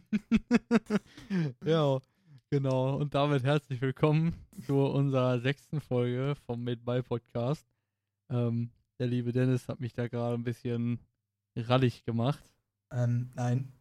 ja, 1.64 1.98
genau. 2.50 2.96
Und 2.96 3.14
damit 3.14 3.44
herzlich 3.44 3.80
willkommen 3.80 4.34
zu 4.66 4.76
unserer 4.78 5.40
sechsten 5.40 5.80
Folge 5.80 6.34
vom 6.46 6.64
Made 6.64 6.80
by 6.84 7.02
Podcast. 7.02 7.66
Ähm, 8.30 8.70
der 8.98 9.06
liebe 9.06 9.32
Dennis 9.32 9.68
hat 9.68 9.80
mich 9.80 9.92
da 9.92 10.08
gerade 10.08 10.34
ein 10.34 10.44
bisschen 10.44 10.98
rallig 11.56 12.04
gemacht. 12.04 12.42
Ähm, 12.92 13.30
nein. 13.34 13.72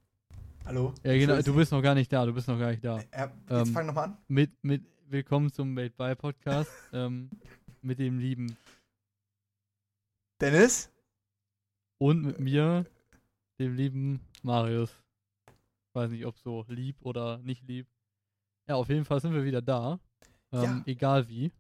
Hallo? 0.65 0.93
Ja, 1.03 1.13
genau, 1.13 1.41
du 1.41 1.55
bist 1.55 1.71
noch 1.71 1.81
gar 1.81 1.95
nicht 1.95 2.11
da, 2.11 2.25
du 2.25 2.33
bist 2.33 2.47
noch 2.47 2.59
gar 2.59 2.71
nicht 2.71 2.83
da. 2.83 2.97
Ja, 3.13 3.25
jetzt 3.49 3.51
Ähm, 3.51 3.73
fang 3.73 3.85
nochmal 3.85 4.05
an. 4.05 4.17
Mit, 4.27 4.51
mit 4.63 4.83
Willkommen 5.07 5.51
zum 5.51 5.73
Made 5.73 5.93
by 5.97 6.15
Podcast 6.15 6.71
ähm, 6.93 7.29
mit 7.81 7.99
dem 7.99 8.17
lieben 8.19 8.57
Dennis? 10.41 10.89
und 11.97 12.23
mit 12.23 12.39
mir, 12.39 12.85
dem 13.59 13.75
lieben 13.75 14.19
Marius. 14.41 15.04
Weiß 15.95 16.11
nicht, 16.11 16.25
ob 16.25 16.37
so 16.37 16.65
lieb 16.67 16.97
oder 17.01 17.37
nicht 17.39 17.63
lieb. 17.67 17.87
Ja, 18.67 18.75
auf 18.75 18.89
jeden 18.89 19.05
Fall 19.05 19.21
sind 19.21 19.33
wir 19.33 19.45
wieder 19.45 19.61
da. 19.61 19.99
Ähm, 20.51 20.61
Ja. 20.63 20.83
Egal 20.85 21.29
wie. 21.29 21.51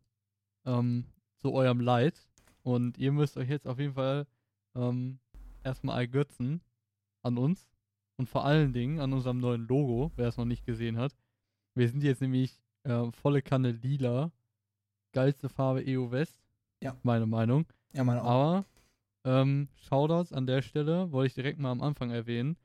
Ähm, 0.65 1.05
zu 1.37 1.53
eurem 1.53 1.79
Leid. 1.79 2.27
Und 2.63 2.97
ihr 2.97 3.11
müsst 3.11 3.37
euch 3.37 3.49
jetzt 3.49 3.67
auf 3.67 3.79
jeden 3.79 3.93
Fall 3.93 4.27
ähm, 4.75 5.19
erstmal 5.63 5.99
ergötzen 5.99 6.61
an 7.23 7.37
uns. 7.37 7.69
Und 8.17 8.27
vor 8.29 8.45
allen 8.45 8.73
Dingen 8.73 8.99
an 8.99 9.13
unserem 9.13 9.39
neuen 9.39 9.67
Logo, 9.67 10.11
wer 10.15 10.27
es 10.27 10.37
noch 10.37 10.45
nicht 10.45 10.65
gesehen 10.65 10.97
hat. 10.97 11.15
Wir 11.75 11.87
sind 11.89 12.03
jetzt 12.03 12.21
nämlich 12.21 12.61
äh, 12.83 13.11
volle 13.11 13.41
Kanne 13.41 13.71
lila. 13.71 14.31
Geilste 15.13 15.47
Farbe 15.49 15.83
EU 15.87 16.11
West. 16.11 16.41
Ja. 16.81 16.97
Meine 17.03 17.25
Meinung. 17.25 17.65
Ja, 17.93 18.03
meine 18.03 18.23
auch. 18.23 18.27
Aber 18.29 18.65
ähm, 19.25 19.69
Shoutouts 19.75 20.33
an 20.33 20.45
der 20.45 20.61
Stelle, 20.61 21.11
wollte 21.11 21.27
ich 21.27 21.33
direkt 21.35 21.59
mal 21.59 21.71
am 21.71 21.81
Anfang 21.81 22.11
erwähnen, 22.11 22.57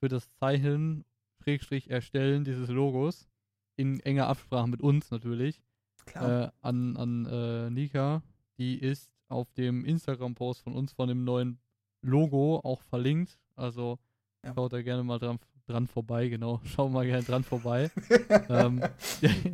für 0.00 0.08
das 0.08 0.30
Zeichnen, 0.30 1.04
Schrägstrich 1.50 1.90
Erstellen 1.90 2.44
dieses 2.44 2.68
Logos, 2.68 3.28
in 3.76 3.98
enger 4.00 4.28
Absprache 4.28 4.68
mit 4.68 4.80
uns 4.82 5.10
natürlich, 5.10 5.60
Klar. 6.06 6.44
äh, 6.44 6.50
an, 6.60 6.96
an 6.96 7.26
äh, 7.26 7.70
Nika. 7.70 8.22
Die 8.58 8.78
ist 8.78 9.10
auf 9.28 9.50
dem 9.52 9.84
Instagram-Post 9.84 10.62
von 10.62 10.74
uns 10.74 10.92
von 10.92 11.08
dem 11.08 11.24
neuen 11.24 11.58
Logo 12.02 12.60
auch 12.62 12.82
verlinkt. 12.82 13.38
Also 13.56 13.98
Ja. 14.44 14.54
schaut 14.54 14.72
da 14.72 14.80
gerne 14.82 15.02
mal 15.02 15.18
dran, 15.18 15.40
dran 15.66 15.88
vorbei, 15.88 16.28
genau. 16.28 16.60
Schaut 16.64 16.92
mal 16.92 17.04
gerne 17.04 17.24
dran 17.24 17.42
vorbei. 17.42 17.90
ähm, 18.48 18.80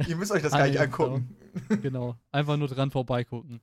Ihr 0.07 0.17
müsst 0.17 0.33
euch 0.33 0.43
das 0.43 0.53
gar 0.53 0.67
nicht 0.67 0.79
angucken. 0.79 1.35
genau. 1.81 2.17
Einfach 2.31 2.59
nur 2.59 2.69
dran 2.69 2.91
vorbeigucken. 2.91 3.61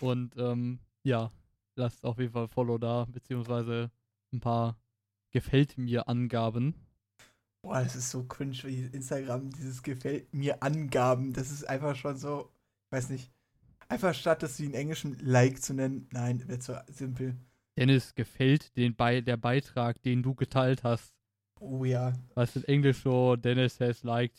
Und 0.00 0.34
ähm, 0.38 0.78
ja, 1.02 1.30
lasst 1.74 2.04
auf 2.06 2.18
jeden 2.18 2.32
Fall 2.32 2.48
Follow 2.48 2.78
da, 2.78 3.04
beziehungsweise 3.10 3.90
ein 4.32 4.40
paar 4.40 4.78
Gefällt 5.30 5.76
mir 5.76 6.08
Angaben. 6.08 6.85
Boah, 7.66 7.82
das 7.82 7.96
ist 7.96 8.10
so 8.10 8.22
cringe, 8.22 8.56
wie 8.62 8.84
Instagram, 8.92 9.50
dieses 9.50 9.82
gefällt 9.82 10.32
mir 10.32 10.62
Angaben. 10.62 11.32
Das 11.32 11.50
ist 11.50 11.68
einfach 11.68 11.96
schon 11.96 12.16
so, 12.16 12.52
weiß 12.90 13.10
nicht. 13.10 13.32
Einfach 13.88 14.14
statt 14.14 14.40
das 14.44 14.60
wie 14.60 14.66
in 14.66 14.74
Englischen 14.74 15.16
Like 15.20 15.60
zu 15.60 15.74
nennen. 15.74 16.08
Nein, 16.12 16.46
wird 16.48 16.62
so 16.62 16.76
simpel. 16.86 17.34
Dennis 17.76 18.14
gefällt 18.14 18.76
den 18.76 18.94
Be 18.94 19.20
der 19.20 19.36
Beitrag, 19.36 20.00
den 20.02 20.22
du 20.22 20.36
geteilt 20.36 20.84
hast. 20.84 21.12
Oh 21.58 21.84
ja. 21.84 22.12
Was 22.36 22.54
in 22.54 22.62
Englisch 22.64 23.02
so, 23.02 23.34
Dennis 23.34 23.80
has 23.80 24.04
liked 24.04 24.38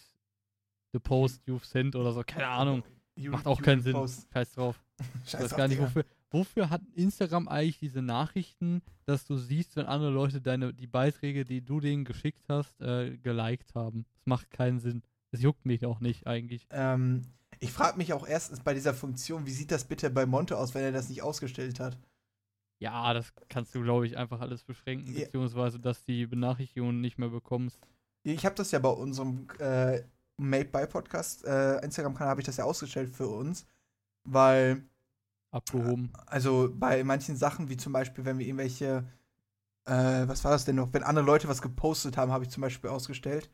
the 0.94 1.00
post 1.00 1.42
you've 1.46 1.66
sent 1.66 1.98
oder 1.98 2.14
so. 2.14 2.24
Keine 2.26 2.48
Ahnung. 2.48 2.84
You- 3.18 3.32
Macht 3.34 3.46
auch 3.46 3.62
keinen 3.62 3.82
Sinn. 3.82 3.92
post. 3.92 4.26
Scheiß 4.32 4.54
drauf. 4.54 4.82
Ich 5.26 5.32
Scheiß 5.32 5.42
weiß 5.42 5.50
drauf, 5.50 5.58
gar 5.58 5.68
nicht, 5.68 5.82
wofür. 5.82 6.06
Wofür 6.30 6.70
hat 6.70 6.82
Instagram 6.94 7.48
eigentlich 7.48 7.80
diese 7.80 8.02
Nachrichten, 8.02 8.82
dass 9.06 9.26
du 9.26 9.38
siehst, 9.38 9.76
wenn 9.76 9.86
andere 9.86 10.12
Leute 10.12 10.42
deine, 10.42 10.74
die 10.74 10.88
Beiträge, 10.88 11.46
die 11.46 11.62
du 11.64 11.80
denen 11.80 12.04
geschickt 12.04 12.50
hast, 12.50 12.80
äh, 12.82 13.18
geliked 13.18 13.74
haben? 13.76 14.06
Das 14.16 14.26
macht 14.26 14.52
keinen 14.52 14.80
Sinn. 14.80 15.04
Das 15.32 15.42
juckt 15.42 15.66
mich 15.66 15.86
auch 15.86 16.00
nicht 16.02 16.28
eigentlich. 16.28 16.68
Ähm, 16.70 17.22
ich 17.60 17.72
frage 17.72 17.98
mich 17.98 18.12
auch 18.14 18.28
erstens 18.28 18.60
bei 18.60 18.74
dieser 18.74 18.94
Funktion, 18.94 19.46
wie 19.46 19.52
sieht 19.52 19.72
das 19.72 19.86
bitte 19.86 20.10
bei 20.10 20.26
Monte 20.26 20.58
aus, 20.58 20.76
wenn 20.76 20.84
er 20.84 20.92
das 20.92 21.10
nicht 21.10 21.22
ausgestellt 21.24 21.80
hat? 21.80 21.98
Ja, 22.80 23.14
das 23.14 23.34
kannst 23.50 23.74
du, 23.74 23.82
glaube 23.82 24.06
ich, 24.06 24.18
einfach 24.18 24.40
alles 24.42 24.64
beschränken, 24.64 25.14
Ja. 25.16 25.26
beziehungsweise, 25.26 25.80
dass 25.80 26.04
die 26.04 26.28
Benachrichtigungen 26.28 27.02
nicht 27.02 27.18
mehr 27.18 27.30
bekommst. 27.30 27.80
Ich 28.24 28.46
habe 28.46 28.56
das 28.56 28.72
ja 28.72 28.80
bei 28.80 28.90
unserem 28.90 29.48
äh, 29.60 30.02
Made 30.38 30.66
by 30.66 30.86
Podcast 30.86 31.46
äh, 31.46 31.80
Instagram-Kanal 31.84 32.30
habe 32.32 32.42
ich 32.42 32.46
das 32.46 32.58
ja 32.58 32.66
ausgestellt 32.66 33.10
für 33.10 33.28
uns, 33.28 33.66
weil 34.26 34.84
Abgehoben. 35.52 36.12
also 36.26 36.70
bei 36.74 37.04
manchen 37.04 37.36
Sachen 37.38 37.70
wie 37.70 37.78
zum 37.78 37.94
Beispiel, 37.94 38.26
wenn 38.26 38.38
wir 38.40 38.46
irgendwelche 38.46 39.06
äh, 39.86 40.28
was 40.28 40.44
war 40.44 40.52
das 40.52 40.66
denn 40.66 40.76
noch? 40.76 40.92
Wenn 40.94 41.04
andere 41.04 41.26
Leute 41.26 41.48
was 41.48 41.62
gepostet 41.62 42.18
haben, 42.18 42.32
habe 42.32 42.44
ich 42.44 42.50
zum 42.50 42.62
Beispiel 42.62 42.90
ausgestellt. 42.90 43.50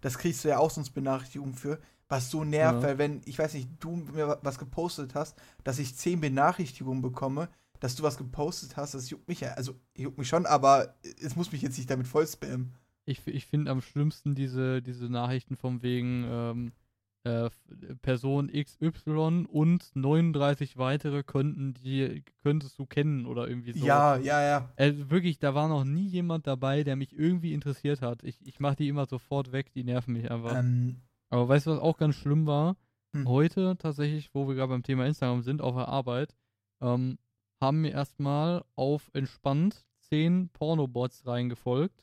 Das 0.00 0.18
kriegst 0.18 0.44
du 0.44 0.48
ja 0.48 0.58
auch 0.58 0.70
sonst 0.70 0.90
Benachrichtigungen 0.90 1.54
für, 1.54 1.80
was 2.08 2.30
so 2.30 2.44
nervt, 2.44 2.82
Ja. 2.82 2.88
weil 2.88 2.98
wenn 2.98 3.20
ich 3.24 3.38
weiß 3.38 3.54
nicht, 3.54 3.68
du 3.80 3.96
mir 3.96 4.28
wa- 4.28 4.38
was 4.42 4.58
gepostet 4.58 5.14
hast, 5.14 5.36
dass 5.64 5.78
ich 5.78 5.96
zehn 5.96 6.20
Benachrichtigungen 6.20 7.02
bekomme, 7.02 7.48
dass 7.80 7.96
du 7.96 8.04
was 8.04 8.16
gepostet 8.16 8.76
hast, 8.76 8.94
das 8.94 9.10
juckt 9.10 9.26
mich 9.28 9.40
ja, 9.40 9.52
also 9.54 9.74
juckt 9.96 10.18
mich 10.18 10.28
schon, 10.28 10.46
aber 10.46 10.94
es 11.20 11.34
muss 11.34 11.50
mich 11.50 11.62
jetzt 11.62 11.76
nicht 11.78 11.90
damit 11.90 12.06
voll 12.06 12.26
spammen. 12.28 12.74
Ich, 13.04 13.26
ich 13.26 13.46
finde 13.46 13.72
am 13.72 13.80
schlimmsten 13.80 14.36
diese, 14.36 14.80
diese 14.82 15.06
Nachrichten 15.06 15.56
von 15.56 15.82
wegen 15.82 16.24
ähm, 16.28 16.72
äh, 17.24 17.50
Person 18.02 18.50
XY 18.50 19.46
und 19.48 19.94
39 19.94 20.76
weitere 20.76 21.22
könnten 21.22 21.74
die, 21.74 22.24
könntest 22.42 22.78
du 22.78 22.86
kennen 22.86 23.26
oder 23.26 23.48
irgendwie 23.48 23.72
so. 23.72 23.86
Ja, 23.86 24.16
ja, 24.16 24.42
ja. 24.42 24.68
Also 24.76 25.10
wirklich, 25.10 25.38
da 25.38 25.54
war 25.54 25.68
noch 25.68 25.84
nie 25.84 26.06
jemand 26.06 26.46
dabei, 26.46 26.82
der 26.82 26.96
mich 26.96 27.16
irgendwie 27.16 27.54
interessiert 27.54 28.02
hat. 28.02 28.24
Ich, 28.24 28.44
ich 28.44 28.60
mache 28.60 28.76
die 28.76 28.88
immer 28.88 29.06
sofort 29.06 29.52
weg, 29.52 29.72
die 29.72 29.84
nerven 29.84 30.14
mich 30.14 30.30
einfach. 30.30 30.58
Ähm, 30.58 31.02
Aber 31.30 31.48
weißt 31.48 31.66
du, 31.66 31.70
was 31.72 31.78
auch 31.78 31.96
ganz 31.96 32.16
schlimm 32.16 32.46
war? 32.46 32.76
Hm. 33.14 33.28
Heute 33.28 33.76
tatsächlich, 33.78 34.30
wo 34.34 34.48
wir 34.48 34.54
gerade 34.54 34.70
beim 34.70 34.82
Thema 34.82 35.06
Instagram 35.06 35.42
sind, 35.42 35.62
auf 35.62 35.76
der 35.76 35.88
Arbeit, 35.88 36.34
ähm, 36.80 37.18
haben 37.60 37.82
mir 37.82 37.92
erstmal 37.92 38.64
auf 38.74 39.10
entspannt 39.12 39.84
zehn 40.00 40.48
Pornobots 40.48 41.26
reingefolgt 41.26 42.02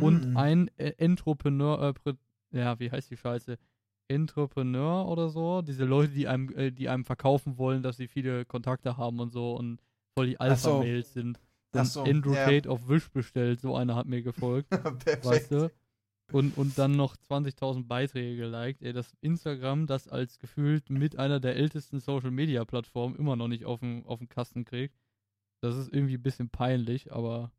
und 0.00 0.32
mm. 0.32 0.36
ein 0.36 0.70
äh, 0.78 0.94
Entrepreneur, 0.98 1.94
äh, 2.04 2.12
ja, 2.50 2.78
wie 2.80 2.90
heißt 2.90 3.10
die 3.10 3.16
Scheiße? 3.16 3.56
Entrepreneur 4.08 5.06
oder 5.08 5.28
so, 5.28 5.62
diese 5.62 5.84
Leute, 5.84 6.12
die 6.12 6.28
einem, 6.28 6.50
äh, 6.56 6.70
die 6.70 6.88
einem 6.88 7.04
verkaufen 7.04 7.58
wollen, 7.58 7.82
dass 7.82 7.96
sie 7.96 8.08
viele 8.08 8.44
Kontakte 8.44 8.96
haben 8.96 9.20
und 9.20 9.30
so 9.30 9.54
und 9.54 9.80
voll 10.16 10.28
die 10.28 10.40
Ach 10.40 10.56
so. 10.56 10.74
Alpha-Mails 10.74 11.12
sind. 11.12 11.40
Dann 11.72 11.86
so, 11.86 12.04
Andrew 12.04 12.32
ja. 12.32 12.46
Tate 12.46 12.70
auf 12.70 12.88
Wish 12.88 13.10
bestellt, 13.10 13.60
so 13.60 13.74
einer 13.74 13.96
hat 13.96 14.06
mir 14.06 14.22
gefolgt, 14.22 14.70
weißt 15.24 15.50
du? 15.50 15.70
Und, 16.32 16.56
und 16.56 16.76
dann 16.76 16.92
noch 16.96 17.16
20.000 17.16 17.86
Beiträge 17.86 18.36
geliked. 18.36 18.82
Ey, 18.82 18.92
das 18.92 19.14
Instagram, 19.20 19.86
das 19.86 20.08
als 20.08 20.38
gefühlt 20.38 20.90
mit 20.90 21.18
einer 21.18 21.38
der 21.38 21.56
ältesten 21.56 22.00
Social-Media-Plattformen 22.00 23.16
immer 23.16 23.36
noch 23.36 23.46
nicht 23.46 23.64
auf 23.64 23.80
den, 23.80 24.04
auf 24.06 24.18
den 24.18 24.28
Kasten 24.28 24.64
kriegt. 24.64 24.96
Das 25.60 25.76
ist 25.76 25.92
irgendwie 25.92 26.14
ein 26.14 26.22
bisschen 26.22 26.48
peinlich, 26.48 27.12
aber 27.12 27.52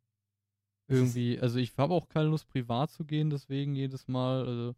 irgendwie, 0.89 1.39
also 1.39 1.59
ich 1.59 1.77
habe 1.77 1.93
auch 1.93 2.09
keine 2.09 2.29
Lust, 2.29 2.47
privat 2.47 2.91
zu 2.91 3.05
gehen, 3.05 3.29
deswegen 3.29 3.75
jedes 3.75 4.07
Mal. 4.07 4.45
Also 4.45 4.75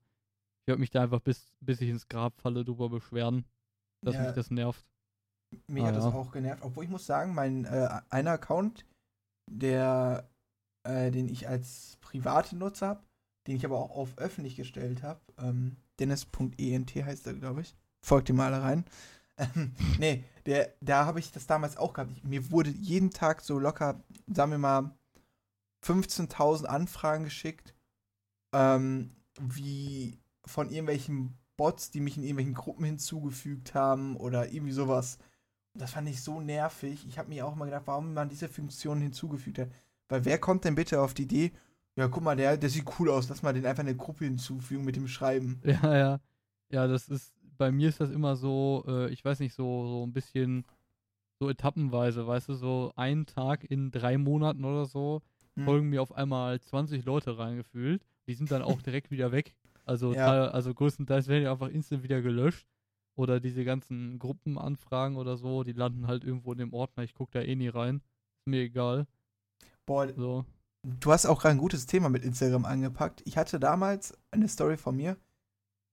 ich 0.70 0.72
werde 0.72 0.82
mich 0.82 0.92
da 0.92 1.02
einfach 1.02 1.22
bis, 1.22 1.52
bis 1.62 1.82
ich 1.82 1.90
ins 1.90 2.08
Grab 2.08 2.40
falle 2.40 2.64
drüber 2.64 2.90
beschweren, 2.90 3.44
dass 4.02 4.14
Ja. 4.14 4.22
mich 4.22 4.34
das 4.34 4.52
nervt. 4.52 4.86
Mich 5.66 5.84
Ah, 5.84 5.88
hat 5.88 5.96
das 5.96 6.04
ja. 6.06 6.12
auch 6.14 6.32
genervt. 6.32 6.62
Obwohl 6.64 6.84
ich 6.84 6.92
muss 6.92 7.08
sagen, 7.08 7.34
mein 7.34 7.66
äh, 7.66 7.90
einer 8.12 8.32
Account, 8.34 8.86
der, 9.50 10.30
äh, 10.84 11.10
den 11.10 11.28
ich 11.28 11.48
als 11.48 11.98
private 12.02 12.56
Nutzer 12.56 12.88
habe, 12.88 13.04
den 13.48 13.56
ich 13.56 13.66
aber 13.66 13.80
auch 13.80 13.90
auf 13.96 14.16
öffentlich 14.20 14.56
gestellt 14.58 15.02
habe, 15.02 15.20
ähm, 15.40 15.76
Dennis.ent 16.00 16.96
heißt 16.96 17.26
er, 17.26 17.34
glaube 17.34 17.62
ich. 17.62 17.76
Folgt 18.06 18.30
ihm 18.30 18.36
mal 18.36 18.54
alle 18.54 18.64
rein. 18.64 18.86
Ähm, 19.38 19.74
nee, 20.00 20.24
der, 20.46 20.72
da 20.82 21.08
habe 21.08 21.18
ich 21.20 21.32
das 21.32 21.48
damals 21.48 21.78
auch 21.78 21.94
gehabt. 21.94 22.12
Ich, 22.12 22.24
mir 22.24 22.52
wurde 22.52 22.70
jeden 22.70 23.10
Tag 23.10 23.42
so 23.42 23.58
locker, 23.58 24.04
sagen 24.28 24.52
wir 24.52 24.60
mal, 24.60 24.96
15.000 25.84 26.66
Anfragen 26.66 27.24
geschickt, 27.24 27.74
ähm, 28.54 29.16
wie 29.40 30.20
von 30.46 30.70
irgendwelchen 30.70 31.38
Bots, 31.58 31.92
die 31.92 32.00
mich 32.00 32.18
in 32.18 32.24
irgendwelchen 32.24 32.54
Gruppen 32.54 32.86
hinzugefügt 32.86 33.74
haben 33.74 34.16
oder 34.16 34.52
irgendwie 34.52 34.72
sowas. 34.72 35.18
Das 35.74 35.92
fand 35.92 36.10
ich 36.10 36.22
so 36.22 36.42
nervig. 36.42 37.06
Ich 37.08 37.20
habe 37.20 37.30
mir 37.30 37.46
auch 37.46 37.56
mal 37.56 37.66
gedacht, 37.66 37.84
warum 37.86 38.14
man 38.14 38.30
diese 38.30 38.50
Funktion 38.50 39.02
hinzugefügt 39.02 39.60
hat. 39.60 39.70
Weil 40.08 40.26
wer 40.26 40.40
kommt 40.40 40.66
denn 40.66 40.76
bitte 40.76 41.02
auf 41.02 41.14
die 41.14 41.24
Idee, 41.24 41.52
ja, 41.96 42.08
guck 42.08 42.24
mal, 42.24 42.36
der, 42.36 42.58
der 42.58 42.70
sieht 42.70 42.86
cool 43.00 43.10
aus, 43.10 43.28
lass 43.30 43.44
mal 43.44 43.54
den 43.54 43.66
einfach 43.66 43.84
in 43.84 43.90
eine 43.90 43.98
Gruppe 43.98 44.26
hinzufügen 44.26 44.86
mit 44.86 44.96
dem 44.96 45.08
Schreiben. 45.08 45.62
Ja, 45.66 45.98
ja. 45.98 46.20
Ja, 46.72 46.88
das 46.88 47.10
ist, 47.10 47.34
bei 47.58 47.72
mir 47.72 47.90
ist 47.90 48.00
das 48.00 48.10
immer 48.12 48.36
so, 48.36 48.86
äh, 48.88 49.10
ich 49.10 49.26
weiß 49.26 49.40
nicht, 49.40 49.54
so, 49.54 49.86
so 49.88 50.06
ein 50.06 50.14
bisschen 50.14 50.66
so 51.40 51.50
etappenweise, 51.50 52.28
weißt 52.28 52.50
du, 52.50 52.54
so 52.54 52.94
einen 52.96 53.26
Tag 53.26 53.64
in 53.64 53.92
drei 53.92 54.18
Monaten 54.18 54.66
oder 54.66 54.86
so 54.86 55.22
Hm. 55.60 55.66
folgen 55.66 55.90
mir 55.90 56.02
auf 56.02 56.14
einmal 56.14 56.60
20 56.60 57.06
Leute 57.06 57.38
reingefühlt. 57.38 58.06
Die 58.28 58.34
sind 58.34 58.52
dann 58.52 58.62
auch 58.62 58.82
direkt 58.82 59.12
wieder 59.12 59.32
weg. 59.32 59.54
Also, 59.90 60.14
Ja. 60.14 60.46
also 60.50 60.74
größtenteils 60.74 61.28
werden 61.28 61.42
die 61.44 61.48
einfach 61.50 61.68
instant 61.70 62.04
wieder 62.04 62.22
gelöscht. 62.22 62.68
Oder 63.16 63.42
diese 63.42 63.66
ganzen 63.66 64.18
Gruppenanfragen 64.18 65.18
oder 65.18 65.36
so, 65.36 65.64
die 65.64 65.74
landen 65.74 66.08
halt 66.08 66.24
irgendwo 66.24 66.54
in 66.54 66.58
dem 66.60 66.74
Ordner. 66.74 67.04
Ich 67.04 67.14
gucke 67.14 67.32
da 67.34 67.42
eh 67.42 67.56
nie 67.56 67.68
rein. 67.68 67.98
Ist 67.98 68.48
mir 68.48 68.62
egal. 68.62 69.08
Boah, 69.86 70.08
So. 70.16 70.46
du 70.84 71.12
hast 71.12 71.26
auch 71.26 71.42
gerade 71.42 71.56
ein 71.56 71.58
gutes 71.60 71.86
Thema 71.86 72.08
mit 72.08 72.24
Instagram 72.24 72.64
angepackt. 72.64 73.22
Ich 73.26 73.38
hatte 73.38 73.60
damals 73.60 74.18
eine 74.32 74.48
Story 74.48 74.78
von 74.78 74.96
mir. 74.96 75.18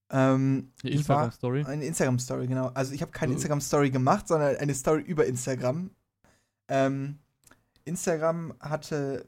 Ähm, 0.08 0.70
Eine 0.84 0.92
Instagram-Story. 0.92 1.64
Eine 1.64 1.84
Instagram-Story, 1.84 2.46
genau. 2.46 2.68
Also 2.68 2.94
ich 2.94 3.02
habe 3.02 3.10
keine. 3.10 3.32
Instagram-Story 3.32 3.90
gemacht, 3.90 4.28
sondern 4.28 4.54
eine 4.54 4.74
Story 4.74 5.02
über 5.02 5.26
Instagram. 5.26 5.90
Ähm, 6.68 7.18
Instagram 7.84 8.54
hatte 8.60 9.26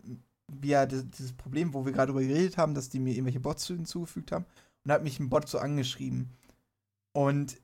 ja 0.63 0.87
di- 0.87 1.05
dieses 1.05 1.33
Problem, 1.33 1.75
wo 1.75 1.85
wir 1.85 1.93
gerade 1.93 2.13
drüber 2.13 2.25
geredet 2.25 2.57
haben, 2.59 2.75
dass 2.75 2.89
die 2.89 2.99
mir 3.01 3.13
irgendwelche 3.13 3.41
Bots 3.41 3.67
hinzugefügt 3.67 4.33
haben. 4.33 4.47
Und 4.85 4.93
hat 4.93 5.03
mich 5.03 5.21
ein 5.21 5.29
Bot 5.29 5.49
so 5.49 5.59
angeschrieben. 5.59 6.31
Und 7.13 7.57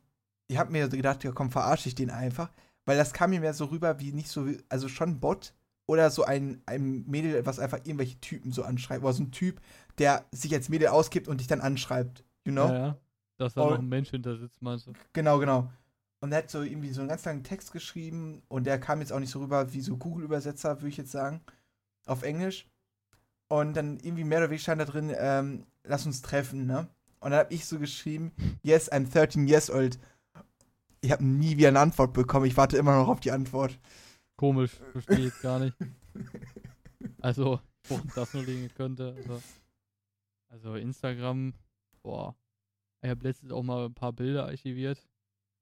ich 0.48 0.58
habe 0.58 0.72
mir 0.72 0.84
so 0.90 0.96
gedacht, 0.96 1.24
ja 1.24 1.32
komm, 1.32 1.50
verarsche 1.50 1.88
ich 1.88 1.94
den 1.94 2.10
einfach. 2.10 2.50
Weil 2.84 2.98
das 2.98 3.12
kam 3.12 3.30
mir 3.30 3.40
mehr 3.40 3.54
so 3.54 3.66
rüber 3.66 3.98
wie 4.00 4.12
nicht 4.12 4.28
so, 4.28 4.46
also 4.68 4.88
schon 4.88 5.10
ein 5.10 5.20
Bot 5.20 5.54
oder 5.86 6.10
so 6.10 6.24
ein, 6.24 6.60
ein 6.66 7.04
Mädel, 7.06 7.46
was 7.46 7.58
einfach 7.58 7.78
irgendwelche 7.78 8.20
Typen 8.20 8.52
so 8.52 8.62
anschreibt. 8.62 9.02
Oder 9.04 9.12
so 9.14 9.22
ein 9.22 9.30
Typ, 9.32 9.60
der 9.98 10.26
sich 10.32 10.52
als 10.54 10.68
Mädel 10.68 10.88
ausgibt 10.88 11.28
und 11.28 11.40
dich 11.40 11.46
dann 11.46 11.60
anschreibt. 11.60 12.24
You 12.44 12.52
know? 12.52 12.68
Ja, 12.68 12.74
ja. 12.74 12.98
Dass 13.38 13.54
da 13.54 13.62
Oh. 13.62 13.70
noch 13.70 13.78
ein 13.78 13.88
Mensch 13.88 14.10
hinter 14.10 14.36
sitzt, 14.36 14.60
meinst 14.62 14.86
du? 14.86 14.92
Genau, 15.12 15.38
genau. 15.38 15.70
Und 16.20 16.32
er 16.32 16.38
hat 16.38 16.50
so 16.50 16.62
irgendwie 16.62 16.90
so 16.90 17.00
einen 17.00 17.08
ganz 17.08 17.24
langen 17.24 17.42
Text 17.42 17.72
geschrieben 17.72 18.42
und 18.48 18.64
der 18.66 18.78
kam 18.78 19.00
jetzt 19.00 19.12
auch 19.12 19.18
nicht 19.18 19.30
so 19.30 19.40
rüber 19.40 19.72
wie 19.72 19.80
so 19.80 19.96
Google-Übersetzer, 19.96 20.76
würde 20.78 20.88
ich 20.88 20.96
jetzt 20.96 21.10
sagen, 21.10 21.40
auf 22.06 22.22
Englisch. 22.22 22.66
Und 23.48 23.74
dann 23.74 23.98
irgendwie 24.00 24.24
mehr 24.24 24.38
oder 24.38 24.50
weniger 24.50 24.62
stand 24.62 24.80
da 24.80 24.84
drin, 24.84 25.12
ähm, 25.16 25.66
lass 25.84 26.06
uns 26.06 26.22
treffen, 26.22 26.66
ne? 26.66 26.88
Und 27.20 27.30
dann 27.30 27.40
habe 27.40 27.54
ich 27.54 27.64
so 27.64 27.78
geschrieben, 27.78 28.32
yes, 28.62 28.90
I'm 28.90 29.10
13 29.10 29.46
years 29.46 29.70
old. 29.70 29.98
Ich 31.00 31.10
habe 31.10 31.24
nie 31.24 31.56
wieder 31.56 31.68
eine 31.68 31.80
Antwort 31.80 32.12
bekommen. 32.12 32.46
Ich 32.46 32.56
warte 32.56 32.76
immer 32.76 32.96
noch 32.96 33.08
auf 33.08 33.20
die 33.20 33.30
Antwort. 33.30 33.78
Komisch, 34.36 34.72
verstehe 34.92 35.28
ich 35.28 35.40
gar 35.40 35.58
nicht. 35.58 35.76
Also, 37.20 37.60
woran 37.88 38.10
das 38.14 38.34
nur 38.34 38.44
liegen 38.44 38.68
könnte. 38.74 39.14
Also, 39.16 39.42
also 40.48 40.74
Instagram, 40.74 41.54
boah. 42.02 42.36
Ich 43.02 43.10
habe 43.10 43.22
letztens 43.26 43.52
auch 43.52 43.62
mal 43.62 43.86
ein 43.86 43.94
paar 43.94 44.12
Bilder 44.12 44.44
archiviert. 44.44 45.06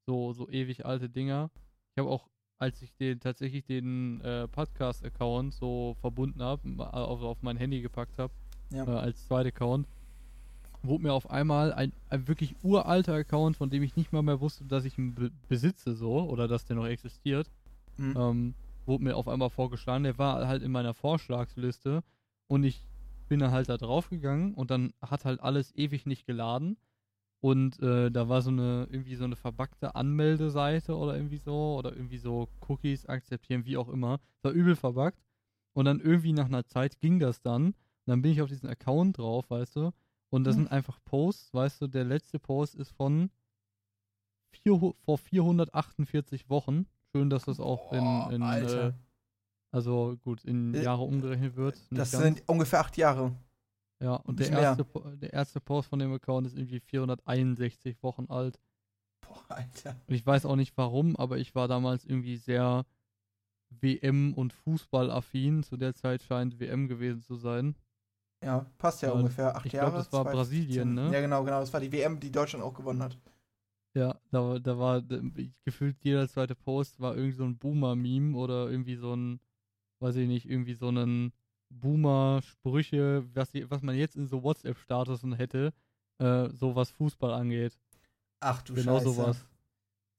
So, 0.07 0.33
so 0.33 0.49
ewig 0.49 0.85
alte 0.85 1.09
Dinger. 1.09 1.51
Ich 1.95 2.01
habe 2.01 2.11
auch, 2.11 2.29
als 2.63 2.81
ich 2.81 2.95
den 2.95 3.19
tatsächlich 3.19 3.65
den 3.65 4.21
äh, 4.21 4.47
Podcast-Account 4.47 5.53
so 5.53 5.97
verbunden 6.01 6.41
habe, 6.43 6.63
auf, 6.95 7.21
auf 7.23 7.43
mein 7.43 7.57
Handy 7.57 7.81
gepackt 7.81 8.19
habe, 8.19 8.33
Ja. 8.73 8.85
äh, 8.87 8.91
als 8.91 9.27
zweiter 9.27 9.49
Account, 9.49 9.89
wurde 10.85 11.03
mir 11.03 11.13
auf 11.13 11.29
einmal 11.31 11.73
ein, 11.73 11.93
ein 12.09 12.27
wirklich 12.29 12.55
uralter 12.63 13.15
Account, 13.15 13.57
von 13.57 13.69
dem 13.71 13.83
ich 13.83 13.97
nicht 13.97 14.13
mal 14.13 14.23
mehr 14.23 14.41
wusste, 14.41 14.65
dass 14.65 14.85
ich 14.85 14.97
ihn 14.99 15.15
be 15.15 15.31
besitze, 15.49 15.95
so, 15.95 16.13
oder 16.29 16.47
dass 16.49 16.65
der 16.65 16.77
noch 16.77 16.87
existiert, 16.87 17.51
Mhm. 17.99 18.15
ähm, 18.17 18.55
wurde 18.87 19.05
mir 19.05 19.17
auf 19.17 19.29
einmal 19.29 19.51
vorgeschlagen. 19.51 20.05
Der 20.05 20.17
war 20.19 20.47
halt 20.49 20.63
in 20.63 20.73
meiner 20.73 20.95
Vorschlagsliste 20.95 22.03
und 22.49 22.65
ich 22.65 22.85
bin 23.29 23.39
dann 23.41 23.51
halt 23.53 23.69
da 23.69 23.77
drauf 23.77 24.09
gegangen 24.09 24.55
und 24.55 24.71
dann 24.71 24.93
hat 25.03 25.25
halt 25.25 25.41
alles 25.41 25.75
ewig 25.77 26.07
nicht 26.07 26.27
geladen. 26.27 26.77
Und 27.45 27.81
äh, 27.83 28.11
da 28.11 28.29
war 28.29 28.41
so 28.41 28.51
eine, 28.51 28.87
irgendwie 28.91 29.17
so 29.17 29.25
eine 29.25 29.35
verbackte 29.35 29.97
Anmeldeseite 29.97 30.97
oder 30.97 31.17
irgendwie 31.17 31.39
so, 31.39 31.77
oder 31.77 31.93
irgendwie 31.93 32.19
so 32.19 32.49
Cookies 32.69 33.05
akzeptieren, 33.07 33.65
wie 33.67 33.77
auch 33.77 33.89
immer. 33.89 34.21
War 34.43 34.53
übel 34.53 34.77
verbuggt. 34.77 35.19
Und 35.75 35.87
dann 35.87 35.99
irgendwie 36.01 36.33
nach 36.33 36.47
einer 36.47 36.65
Zeit 36.67 37.01
ging 37.01 37.19
das 37.19 37.41
dann. 37.43 37.67
Und 37.67 37.75
dann 38.07 38.23
bin 38.23 38.31
ich 38.33 38.43
auf 38.43 38.49
diesen 38.49 38.69
Account 38.69 39.19
drauf, 39.19 39.51
weißt 39.51 39.75
du. 39.77 39.91
Und 40.31 40.45
das 40.45 40.55
Hm. 40.57 40.63
sind 40.65 40.73
einfach 40.73 40.99
Posts, 41.05 41.53
weißt 41.53 41.81
du, 41.83 41.87
der 41.89 42.05
letzte 42.05 42.39
Post 42.39 42.77
ist 42.77 42.91
von 42.93 43.29
vier, 44.53 44.79
vor 45.05 45.19
448 45.19 46.49
Wochen. 46.49 46.87
Schön, 47.11 47.29
dass 47.29 47.45
das 47.47 47.59
auch 47.59 47.91
Boah, 47.91 48.31
in, 48.31 48.37
in 48.37 48.43
äh, 48.43 48.93
also 49.73 50.17
gut, 50.23 50.45
in 50.45 50.75
Äh, 50.75 50.83
Jahre 50.85 51.03
umgerechnet 51.03 51.57
wird. 51.57 51.75
das 51.91 52.13
ganz. 52.13 52.23
sind 52.25 52.43
ungefähr 52.47 52.81
acht 52.81 52.97
Jahre. 52.97 53.33
Ja, 54.03 54.17
und 54.17 54.41
der 54.41 54.51
erste, 54.51 54.85
der 55.17 55.33
erste 55.33 55.61
Post 55.61 55.89
von 55.89 55.99
dem 55.99 56.13
Account 56.13 56.47
ist 56.47 56.57
irgendwie 56.57 56.81
461 56.81 58.03
Wochen 58.03 58.27
alt. 58.29 58.59
Boah, 59.21 59.45
Alter. 59.49 59.97
Und 60.09 60.15
ich 60.15 60.27
weiß 60.27 60.45
auch 60.47 60.57
nicht 60.57 60.77
warum, 60.77 61.17
aber 61.17 61.39
ich 61.39 61.55
war 61.55 61.69
damals 61.69 62.05
irgendwie 62.05 62.37
sehr 62.37 62.85
WM- 63.71 64.35
und 64.35 64.53
Fußballaffin. 64.53 65.63
Zu 65.63 65.77
der 65.77 65.95
Zeit 65.95 66.23
scheint 66.23 66.59
WM 66.61 66.89
gewesen 66.89 67.23
zu 67.23 67.37
sein. 67.37 67.75
Ja, 68.45 68.67
passt 68.79 69.03
ja, 69.03 69.09
Ja, 69.11 69.15
ungefähr 69.15 69.55
acht 69.57 69.67
ich 69.67 69.73
Jahre. 69.73 69.91
glaub, 69.93 70.03
das 70.03 70.13
war 70.13 70.25
2017. 70.25 70.67
Brasilien, 70.67 70.95
ne? 70.95 71.13
Ja, 71.15 71.21
genau, 71.21 71.45
genau. 71.45 71.61
Das 71.61 71.73
war 71.73 71.81
die 71.81 71.93
WM, 71.93 72.19
die 72.19 72.33
Deutschland 72.33 72.65
auch 72.65 72.75
gewonnen 72.75 73.03
hat. 73.03 73.17
Ja, 73.95 74.19
da, 74.31 74.41
war- 74.43 74.61
da 74.61 74.79
war 74.79 75.01
da- 75.03 75.21
gefühlt 75.65 75.97
jeder 76.03 76.29
zweite 76.29 76.55
Post 76.55 76.99
war 76.99 77.15
irgendwie 77.15 77.37
so 77.37 77.45
ein 77.45 77.57
Boomer-Meme 77.59 78.37
oder 78.37 78.69
irgendwie 78.71 78.97
so 78.97 79.15
ein, 79.15 79.39
weiß 80.01 80.17
ich 80.17 80.27
nicht, 80.27 80.49
irgendwie 80.49 80.75
so 80.75 80.89
ein 80.91 81.33
Boomer-Sprüche, 81.81 83.25
was, 83.35 83.51
was 83.69 83.83
man 83.83 83.97
jetzt 83.97 84.17
in 84.17 84.27
so 84.27 84.43
WhatsApp-Statusen 84.43 85.33
hätte, 85.35 85.73
äh, 86.19 86.49
so 86.51 86.75
was 86.75 86.91
Fußball 86.91 87.33
angeht. 87.33 87.79
Ach 88.41 88.63
du 88.63 88.75
genau 88.75 88.99
Scheiße. 88.99 89.13
sowas. 89.13 89.45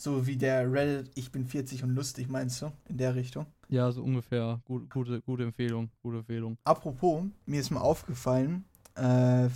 So 0.01 0.25
wie 0.27 0.35
der 0.37 0.71
Reddit, 0.71 1.11
ich 1.15 1.31
bin 1.31 1.45
40 1.45 1.83
und 1.83 1.91
lustig, 1.91 2.27
meinst 2.27 2.61
du? 2.61 2.71
In 2.89 2.97
der 2.97 3.15
Richtung. 3.15 3.45
Ja, 3.69 3.91
so 3.91 4.03
ungefähr. 4.03 4.61
Gut, 4.65 4.89
gute, 4.89 5.21
gute 5.21 5.43
Empfehlung. 5.43 5.89
Gute 6.01 6.17
Empfehlung. 6.17 6.57
Apropos, 6.63 7.23
mir 7.45 7.59
ist 7.61 7.69
mal 7.69 7.81
aufgefallen, 7.81 8.65
äh, 8.95 9.49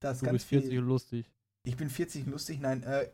dass 0.00 0.18
Du 0.20 0.26
ganz 0.26 0.32
bist 0.34 0.46
40 0.46 0.70
viel. 0.70 0.78
und 0.80 0.88
lustig. 0.88 1.30
Ich 1.64 1.76
bin 1.76 1.88
40 1.90 2.26
und 2.26 2.32
lustig, 2.32 2.60
nein, 2.60 2.82
äh, 2.82 3.08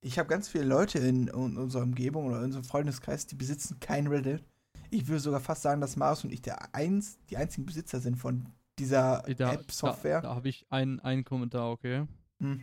ich 0.00 0.18
habe 0.18 0.28
ganz 0.28 0.48
viele 0.48 0.64
Leute 0.64 0.98
in, 0.98 1.28
in 1.28 1.56
unserer 1.56 1.82
Umgebung 1.82 2.26
oder 2.26 2.38
in 2.38 2.44
unserem 2.44 2.64
Freundeskreis, 2.64 3.26
die 3.26 3.36
besitzen 3.36 3.78
kein 3.80 4.06
Reddit. 4.06 4.44
Ich 4.90 5.08
würde 5.08 5.20
sogar 5.20 5.40
fast 5.40 5.62
sagen, 5.62 5.80
dass 5.80 5.96
Marius 5.96 6.24
und 6.24 6.32
ich 6.32 6.42
der 6.42 6.74
eins, 6.74 7.18
die 7.30 7.36
einzigen 7.36 7.66
Besitzer 7.66 8.00
sind 8.00 8.16
von 8.16 8.46
dieser 8.78 9.28
App-Software. 9.28 10.20
Da, 10.20 10.28
da 10.28 10.34
habe 10.34 10.48
ich 10.48 10.66
einen, 10.70 11.00
einen 11.00 11.24
Kommentar, 11.24 11.70
okay? 11.70 12.06
Hm. 12.40 12.60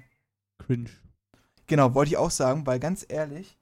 Cringe. 0.59 0.89
Genau, 1.67 1.93
wollte 1.93 2.11
ich 2.11 2.17
auch 2.17 2.31
sagen, 2.31 2.65
weil 2.65 2.79
ganz 2.79 3.05
ehrlich, 3.07 3.57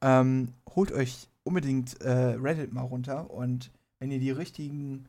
ähm, 0.00 0.52
holt 0.74 0.92
euch 0.92 1.28
unbedingt 1.44 2.00
äh, 2.00 2.10
Reddit 2.10 2.72
mal 2.72 2.82
runter 2.82 3.30
und 3.30 3.70
wenn 3.98 4.10
ihr 4.10 4.20
die 4.20 4.30
richtigen 4.30 5.08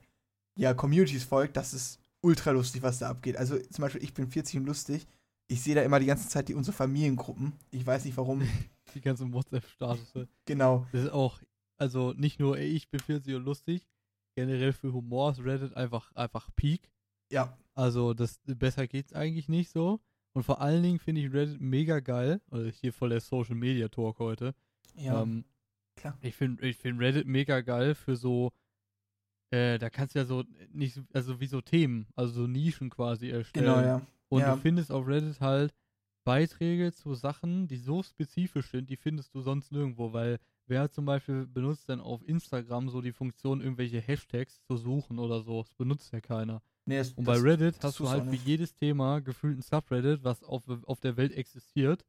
ja, 0.56 0.74
Communities 0.74 1.24
folgt, 1.24 1.58
das 1.58 1.74
ist 1.74 2.00
ultra 2.22 2.52
lustig, 2.52 2.82
was 2.84 3.00
da 3.00 3.10
abgeht. 3.10 3.38
Also 3.38 3.58
zum 3.58 3.82
Beispiel, 3.82 4.04
ich 4.04 4.14
bin 4.14 4.28
40 4.28 4.58
und 4.58 4.66
lustig. 4.66 5.08
Ich 5.48 5.62
sehe 5.62 5.76
da 5.76 5.82
immer 5.82 6.00
die 6.00 6.06
ganze 6.06 6.30
Zeit 6.30 6.48
die 6.48 6.54
unsere 6.54 6.76
Familiengruppen. 6.76 7.54
Ich 7.72 7.86
weiß 7.86 8.06
nicht 8.06 8.18
warum. 8.18 8.42
Die 8.94 9.02
ganzen 9.02 9.34
WhatsApp-Status. 9.34 10.28
genau. 10.46 10.86
Das 10.92 11.06
ist 11.06 11.12
auch, 11.12 11.40
also 11.78 12.14
nicht 12.14 12.40
nur, 12.40 12.58
ey, 12.58 12.68
ich 12.68 12.90
bin 12.90 13.00
40 13.00 13.36
und 13.36 13.44
lustig, 13.46 13.88
generell 14.36 14.74
für 14.74 14.94
Humor 14.94 15.32
ist 15.32 15.44
Reddit 15.44 15.76
einfach, 15.76 16.12
einfach 16.16 16.50
Peak. 16.56 16.92
Ja. 17.32 17.58
Also 17.76 18.14
das 18.14 18.40
besser 18.46 18.88
geht's 18.88 19.14
eigentlich 19.14 19.50
nicht 19.50 19.72
so. 19.72 20.00
Und 20.36 20.44
vor 20.44 20.62
allen 20.62 20.82
Dingen 20.84 21.00
finde 21.00 21.22
ich 21.22 21.32
Reddit 21.34 21.62
mega 21.62 22.00
geil. 22.00 22.42
Also 22.50 22.68
hier 22.70 22.92
voll 22.94 23.10
der 23.10 23.20
Social 23.22 23.56
Media 23.56 23.88
Talk 23.88 24.20
heute. 24.20 24.56
Ja. 24.96 25.22
ähm, 25.22 25.46
klar. 25.96 26.18
Ich 26.22 26.36
finde 26.36 26.68
ich 26.68 26.78
find 26.78 27.00
Reddit 27.00 27.28
mega 27.28 27.62
geil 27.62 27.94
für 27.96 28.16
so, 28.16 28.52
äh, 29.52 29.78
da 29.78 29.90
kannst 29.90 30.16
du 30.16 30.20
ja 30.20 30.26
so 30.26 30.44
nicht, 30.72 30.96
so- 30.96 31.04
also 31.14 31.40
wie 31.40 31.46
so 31.48 31.62
Themen, 31.62 32.08
also 32.16 32.34
so 32.34 32.48
Nischen 32.48 32.90
quasi 32.90 33.30
erstellen. 33.30 33.66
genau, 33.66 33.80
ja. 33.82 34.02
Und 34.30 34.42
Ja. 34.42 34.56
du 34.56 34.62
findest 34.62 34.92
auf 34.92 35.06
Reddit 35.08 35.40
halt 35.42 35.74
Beiträge 36.26 36.92
zu 36.94 37.14
Sachen, 37.14 37.68
die 37.68 37.78
so 37.78 38.02
spezifisch 38.02 38.70
sind, 38.72 38.90
die 38.90 38.96
findest 38.98 39.36
du 39.36 39.42
sonst 39.42 39.72
nirgendwo, 39.72 40.14
weil 40.14 40.40
wer 40.68 40.90
zum 40.92 41.06
Beispiel 41.06 41.46
benutzt 41.48 41.90
dann 41.90 42.00
auf 42.02 42.22
Instagram 42.28 42.90
so 42.90 43.02
die 43.02 43.12
Funktion, 43.14 43.62
irgendwelche 43.62 44.00
Hashtags 44.02 44.62
zu 44.64 44.78
suchen 44.78 45.20
oder 45.20 45.42
so? 45.42 45.64
Das 45.64 45.74
benutzt 45.76 46.12
ja 46.14 46.22
keiner. 46.22 46.62
Nee, 46.86 46.98
das, 46.98 47.14
Und 47.14 47.28
das, 47.28 47.42
bei 47.42 47.50
Reddit 47.50 47.76
das 47.78 47.84
hast 47.84 48.00
du 48.00 48.10
halt 48.10 48.26
für 48.30 48.36
jedes 48.36 48.74
Thema 48.74 49.20
gefühlt 49.22 49.58
ein 49.58 49.62
Subreddit, 49.62 50.24
was 50.24 50.44
auf, 50.44 50.64
auf 50.86 51.00
der 51.00 51.16
Welt 51.18 51.32
existiert. 51.32 52.06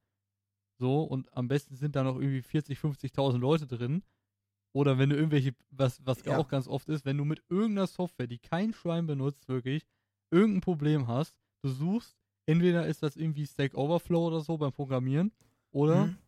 So, 0.80 1.02
und 1.04 1.32
am 1.36 1.46
besten 1.48 1.76
sind 1.76 1.94
da 1.94 2.02
noch 2.02 2.16
irgendwie 2.16 2.42
40, 2.42 2.78
50.000 2.78 3.38
Leute 3.38 3.66
drin. 3.66 4.02
Oder 4.72 4.98
wenn 4.98 5.10
du 5.10 5.16
irgendwelche, 5.16 5.54
was, 5.70 6.04
was 6.04 6.24
Ja. 6.24 6.36
auch 6.36 6.48
ganz 6.48 6.66
oft 6.66 6.88
ist, 6.88 7.04
wenn 7.04 7.16
du 7.16 7.24
mit 7.24 7.44
irgendeiner 7.48 7.86
Software, 7.86 8.26
die 8.26 8.38
kein 8.38 8.72
Schwein 8.72 9.06
benutzt, 9.06 9.48
wirklich, 9.48 9.86
irgendein 10.32 10.62
Problem 10.62 11.06
hast, 11.06 11.36
du 11.62 11.68
suchst, 11.68 12.16
entweder 12.46 12.86
ist 12.88 13.02
das 13.04 13.14
irgendwie 13.14 13.46
Stack 13.46 13.74
Overflow 13.74 14.26
oder 14.26 14.40
so 14.40 14.58
beim 14.58 14.72
Programmieren, 14.72 15.30
oder 15.70 16.06
Mhm. 16.06 16.18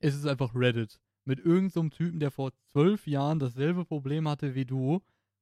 es 0.00 0.14
ist 0.14 0.26
einfach 0.26 0.54
Reddit. 0.54 0.98
Mit 1.26 1.38
irgendeinem 1.38 1.90
so 1.90 1.96
Typen, 1.96 2.20
der 2.20 2.30
vor 2.30 2.52
zwölf 2.72 3.06
Jahren 3.06 3.38
dasselbe 3.38 3.84
Problem 3.84 4.28
hatte 4.28 4.54
wie 4.54 4.64
du 4.66 5.00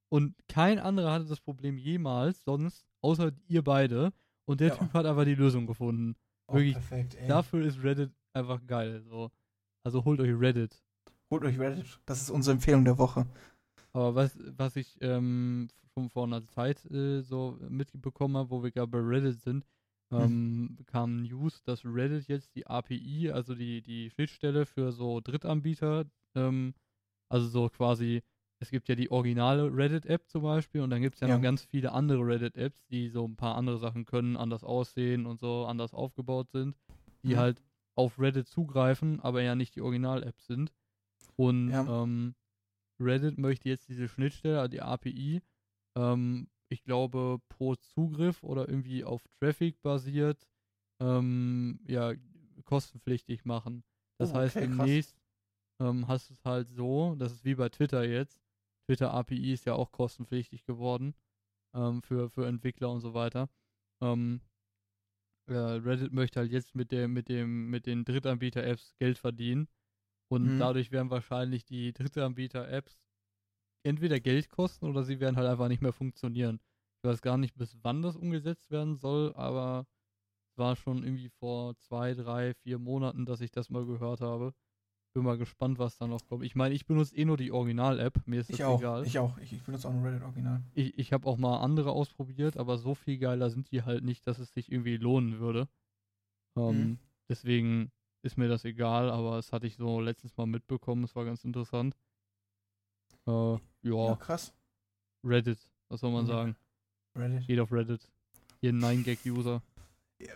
und 0.08 0.34
kein 0.48 0.78
anderer 0.78 1.12
hatte 1.12 1.24
das 1.24 1.40
Problem 1.40 1.78
jemals, 1.78 2.44
sonst, 2.44 2.84
außer 3.00 3.32
ihr 3.48 3.62
beide. 3.62 4.12
Und 4.44 4.60
der 4.60 4.68
Ja. 4.68 4.74
Typ 4.76 4.92
hat 4.92 5.06
einfach 5.06 5.24
die 5.24 5.34
Lösung 5.34 5.66
gefunden. 5.66 6.16
Oh, 6.48 6.54
wirklich, 6.54 6.74
perfekt. 6.74 7.16
Dafür 7.28 7.64
ist 7.64 7.82
Reddit 7.82 8.12
einfach 8.32 8.64
geil. 8.66 9.02
So. 9.08 9.30
Also 9.84 10.04
holt 10.04 10.20
euch 10.20 10.38
Reddit. 10.38 10.82
Holt 11.30 11.44
euch 11.44 11.58
Reddit. 11.58 11.98
Das 12.04 12.20
ist 12.20 12.30
unsere 12.30 12.54
Empfehlung 12.54 12.84
der 12.84 12.98
Woche. 12.98 13.26
Aber 13.92 14.14
was, 14.14 14.36
was 14.56 14.76
ich 14.76 14.98
ähm, 15.00 15.68
schon 15.94 16.10
vor 16.10 16.24
einer 16.26 16.46
Zeit 16.46 16.84
äh, 16.90 17.22
so 17.22 17.58
mitbekommen 17.68 18.36
habe, 18.36 18.50
wo 18.50 18.62
wir 18.62 18.70
gerade 18.70 18.88
bei 18.88 18.98
Reddit 18.98 19.40
sind, 19.40 19.64
ähm, 20.12 20.78
kam 20.86 21.22
News, 21.22 21.62
dass 21.64 21.84
Reddit 21.84 22.28
jetzt 22.28 22.54
die 22.54 22.66
API, 22.66 23.30
also 23.30 23.54
die, 23.54 23.82
die 23.82 24.10
Schnittstelle 24.10 24.66
für 24.66 24.92
so 24.92 25.20
Drittanbieter, 25.20 26.04
ähm, 26.34 26.74
also 27.30 27.48
so 27.48 27.68
quasi 27.68 28.22
es 28.60 28.70
gibt 28.70 28.88
ja 28.88 28.94
die 28.94 29.10
originale 29.10 29.74
Reddit-App 29.74 30.28
zum 30.28 30.42
Beispiel 30.44 30.82
und 30.82 30.90
dann 30.90 31.02
gibt 31.02 31.16
es 31.16 31.20
ja, 31.20 31.26
Ja. 31.28 31.36
noch 31.36 31.42
ganz 31.42 31.64
viele 31.64 31.90
andere 31.92 32.24
Reddit-Apps, 32.24 32.86
die 32.86 33.08
so 33.08 33.26
ein 33.26 33.34
paar 33.34 33.56
andere 33.56 33.78
Sachen 33.78 34.04
können, 34.04 34.36
anders 34.36 34.62
aussehen 34.62 35.26
und 35.26 35.40
so, 35.40 35.66
anders 35.66 35.92
aufgebaut 35.94 36.48
sind, 36.52 36.76
die 37.24 37.34
Mhm. 37.34 37.38
halt 37.38 37.62
auf 37.96 38.20
Reddit 38.20 38.46
zugreifen, 38.46 39.18
aber 39.20 39.42
ja 39.42 39.56
nicht 39.56 39.74
die 39.74 39.80
Original-App 39.80 40.40
sind. 40.40 40.72
Und 41.36 41.70
Ja. 41.72 42.04
ähm, 42.04 42.34
Reddit 43.00 43.38
möchte 43.38 43.68
jetzt 43.68 43.88
diese 43.88 44.08
Schnittstelle, 44.08 44.60
also 44.60 44.68
die 44.70 44.82
API, 44.82 45.42
ähm, 45.96 46.48
ich 46.72 46.84
glaube, 46.84 47.38
pro 47.48 47.74
Zugriff 47.76 48.42
oder 48.42 48.68
irgendwie 48.68 49.04
auf 49.04 49.22
Traffic 49.40 49.80
basiert, 49.82 50.48
ähm, 51.00 51.80
ja, 51.86 52.14
kostenpflichtig 52.64 53.44
machen. 53.44 53.84
Das 54.18 54.32
Oh, 54.32 54.36
heißt, 54.38 54.56
okay, 54.56 54.66
krass. 54.68 54.78
demnächst 54.78 55.16
ähm, 55.80 56.08
hast 56.08 56.30
du 56.30 56.34
es 56.34 56.44
halt 56.44 56.68
so, 56.70 57.14
das 57.16 57.32
ist 57.32 57.44
wie 57.44 57.54
bei 57.54 57.68
Twitter 57.68 58.04
jetzt. 58.04 58.40
Twitter 58.86 59.12
API 59.12 59.52
ist 59.52 59.64
ja 59.66 59.74
auch 59.74 59.92
kostenpflichtig 59.92 60.64
geworden 60.64 61.14
ähm, 61.74 62.02
für, 62.02 62.30
für 62.30 62.46
Entwickler 62.46 62.90
und 62.90 63.00
so 63.00 63.14
weiter. 63.14 63.48
Ähm, 64.02 64.40
äh, 65.48 65.54
Reddit 65.54 66.12
möchte 66.12 66.40
halt 66.40 66.52
jetzt 66.52 66.74
mit 66.74 66.92
dem, 66.92 67.12
mit 67.12 67.28
dem, 67.28 67.70
mit 67.70 67.86
den 67.86 68.04
Drittanbieter-Apps 68.04 68.94
Geld 68.98 69.18
verdienen. 69.18 69.68
Und 70.28 70.46
Mhm. 70.46 70.60
dadurch 70.60 70.90
werden 70.90 71.10
wahrscheinlich 71.10 71.64
die 71.64 71.92
Drittanbieter-Apps 71.92 72.98
entweder 73.82 74.20
Geld 74.20 74.48
kosten 74.48 74.86
oder 74.86 75.02
sie 75.02 75.20
werden 75.20 75.36
halt 75.36 75.48
einfach 75.48 75.68
nicht 75.68 75.82
mehr 75.82 75.92
funktionieren. 75.92 76.60
Ich 77.02 77.08
weiß 77.08 77.20
gar 77.22 77.36
nicht, 77.36 77.54
bis 77.56 77.76
wann 77.82 78.02
das 78.02 78.16
umgesetzt 78.16 78.70
werden 78.70 78.94
soll, 78.96 79.34
aber 79.34 79.86
es 80.50 80.58
war 80.58 80.76
schon 80.76 81.02
irgendwie 81.02 81.30
vor 81.30 81.76
zwei, 81.78 82.14
drei, 82.14 82.54
vier 82.54 82.78
Monaten, 82.78 83.26
dass 83.26 83.40
ich 83.40 83.50
das 83.50 83.70
mal 83.70 83.84
gehört 83.86 84.20
habe. 84.20 84.54
Bin 85.14 85.24
mal 85.24 85.36
gespannt, 85.36 85.78
was 85.78 85.98
da 85.98 86.06
noch 86.06 86.24
kommt. 86.26 86.44
Ich 86.44 86.54
meine, 86.54 86.74
ich 86.74 86.86
benutze 86.86 87.14
eh 87.16 87.24
nur 87.24 87.36
die 87.36 87.52
Original-App, 87.52 88.26
mir 88.26 88.40
ist 88.40 88.50
das 88.50 88.60
Ich 88.60 88.64
auch. 88.64 88.78
egal. 88.78 89.06
Ich 89.06 89.18
auch. 89.18 89.36
Ich, 89.38 89.52
ich 89.52 89.62
benutze 89.62 89.88
auch 89.88 89.92
ein 89.92 90.02
Reddit-Original. 90.02 90.62
Ich, 90.74 90.96
ich 90.98 91.12
habe 91.12 91.26
auch 91.28 91.36
mal 91.36 91.60
andere 91.60 91.90
ausprobiert, 91.92 92.56
aber 92.56 92.78
so 92.78 92.94
viel 92.94 93.18
geiler 93.18 93.50
sind 93.50 93.70
die 93.70 93.82
halt 93.82 94.04
nicht, 94.04 94.26
dass 94.26 94.38
es 94.38 94.54
sich 94.54 94.70
irgendwie 94.72 94.96
lohnen 94.96 95.38
würde. 95.38 95.68
Ähm, 96.56 96.78
Mhm. 96.82 96.98
Deswegen 97.28 97.90
ist 98.22 98.36
mir 98.36 98.48
das 98.48 98.64
egal, 98.64 99.10
aber 99.10 99.36
das 99.36 99.52
hatte 99.52 99.66
ich 99.66 99.76
so 99.76 100.00
letztens 100.00 100.36
mal 100.36 100.46
mitbekommen, 100.46 101.04
es 101.04 101.14
war 101.16 101.24
ganz 101.24 101.44
interessant. 101.44 101.96
Äh, 103.26 103.58
ja, 103.82 104.08
Ja, 104.08 104.16
krass. 104.16 104.52
Reddit, 105.24 105.58
was 105.88 106.00
soll 106.00 106.10
man 106.12 106.24
Mhm. 106.24 106.28
sagen? 106.28 106.56
Reddit. 107.16 107.46
Geht 107.46 107.60
auf 107.60 107.72
Reddit. 107.72 108.08
Hier 108.60 108.72
9gag-User. 108.72 109.62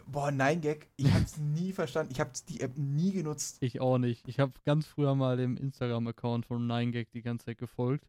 Boah, 0.06 0.32
nein, 0.32 0.60
Gag. 0.60 0.88
Ich 0.96 1.12
hab's 1.12 1.36
nie 1.38 1.72
verstanden. 1.72 2.10
Ich 2.12 2.18
hab's 2.20 2.44
die 2.44 2.60
App 2.60 2.76
nie 2.76 3.12
genutzt. 3.12 3.58
Ich 3.60 3.80
auch 3.80 3.98
nicht. 3.98 4.26
Ich 4.26 4.40
habe 4.40 4.52
ganz 4.64 4.84
früher 4.86 5.14
mal 5.14 5.36
dem 5.36 5.56
Instagram-Account 5.56 6.44
von 6.46 6.66
9gag 6.66 7.06
die 7.12 7.22
ganze 7.22 7.46
Zeit 7.46 7.58
gefolgt. 7.58 8.04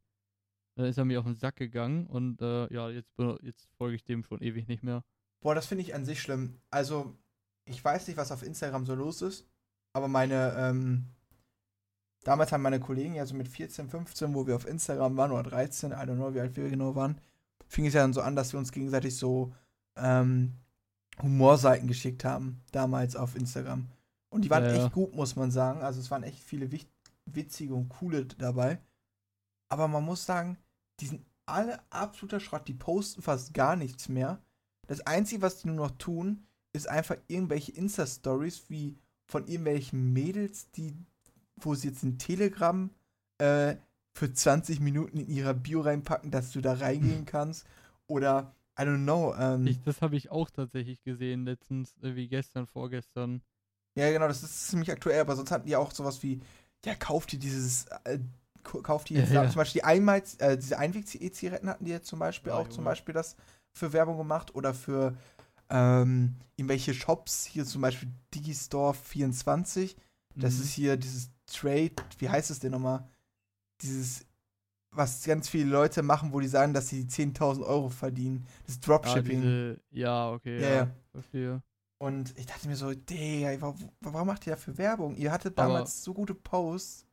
Dann 0.76 0.88
ist 0.88 0.98
er 0.98 1.06
mir 1.06 1.20
auf 1.20 1.26
den 1.26 1.36
Sack 1.36 1.56
gegangen 1.56 2.08
und 2.08 2.42
äh, 2.42 2.72
ja, 2.74 2.90
jetzt, 2.90 3.14
jetzt 3.42 3.68
folge 3.78 3.96
ich 3.96 4.04
dem 4.04 4.24
schon 4.24 4.42
ewig 4.42 4.68
nicht 4.68 4.82
mehr. 4.84 5.04
Boah, 5.42 5.54
das 5.56 5.68
finde 5.68 5.84
ich 5.84 5.94
an 5.94 6.04
sich 6.06 6.20
schlimm. 6.22 6.60
Also, 6.72 7.16
ich 7.66 7.84
weiß 7.84 8.08
nicht, 8.08 8.18
was 8.18 8.32
auf 8.32 8.42
Instagram 8.44 8.86
so 8.86 8.96
los 8.96 9.22
ist, 9.22 9.48
aber 9.94 10.08
meine, 10.08 10.56
ähm, 10.58 11.06
damals 12.28 12.52
haben 12.52 12.62
meine 12.62 12.82
Kollegen 12.82 13.16
ja 13.16 13.26
so 13.26 13.36
mit 13.36 13.48
14, 13.48 13.90
15, 13.90 14.34
wo 14.34 14.46
wir 14.46 14.56
auf 14.58 14.68
Instagram 14.68 15.16
waren, 15.16 15.32
oder 15.32 15.44
13, 15.44 15.92
I 15.92 15.96
don't 15.96 16.16
know, 16.16 16.34
wie 16.34 16.42
alt 16.42 16.58
wir 16.58 16.70
genau 16.70 16.94
waren, 16.94 17.22
fing 17.68 17.86
es 17.86 17.94
ja 17.94 18.02
dann 18.02 18.12
so 18.12 18.22
an, 18.22 18.36
dass 18.36 18.52
wir 18.52 18.60
uns 18.60 18.74
gegenseitig 18.74 19.16
so, 19.16 19.54
ähm, 19.96 20.54
Humorseiten 21.22 21.88
geschickt 21.88 22.26
haben, 22.26 22.62
damals 22.72 23.16
auf 23.16 23.36
Instagram. 23.36 23.88
Und 24.30 24.44
die 24.44 24.50
waren 24.50 24.64
Ja, 24.66 24.76
ja. 24.76 24.84
echt 24.84 24.94
gut, 24.94 25.16
muss 25.16 25.36
man 25.36 25.52
sagen. 25.52 25.82
Also, 25.82 26.00
es 26.00 26.12
waren 26.12 26.24
echt 26.24 26.44
viele 26.44 26.70
witzige 27.26 27.74
und 27.74 27.90
coole 27.90 28.26
dabei. 28.26 28.80
Aber 29.70 29.88
man 29.88 30.04
muss 30.04 30.26
sagen, 30.26 30.58
die 31.00 31.08
sind 31.08 31.26
alle 31.46 31.80
absoluter 31.92 32.40
Schrott. 32.40 32.68
Die 32.68 32.74
posten 32.74 33.22
fast 33.22 33.54
gar 33.54 33.76
nichts 33.76 34.10
mehr. 34.10 34.42
Das 34.86 35.02
Einzige, 35.08 35.42
was 35.42 35.62
die 35.62 35.68
nur 35.68 35.78
noch 35.78 35.98
tun, 35.98 36.46
ist 36.74 36.88
einfach 36.88 37.16
irgendwelche 37.28 37.72
Insta-Stories 37.72 38.70
wie 38.70 38.98
von 39.26 39.48
irgendwelchen 39.48 40.14
Mädels, 40.14 40.70
die, 40.72 40.94
wo 41.58 41.76
sie 41.76 41.90
jetzt 41.90 42.04
in 42.04 42.18
Telegram 42.18 42.90
äh, 43.40 43.76
für 44.14 44.34
20 44.34 44.80
Minuten 44.80 45.18
in 45.20 45.28
ihrer 45.30 45.54
Bio 45.54 45.82
reinpacken, 45.82 46.32
dass 46.32 46.52
du 46.52 46.62
da 46.62 46.74
reingehen 46.74 47.26
kannst. 47.26 47.66
Oder, 48.08 48.54
I 48.80 48.84
don't 48.84 49.04
know, 49.04 49.36
ähm, 49.38 49.68
Ich, 49.68 49.82
das 49.84 50.02
habe 50.02 50.16
ich 50.16 50.32
auch 50.32 50.50
tatsächlich 50.50 51.04
gesehen, 51.04 51.46
letztens, 51.46 51.96
äh, 52.02 52.16
wie 52.16 52.28
gestern, 52.28 52.68
vorgestern. 52.68 53.42
Ja, 53.96 54.12
genau, 54.12 54.28
das 54.28 54.44
ist 54.44 54.68
ziemlich 54.70 54.92
aktuell, 54.92 55.20
aber 55.22 55.36
sonst 55.36 55.52
hatten 55.52 55.68
die 55.68 55.76
auch 55.76 55.92
sowas 55.92 56.22
wie, 56.24 56.40
ja, 56.86 56.94
kauft 56.96 57.34
ihr 57.34 57.40
dieses, 57.40 57.86
äh, 58.04 58.20
kauft 58.64 59.10
ihr 59.12 59.20
jetzt 59.22 59.32
Ja, 59.32 59.44
ja. 59.44 59.50
zum 59.50 59.58
Beispiel 59.58 59.82
die 59.82 59.86
Einmal, 59.86 60.22
äh, 60.40 60.58
diese 60.58 60.78
Einweg-E-Zigaretten 60.78 61.70
hatten 61.70 61.86
die 61.86 61.92
jetzt 61.92 62.08
zum 62.08 62.20
Beispiel 62.20 62.52
Ja, 62.52 62.58
auch 62.58 62.68
zum 62.68 62.78
Junge. 62.78 62.86
Beispiel 62.92 63.14
das 63.14 63.36
für 63.74 63.94
Werbung 63.94 64.18
gemacht 64.18 64.54
oder 64.56 64.74
für 64.74 65.16
ähm, 65.70 66.36
irgendwelche 66.56 66.94
Shops, 66.94 67.46
hier 67.46 67.66
zum 67.66 67.82
Beispiel 67.82 68.10
Digistore 68.34 68.94
24, 68.94 69.96
das 70.38 70.56
Mhm. 70.58 70.62
ist 70.64 70.74
hier 70.74 70.98
dieses 70.98 71.30
Trade, 71.46 71.92
wie 72.20 72.30
heißt 72.30 72.52
es 72.52 72.60
denn 72.60 72.72
nochmal? 72.72 73.08
Dieses, 73.82 74.26
was 74.92 75.24
ganz 75.26 75.48
viele 75.50 75.70
Leute 75.70 76.02
machen, 76.02 76.34
wo 76.34 76.40
die 76.40 76.48
sagen, 76.48 76.74
dass 76.74 76.90
sie 76.90 77.08
10.000 77.08 77.66
Euro 77.66 77.90
verdienen. 77.90 78.46
Das 78.66 78.78
Ah, 78.78 78.80
Dropshipping. 78.86 79.42
diese, 79.42 79.80
ja, 79.92 80.32
okay, 80.32 80.62
Ja, 80.62 80.70
ja, 80.70 80.76
ja. 80.76 80.92
verstehe. 81.12 81.62
Und 82.00 82.38
ich 82.38 82.46
dachte 82.46 82.68
mir 82.68 82.76
so, 82.76 82.94
Digga, 82.94 83.60
warum, 83.62 83.90
warum 84.02 84.28
macht 84.28 84.46
ihr 84.48 84.54
dafür 84.54 84.78
Werbung? 84.78 85.16
Ihr 85.16 85.32
hattet 85.32 85.58
Aber- 85.58 85.68
damals 85.74 86.04
so 86.04 86.14
gute 86.14 86.34
Posts. 86.36 87.06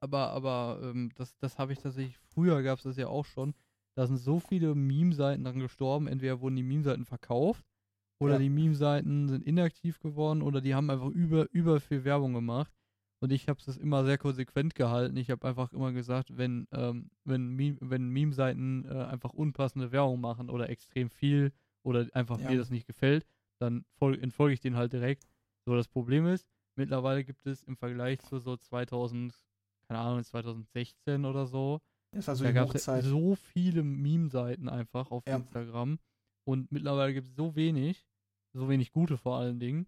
Aber, 0.00 0.30
aber 0.30 0.78
ähm, 0.82 1.10
das, 1.14 1.36
das 1.38 1.58
habe 1.58 1.72
ich 1.72 1.78
tatsächlich, 1.78 2.18
früher 2.34 2.62
gab 2.62 2.78
es 2.78 2.84
das 2.84 2.96
ja 2.96 3.08
auch 3.08 3.24
schon. 3.24 3.54
Da 3.94 4.06
sind 4.06 4.18
so 4.18 4.40
viele 4.40 4.74
Meme-Seiten 4.74 5.42
dann 5.42 5.58
gestorben. 5.58 6.06
Entweder 6.06 6.40
wurden 6.42 6.56
die 6.56 6.62
Meme-Seiten 6.62 7.06
verkauft 7.06 7.64
oder 8.18 8.34
Ja. 8.34 8.38
die 8.38 8.48
Meme-Seiten 8.50 9.28
sind 9.28 9.44
inaktiv 9.44 10.00
geworden 10.00 10.42
oder 10.42 10.60
die 10.60 10.74
haben 10.74 10.90
einfach 10.90 11.08
über, 11.10 11.46
über 11.52 11.80
viel 11.80 12.04
Werbung 12.04 12.32
gemacht. 12.34 12.72
Und 13.20 13.32
ich 13.32 13.48
habe 13.48 13.58
es 13.66 13.76
immer 13.78 14.04
sehr 14.04 14.18
konsequent 14.18 14.74
gehalten. 14.74 15.16
Ich 15.16 15.30
habe 15.30 15.46
einfach 15.48 15.72
immer 15.72 15.92
gesagt, 15.92 16.36
wenn, 16.36 16.66
ähm, 16.72 17.10
wenn, 17.24 17.48
Meme, 17.54 17.78
wenn 17.80 18.08
Meme-Seiten 18.10 18.84
äh, 18.84 19.04
einfach 19.04 19.32
unpassende 19.32 19.90
Werbung 19.90 20.20
machen 20.20 20.50
oder 20.50 20.68
extrem 20.68 21.08
viel 21.08 21.52
oder 21.82 22.06
einfach 22.12 22.38
Ja. 22.38 22.50
mir 22.50 22.58
das 22.58 22.70
nicht 22.70 22.86
gefällt, 22.86 23.26
dann 23.58 23.84
fol 23.98 24.18
entfolge 24.18 24.52
ich 24.54 24.60
denen 24.60 24.76
halt 24.76 24.92
direkt. 24.92 25.24
So, 25.66 25.74
das 25.74 25.88
Problem 25.88 26.26
ist, 26.26 26.46
mittlerweile 26.76 27.24
gibt 27.24 27.46
es 27.46 27.62
im 27.64 27.76
Vergleich 27.76 28.20
zu 28.20 28.38
so 28.38 28.56
2000, 28.56 29.34
keine 29.88 30.00
Ahnung, 30.00 30.22
2016 30.22 31.24
oder 31.24 31.46
so, 31.46 31.80
Das 32.12 32.28
war 32.28 32.36
so 32.36 32.44
da 32.44 32.52
gab 32.52 32.74
es 32.74 32.84
so 32.84 33.34
viele 33.34 33.82
Meme-Seiten 33.82 34.68
einfach 34.68 35.10
auf 35.10 35.26
Ja. 35.26 35.36
Instagram. 35.36 35.98
Und 36.46 36.70
mittlerweile 36.70 37.12
gibt 37.12 37.28
es 37.28 37.34
so 37.34 37.56
wenig, 37.56 38.06
so 38.52 38.68
wenig 38.68 38.92
gute 38.92 39.18
vor 39.18 39.36
allen 39.38 39.58
Dingen, 39.58 39.86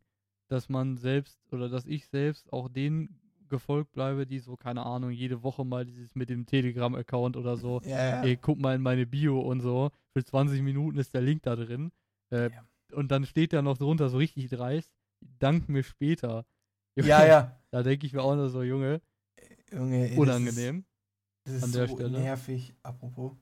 dass 0.49 0.69
man 0.69 0.97
selbst 0.97 1.39
oder 1.53 1.69
dass 1.69 1.87
ich 1.87 2.07
selbst 2.09 2.53
auch 2.53 2.69
denen 2.69 3.21
gefolgt 3.49 3.93
bleibe, 3.93 4.27
die 4.27 4.41
so, 4.41 4.57
keine 4.57 4.85
Ahnung, 4.85 5.11
jede 5.11 5.43
Woche 5.43 5.65
mal 5.65 5.87
dieses 5.87 6.15
mit 6.15 6.29
dem 6.31 6.47
Telegram-Account 6.47 7.37
oder 7.37 7.57
so, 7.57 7.81
ja. 7.85 8.23
ey, 8.23 8.37
guck 8.37 8.59
mal 8.59 8.75
in 8.75 8.83
meine 8.83 9.07
Bio 9.07 9.41
und 9.41 9.61
so, 9.61 9.91
für 10.13 10.25
20 10.25 10.61
Minuten 10.63 10.99
ist 10.99 11.15
der 11.15 11.23
Link 11.23 11.43
da 11.45 11.57
drin. 11.57 11.93
Äh, 12.31 12.51
Ja. 12.51 12.65
Und 12.93 13.11
dann 13.11 13.25
steht 13.27 13.53
da 13.53 13.63
noch 13.63 13.79
drunter 13.79 14.09
so 14.09 14.17
richtig 14.19 14.49
dreist, 14.49 14.91
dank 15.39 15.69
mir 15.69 15.83
später. 15.83 16.45
ja, 16.97 17.25
ja. 17.25 17.61
Da 17.71 17.83
denke 17.83 18.07
ich 18.07 18.13
mir 18.13 18.23
auch 18.23 18.35
nur 18.35 18.49
so, 18.49 18.63
Junge, 18.63 19.01
Junge, 19.71 20.05
ey, 20.05 20.09
das 20.11 20.19
unangenehm. 20.19 20.79
Ist, 20.79 20.87
das 21.45 21.55
ist 21.55 21.65
an 21.65 21.73
der 21.73 21.89
so 21.89 21.95
Stelle. 21.95 22.19
nervig, 22.19 22.75
apropos. 22.83 23.33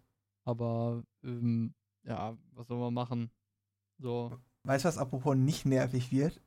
Aber 0.45 1.03
ähm, 1.25 1.75
ja, 2.07 2.37
was 2.53 2.69
soll 2.69 2.79
man 2.79 2.95
machen? 2.95 3.31
So, 3.99 4.39
Weißt 4.67 4.85
du, 4.85 4.89
was 4.89 4.99
apropos 4.99 5.37
nicht 5.37 5.65
nervig 5.65 6.11
wird? 6.11 6.41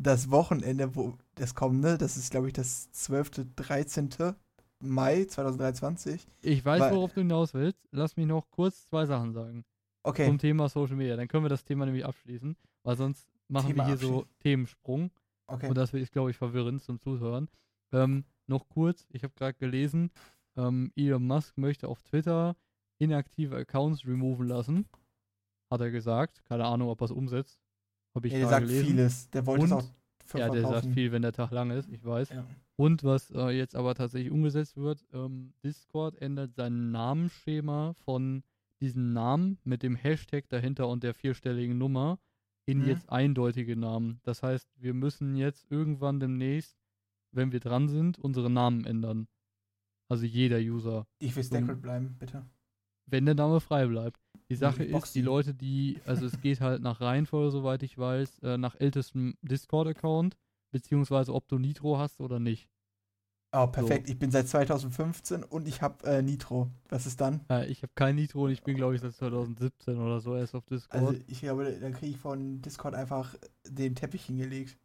Das 0.00 0.30
Wochenende, 0.30 0.96
wo 0.96 1.18
das 1.34 1.54
kommende, 1.54 1.98
das 1.98 2.16
ist, 2.16 2.30
glaube 2.30 2.46
ich, 2.46 2.52
das 2.54 2.90
12., 2.92 3.54
13. 3.54 4.34
Mai 4.78 5.24
2023. 5.24 6.26
ich 6.42 6.64
weiß, 6.64 6.80
Weil- 6.80 6.94
worauf 6.94 7.12
du 7.12 7.20
hinaus 7.20 7.54
willst. 7.54 7.78
Lass 7.92 8.16
mich 8.16 8.26
noch 8.26 8.50
kurz 8.50 8.88
zwei 8.88 9.06
Sachen 9.06 9.32
sagen 9.32 9.64
Okay, 10.02 10.26
zum 10.26 10.38
Thema 10.38 10.68
Social 10.68 10.96
Media. 10.96 11.16
Dann 11.16 11.28
können 11.28 11.44
wir 11.44 11.48
das 11.48 11.64
Thema 11.64 11.86
nämlich 11.86 12.04
abschließen, 12.04 12.56
weil 12.82 12.96
sonst 12.96 13.26
machen 13.48 13.68
Thema 13.68 13.84
wir 13.84 13.96
hier 13.96 13.96
so. 13.96 14.26
Themensprung 14.40 15.10
okay. 15.46 15.68
und 15.68 15.76
das 15.76 15.94
ist, 15.94 16.12
glaube 16.12 16.30
ich, 16.30 16.36
verwirrend 16.36 16.82
zum 16.82 17.00
Zuhören. 17.00 17.48
Ähm, 17.92 18.24
noch 18.46 18.68
kurz, 18.68 19.06
ich 19.10 19.24
habe 19.24 19.32
gerade 19.34 19.54
gelesen, 19.54 20.10
ähm, 20.56 20.92
Elon 20.94 21.26
Musk 21.26 21.56
möchte 21.56 21.88
auf 21.88 22.02
Twitter 22.02 22.54
inaktive 22.98 23.56
Accounts 23.56 24.06
removen 24.06 24.46
lassen. 24.48 24.86
Hat 25.70 25.80
er 25.80 25.90
gesagt. 25.90 26.44
Keine 26.44 26.64
Ahnung, 26.64 26.88
ob 26.88 27.00
er 27.00 27.06
es 27.06 27.10
umsetzt. 27.10 27.58
Habe 28.14 28.28
ich 28.28 28.32
ja, 28.32 28.40
der 28.40 28.48
sagt 28.48 28.66
gelesen. 28.66 28.86
vieles. 28.86 29.30
Der 29.30 29.46
wollte 29.46 29.64
es 29.66 29.72
Und- 29.72 29.78
auch 29.78 29.84
für 30.24 30.38
Ja, 30.38 30.48
der 30.48 30.62
sagt 30.62 30.72
verkaufen. 30.72 30.94
viel, 30.94 31.12
wenn 31.12 31.22
der 31.22 31.32
Tag 31.32 31.50
lang 31.52 31.70
ist, 31.70 31.88
ich 31.88 32.04
weiß. 32.04 32.30
Ja. 32.30 32.46
Und 32.76 33.04
was 33.04 33.30
äh, 33.30 33.50
jetzt 33.50 33.76
aber 33.76 33.94
tatsächlich 33.94 34.32
umgesetzt 34.32 34.76
wird, 34.76 35.04
ähm, 35.12 35.52
Discord 35.62 36.20
ändert 36.20 36.54
sein 36.54 36.90
Namensschema 36.90 37.94
von 38.04 38.42
diesem 38.80 39.12
Namen 39.12 39.58
mit 39.64 39.82
dem 39.82 39.94
Hashtag 39.94 40.48
dahinter 40.48 40.88
und 40.88 41.02
der 41.04 41.14
vierstelligen 41.14 41.78
Nummer 41.78 42.18
in 42.66 42.80
Mhm. 42.80 42.86
jetzt 42.88 43.08
eindeutige 43.08 43.76
Namen. 43.76 44.18
Das 44.24 44.42
heißt, 44.42 44.68
wir 44.76 44.94
müssen 44.94 45.36
jetzt 45.36 45.70
irgendwann 45.70 46.18
demnächst, 46.20 46.76
wenn 47.32 47.52
wir 47.52 47.60
dran 47.60 47.88
sind, 47.88 48.18
unsere 48.18 48.50
Namen 48.50 48.84
ändern. 48.84 49.28
Also 50.08 50.24
jeder 50.26 50.58
User. 50.58 51.06
Ich 51.20 51.34
will 51.36 51.44
Sacred 51.44 51.80
bleiben, 51.80 52.16
bitte. 52.18 52.44
Wenn 53.06 53.26
der 53.26 53.34
Name 53.34 53.60
frei 53.60 53.86
bleibt. 53.86 54.20
Die 54.48 54.56
Sache 54.56 54.84
box 54.86 55.08
ist, 55.08 55.14
die. 55.14 55.22
Leute, 55.22 55.54
die, 55.54 56.00
also 56.06 56.26
es 56.26 56.40
geht 56.40 56.60
halt 56.60 56.80
nach 56.82 57.00
Reihenfolge, 57.00 57.50
soweit 57.50 57.82
ich 57.82 57.98
weiß, 57.98 58.40
äh, 58.40 58.58
nach 58.58 58.76
ältestem 58.78 59.34
Discord-Account, 59.42 60.36
beziehungsweise 60.70 61.34
ob 61.34 61.48
du 61.48 61.58
Nitro 61.58 61.98
hast 61.98 62.20
oder 62.20 62.38
nicht. 62.38 62.68
Oh, 63.52 63.66
perfekt. 63.66 64.08
Ich 64.10 64.18
bin 64.18 64.30
seit 64.30 64.48
2015 64.48 65.42
und 65.42 65.66
ich 65.66 65.80
habe 65.80 66.04
äh, 66.06 66.22
Nitro. 66.22 66.70
Was 66.88 67.06
ist 67.06 67.20
dann? 67.20 67.40
Äh, 67.50 67.66
ich 67.66 67.82
habe 67.82 67.92
kein 67.94 68.16
Nitro 68.16 68.44
und 68.44 68.50
ich 68.50 68.62
bin, 68.62 68.76
glaube 68.76 68.94
ich, 68.94 69.00
seit 69.00 69.14
2017 69.14 69.98
oder 69.98 70.20
so 70.20 70.36
erst 70.36 70.54
auf 70.54 70.66
Discord. 70.66 71.02
Also 71.02 71.20
ich 71.26 71.40
glaube, 71.40 71.76
dann 71.80 71.92
kriege 71.92 72.12
ich 72.12 72.18
von 72.18 72.60
Discord 72.60 72.94
einfach 72.94 73.34
den 73.66 73.94
Teppich 73.94 74.26
hingelegt. 74.26 74.76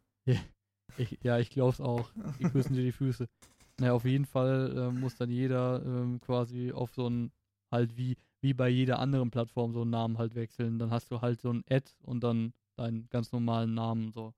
Ich, 0.96 1.18
ja, 1.22 1.38
ich 1.38 1.50
glaube 1.50 1.72
es 1.72 1.80
auch. 1.80 2.10
Die 2.38 2.44
küssen 2.44 2.74
dir 2.74 2.82
die 2.82 2.92
Füße. 2.92 3.28
Naja, 3.80 3.94
auf 3.94 4.04
jeden 4.04 4.26
Fall 4.26 4.76
äh, 4.76 4.92
muss 4.92 5.16
dann 5.16 5.30
jeder 5.30 5.82
ähm, 5.84 6.20
quasi 6.20 6.72
auf 6.72 6.94
so 6.94 7.08
ein, 7.08 7.32
halt 7.72 7.96
wie, 7.96 8.16
wie 8.40 8.54
bei 8.54 8.68
jeder 8.68 8.98
anderen 9.00 9.30
Plattform 9.30 9.72
so 9.72 9.82
einen 9.82 9.90
Namen 9.90 10.18
halt 10.18 10.34
wechseln. 10.34 10.78
Dann 10.78 10.90
hast 10.90 11.10
du 11.10 11.20
halt 11.20 11.40
so 11.40 11.52
ein 11.52 11.64
Ad 11.70 11.90
und 12.02 12.20
dann 12.22 12.52
deinen 12.76 13.08
ganz 13.10 13.32
normalen 13.32 13.74
Namen, 13.74 14.12
so 14.12 14.34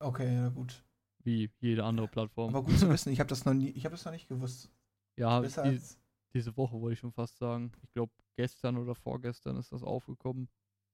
Okay, 0.00 0.34
ja 0.34 0.48
gut. 0.50 0.84
wie 1.24 1.50
jede 1.60 1.84
andere 1.84 2.08
Plattform. 2.08 2.54
Aber 2.54 2.64
gut 2.64 2.78
zu 2.78 2.88
wissen, 2.88 3.12
ich 3.12 3.20
habe 3.20 3.28
das 3.28 3.44
noch 3.44 3.54
nie, 3.54 3.70
ich 3.70 3.84
habe 3.84 3.94
das 3.94 4.04
noch 4.04 4.12
nicht 4.12 4.28
gewusst. 4.28 4.70
ja, 5.16 5.40
die, 5.40 5.58
als. 5.58 5.98
diese 6.34 6.56
Woche 6.56 6.80
wollte 6.80 6.94
ich 6.94 6.98
schon 7.00 7.12
fast 7.12 7.38
sagen. 7.38 7.72
Ich 7.82 7.92
glaube, 7.92 8.12
gestern 8.36 8.76
oder 8.76 8.94
vorgestern 8.94 9.56
ist 9.56 9.72
das 9.72 9.82
aufgekommen. 9.82 10.48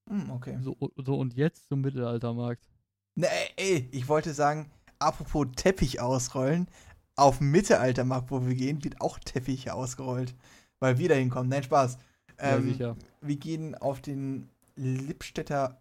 Hm, 0.08 0.30
okay. 0.30 0.58
So, 0.60 0.76
so 0.96 1.18
und 1.18 1.34
jetzt 1.34 1.68
zum 1.68 1.80
Mittelaltermarkt. 1.80 2.68
Ne, 3.16 3.28
ey, 3.56 3.88
ich 3.92 4.08
wollte 4.08 4.32
sagen, 4.34 4.70
apropos 4.98 5.46
Teppich 5.56 6.00
ausrollen, 6.00 6.68
auf 7.16 7.38
dem 7.38 7.50
Mittelaltermarkt, 7.50 8.30
wo 8.30 8.46
wir 8.46 8.54
gehen, 8.54 8.82
wird 8.84 9.00
auch 9.00 9.18
Teppich 9.18 9.70
ausgerollt. 9.70 10.34
Weil 10.80 10.98
wir 10.98 11.08
da 11.08 11.14
hinkommen. 11.14 11.48
Nein, 11.48 11.62
Spaß. 11.62 11.98
Ja, 12.40 12.56
Ähm, 12.56 12.64
sicher. 12.64 12.96
wir 13.20 13.36
gehen 13.36 13.74
auf 13.76 14.00
den 14.00 14.48
Lippstädter 14.76 15.80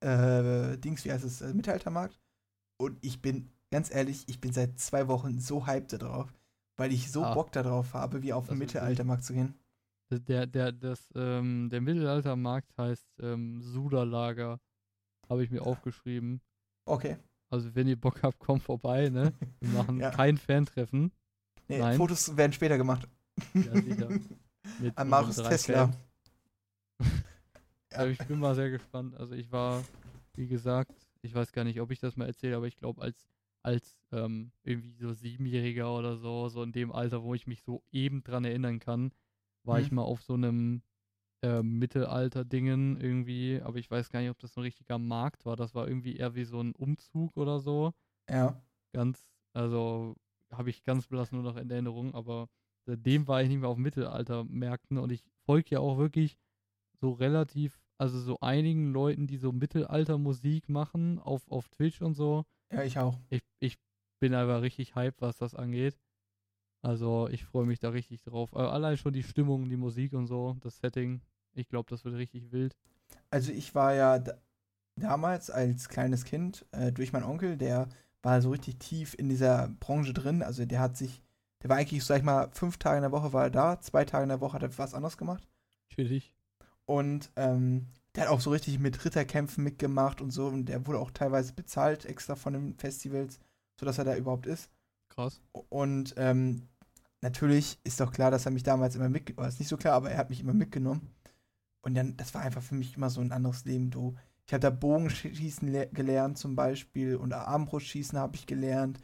äh, 0.00 0.78
Dings, 0.78 1.04
wie 1.04 1.12
heißt 1.12 1.24
es, 1.24 1.42
äh, 1.42 1.52
Mittelaltermarkt. 1.52 2.18
Und 2.78 2.96
ich 3.02 3.20
bin, 3.20 3.50
ganz 3.70 3.94
ehrlich, 3.94 4.24
ich 4.28 4.40
bin 4.40 4.52
seit 4.52 4.78
zwei 4.78 5.08
Wochen 5.08 5.38
so 5.40 5.66
hyped 5.66 5.92
darauf, 6.00 6.32
weil 6.78 6.90
ich 6.92 7.10
so 7.10 7.22
Ah. 7.22 7.34
Bock 7.34 7.52
darauf 7.52 7.92
habe, 7.92 8.22
wie 8.22 8.32
auf 8.32 8.48
den 8.48 8.56
Mittelaltermarkt 8.58 9.24
zu 9.24 9.34
gehen. 9.34 9.54
Der, 10.10 10.46
der, 10.46 10.72
das, 10.72 11.08
ähm, 11.14 11.68
der 11.70 11.80
Mittelaltermarkt 11.82 12.76
heißt 12.78 13.06
ähm, 13.20 13.60
Suderlager. 13.60 14.58
Habe 15.28 15.44
ich 15.44 15.50
mir 15.50 15.62
aufgeschrieben. 15.62 16.40
Okay. 16.86 17.18
Also 17.50 17.74
wenn 17.74 17.86
ihr 17.86 18.00
Bock 18.00 18.22
habt, 18.22 18.38
kommt 18.40 18.62
vorbei, 18.62 19.08
ne? 19.10 19.32
Wir 19.60 19.68
machen 19.78 20.00
Ja. 20.00 20.10
kein 20.10 20.36
Fantreffen. 20.38 21.12
Nee, 21.68 21.78
Nein. 21.78 21.96
Fotos 21.96 22.36
werden 22.36 22.52
später 22.52 22.78
gemacht. 22.78 23.06
Ja, 23.54 23.80
sicher. 23.80 24.08
Mit 24.78 24.96
An 24.98 25.08
Marius 25.08 25.36
Tesla. 25.36 25.86
Fans. 25.86 25.96
Also 27.92 28.12
ich 28.12 28.18
bin 28.28 28.38
mal 28.38 28.54
sehr 28.54 28.70
gespannt. 28.70 29.16
Also 29.16 29.34
ich 29.34 29.50
war, 29.50 29.82
wie 30.36 30.46
gesagt, 30.46 30.92
ich 31.22 31.34
weiß 31.34 31.50
gar 31.50 31.64
nicht, 31.64 31.80
ob 31.80 31.90
ich 31.90 31.98
das 31.98 32.16
mal 32.16 32.26
erzähle, 32.26 32.56
aber 32.56 32.68
ich 32.68 32.76
glaube, 32.76 33.02
als, 33.02 33.26
als 33.62 33.98
ähm, 34.12 34.52
irgendwie 34.62 34.92
so 34.92 35.12
Siebenjähriger 35.12 35.92
oder 35.92 36.16
so, 36.16 36.48
so 36.48 36.62
in 36.62 36.70
dem 36.70 36.92
Alter, 36.92 37.24
wo 37.24 37.34
ich 37.34 37.48
mich 37.48 37.62
so 37.62 37.82
eben 37.90 38.22
dran 38.22 38.44
erinnern 38.44 38.78
kann, 38.78 39.12
war 39.64 39.78
Mhm. 39.78 39.84
ich 39.84 39.90
mal 39.90 40.02
auf 40.02 40.22
so 40.22 40.34
einem 40.34 40.82
ähm, 41.42 41.78
Mittelalter-Dingen 41.80 43.00
irgendwie, 43.00 43.60
aber 43.60 43.78
ich 43.78 43.90
weiß 43.90 44.10
gar 44.10 44.20
nicht, 44.20 44.30
ob 44.30 44.38
das 44.38 44.56
ein 44.56 44.62
richtiger 44.62 44.98
Markt 44.98 45.44
war. 45.44 45.56
Das 45.56 45.74
war 45.74 45.88
irgendwie 45.88 46.14
eher 46.16 46.34
wie 46.36 46.44
so 46.44 46.60
ein 46.62 46.76
Umzug 46.76 47.36
oder 47.36 47.58
so. 47.58 47.92
Ja. 48.30 48.62
Ganz, 48.92 49.26
also 49.52 50.16
habe 50.52 50.70
ich 50.70 50.84
ganz 50.84 51.08
blass 51.08 51.32
nur 51.32 51.42
noch 51.42 51.56
in 51.56 51.70
Erinnerung, 51.70 52.14
aber 52.14 52.48
seitdem 52.90 53.28
war 53.28 53.42
ich 53.42 53.48
nicht 53.48 53.60
mehr 53.60 53.68
auf 53.68 53.78
Mittelaltermärkten 53.78 54.98
und 54.98 55.12
ich 55.12 55.24
folge 55.46 55.70
ja 55.70 55.78
auch 55.80 55.98
wirklich 55.98 56.36
so 57.00 57.12
relativ, 57.12 57.80
also 57.98 58.18
so 58.20 58.38
einigen 58.40 58.92
Leuten, 58.92 59.26
die 59.26 59.36
so 59.36 59.52
Mittelaltermusik 59.52 60.68
machen 60.68 61.18
auf, 61.18 61.48
auf 61.50 61.68
Twitch 61.68 62.02
und 62.02 62.14
so. 62.14 62.44
Ja, 62.72 62.82
ich 62.82 62.98
auch. 62.98 63.18
Ich, 63.30 63.42
ich 63.58 63.78
bin 64.20 64.34
einfach 64.34 64.62
richtig 64.62 64.94
hyped, 64.94 65.20
was 65.20 65.36
das 65.38 65.54
angeht. 65.54 65.98
Also 66.82 67.28
ich 67.28 67.44
freue 67.44 67.66
mich 67.66 67.78
da 67.78 67.90
richtig 67.90 68.22
drauf. 68.22 68.52
Äh, 68.52 68.58
allein 68.58 68.96
schon 68.96 69.12
die 69.12 69.22
Stimmung, 69.22 69.68
die 69.68 69.76
Musik 69.76 70.12
und 70.12 70.26
so, 70.26 70.56
das 70.60 70.78
Setting. 70.78 71.20
Ich 71.52 71.68
glaube, 71.68 71.90
das 71.90 72.04
wird 72.04 72.16
richtig 72.16 72.52
wild. 72.52 72.76
Also 73.30 73.52
ich 73.52 73.74
war 73.74 73.94
ja 73.94 74.18
da, 74.18 74.34
damals 74.96 75.50
als 75.50 75.88
kleines 75.88 76.24
Kind 76.24 76.66
äh, 76.72 76.92
durch 76.92 77.12
meinen 77.12 77.24
Onkel, 77.24 77.56
der 77.56 77.88
war 78.22 78.40
so 78.40 78.50
richtig 78.50 78.78
tief 78.78 79.14
in 79.14 79.28
dieser 79.28 79.68
Branche 79.80 80.12
drin. 80.12 80.42
Also 80.42 80.64
der 80.64 80.80
hat 80.80 80.96
sich, 80.96 81.22
der 81.62 81.70
war 81.70 81.76
eigentlich, 81.76 82.04
sag 82.04 82.18
ich 82.18 82.22
mal, 82.22 82.48
fünf 82.52 82.78
Tage 82.78 82.96
in 82.96 83.02
der 83.02 83.12
Woche 83.12 83.32
war 83.32 83.44
er 83.44 83.50
da, 83.50 83.80
zwei 83.80 84.04
Tage 84.04 84.22
in 84.22 84.28
der 84.30 84.40
Woche 84.40 84.54
hat 84.54 84.62
er 84.62 84.78
was 84.78 84.94
anderes 84.94 85.18
gemacht. 85.18 85.46
Chillig. 85.88 86.34
Und 86.86 87.30
ähm, 87.36 87.86
der 88.14 88.24
hat 88.24 88.30
auch 88.30 88.40
so 88.40 88.50
richtig 88.50 88.78
mit 88.78 89.04
Ritterkämpfen 89.04 89.62
mitgemacht 89.62 90.20
und 90.20 90.30
so. 90.30 90.46
Und 90.46 90.66
der 90.66 90.86
wurde 90.86 90.98
auch 90.98 91.10
teilweise 91.10 91.52
bezahlt 91.52 92.04
extra 92.04 92.34
von 92.34 92.54
den 92.54 92.74
Festivals, 92.74 93.38
sodass 93.78 93.98
er 93.98 94.04
da 94.04 94.16
überhaupt 94.16 94.46
ist. 94.46 94.70
Krass. 95.08 95.40
Und 95.68 96.14
ähm, 96.16 96.68
natürlich 97.20 97.78
ist 97.84 98.00
doch 98.00 98.10
klar, 98.10 98.30
dass 98.30 98.46
er 98.46 98.52
mich 98.52 98.62
damals 98.62 98.96
immer 98.96 99.08
mitgenommen 99.08 99.46
hat. 99.46 99.52
Ist 99.52 99.60
nicht 99.60 99.68
so 99.68 99.76
klar, 99.76 99.94
aber 99.94 100.10
er 100.10 100.18
hat 100.18 100.30
mich 100.30 100.40
immer 100.40 100.54
mitgenommen. 100.54 101.14
Und 101.82 101.94
dann, 101.94 102.16
das 102.16 102.34
war 102.34 102.42
einfach 102.42 102.62
für 102.62 102.74
mich 102.74 102.96
immer 102.96 103.10
so 103.10 103.20
ein 103.20 103.32
anderes 103.32 103.64
Leben, 103.64 103.90
du. 103.90 104.16
Ich 104.46 104.52
habe 104.52 104.60
da 104.60 104.70
Bogenschießen 104.70 105.68
le- 105.68 105.88
gelernt 105.92 106.36
zum 106.36 106.56
Beispiel 106.56 107.14
und 107.14 107.32
Armbrustschießen 107.32 108.18
habe 108.18 108.34
ich 108.34 108.46
gelernt. 108.46 108.98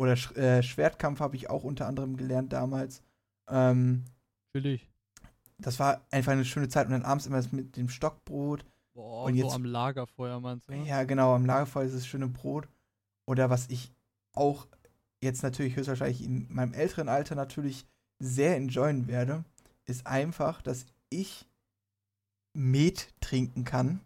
Oder 0.00 0.16
Sch 0.16 0.32
äh, 0.36 0.62
Schwertkampf 0.62 1.20
habe 1.20 1.36
ich 1.36 1.50
auch 1.50 1.62
unter 1.62 1.86
anderem 1.86 2.16
gelernt 2.16 2.52
damals. 2.54 3.02
Ähm, 3.48 4.04
Chillig. 4.56 4.88
das 5.58 5.78
war 5.78 6.00
einfach 6.10 6.32
eine 6.32 6.46
schöne 6.46 6.68
Zeit. 6.68 6.86
Und 6.86 6.92
dann 6.92 7.02
abends 7.02 7.26
immer 7.26 7.36
das 7.36 7.52
mit 7.52 7.76
dem 7.76 7.90
Stockbrot. 7.90 8.64
Boah, 8.94 9.24
Und 9.24 9.36
so 9.36 9.44
jetzt- 9.44 9.54
am 9.54 9.64
Lagerfeuer 9.64 10.40
meinst 10.40 10.68
du? 10.68 10.72
Ja, 10.72 11.04
genau, 11.04 11.34
am 11.34 11.44
Lagerfeuer 11.44 11.84
ist 11.84 11.94
das 11.94 12.06
schöne 12.06 12.28
Brot. 12.28 12.66
Oder 13.26 13.50
was 13.50 13.68
ich 13.68 13.92
auch 14.32 14.66
jetzt 15.22 15.42
natürlich 15.42 15.76
höchstwahrscheinlich 15.76 16.24
in 16.24 16.46
meinem 16.50 16.72
älteren 16.72 17.10
Alter 17.10 17.34
natürlich 17.34 17.84
sehr 18.18 18.56
enjoyen 18.56 19.06
werde, 19.06 19.44
ist 19.84 20.06
einfach, 20.06 20.62
dass 20.62 20.86
ich 21.10 21.46
Met 22.54 23.12
trinken 23.20 23.64
kann. 23.64 24.00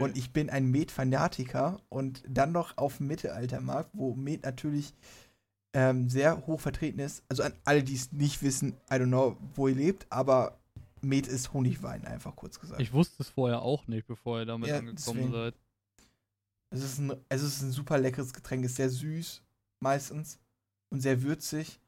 Und 0.00 0.16
ich 0.16 0.32
bin 0.32 0.50
ein 0.50 0.70
Met-Fanatiker 0.72 1.80
und 1.88 2.24
dann 2.28 2.50
noch 2.50 2.76
auf 2.78 2.96
dem 2.96 3.06
Mittelaltermarkt, 3.06 3.90
wo 3.92 4.14
Met 4.14 4.42
natürlich 4.44 4.92
ähm, 5.74 6.08
sehr 6.08 6.46
hoch 6.46 6.60
vertreten 6.60 7.00
ist. 7.00 7.22
Also 7.28 7.42
an 7.42 7.52
alle, 7.64 7.82
die 7.82 7.94
es 7.94 8.12
nicht 8.12 8.42
wissen, 8.42 8.72
I 8.90 8.94
don't 8.94 9.08
know, 9.08 9.36
wo 9.54 9.68
ihr 9.68 9.74
lebt, 9.74 10.06
aber 10.10 10.58
Met 11.02 11.26
ist 11.26 11.52
Honigwein, 11.52 12.04
einfach 12.06 12.34
kurz 12.34 12.58
gesagt. 12.58 12.80
Ich 12.80 12.92
wusste 12.94 13.22
es 13.22 13.28
vorher 13.28 13.60
auch 13.62 13.86
nicht, 13.88 14.06
bevor 14.06 14.38
ihr 14.40 14.46
damit 14.46 14.68
Ja, 14.70 14.78
angekommen 14.78 14.96
deswegen. 15.18 15.32
seid. 15.32 15.54
Es 16.70 16.82
ist, 16.82 16.98
ein, 16.98 17.12
es 17.28 17.42
ist 17.42 17.60
ein 17.62 17.70
super 17.70 17.98
leckeres 17.98 18.32
Getränk, 18.32 18.64
ist 18.64 18.76
sehr 18.76 18.88
süß 18.90 19.42
meistens 19.80 20.38
und 20.90 21.00
sehr 21.00 21.22
würzig. 21.22 21.78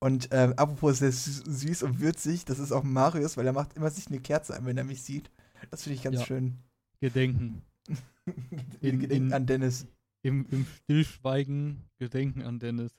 Und 0.00 0.28
ähm, 0.30 0.52
apropos 0.56 0.98
sehr 0.98 1.12
sü- 1.12 1.48
süß 1.50 1.82
und 1.82 1.98
würzig, 2.00 2.44
das 2.44 2.58
ist 2.60 2.70
auch 2.70 2.84
Marius, 2.84 3.36
weil 3.36 3.46
er 3.46 3.52
macht 3.52 3.74
immer 3.74 3.90
sich 3.90 4.06
eine 4.08 4.20
Kerze 4.20 4.54
an, 4.54 4.64
wenn 4.66 4.76
er 4.78 4.84
mich 4.84 5.02
sieht. 5.02 5.30
Das 5.70 5.82
finde 5.82 5.96
ich 5.96 6.02
ganz 6.02 6.20
Ja. 6.20 6.26
schön. 6.26 6.58
Gedenken. 7.00 7.62
In- 8.80 9.00
Gedenken 9.00 9.28
in- 9.28 9.32
an 9.32 9.46
Dennis. 9.46 9.86
Im, 10.22 10.46
Im 10.50 10.66
Stillschweigen 10.66 11.82
Gedenken 11.98 12.42
an 12.42 12.58
Dennis. 12.58 12.92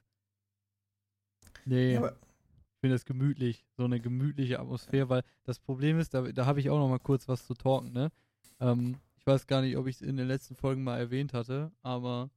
Nee, 1.69 1.93
Ja, 1.93 2.08
ich 2.08 2.79
finde 2.82 2.95
das 2.95 3.05
gemütlich. 3.05 3.65
So 3.77 3.84
eine 3.86 3.99
gemütliche 3.99 4.60
Atmosphäre, 4.60 5.10
weil 5.10 5.23
das 5.43 5.60
Problem 5.60 5.99
ist, 5.99 6.13
da, 6.13 6.21
da 6.32 6.45
habe 6.45 6.60
ich 6.60 6.69
auch 6.69 6.79
noch 6.79 6.89
mal 6.89 6.99
kurz 6.99 7.27
was 7.27 7.45
zu 7.45 7.53
talken, 7.53 7.91
ne? 7.91 8.12
Ähm, 8.60 8.95
ich 9.17 9.27
weiß 9.27 9.47
gar 9.47 9.62
nicht, 9.62 9.77
ob 9.77 9.88
ich 9.88 9.97
es 9.97 10.01
in 10.01 10.17
den 10.17 10.27
letzten 10.27 10.55
Folgen 10.55 10.84
mal 10.84 10.97
erwähnt 10.97 11.34
hatte, 11.34 11.71
aber 11.82 12.29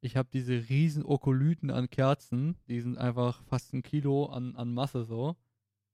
ich 0.00 0.16
habe 0.16 0.28
diese 0.32 0.68
riesen 0.68 1.04
Okolyten 1.04 1.70
an 1.70 1.90
Kerzen, 1.90 2.56
die 2.66 2.80
sind 2.80 2.96
einfach 2.98 3.42
fast 3.44 3.72
ein 3.74 3.82
Kilo 3.82 4.26
an, 4.26 4.56
an 4.56 4.72
Masse 4.72 5.04
so. 5.04 5.36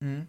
mhm. 0.01 0.29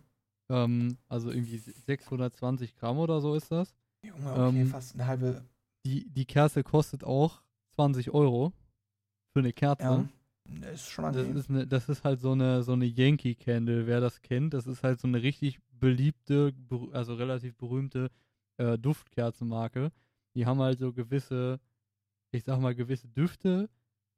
Ähm, 0.49 0.97
also 1.09 1.29
irgendwie 1.29 1.57
620 1.57 2.75
Gramm 2.75 2.97
oder 2.99 3.19
so 3.21 3.35
ist 3.35 3.51
das. 3.51 3.75
Junge, 4.01 4.31
okay, 4.31 4.61
Ähm, 4.61 4.67
fast 4.67 4.95
eine 4.95 5.05
halbe. 5.05 5.45
Die, 5.85 6.09
die 6.09 6.25
Kerze 6.25 6.63
kostet 6.63 7.03
auch 7.03 7.43
20 7.75 8.11
Euro 8.11 8.53
für 9.33 9.39
eine 9.39 9.53
Kerze. 9.53 9.83
Ja, 9.83 10.09
ist 10.73 10.89
schon 10.89 11.13
Das 11.13 11.27
ist, 11.27 11.49
eine, 11.49 11.67
das 11.67 11.89
ist 11.89 12.03
halt 12.03 12.19
so 12.19 12.31
eine, 12.31 12.63
so 12.63 12.73
eine 12.73 12.85
Yankee 12.85 13.35
Candle, 13.35 13.87
wer 13.87 14.01
das 14.01 14.21
kennt. 14.21 14.53
Das 14.53 14.67
ist 14.67 14.83
halt 14.83 14.99
so 14.99 15.07
eine 15.07 15.21
richtig 15.21 15.59
beliebte, 15.71 16.53
also 16.91 17.15
relativ 17.15 17.55
berühmte 17.55 18.09
äh, 18.57 18.77
Duftkerzenmarke. 18.77 19.91
Die 20.35 20.45
haben 20.45 20.59
halt 20.59 20.79
so 20.79 20.93
gewisse, 20.93 21.59
ich 22.31 22.43
sag 22.43 22.59
mal, 22.59 22.75
gewisse 22.75 23.07
Düfte, 23.09 23.69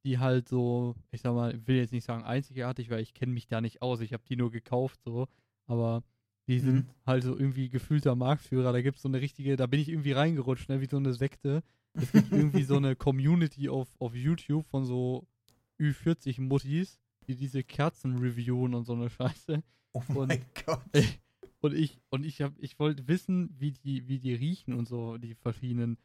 die 0.05 0.17
halt 0.19 0.47
so, 0.47 0.95
ich 1.11 1.21
sag 1.21 1.33
mal, 1.33 1.55
ich 1.55 1.67
will 1.67 1.77
jetzt 1.77 1.91
nicht 1.93 2.05
sagen 2.05 2.23
einzigartig, 2.23 2.89
weil 2.89 3.01
ich 3.01 3.13
kenne 3.13 3.33
mich 3.33 3.47
da 3.47 3.61
nicht 3.61 3.81
aus. 3.81 4.01
Ich 4.01 4.13
habe 4.13 4.23
die 4.27 4.35
nur 4.35 4.51
gekauft 4.51 5.01
so, 5.03 5.27
aber 5.67 6.03
die 6.47 6.59
sind 6.59 6.85
Mhm. 6.85 6.89
halt 7.05 7.23
so 7.23 7.37
irgendwie 7.37 7.69
gefühlter 7.69 8.15
Marktführer. 8.15 8.71
Da 8.73 8.81
gibt 8.81 8.97
es 8.97 9.03
so 9.03 9.09
eine 9.09 9.21
richtige, 9.21 9.55
da 9.55 9.67
bin 9.67 9.79
ich 9.79 9.89
irgendwie 9.89 10.13
reingerutscht, 10.13 10.69
ne, 10.69 10.81
wie 10.81 10.87
so 10.87 10.97
eine 10.97 11.13
Sekte. 11.13 11.61
Es 11.99 12.11
gibt 12.11 12.31
irgendwie 12.31 12.63
so 12.63 12.77
eine 12.77 12.95
Community 12.95 13.69
auf, 13.69 13.89
auf 13.99 14.15
YouTube 14.15 14.65
von 14.67 14.85
so 14.85 15.27
Ü40-Muttis, 15.79 16.99
die 17.27 17.35
diese 17.35 17.63
Kerzen 17.63 18.17
reviewen 18.17 18.73
und 18.73 18.85
so 18.85 18.93
eine 18.93 19.09
Scheiße. 19.09 19.63
Oh 19.93 20.01
Und- 20.15 20.27
mein 20.27 20.45
Gott. 20.65 20.81
Und 21.61 21.73
ich, 21.73 21.99
und 22.09 22.25
ich 22.25 22.41
hab, 22.41 22.53
ich 22.59 22.79
wollte 22.79 23.05
wissen, 23.09 23.53
wie 23.59 23.71
die, 23.71 24.07
wie 24.07 24.17
die 24.17 24.33
riechen 24.33 24.73
und 24.73 24.87
so, 24.87 25.17
die 25.17 25.35
verschiedenen. 25.35 25.97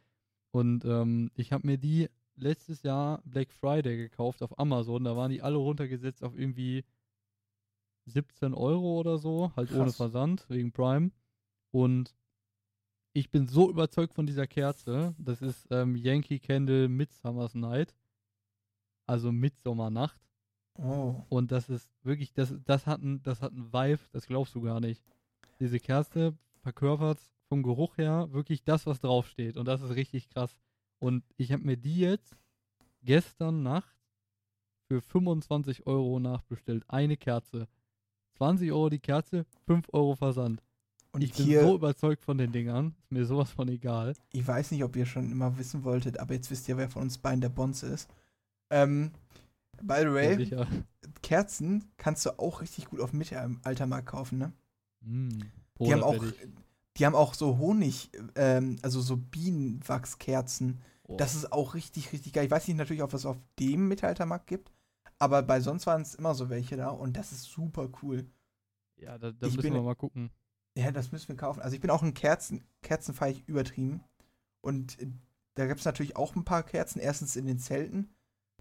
Und 0.51 0.83
ähm, 0.83 1.31
ich 1.35 1.53
habe 1.53 1.65
mir 1.65 1.77
die 1.77 2.09
letztes 2.35 2.83
Jahr 2.83 3.21
Black 3.23 3.53
Friday 3.53 3.95
gekauft 3.95 4.43
auf 4.43 4.59
Amazon. 4.59 5.05
Da 5.05 5.15
waren 5.15 5.31
die 5.31 5.41
alle 5.41 5.55
runtergesetzt 5.55 6.25
auf 6.25 6.37
irgendwie 6.37 6.83
17 8.07 8.53
Euro 8.53 8.99
oder 8.99 9.17
so, 9.17 9.53
halt 9.55 9.71
ohne 9.71 9.85
Krass. 9.85 9.95
Versand, 9.95 10.45
wegen 10.49 10.73
Prime. 10.73 11.11
Und 11.71 12.13
ich 13.13 13.31
bin 13.31 13.47
so 13.47 13.69
überzeugt 13.69 14.13
von 14.13 14.25
dieser 14.27 14.47
Kerze. 14.47 15.15
Das 15.17 15.41
ist 15.41 15.67
ähm, 15.71 15.95
Yankee 15.95 16.39
Candle 16.39 16.89
Midsummer's 16.89 17.55
Night. 17.55 17.95
Also 19.05 19.31
Midsommernacht. 19.31 20.19
Oh. 20.77 21.23
Und 21.29 21.51
das 21.51 21.69
ist 21.69 21.89
wirklich, 22.03 22.33
das, 22.33 22.53
das 22.65 22.85
hat 22.85 23.01
ein, 23.01 23.21
das 23.23 23.41
hat 23.41 23.53
ein 23.53 23.71
Vibe, 23.71 24.01
das 24.11 24.27
glaubst 24.27 24.55
du 24.55 24.61
gar 24.61 24.79
nicht. 24.79 25.01
Diese 25.59 25.79
Kerze 25.79 26.37
verkörpert 26.61 27.19
vom 27.47 27.63
Geruch 27.63 27.97
her 27.97 28.27
wirklich 28.31 28.63
das, 28.63 28.85
was 28.85 28.99
draufsteht. 28.99 29.57
Und 29.57 29.65
das 29.67 29.81
ist 29.81 29.95
richtig 29.95 30.29
krass. 30.29 30.57
Und 30.99 31.23
ich 31.37 31.51
habe 31.51 31.63
mir 31.63 31.77
die 31.77 31.99
jetzt 31.99 32.35
gestern 33.03 33.63
Nacht 33.63 33.95
für 34.87 35.01
25 35.01 35.87
Euro 35.87 36.19
nachbestellt. 36.19 36.83
Eine 36.87 37.17
Kerze. 37.17 37.67
20 38.37 38.71
Euro 38.71 38.89
die 38.89 38.99
Kerze, 38.99 39.45
5 39.65 39.87
Euro 39.93 40.15
Versand. 40.15 40.61
Und 41.11 41.23
ich 41.23 41.33
bin 41.33 41.45
hier, 41.45 41.61
so 41.61 41.75
überzeugt 41.75 42.21
von 42.23 42.37
den 42.37 42.51
Dingern. 42.51 42.93
Ist 43.03 43.11
mir 43.11 43.25
sowas 43.25 43.49
von 43.49 43.69
egal. 43.69 44.13
ich 44.33 44.45
weiß 44.45 44.71
nicht, 44.71 44.83
ob 44.83 44.97
ihr 44.97 45.05
schon 45.05 45.31
immer 45.31 45.57
wissen 45.57 45.85
wolltet, 45.85 46.19
aber 46.19 46.33
jetzt 46.33 46.51
wisst 46.51 46.67
ihr, 46.67 46.75
wer 46.75 46.89
von 46.89 47.03
uns 47.03 47.17
beiden 47.17 47.39
der 47.39 47.49
Bonze 47.49 47.87
ist. 47.87 48.09
Ähm, 48.69 49.11
by 49.81 49.99
the 49.99 50.05
Ja, 50.05 50.13
way, 50.13 50.35
sicher. 50.35 50.67
Kerzen 51.21 51.85
kannst 51.97 52.25
du 52.25 52.39
auch 52.39 52.61
richtig 52.61 52.85
gut 52.85 52.99
auf 53.01 53.11
dem 53.11 53.19
Mittelaltermarkt 53.19 54.07
kaufen, 54.07 54.37
ne? 54.39 54.53
Mm, 55.01 55.51
Die 55.81 55.93
haben 55.93 56.03
auch, 56.03 56.23
die 56.97 57.05
haben 57.05 57.15
auch 57.15 57.33
so 57.33 57.57
Honig, 57.57 58.09
ähm, 58.35 58.77
also 58.81 59.01
so 59.01 59.17
Bienenwachskerzen. 59.17 60.81
oh, 61.07 61.17
Das 61.17 61.35
ist 61.35 61.51
auch 61.51 61.73
richtig, 61.75 62.11
richtig 62.13 62.33
geil. 62.33 62.45
Ich 62.45 62.51
weiß 62.51 62.67
nicht 62.67 62.77
natürlich, 62.77 63.03
ob 63.03 63.13
es 63.13 63.25
auf 63.25 63.37
dem 63.59 63.87
Mittelaltermarkt 63.87 64.47
gibt, 64.47 64.71
aber 65.19 65.43
bei 65.43 65.59
sonst 65.61 65.85
waren 65.87 66.01
es 66.01 66.15
immer 66.15 66.33
so 66.35 66.49
welche 66.49 66.77
da 66.77 66.89
und 66.89 67.17
das 67.17 67.31
ist 67.31 67.43
super 67.45 67.89
cool. 68.01 68.25
ja, 68.97 69.17
da, 69.17 69.31
da 69.31 69.47
müssen 69.47 69.61
bin- 69.61 69.73
wir 69.73 69.81
mal 69.81 69.95
gucken. 69.95 70.31
Ja, 70.77 70.91
das 70.91 71.11
müssen 71.11 71.29
wir 71.29 71.37
kaufen. 71.37 71.61
Also 71.61 71.75
ich 71.75 71.81
bin 71.81 71.89
auch 71.89 72.03
ein 72.03 72.13
Kerzen, 72.13 72.65
Kerzenfeig 72.81 73.43
übertrieben. 73.47 74.03
Und 74.61 74.97
da 75.55 75.67
gibt 75.67 75.79
es 75.79 75.85
natürlich 75.85 76.15
auch 76.17 76.35
ein 76.35 76.43
paar 76.45 76.63
Kerzen. 76.63 76.99
Erstens 76.99 77.35
in 77.35 77.45
den 77.45 77.59
Zelten. 77.59 78.14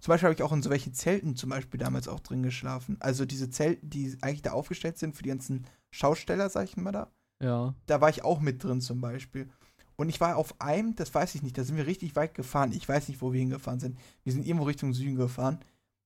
Zum 0.05 0.13
Beispiel 0.13 0.27
habe 0.27 0.35
ich 0.35 0.43
auch 0.43 0.53
in 0.53 0.61
so 0.61 0.69
welche 0.69 0.93
Zelten 0.93 1.35
zum 1.35 1.49
Beispiel 1.49 1.81
damals 1.81 2.09
auch 2.09 2.21
drin 2.21 2.43
geschlafen. 2.43 2.99
Also 3.01 3.25
diese 3.25 3.49
Zelten, 3.49 3.89
die 3.89 4.15
eigentlich 4.21 4.43
da 4.43 4.53
aufgestellt 4.53 4.99
sind 4.99 5.17
für 5.17 5.23
die 5.23 5.31
ganzen 5.31 5.65
Schausteller, 5.91 6.51
sag 6.51 6.65
ich 6.65 6.77
mal 6.77 6.93
da. 6.93 7.11
Ja. 7.41 7.75
Da 7.87 8.03
war 8.03 8.11
ich 8.11 8.23
auch 8.23 8.39
mit 8.39 8.63
drin 8.63 8.83
zum 8.83 9.01
Beispiel. 9.01 9.49
Und 9.97 10.11
ich 10.11 10.21
war 10.21 10.37
auf 10.37 10.61
einem, 10.61 10.95
das 10.95 11.15
weiß 11.15 11.35
ich 11.37 11.43
nicht, 11.43 11.57
da 11.57 11.65
sind 11.65 11.79
wir 11.79 11.87
richtig 11.87 12.17
weit 12.17 12.35
gefahren. 12.35 12.73
Ich 12.73 12.87
weiß 12.87 13.09
nicht, 13.09 13.23
wo 13.23 13.33
wir 13.33 13.41
hingefahren 13.41 13.81
sind. 13.81 13.99
Wir 14.25 14.35
sind 14.35 14.45
irgendwo 14.45 14.67
Richtung 14.67 14.93
Süden 14.93 15.17
gefahren, 15.17 15.61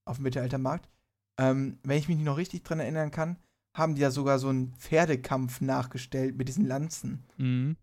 auf 0.05 0.19
dem 0.19 0.23
Mittelaltermarkt. 0.23 0.89
Ähm, 1.37 1.81
wenn 1.83 1.99
ich 1.99 2.07
mich 2.07 2.19
noch 2.19 2.37
richtig 2.37 2.63
dran 2.63 2.79
erinnern 2.79 3.11
kann, 3.11 3.37
haben 3.75 3.97
die 3.97 4.01
da 4.03 4.13
sogar 4.13 4.39
so 4.39 4.49
einen 4.49 4.75
Pferdekampf 4.75 5.61
nachgestellt 5.61 6.39
mit 6.39 6.47
diesen 6.47 6.67
Lanzen. 6.67 7.25
Mhm. 7.37 7.77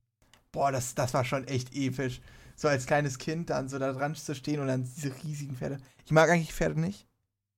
Boah, 0.54 0.72
das, 0.72 0.96
das 0.96 1.14
war 1.14 1.26
schon 1.26 1.46
echt 1.46 1.76
episch. 1.76 2.22
So 2.56 2.68
als 2.68 2.86
kleines 2.86 3.18
Kind 3.18 3.50
dann 3.50 3.68
so 3.70 3.78
da 3.80 3.92
dran 3.92 4.16
zu 4.16 4.34
stehen 4.36 4.60
und 4.60 4.68
dann 4.68 4.84
diese 4.84 5.14
riesigen 5.24 5.56
Pferde. 5.56 5.78
Ich 6.06 6.12
mag 6.12 6.30
eigentlich 6.30 6.54
Pferde 6.54 6.80
nicht. 6.80 7.08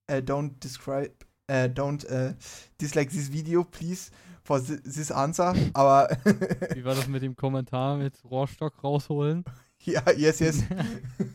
Äh, 0.08 0.18
don't 0.22 0.60
describe, 0.64 1.12
äh, 1.48 1.66
don't 1.70 2.06
äh, 2.08 2.34
dislike 2.82 3.12
this 3.12 3.32
video, 3.32 3.64
please, 3.64 4.12
for 4.44 4.64
thi- 4.64 4.82
this 4.82 5.12
answer. 5.12 5.54
Aber 5.74 6.10
Wie 6.74 6.84
war 6.86 6.96
das 6.96 7.08
mit 7.08 7.22
dem 7.22 7.36
Kommentar 7.36 7.98
mit 7.98 8.24
Rohrstock 8.24 8.84
rausholen? 8.84 9.44
ja, 9.84 10.02
yes, 10.12 10.40
yes. 10.40 10.64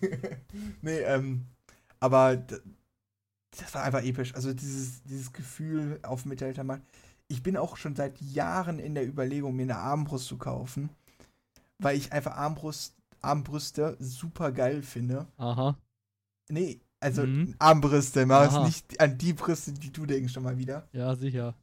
nee, 0.83 0.99
ähm, 1.01 1.47
aber 2.01 2.37
das 2.37 3.75
war 3.75 3.83
einfach 3.85 4.03
episch. 4.03 4.35
Also 4.35 4.53
dieses, 4.53 5.03
dieses 5.05 5.33
Gefühl 5.33 6.01
auf 6.03 6.23
dem 6.23 6.31
Mittelaltermarkt. 6.31 6.85
Ich 7.29 7.43
bin 7.43 7.57
auch 7.57 7.77
schon 7.77 7.95
seit 7.95 8.21
Jahren 8.21 8.79
in 8.79 8.95
der 8.95 9.07
Überlegung, 9.07 9.55
mir 9.55 9.63
eine 9.63 9.77
Armbrust 9.77 10.27
zu 10.27 10.37
kaufen, 10.37 10.91
weil 11.79 11.97
ich 11.97 12.13
einfach 12.13 12.37
Armbrust, 12.37 12.95
Armbrüste 13.23 13.97
super 14.01 14.53
geil 14.53 14.83
finde. 14.83 15.27
Aha. 15.37 15.79
Nee, 16.51 16.81
also 17.01 17.23
Mhm. 17.25 17.55
Armbrüste, 17.59 18.27
mach 18.27 18.53
es 18.53 18.67
nicht 18.67 19.01
an 19.01 19.17
die 19.19 19.33
Brüste, 19.33 19.73
die 19.73 19.91
du 19.93 20.07
denkst 20.07 20.33
schon 20.33 20.43
mal 20.43 20.59
wieder. 20.59 20.89
Ja, 20.93 21.15
sicher. 21.15 21.55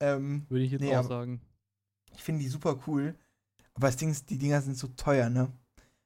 Ähm, 0.00 0.44
Würde 0.48 0.64
ich 0.64 0.70
jetzt 0.72 0.80
Nee, 0.82 0.92
auch 0.94 1.00
aber- 1.00 1.08
sagen. 1.08 1.40
ich 2.12 2.22
finde 2.22 2.42
die 2.42 2.48
super 2.48 2.78
cool, 2.86 3.14
aber 3.74 3.88
das 3.88 3.96
Ding 3.96 4.10
ist, 4.10 4.28
die 4.30 4.38
Dinger 4.38 4.60
sind 4.60 4.76
so 4.76 4.88
teuer, 4.88 5.28
ne? 5.30 5.50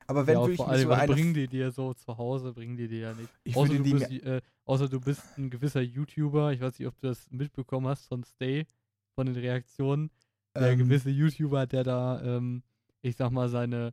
Aber 0.06 0.26
wenn 0.26 0.38
ja, 0.40 0.48
ich 0.48 0.56
vor 0.56 0.68
allem, 0.68 0.82
so 0.88 0.90
eine 0.92 1.12
bringen 1.12 1.34
die 1.34 1.46
dir 1.46 1.70
so 1.70 1.94
zu 1.94 2.16
Hause, 2.18 2.52
bringen 2.52 2.76
die 2.76 2.88
dir 2.88 2.98
ja 3.00 3.14
nicht. 3.14 3.28
Ich 3.44 3.56
außer, 3.56 3.74
du 3.74 3.82
die 3.82 3.92
bist, 3.92 4.10
äh, 4.10 4.40
außer 4.64 4.88
du 4.88 5.00
bist 5.00 5.22
ein 5.38 5.50
gewisser 5.50 5.80
YouTuber, 5.82 6.52
ich 6.52 6.60
weiß 6.60 6.78
nicht, 6.80 6.88
ob 6.88 6.98
du 7.00 7.06
das 7.08 7.30
mitbekommen 7.30 7.86
hast 7.86 8.06
von 8.08 8.24
Stay, 8.24 8.66
von 9.14 9.26
den 9.26 9.36
Reaktionen. 9.36 10.10
Der 10.56 10.72
ähm, 10.72 10.78
gewisse 10.80 11.10
YouTuber, 11.10 11.64
der 11.68 11.84
da, 11.84 12.20
ähm, 12.22 12.64
ich 13.02 13.14
sag 13.16 13.30
mal, 13.30 13.48
seine 13.48 13.92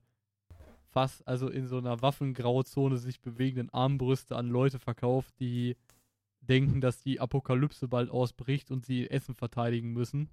fast, 0.97 1.27
also 1.27 1.47
in 1.47 1.67
so 1.67 1.77
einer 1.77 2.01
Waffengrauzone 2.01 2.97
sich 2.97 3.21
bewegenden 3.21 3.69
Armbrüste 3.71 4.35
an 4.35 4.47
Leute 4.49 4.79
verkauft, 4.79 5.31
die 5.39 5.75
denken, 6.41 6.81
dass 6.81 6.99
die 7.01 7.19
Apokalypse 7.19 7.87
bald 7.87 8.09
ausbricht 8.09 8.71
und 8.71 8.83
sie 8.83 9.07
Essen 9.09 9.35
verteidigen 9.35 9.93
müssen. 9.93 10.29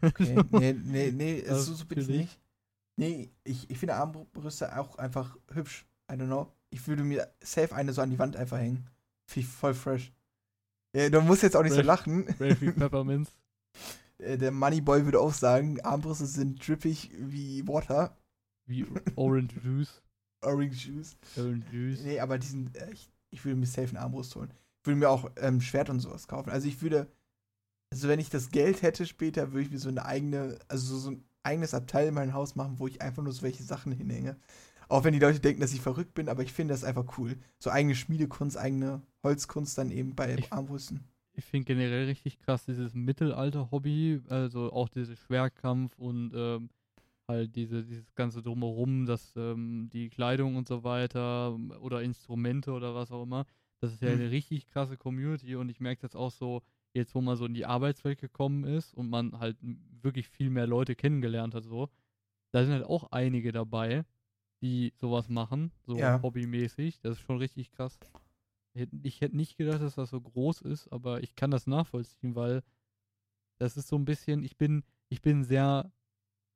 Okay. 0.00 0.36
Nee, 0.52 0.72
nee, 0.72 1.10
nee, 1.12 1.42
Das 1.46 1.66
so, 1.66 1.74
so 1.74 1.84
bin 1.84 1.98
ich 1.98 2.08
nicht. 2.08 2.40
Nee, 2.96 3.30
ich, 3.44 3.68
ich 3.68 3.76
finde 3.78 3.96
Armbrüste 3.96 4.78
auch 4.78 4.96
einfach 4.96 5.36
hübsch. 5.52 5.84
I 6.10 6.14
don't 6.14 6.26
know. 6.28 6.50
Ich 6.70 6.86
würde 6.88 7.02
mir 7.04 7.28
safe 7.42 7.74
eine 7.74 7.92
so 7.92 8.00
an 8.00 8.08
die 8.10 8.18
Wand 8.18 8.36
einfach 8.36 8.56
hängen. 8.58 8.88
Finde 9.26 9.46
ich 9.46 9.52
voll 9.52 9.74
fresh. 9.74 10.12
Ja, 10.94 11.10
du 11.10 11.20
musst 11.20 11.42
jetzt 11.42 11.56
auch 11.56 11.62
nicht 11.62 11.72
so 11.72 11.76
Fresh. 11.76 11.86
lachen. 11.86 12.26
Ralphie 12.40 12.70
Peppermints. 12.72 13.34
Äh, 14.16 14.38
Der 14.38 14.50
Moneyboy 14.50 15.04
würde 15.04 15.20
auch 15.20 15.34
sagen, 15.34 15.78
Armbrüste 15.82 16.24
sind 16.24 16.66
drippig 16.66 17.10
wie 17.18 17.68
Water. 17.68 18.16
Wie 18.64 18.86
Orange 19.14 19.56
Juice. 19.62 20.02
Orange 20.46 20.86
Juice. 20.88 21.16
Orange 21.36 21.64
Juice. 21.72 22.00
Nee, 22.02 22.20
aber 22.20 22.38
die 22.38 22.46
sind, 22.46 22.76
äh, 22.76 22.90
ich, 22.92 23.08
ich 23.30 23.44
würde 23.44 23.56
mir 23.58 23.66
safe 23.66 23.88
eine 23.90 24.00
Armbrust 24.00 24.34
holen. 24.36 24.50
Ich 24.80 24.86
würde 24.86 24.98
mir 25.00 25.10
auch 25.10 25.30
ähm, 25.36 25.60
Schwert 25.60 25.90
und 25.90 26.00
sowas 26.00 26.28
kaufen. 26.28 26.50
Also 26.50 26.68
ich 26.68 26.80
würde, 26.82 27.06
also 27.92 28.08
wenn 28.08 28.20
ich 28.20 28.30
das 28.30 28.50
Geld 28.50 28.82
hätte 28.82 29.06
später, 29.06 29.52
würde 29.52 29.62
ich 29.62 29.70
mir 29.70 29.78
so 29.78 29.88
eine 29.88 30.04
eigene, 30.04 30.58
also 30.68 30.86
so, 30.86 30.98
so 30.98 31.10
ein 31.12 31.24
eigenes 31.42 31.74
Abteil 31.74 32.08
in 32.08 32.14
meinem 32.14 32.34
Haus 32.34 32.54
machen, 32.56 32.78
wo 32.78 32.86
ich 32.86 33.02
einfach 33.02 33.22
nur 33.22 33.32
so 33.32 33.42
welche 33.42 33.62
Sachen 33.62 33.92
hinhänge. 33.92 34.36
Auch 34.88 35.02
wenn 35.04 35.12
die 35.12 35.18
Leute 35.18 35.40
denken, 35.40 35.60
dass 35.60 35.72
ich 35.72 35.80
verrückt 35.80 36.14
bin, 36.14 36.28
aber 36.28 36.42
ich 36.44 36.52
finde 36.52 36.72
das 36.72 36.84
einfach 36.84 37.18
cool. 37.18 37.36
So 37.58 37.70
eigene 37.70 37.94
Schmiedekunst, 37.96 38.56
eigene 38.56 39.02
Holzkunst 39.24 39.76
dann 39.78 39.90
eben 39.90 40.14
bei 40.14 40.34
Ich- 40.36 40.52
Armbrüsten. 40.52 41.00
ich 41.32 41.44
finde 41.44 41.64
generell 41.66 42.06
richtig 42.06 42.38
krass 42.38 42.64
dieses 42.64 42.94
Mittelalter-Hobby, 42.94 44.22
also 44.28 44.72
auch 44.72 44.88
dieses 44.88 45.18
Schwerkampf 45.18 45.98
und 45.98 46.32
ähm, 46.34 46.70
halt 47.28 47.56
diese, 47.56 47.84
dieses 47.84 48.14
ganze 48.14 48.42
Drumherum, 48.42 49.06
das, 49.06 49.34
ähm, 49.36 49.88
die 49.92 50.08
Kleidung 50.10 50.56
und 50.56 50.68
so 50.68 50.84
weiter 50.84 51.52
ähm, 51.56 51.72
oder 51.80 52.02
Instrumente 52.02 52.72
oder 52.72 52.94
was 52.94 53.10
auch 53.10 53.22
immer. 53.24 53.46
Das 53.80 53.92
ist 53.92 54.02
ja 54.02 54.10
Mhm. 54.10 54.12
eine 54.12 54.30
richtig 54.30 54.68
krasse 54.68 54.96
Community 54.96 55.56
und 55.56 55.68
ich 55.68 55.80
merke 55.80 56.02
das 56.02 56.14
auch 56.16 56.30
so, 56.30 56.62
jetzt 56.94 57.14
wo 57.14 57.20
man 57.20 57.36
so 57.36 57.46
in 57.46 57.54
die 57.54 57.66
Arbeitswelt 57.66 58.18
gekommen 58.20 58.64
ist 58.64 58.94
und 58.94 59.10
man 59.10 59.38
halt 59.38 59.58
wirklich 60.02 60.28
viel 60.28 60.50
mehr 60.50 60.66
Leute 60.66 60.94
kennengelernt 60.96 61.54
hat, 61.54 61.64
so, 61.64 61.90
da 62.52 62.64
sind 62.64 62.72
halt 62.74 62.84
auch 62.84 63.12
einige 63.12 63.52
dabei, 63.52 64.04
die 64.62 64.92
sowas 64.96 65.28
machen, 65.28 65.72
so 65.86 66.02
Ja. 66.02 66.22
hobbymäßig. 66.22 67.00
Das 67.00 67.14
ist 67.18 67.20
schon 67.22 67.38
richtig 67.38 67.72
krass. 67.72 68.00
Ich 69.02 69.20
hätte 69.22 69.36
nicht 69.36 69.56
gedacht, 69.56 69.80
dass 69.80 69.94
das 69.96 70.10
so 70.10 70.20
groß 70.20 70.60
ist, 70.62 70.88
aber 70.92 71.22
ich 71.22 71.34
kann 71.34 71.50
das 71.50 71.66
nachvollziehen, 71.66 72.34
weil 72.34 72.62
das 73.58 73.76
ist 73.76 73.88
so 73.88 73.96
ein 73.96 74.04
bisschen, 74.04 74.42
ich 74.42 74.56
bin, 74.56 74.84
ich 75.08 75.22
bin 75.22 75.44
sehr, 75.44 75.92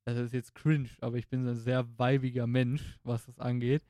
das 0.05 0.17
ist 0.19 0.33
jetzt 0.33 0.55
cringe, 0.55 0.89
aber 1.01 1.17
ich 1.17 1.29
bin 1.29 1.47
ein 1.47 1.55
sehr 1.57 1.87
weibiger 1.99 2.47
Mensch, 2.47 2.99
was 3.05 3.27
das 3.27 3.39
angeht. 3.39 3.83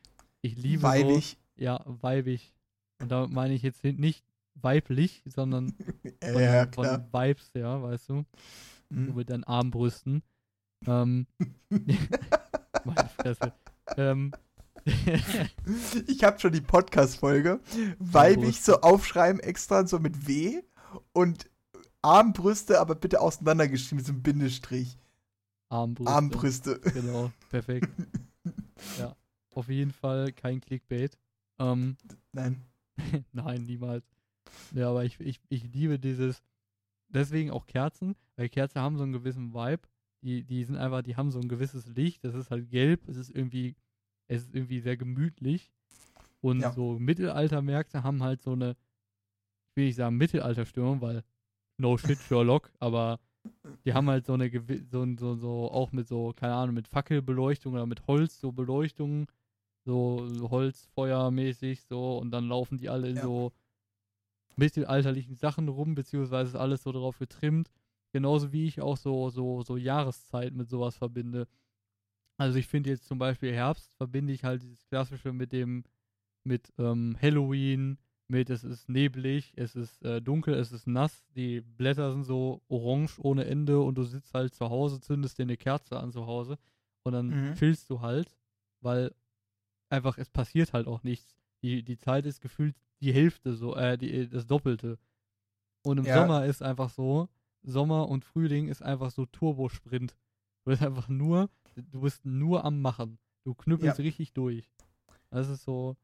Ich 0.42 0.56
liebe 0.56 0.82
so, 0.82 0.86
Weibig. 0.88 1.38
ja, 1.56 1.80
weibig. 1.86 2.52
Und 3.00 3.10
damit 3.10 3.30
meine 3.30 3.54
ich 3.54 3.62
jetzt 3.62 3.82
nicht 3.84 4.24
weiblich, 4.54 5.22
sondern 5.26 5.72
von, 6.22 6.42
ja, 6.42 6.66
von. 6.72 6.86
Vibes, 7.12 7.50
ja, 7.54 7.82
weißt 7.82 8.08
du, 8.08 8.14
so 8.14 8.24
Mhm. 8.92 9.14
mit 9.14 9.30
deinen 9.30 9.44
Armbrüsten. 9.44 10.22
Ähm, 10.86 11.26
meine 11.70 13.08
Fresse. 13.16 13.52
Ähm, 13.96 14.32
Ich 16.06 16.24
habe 16.24 16.40
schon 16.40 16.52
die 16.52 16.60
Podcast-Folge. 16.60 17.60
Weibig 17.98 18.60
so 18.62 18.80
aufschreiben 18.80 19.40
extra 19.40 19.86
so 19.86 19.98
mit 19.98 20.26
W 20.26 20.62
und 21.12 21.48
Armbrüste, 22.02 22.80
aber 22.80 22.94
bitte 22.94 23.20
auseinandergeschrieben 23.20 23.98
mit 23.98 24.06
so 24.06 24.12
einem 24.12 24.22
Bindestrich. 24.22 24.96
Armbrüste. 25.70 26.12
Armbrüste. 26.12 26.80
Genau, 26.92 27.32
perfekt. 27.48 27.88
ja, 28.98 29.16
auf 29.54 29.68
jeden 29.68 29.92
Fall 29.92 30.32
kein 30.32 30.60
Clickbait. 30.60 31.16
Ähm, 31.58 31.96
Nein. 32.32 32.62
nein, 33.32 33.62
niemals. 33.62 34.04
Ja, 34.74 34.90
aber 34.90 35.04
ich, 35.04 35.18
ich, 35.20 35.40
ich 35.48 35.64
liebe 35.72 35.98
dieses, 35.98 36.42
deswegen 37.08 37.50
auch 37.50 37.66
Kerzen, 37.66 38.14
weil 38.36 38.48
Kerzen 38.48 38.80
haben 38.80 38.96
so 38.96 39.04
einen 39.04 39.12
gewissen 39.12 39.54
Vibe. 39.54 39.82
Die, 40.22 40.44
die 40.44 40.64
sind 40.64 40.76
einfach, 40.76 41.02
die 41.02 41.16
haben 41.16 41.30
so 41.30 41.38
ein 41.40 41.48
gewisses 41.48 41.86
Licht. 41.86 42.24
Das 42.24 42.34
ist 42.34 42.50
halt 42.50 42.68
gelb, 42.70 43.08
es 43.08 43.16
ist 43.16 43.30
irgendwie, 43.30 43.74
es 44.28 44.42
ist 44.42 44.54
irgendwie 44.54 44.80
sehr 44.80 44.96
gemütlich. 44.96 45.70
Und 46.42 46.60
Ja. 46.60 46.72
so 46.72 46.98
Mittelaltermärkte 46.98 48.02
haben 48.02 48.22
halt 48.22 48.42
so 48.42 48.52
eine, 48.52 48.70
ich 49.70 49.76
will 49.76 49.84
nicht 49.86 49.96
sagen 49.96 50.16
Mittelalterstimmung, 50.16 51.00
weil 51.00 51.22
no 51.78 51.96
shit 51.96 52.18
Sherlock, 52.18 52.70
aber 52.80 53.18
die 53.84 53.94
haben 53.94 54.08
halt 54.08 54.26
so 54.26 54.34
eine 54.34 54.50
so, 54.90 55.02
ein- 55.02 55.18
so, 55.18 55.34
so 55.36 55.70
auch 55.70 55.92
mit 55.92 56.06
so, 56.08 56.32
keine 56.34 56.54
Ahnung, 56.54 56.74
mit 56.74 56.88
Fackelbeleuchtung 56.88 57.74
oder 57.74 57.86
mit 57.86 58.06
Holz, 58.06 58.40
so 58.40 58.52
Beleuchtung, 58.52 59.26
so, 59.84 60.26
Holzfeuermäßig, 60.50 61.82
so, 61.84 62.18
und 62.18 62.30
dann 62.30 62.48
laufen 62.48 62.78
die 62.78 62.88
alle 62.88 63.08
in 63.08 63.16
Ja. 63.16 63.22
so 63.22 63.52
mittelalterlichen 64.56 65.36
Sachen 65.36 65.68
rum, 65.68 65.94
beziehungsweise 65.94 66.50
ist 66.50 66.56
alles 66.56 66.82
so 66.82 66.92
darauf 66.92 67.18
getrimmt. 67.18 67.70
Genauso 68.12 68.52
wie 68.52 68.66
ich 68.66 68.80
auch 68.80 68.96
so, 68.96 69.30
so, 69.30 69.62
so 69.62 69.76
Jahreszeit 69.76 70.52
mit 70.54 70.68
sowas 70.68 70.96
verbinde. 70.96 71.46
Also 72.36 72.58
ich 72.58 72.66
finde 72.66 72.90
jetzt 72.90 73.06
zum 73.06 73.18
Beispiel 73.18 73.52
Herbst 73.52 73.94
verbinde 73.94 74.32
ich 74.32 74.44
halt 74.44 74.62
dieses 74.62 74.84
Klassische 74.86 75.32
mit 75.32 75.52
dem, 75.52 75.84
mit 76.44 76.72
ähm, 76.78 77.16
Halloween, 77.20 77.98
mit 78.30 78.48
es 78.50 78.64
ist 78.64 78.88
neblig, 78.88 79.52
es 79.56 79.74
ist 79.74 80.02
äh, 80.04 80.22
dunkel, 80.22 80.54
es 80.54 80.72
ist 80.72 80.86
nass, 80.86 81.24
die 81.34 81.60
Blätter 81.60 82.12
sind 82.12 82.24
so 82.24 82.62
orange 82.68 83.18
ohne 83.18 83.44
Ende 83.44 83.80
und 83.80 83.96
du 83.96 84.04
sitzt 84.04 84.32
halt 84.34 84.54
zu 84.54 84.70
Hause, 84.70 85.00
zündest 85.00 85.38
dir 85.38 85.42
eine 85.42 85.56
Kerze 85.56 85.98
an 85.98 86.12
zu 86.12 86.26
Hause 86.26 86.56
und 87.02 87.12
dann 87.12 87.30
Mhm. 87.30 87.54
chillst 87.54 87.90
du 87.90 88.00
halt, 88.00 88.36
weil 88.80 89.12
einfach 89.88 90.16
es 90.18 90.30
passiert 90.30 90.72
halt 90.72 90.86
auch 90.86 91.02
nichts. 91.02 91.36
Die, 91.62 91.82
die 91.82 91.98
Zeit 91.98 92.24
ist 92.26 92.40
gefühlt 92.40 92.76
die 93.00 93.12
Hälfte 93.12 93.54
so, 93.54 93.74
äh, 93.76 93.98
die, 93.98 94.28
das 94.28 94.46
Doppelte. 94.46 94.98
Und 95.82 95.98
im 95.98 96.04
Ja. 96.04 96.14
Sommer 96.14 96.44
ist 96.46 96.62
einfach 96.62 96.90
so, 96.90 97.28
Sommer 97.62 98.08
und 98.08 98.24
Frühling 98.24 98.68
ist 98.68 98.82
einfach 98.82 99.10
so 99.10 99.26
Turbosprint. 99.26 100.12
Du 100.64 100.70
bist 100.70 100.82
einfach 100.82 101.08
nur, 101.08 101.50
du 101.74 102.00
bist 102.02 102.24
nur 102.24 102.64
am 102.64 102.80
Machen. 102.80 103.18
Du 103.44 103.54
knüppelst 103.54 103.98
richtig 103.98 104.32
durch. 104.34 104.70
Das 105.30 105.48
ist 105.48 105.64
so, 105.64 105.96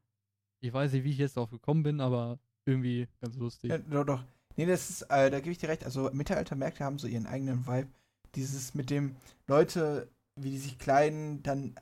ich 0.59 0.73
weiß 0.73 0.91
nicht, 0.93 1.03
wie 1.03 1.11
ich 1.11 1.17
jetzt 1.17 1.37
drauf 1.37 1.49
gekommen 1.51 1.83
bin, 1.83 2.01
aber 2.01 2.39
irgendwie 2.65 3.07
ganz 3.21 3.35
lustig. 3.35 3.71
Ja, 3.71 3.77
doch, 3.77 4.03
doch. 4.05 4.23
Nee, 4.55 4.65
das 4.65 4.89
ist, 4.89 5.01
äh, 5.03 5.29
da 5.29 5.39
gebe 5.39 5.51
ich 5.51 5.57
dir 5.59 5.69
recht. 5.69 5.85
Also 5.85 6.09
Mittelaltermärkte 6.11 6.83
haben 6.83 6.97
so 6.99 7.07
ihren 7.07 7.27
eigenen 7.27 7.65
Vibe. 7.67 7.87
Dieses 8.35 8.73
mit 8.73 8.89
dem 8.89 9.15
Leute, 9.47 10.09
wie 10.35 10.51
die 10.51 10.57
sich 10.57 10.77
kleiden, 10.79 11.41
dann. 11.43 11.75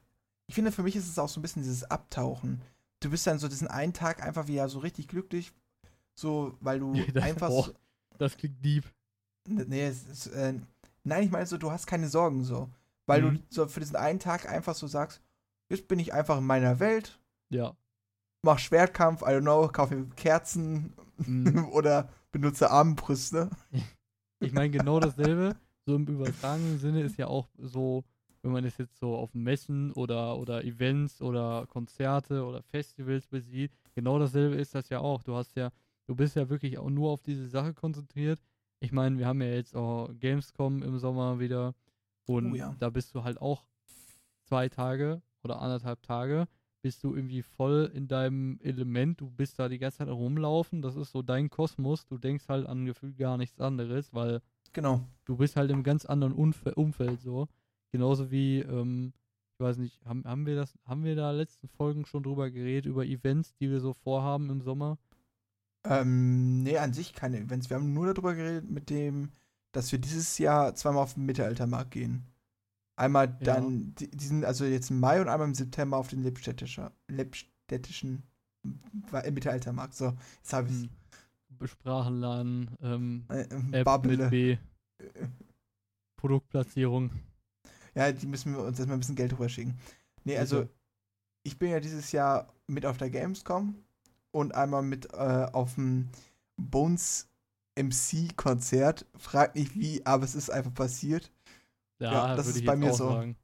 Ich 0.47 0.55
finde, 0.55 0.71
für 0.71 0.83
mich 0.83 0.95
ist 0.95 1.07
es 1.07 1.17
auch 1.17 1.29
so 1.29 1.39
ein 1.39 1.41
bisschen 1.41 1.63
dieses 1.63 1.83
Abtauchen. 1.85 2.61
Du 2.99 3.09
bist 3.09 3.25
dann 3.25 3.39
so 3.39 3.47
diesen 3.47 3.67
einen 3.67 3.93
Tag 3.93 4.21
einfach 4.21 4.47
wieder 4.47 4.69
so 4.69 4.79
richtig 4.79 5.07
glücklich, 5.07 5.51
so, 6.13 6.55
weil 6.59 6.79
du 6.79 6.93
Das- 7.13 7.23
einfach. 7.23 7.49
boah. 7.49 7.63
So, 7.65 7.73
Das 8.17 8.37
klingt 8.37 8.63
deep. 8.63 8.85
nee, 9.47 9.89
ist, 9.89 10.27
äh, 10.27 10.53
nein, 11.03 11.23
ich 11.23 11.31
meine 11.31 11.45
so, 11.45 11.57
du 11.57 11.71
hast 11.71 11.87
keine 11.87 12.09
Sorgen 12.09 12.43
so. 12.43 12.69
Weil 13.07 13.21
Mhm. 13.21 13.35
du 13.35 13.41
so 13.49 13.67
für 13.67 13.79
diesen 13.79 13.95
einen 13.95 14.19
Tag 14.19 14.49
einfach 14.49 14.75
so 14.75 14.87
sagst, 14.87 15.21
jetzt 15.69 15.87
bin 15.87 15.99
ich 15.99 16.13
einfach 16.13 16.37
in 16.39 16.45
meiner 16.45 16.79
Welt, 16.79 17.19
Ja. 17.49 17.75
Mach 18.45 18.59
Schwertkampf, 18.59 19.21
I 19.23 19.25
don't 19.25 19.41
know, 19.41 19.67
kaufe 19.67 19.95
mir 19.95 20.05
Kerzen 20.15 20.93
Mhm. 21.17 21.65
oder 21.71 22.09
benutze 22.31 22.69
Armbrüste. 22.71 23.49
Ich 24.39 24.53
meine, 24.53 24.69
genau 24.69 24.99
dasselbe, 24.99 25.55
so 25.85 25.95
im 25.95 26.05
übertragenen 26.07 26.77
Sinne 26.77 27.01
ist 27.01 27.17
ja 27.17 27.27
auch 27.27 27.47
so, 27.57 28.03
wenn 28.43 28.51
man 28.51 28.63
es 28.65 28.77
jetzt 28.77 28.97
so 28.99 29.15
auf 29.15 29.33
Messen 29.33 29.91
oder, 29.93 30.37
oder 30.37 30.63
Events 30.63 31.21
oder 31.21 31.65
Konzerte 31.67 32.43
oder 32.45 32.61
Festivals 32.63 33.27
besieht, 33.27 33.71
genau 33.95 34.19
dasselbe 34.19 34.55
ist 34.55 34.75
das 34.75 34.89
ja 34.89 34.99
auch. 34.99 35.23
Du 35.23 35.35
hast 35.35 35.55
ja, 35.55 35.71
du 36.05 36.15
bist 36.15 36.35
ja 36.35 36.49
wirklich 36.49 36.77
auch 36.77 36.89
nur 36.89 37.11
auf 37.11 37.23
diese 37.23 37.47
Sache 37.47 37.73
konzentriert. 37.73 38.39
Ich 38.81 38.91
meine, 38.91 39.17
wir 39.17 39.25
haben 39.25 39.41
ja 39.41 39.47
jetzt 39.47 39.75
auch 39.75 40.09
Gamescom 40.19 40.83
im 40.83 40.99
Sommer 40.99 41.39
wieder 41.39 41.73
und 42.27 42.51
Oh 42.51 42.55
ja. 42.55 42.75
da 42.77 42.89
bist 42.89 43.15
du 43.15 43.23
halt 43.23 43.41
auch 43.41 43.65
zwei 44.43 44.69
Tage 44.69 45.21
oder 45.43 45.61
anderthalb 45.61 46.03
Tage, 46.03 46.47
bist 46.85 47.03
du 47.03 47.15
irgendwie 47.15 47.41
voll 47.41 47.89
in 47.95 48.07
deinem 48.07 48.59
Element, 48.61 49.19
du 49.19 49.31
bist 49.31 49.57
da 49.57 49.69
die 49.69 49.79
ganze 49.79 49.97
Zeit 49.97 50.07
rumlaufen, 50.07 50.83
das 50.83 50.95
ist 50.95 51.09
so 51.09 51.23
dein 51.23 51.49
Kosmos, 51.49 52.05
du 52.05 52.19
denkst 52.19 52.47
halt 52.47 52.67
an 52.67 52.85
Gefühl 52.85 53.15
gar 53.15 53.37
nichts 53.37 53.59
anderes, 53.59 54.13
weil 54.13 54.39
Genau. 54.71 55.03
du 55.25 55.35
bist 55.35 55.55
halt 55.55 55.71
im 55.71 55.81
ganz 55.81 56.05
anderen 56.05 56.33
Umf 56.33 56.61
Umfeld 56.75 57.21
so. 57.21 57.47
Genauso 57.91 58.29
wie, 58.29 58.59
ähm, 58.59 59.13
ich 59.55 59.59
weiß 59.65 59.79
nicht, 59.79 59.99
haben, 60.05 60.25
haben 60.25 60.45
wir 60.45 60.55
das, 60.55 60.77
haben 60.85 61.03
wir 61.03 61.15
da 61.15 61.31
letzten 61.31 61.67
Folgen 61.69 62.05
schon 62.05 62.21
drüber 62.21 62.51
geredet, 62.51 62.85
über 62.85 63.03
Events, 63.03 63.55
die 63.55 63.71
wir 63.71 63.79
so 63.79 63.93
vorhaben 63.93 64.51
im 64.51 64.61
Sommer? 64.61 64.99
Ähm, 65.85 66.61
nee, 66.61 66.77
an 66.77 66.93
sich 66.93 67.13
keine 67.13 67.39
Events. 67.39 67.71
Wir 67.71 67.77
haben 67.77 67.93
nur 67.93 68.13
darüber 68.13 68.35
geredet 68.35 68.69
mit 68.69 68.91
dem, 68.91 69.31
dass 69.71 69.91
wir 69.91 69.97
dieses 69.97 70.37
Jahr 70.37 70.75
zweimal 70.75 71.01
auf 71.01 71.15
den 71.15 71.25
Mittelaltermarkt 71.25 71.89
gehen. 71.89 72.27
Einmal 72.97 73.27
Ja. 73.41 73.55
dann, 73.55 73.93
die, 73.95 74.09
diesen, 74.09 74.45
also 74.45 74.65
jetzt 74.65 74.89
im 74.89 74.99
Mai 74.99 75.19
und 75.21 75.27
einmal 75.27 75.47
im 75.47 75.53
September 75.55 75.97
auf 75.97 76.07
den 76.07 76.23
Lippstädtischer, 76.23 76.91
Lippstädtischen 77.09 78.23
Wa- 79.11 79.29
Mittelaltermarkt. 79.29 79.93
So, 79.95 80.13
jetzt 80.37 80.53
habe 80.53 80.69
ich 80.69 80.75
Hm. 81.59 81.67
Sprachenladen, 81.67 82.71
ähm, 82.81 83.25
äh, 83.29 83.41
äh, 83.41 83.79
App 83.79 83.85
Babele. 83.85 84.17
mit 84.23 84.29
B, 84.31 84.57
Produktplatzierung. 86.17 87.11
Ja, 87.93 88.11
die 88.11 88.27
müssen 88.27 88.53
wir 88.53 88.59
uns 88.63 88.77
erstmal 88.79 88.97
ein 88.97 88.99
bisschen 88.99 89.15
Geld 89.15 89.33
rüberschicken. 89.33 89.77
Nee, 90.23 90.37
also 90.37 90.61
Sicher. 90.61 90.69
ich 91.43 91.57
bin 91.59 91.69
ja 91.71 91.79
dieses 91.79 92.11
Jahr 92.11 92.53
mit 92.67 92.85
auf 92.85 92.97
der 92.97 93.09
Gamescom 93.09 93.75
und 94.31 94.53
einmal 94.55 94.81
mit 94.81 95.13
äh, 95.13 95.47
auf 95.53 95.75
dem 95.75 96.09
Bones 96.57 97.27
MC-Konzert. 97.77 99.05
Frag 99.17 99.55
nicht 99.55 99.75
wie, 99.75 100.05
aber 100.05 100.23
es 100.25 100.35
ist 100.35 100.49
einfach 100.49 100.73
passiert. 100.73 101.31
Ja, 101.99 102.11
Ja, 102.29 102.35
das 102.35 102.47
ist 102.47 102.57
ich 102.57 102.65
bei 102.65 102.75
mir 102.75 102.91
auch 102.91 102.97
so. 102.97 103.09
sagen. 103.09 103.35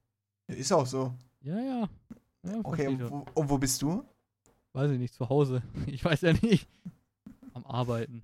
Ist 0.47 0.71
auch 0.73 0.85
so. 0.85 1.13
Ja, 1.41 1.59
ja. 1.59 1.89
ja 2.43 2.59
Okay, 2.63 2.87
und 2.87 3.09
wo, 3.09 3.25
und 3.33 3.49
wo 3.49 3.57
bist 3.57 3.81
du? 3.81 4.03
Weiß 4.73 4.91
ich 4.91 4.99
nicht, 4.99 5.13
zu 5.13 5.27
Hause. 5.29 5.61
Ich 5.87 6.03
weiß 6.03 6.21
ja 6.21 6.33
nicht. 6.33 6.67
Am 7.53 7.65
Arbeiten. 7.65 8.21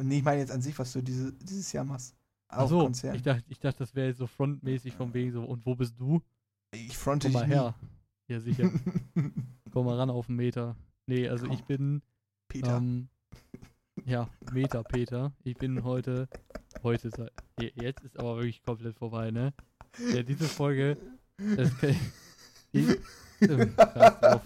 Nee, 0.00 0.18
ich 0.18 0.24
meine 0.24 0.40
jetzt 0.40 0.50
an 0.50 0.60
sich, 0.62 0.78
was 0.78 0.92
du 0.92 1.02
diese, 1.02 1.32
dieses 1.34 1.70
Jahr 1.72 1.84
machst. 1.84 2.14
Auf 2.48 2.64
Achso, 2.64 2.80
Konzert. 2.80 3.16
ich 3.16 3.22
dachte, 3.22 3.44
ich 3.48 3.58
dachte, 3.60 3.78
das 3.78 3.94
wäre 3.94 4.08
jetzt 4.08 4.18
so 4.18 4.26
frontmäßig 4.26 4.94
von 4.94 5.12
wegen 5.14 5.32
so, 5.32 5.42
und 5.44 5.64
wo 5.66 5.74
bist 5.74 5.98
du? 5.98 6.20
Ich 6.72 6.96
fronte 6.96 7.28
Komm 7.30 7.32
dich 7.32 7.40
mal 7.40 7.46
nie. 7.48 7.54
her. 7.54 7.74
Ja, 8.28 8.40
sicher. 8.40 8.70
Komm 9.72 9.86
mal 9.86 9.96
ran 9.96 10.10
auf 10.10 10.26
den 10.26 10.36
Meter. 10.36 10.76
Nee, 11.06 11.28
also 11.28 11.46
ich 11.46 11.58
Komm. 11.58 11.66
bin, 11.66 12.02
Peter. 12.48 12.76
ähm, 12.76 13.08
ja, 14.04 14.28
Meter 14.52 14.82
Peter. 14.82 15.32
Ich 15.42 15.56
bin 15.56 15.84
heute, 15.84 16.28
heute, 16.82 17.10
je- 17.60 17.72
jetzt 17.76 18.02
ist 18.04 18.18
aber 18.18 18.36
wirklich 18.36 18.62
komplett 18.62 18.96
vorbei, 18.96 19.30
ne? 19.30 19.52
Ja, 20.12 20.22
diese 20.22 20.44
Folge, 20.44 20.96
das 21.56 21.76
kann 21.78 21.96
ich, 22.72 22.88
ähm, 23.42 23.72
scheiß 23.76 24.20
drauf, 24.20 24.42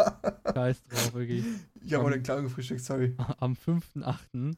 scheiß 0.54 0.84
drauf, 0.84 1.14
wirklich. 1.14 1.44
ich 1.82 1.94
habe 1.94 2.04
heute 2.04 2.20
Clown 2.22 2.44
gefrühstückt, 2.44 2.82
sorry. 2.82 3.14
Am 3.38 3.54
5.8. 3.54 4.56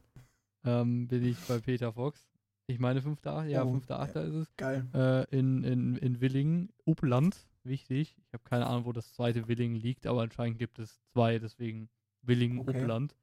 Ähm, 0.64 1.08
bin 1.08 1.24
ich 1.24 1.38
bei 1.46 1.58
Peter 1.58 1.92
Fox. 1.92 2.26
Ich 2.66 2.78
meine 2.78 3.00
5.8., 3.00 3.46
ja, 3.46 3.64
Oh, 3.64 3.74
5.8. 3.76 4.20
ist 4.28 4.34
es. 4.34 4.56
Geil. 4.56 4.86
Äh, 4.94 5.24
in, 5.36 5.64
in, 5.64 5.96
in 5.96 6.20
Willingen, 6.20 6.70
Upland, 6.84 7.36
wichtig. 7.64 8.16
Ich 8.26 8.32
habe 8.32 8.44
keine 8.44 8.66
Ahnung, 8.66 8.84
wo 8.84 8.92
das 8.92 9.12
zweite 9.14 9.48
Willingen 9.48 9.76
liegt, 9.80 10.06
aber 10.06 10.22
anscheinend 10.22 10.58
gibt 10.58 10.78
es 10.78 11.00
zwei, 11.12 11.38
deswegen 11.38 11.88
Willingen, 12.22 12.58
Okay. 12.60 12.80
Upland. 12.82 13.14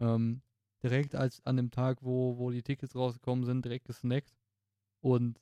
Ähm, 0.00 0.42
direkt 0.82 1.14
als 1.14 1.44
an 1.46 1.56
dem 1.56 1.70
Tag, 1.70 2.02
wo, 2.02 2.38
wo 2.38 2.50
die 2.50 2.62
Tickets 2.62 2.94
rausgekommen 2.94 3.44
sind, 3.44 3.64
direkt 3.64 3.86
gesnackt. 3.86 4.34
Und 5.00 5.40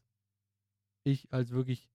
ich 1.05 1.33
als 1.33 1.51
wirklich 1.51 1.89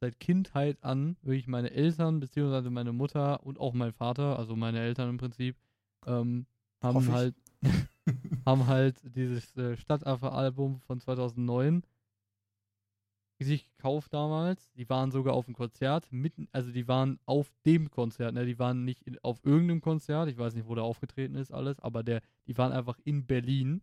seit 0.00 0.20
Kindheit 0.20 0.82
an, 0.82 1.16
wirklich 1.22 1.48
meine 1.48 1.70
Eltern, 1.70 2.20
beziehungsweise 2.20 2.70
meine 2.70 2.92
Mutter 2.92 3.44
und 3.44 3.58
auch 3.58 3.74
mein 3.74 3.92
Vater, 3.92 4.38
also 4.38 4.56
meine 4.56 4.80
Eltern 4.80 5.10
im 5.10 5.18
Prinzip, 5.18 5.56
ähm, 6.06 6.46
haben 6.82 7.10
halt 7.12 7.34
haben 8.46 8.66
halt 8.66 8.96
dieses 9.16 9.56
äh, 9.56 9.76
Stadtaffe-Album 9.76 10.80
von 10.80 11.00
2009 11.00 11.82
sich 13.44 13.66
gekauft 13.76 14.12
damals. 14.12 14.70
Die 14.72 14.88
waren 14.88 15.10
sogar 15.10 15.34
auf 15.34 15.44
dem 15.46 15.54
Konzert, 15.54 16.10
mitten, 16.12 16.48
also 16.52 16.72
die 16.72 16.88
waren 16.88 17.18
auf 17.26 17.52
dem 17.64 17.90
Konzert, 17.90 18.34
ne? 18.34 18.44
Die 18.44 18.58
waren 18.58 18.84
nicht 18.84 19.02
in, 19.02 19.18
auf 19.22 19.38
irgendeinem 19.44 19.80
Konzert, 19.80 20.28
ich 20.28 20.38
weiß 20.38 20.54
nicht, 20.54 20.66
wo 20.68 20.74
der 20.74 20.84
aufgetreten 20.84 21.36
ist, 21.36 21.52
alles, 21.52 21.78
aber 21.80 22.02
der, 22.02 22.20
die 22.46 22.56
waren 22.58 22.72
einfach 22.72 22.98
in 23.04 23.26
Berlin, 23.26 23.80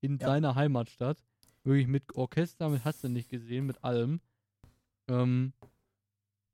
in 0.00 0.18
Ja. 0.18 0.26
seiner 0.26 0.54
Heimatstadt, 0.54 1.22
wirklich 1.64 1.86
mit 1.86 2.14
Orchester, 2.16 2.68
mit 2.68 2.84
hast 2.84 3.02
du 3.04 3.08
nicht 3.08 3.28
gesehen, 3.30 3.66
mit 3.66 3.82
allem. 3.82 4.20
Ähm, 5.08 5.52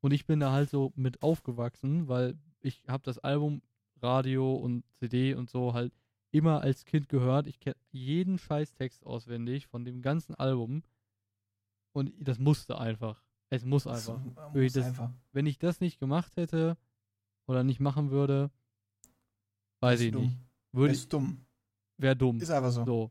und 0.01 0.13
ich 0.13 0.27
bin 0.27 0.41
da 0.41 0.53
halt 0.53 0.71
so 0.71 0.93
mit 0.95 1.23
aufgewachsen, 1.23 2.09
weil 2.09 2.39
ich 2.61 2.83
habe 2.89 3.03
das 3.05 3.19
Album, 3.19 3.63
Radio 4.01 4.55
und 4.55 4.85
CD 5.01 5.35
und 5.35 5.51
so 5.51 5.75
halt 5.75 5.93
immer 6.31 6.61
als 6.61 6.85
Kind 6.85 7.09
gehört. 7.09 7.47
Ich 7.49 7.59
kenne 7.59 7.75
jeden 7.91 8.39
Scheißtext 8.39 9.05
auswendig 9.05 9.67
von 9.67 9.85
dem 9.85 10.03
ganzen 10.03 10.35
Album. 10.37 10.83
Und 11.93 12.13
das 12.21 12.39
musste 12.39 12.79
einfach. 12.79 13.23
Es 13.51 13.65
muss 13.65 13.87
einfach. 13.87 14.23
Wirklich, 14.53 14.65
muss 14.65 14.73
das- 14.75 14.87
einfach. 14.87 15.11
Wenn 15.33 15.47
ich 15.47 15.59
das 15.59 15.81
nicht 15.81 15.99
gemacht 15.99 16.37
hätte 16.37 16.77
oder 17.47 17.65
nicht 17.65 17.81
machen 17.81 18.11
würde, 18.11 18.51
weiß 19.81 19.99
Bist 19.99 20.03
ich 20.07 20.13
dumm. 20.13 20.23
nicht. 20.23 20.37
Würde 20.73 20.93
ich, 20.93 20.99
Bist 21.01 21.13
dumm. 21.13 21.47
wäre 21.97 22.17
dumm. 22.17 22.39
Ist 22.41 22.51
einfach 22.51 22.71
so. 22.73 22.85
So. 22.85 23.11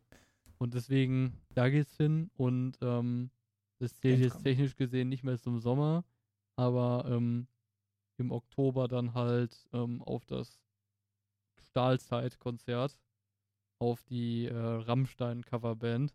Und 0.59 0.73
deswegen, 0.73 1.39
da 1.53 1.69
geht's 1.69 1.97
hin 1.97 2.29
und 2.35 2.77
ähm, 2.81 3.29
das 3.79 3.95
zählt 3.99 4.19
jetzt 4.19 4.41
technisch 4.43 4.75
gesehen 4.75 5.09
nicht 5.09 5.23
mehr 5.23 5.37
zum 5.39 5.59
Sommer, 5.59 6.03
aber 6.55 7.05
ähm, 7.07 7.47
im 8.17 8.31
Oktober 8.31 8.87
dann 8.87 9.13
halt 9.13 9.67
ähm, 9.73 10.01
auf 10.01 10.25
das 10.25 10.59
Stahlzeit-Konzert 11.59 12.97
auf 13.79 14.03
die 14.05 14.45
äh, 14.45 14.55
Rammstein-Coverband. 14.55 16.13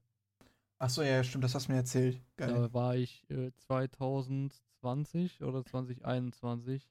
Achso, 0.83 1.03
ja, 1.03 1.23
stimmt, 1.23 1.45
das 1.45 1.55
hast 1.55 1.69
du 1.69 1.73
mir 1.73 1.79
erzählt. 1.79 2.21
Geil. 2.37 2.53
Da 2.53 2.75
war 2.75 2.97
ich 2.97 3.25
äh, 3.31 3.53
2020 3.55 5.45
oder 5.45 5.65
2021 5.65 6.91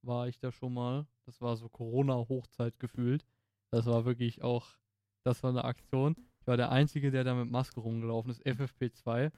war 0.00 0.28
ich 0.28 0.38
da 0.38 0.50
schon 0.50 0.72
mal. 0.72 1.06
Das 1.26 1.42
war 1.42 1.54
so 1.58 1.68
Corona-Hochzeit 1.68 2.78
gefühlt. 2.78 3.26
Das 3.70 3.84
war 3.84 4.06
wirklich 4.06 4.42
auch, 4.42 4.66
das 5.24 5.42
war 5.42 5.50
eine 5.50 5.64
Aktion. 5.64 6.16
Ich 6.40 6.46
war 6.46 6.56
der 6.56 6.70
Einzige, 6.70 7.10
der 7.10 7.22
da 7.22 7.34
mit 7.34 7.50
Maske 7.50 7.80
rumgelaufen 7.80 8.30
ist, 8.30 8.46
FFP2. 8.46 9.30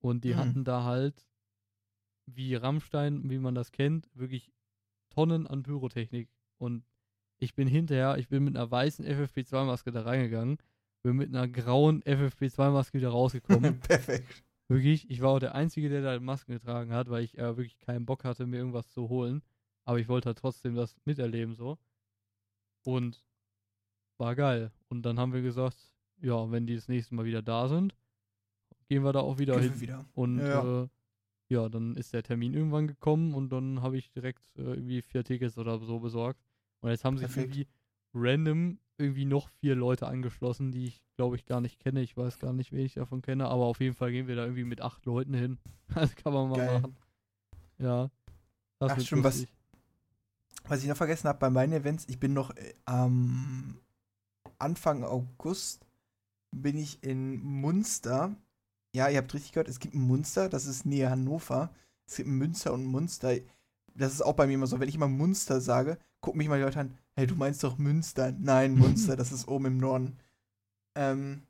Und 0.00 0.24
die 0.24 0.32
Mhm. 0.34 0.36
hatten 0.38 0.64
da 0.64 0.82
halt, 0.82 1.24
wie 2.26 2.56
Rammstein, 2.56 3.30
wie 3.30 3.38
man 3.38 3.54
das 3.54 3.70
kennt, 3.70 4.08
wirklich 4.12 4.50
Tonnen 5.10 5.46
an 5.46 5.62
Pyrotechnik. 5.62 6.28
Und 6.58 6.84
ich 7.38 7.54
bin 7.54 7.68
hinterher, 7.68 8.18
ich 8.18 8.26
bin 8.28 8.42
mit 8.42 8.56
einer 8.56 8.68
weißen 8.68 9.04
FFP2-Maske 9.06 9.92
da 9.92 10.02
reingegangen, 10.02 10.58
bin 11.02 11.16
mit 11.16 11.28
einer 11.28 11.48
grauen 11.48 12.02
FFP2-Maske 12.02 12.98
wieder 12.98 13.10
rausgekommen. 13.10 13.80
Perfekt. 13.80 14.44
Wirklich, 14.68 15.10
ich 15.10 15.20
war 15.20 15.30
auch 15.30 15.38
der 15.40 15.54
Einzige, 15.54 15.88
der 15.88 16.02
da 16.02 16.20
Masken 16.20 16.52
getragen 16.52 16.92
hat, 16.92 17.10
weil 17.10 17.24
ich 17.24 17.36
äh, 17.38 17.56
wirklich 17.56 17.78
keinen 17.80 18.06
Bock 18.06 18.24
hatte, 18.24 18.46
mir 18.46 18.58
irgendwas 18.58 18.88
zu 18.90 19.08
holen. 19.08 19.42
Aber 19.84 19.98
ich 19.98 20.08
wollte 20.08 20.26
halt 20.26 20.38
trotzdem 20.38 20.74
das 20.76 20.96
miterleben 21.04 21.54
so. 21.54 21.78
Und 22.84 23.24
war 24.18 24.36
geil. 24.36 24.70
Und 24.88 25.02
dann 25.02 25.18
haben 25.18 25.32
wir 25.32 25.42
gesagt, 25.42 25.76
ja, 26.20 26.50
wenn 26.50 26.66
die 26.66 26.76
das 26.76 26.88
nächste 26.88 27.14
Mal 27.14 27.24
wieder 27.24 27.42
da 27.42 27.68
sind, 27.68 27.96
gehen 28.88 29.02
wir 29.02 29.12
da 29.12 29.20
auch 29.20 29.38
wieder 29.38 29.54
Gehen 29.60 29.72
hin. 29.72 29.80
wieder. 29.80 30.04
Und 30.14 30.38
Ja. 30.38 30.46
ja. 30.64 30.82
Äh, 30.84 30.88
ja, 31.48 31.68
dann 31.68 31.96
ist 31.96 32.12
der 32.12 32.22
Termin 32.22 32.54
irgendwann 32.54 32.86
gekommen 32.86 33.34
und 33.34 33.50
dann 33.50 33.82
habe 33.82 33.98
ich 33.98 34.12
direkt 34.12 34.56
äh, 34.56 34.62
irgendwie 34.62 35.02
vier 35.02 35.24
Tickets 35.24 35.58
oder 35.58 35.80
so 35.80 35.98
besorgt. 35.98 36.40
Und 36.80 36.90
jetzt 36.90 37.04
haben 37.04 37.16
sich 37.18 37.26
Perfekt. 37.26 37.56
irgendwie 37.56 37.66
random 38.14 38.78
irgendwie 38.98 39.24
noch 39.24 39.48
vier 39.60 39.74
Leute 39.74 40.06
angeschlossen, 40.06 40.72
die 40.72 40.86
ich 40.86 41.02
glaube 41.16 41.36
ich 41.36 41.46
gar 41.46 41.60
nicht 41.60 41.80
kenne. 41.80 42.02
Ich 42.02 42.16
weiß 42.16 42.38
gar 42.38 42.52
nicht, 42.52 42.72
wen 42.72 42.84
ich 42.84 42.94
davon 42.94 43.22
kenne, 43.22 43.48
aber 43.48 43.64
auf 43.64 43.80
jeden 43.80 43.94
Fall 43.94 44.12
gehen 44.12 44.26
wir 44.26 44.36
da 44.36 44.42
irgendwie 44.42 44.64
mit 44.64 44.80
acht 44.80 45.04
Leuten 45.06 45.34
hin. 45.34 45.58
Das 45.94 46.14
kann 46.14 46.32
man 46.32 46.48
mal 46.48 46.56
Geil. 46.56 46.80
machen. 46.80 46.96
Ja. 47.78 48.10
Das 48.78 48.92
Ach, 48.92 49.00
stimmt, 49.00 49.24
was-. 49.24 49.46
Was 50.68 50.82
ich 50.82 50.88
noch 50.88 50.96
vergessen 50.96 51.28
habe 51.28 51.38
bei 51.38 51.50
meinen 51.50 51.72
Events, 51.72 52.04
ich 52.08 52.20
bin 52.20 52.32
noch 52.32 52.54
äh, 52.56 52.74
am 52.84 53.80
Anfang 54.58 55.02
August 55.02 55.84
bin 56.52 56.78
ich 56.78 57.02
in 57.02 57.40
Munster. 57.42 58.36
Ja, 58.94 59.08
ihr 59.08 59.18
habt 59.18 59.32
richtig 59.34 59.52
gehört, 59.52 59.68
es 59.68 59.80
gibt 59.80 59.94
ein 59.94 60.02
Munster, 60.02 60.48
das 60.48 60.66
ist 60.66 60.84
nähe 60.86 61.10
Hannover. 61.10 61.70
Es 62.06 62.16
gibt 62.16 62.28
Münster 62.28 62.72
und 62.72 62.84
Munster. 62.84 63.36
Das 63.94 64.12
ist 64.12 64.22
auch 64.22 64.34
bei 64.34 64.46
mir 64.46 64.54
immer 64.54 64.66
so, 64.66 64.80
wenn 64.80 64.88
ich 64.88 64.98
mal 64.98 65.08
Munster 65.08 65.60
sage, 65.60 65.98
gucken 66.20 66.38
mich 66.38 66.48
mal 66.48 66.58
die 66.58 66.64
Leute 66.64 66.80
an, 66.80 66.98
hey, 67.14 67.26
du 67.26 67.34
meinst 67.34 67.62
doch 67.64 67.78
Münster. 67.78 68.32
Nein, 68.38 68.74
Munster, 68.76 69.16
das 69.16 69.32
ist 69.32 69.48
oben 69.48 69.66
im 69.66 69.78
Norden. 69.78 70.18
Ähm, 70.94 71.42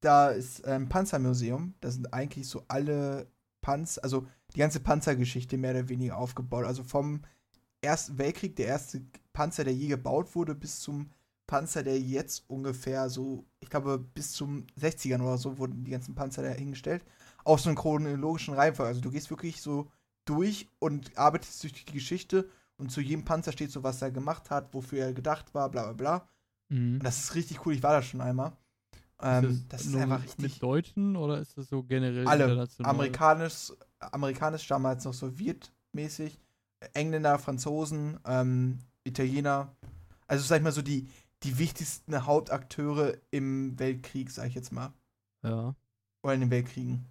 da 0.00 0.30
ist 0.30 0.64
ein 0.64 0.88
Panzermuseum, 0.88 1.74
da 1.80 1.90
sind 1.90 2.12
eigentlich 2.12 2.48
so 2.48 2.64
alle 2.68 3.26
Panzer, 3.60 4.02
also 4.04 4.26
die 4.54 4.58
ganze 4.58 4.80
Panzergeschichte 4.80 5.56
mehr 5.56 5.72
oder 5.72 5.88
weniger 5.88 6.16
aufgebaut. 6.16 6.64
Also 6.64 6.84
vom 6.84 7.22
Ersten 7.80 8.18
Weltkrieg, 8.18 8.56
der 8.56 8.66
erste 8.66 9.02
Panzer, 9.32 9.64
der 9.64 9.74
je 9.74 9.88
gebaut 9.88 10.34
wurde, 10.34 10.54
bis 10.54 10.80
zum 10.80 11.10
Panzer, 11.46 11.82
der 11.82 11.98
jetzt 11.98 12.44
ungefähr 12.48 13.08
so, 13.08 13.46
ich 13.60 13.70
glaube, 13.70 13.98
bis 13.98 14.32
zum 14.32 14.66
60ern 14.80 15.22
oder 15.22 15.38
so 15.38 15.58
wurden 15.58 15.84
die 15.84 15.92
ganzen 15.92 16.14
Panzer 16.14 16.42
da 16.42 16.50
hingestellt. 16.50 17.04
Auf 17.44 17.60
so 17.60 17.68
einen 17.68 17.78
chronologischen 17.78 18.54
Reihenfolge. 18.54 18.88
Also 18.88 19.00
du 19.00 19.10
gehst 19.10 19.30
wirklich 19.30 19.62
so 19.62 19.90
durch 20.24 20.68
und 20.78 21.16
arbeitest 21.16 21.62
durch 21.62 21.72
die 21.72 21.92
Geschichte 21.92 22.48
und 22.78 22.90
zu 22.90 23.00
jedem 23.00 23.24
Panzer 23.24 23.52
steht 23.52 23.70
so, 23.70 23.82
was 23.82 24.00
er 24.00 24.10
gemacht 24.10 24.50
hat, 24.50 24.72
wofür 24.72 25.00
er 25.00 25.12
gedacht 25.12 25.52
war, 25.54 25.68
bla 25.70 25.84
bla 25.84 25.92
bla. 25.92 26.28
Mhm. 26.68 26.94
Und 26.94 27.04
das 27.04 27.18
ist 27.18 27.34
richtig 27.34 27.66
cool, 27.66 27.74
ich 27.74 27.82
war 27.82 27.92
da 27.92 28.02
schon 28.02 28.20
einmal. 28.20 28.56
Ähm, 29.20 29.64
das 29.68 29.84
ist 29.84 29.92
nur 29.92 30.02
einfach 30.02 30.20
mit 30.20 30.38
richtig 30.38 30.60
Deutschen 30.60 31.16
oder 31.16 31.40
ist 31.40 31.58
das 31.58 31.68
so 31.68 31.82
generell 31.82 32.26
alle. 32.26 32.44
international? 32.44 32.90
Amerikanisch, 32.94 33.72
amerikanisch 33.98 34.66
damals 34.68 35.04
noch 35.04 35.14
sowjetmäßig, 35.14 36.38
Engländer, 36.94 37.38
Franzosen, 37.38 38.20
ähm, 38.24 38.78
Italiener. 39.02 39.74
Also 40.28 40.44
sag 40.44 40.58
ich 40.58 40.62
mal 40.62 40.72
so 40.72 40.82
die, 40.82 41.08
die 41.42 41.58
wichtigsten 41.58 42.26
Hauptakteure 42.26 43.16
im 43.30 43.76
Weltkrieg, 43.78 44.30
sag 44.30 44.46
ich 44.46 44.54
jetzt 44.54 44.72
mal. 44.72 44.92
Ja. 45.42 45.74
Oder 46.22 46.34
in 46.34 46.40
den 46.40 46.50
Weltkriegen. 46.50 47.04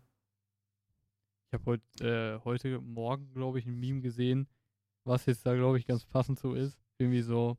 Ich 1.50 1.54
habe 1.54 1.66
heut, 1.66 2.02
äh, 2.02 2.40
heute 2.46 2.80
Morgen, 2.80 3.34
glaube 3.34 3.60
ich, 3.60 3.66
ein 3.66 3.80
Meme 3.80 4.02
gesehen, 4.02 4.48
was 5.08 5.26
jetzt 5.26 5.46
da, 5.46 5.56
glaube 5.56 5.78
ich, 5.78 5.88
ganz 5.88 6.06
passend 6.06 6.40
so 6.40 6.54
ist. 6.54 6.78
Irgendwie 7.00 7.22
so, 7.22 7.58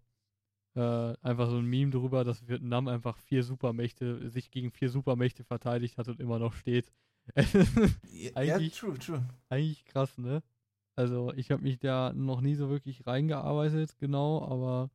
äh, 0.74 1.14
einfach 1.22 1.48
so 1.48 1.56
ein 1.58 1.66
Meme 1.66 1.90
drüber, 1.90 2.24
dass 2.24 2.46
Vietnam 2.48 2.88
einfach 2.88 3.16
vier 3.18 3.42
Supermächte, 3.42 4.28
sich 4.28 4.50
gegen 4.50 4.70
vier 4.70 4.90
Supermächte 4.90 5.44
verteidigt 5.44 5.98
hat 5.98 6.08
und 6.08 6.20
immer 6.20 6.38
noch 6.38 6.52
steht. 6.54 6.92
Ja, 7.34 7.42
Eigentlich- 8.34 8.78
true, 8.78 8.98
true. 8.98 9.22
Eigentlich 9.48 9.84
krass, 9.84 10.16
ne? 10.18 10.42
Also, 10.96 11.32
ich 11.34 11.50
habe 11.52 11.62
mich 11.62 11.78
da 11.78 12.12
noch 12.12 12.40
nie 12.40 12.54
so 12.56 12.70
wirklich 12.70 13.06
reingearbeitet, 13.06 13.96
genau, 13.98 14.42
aber 14.44 14.90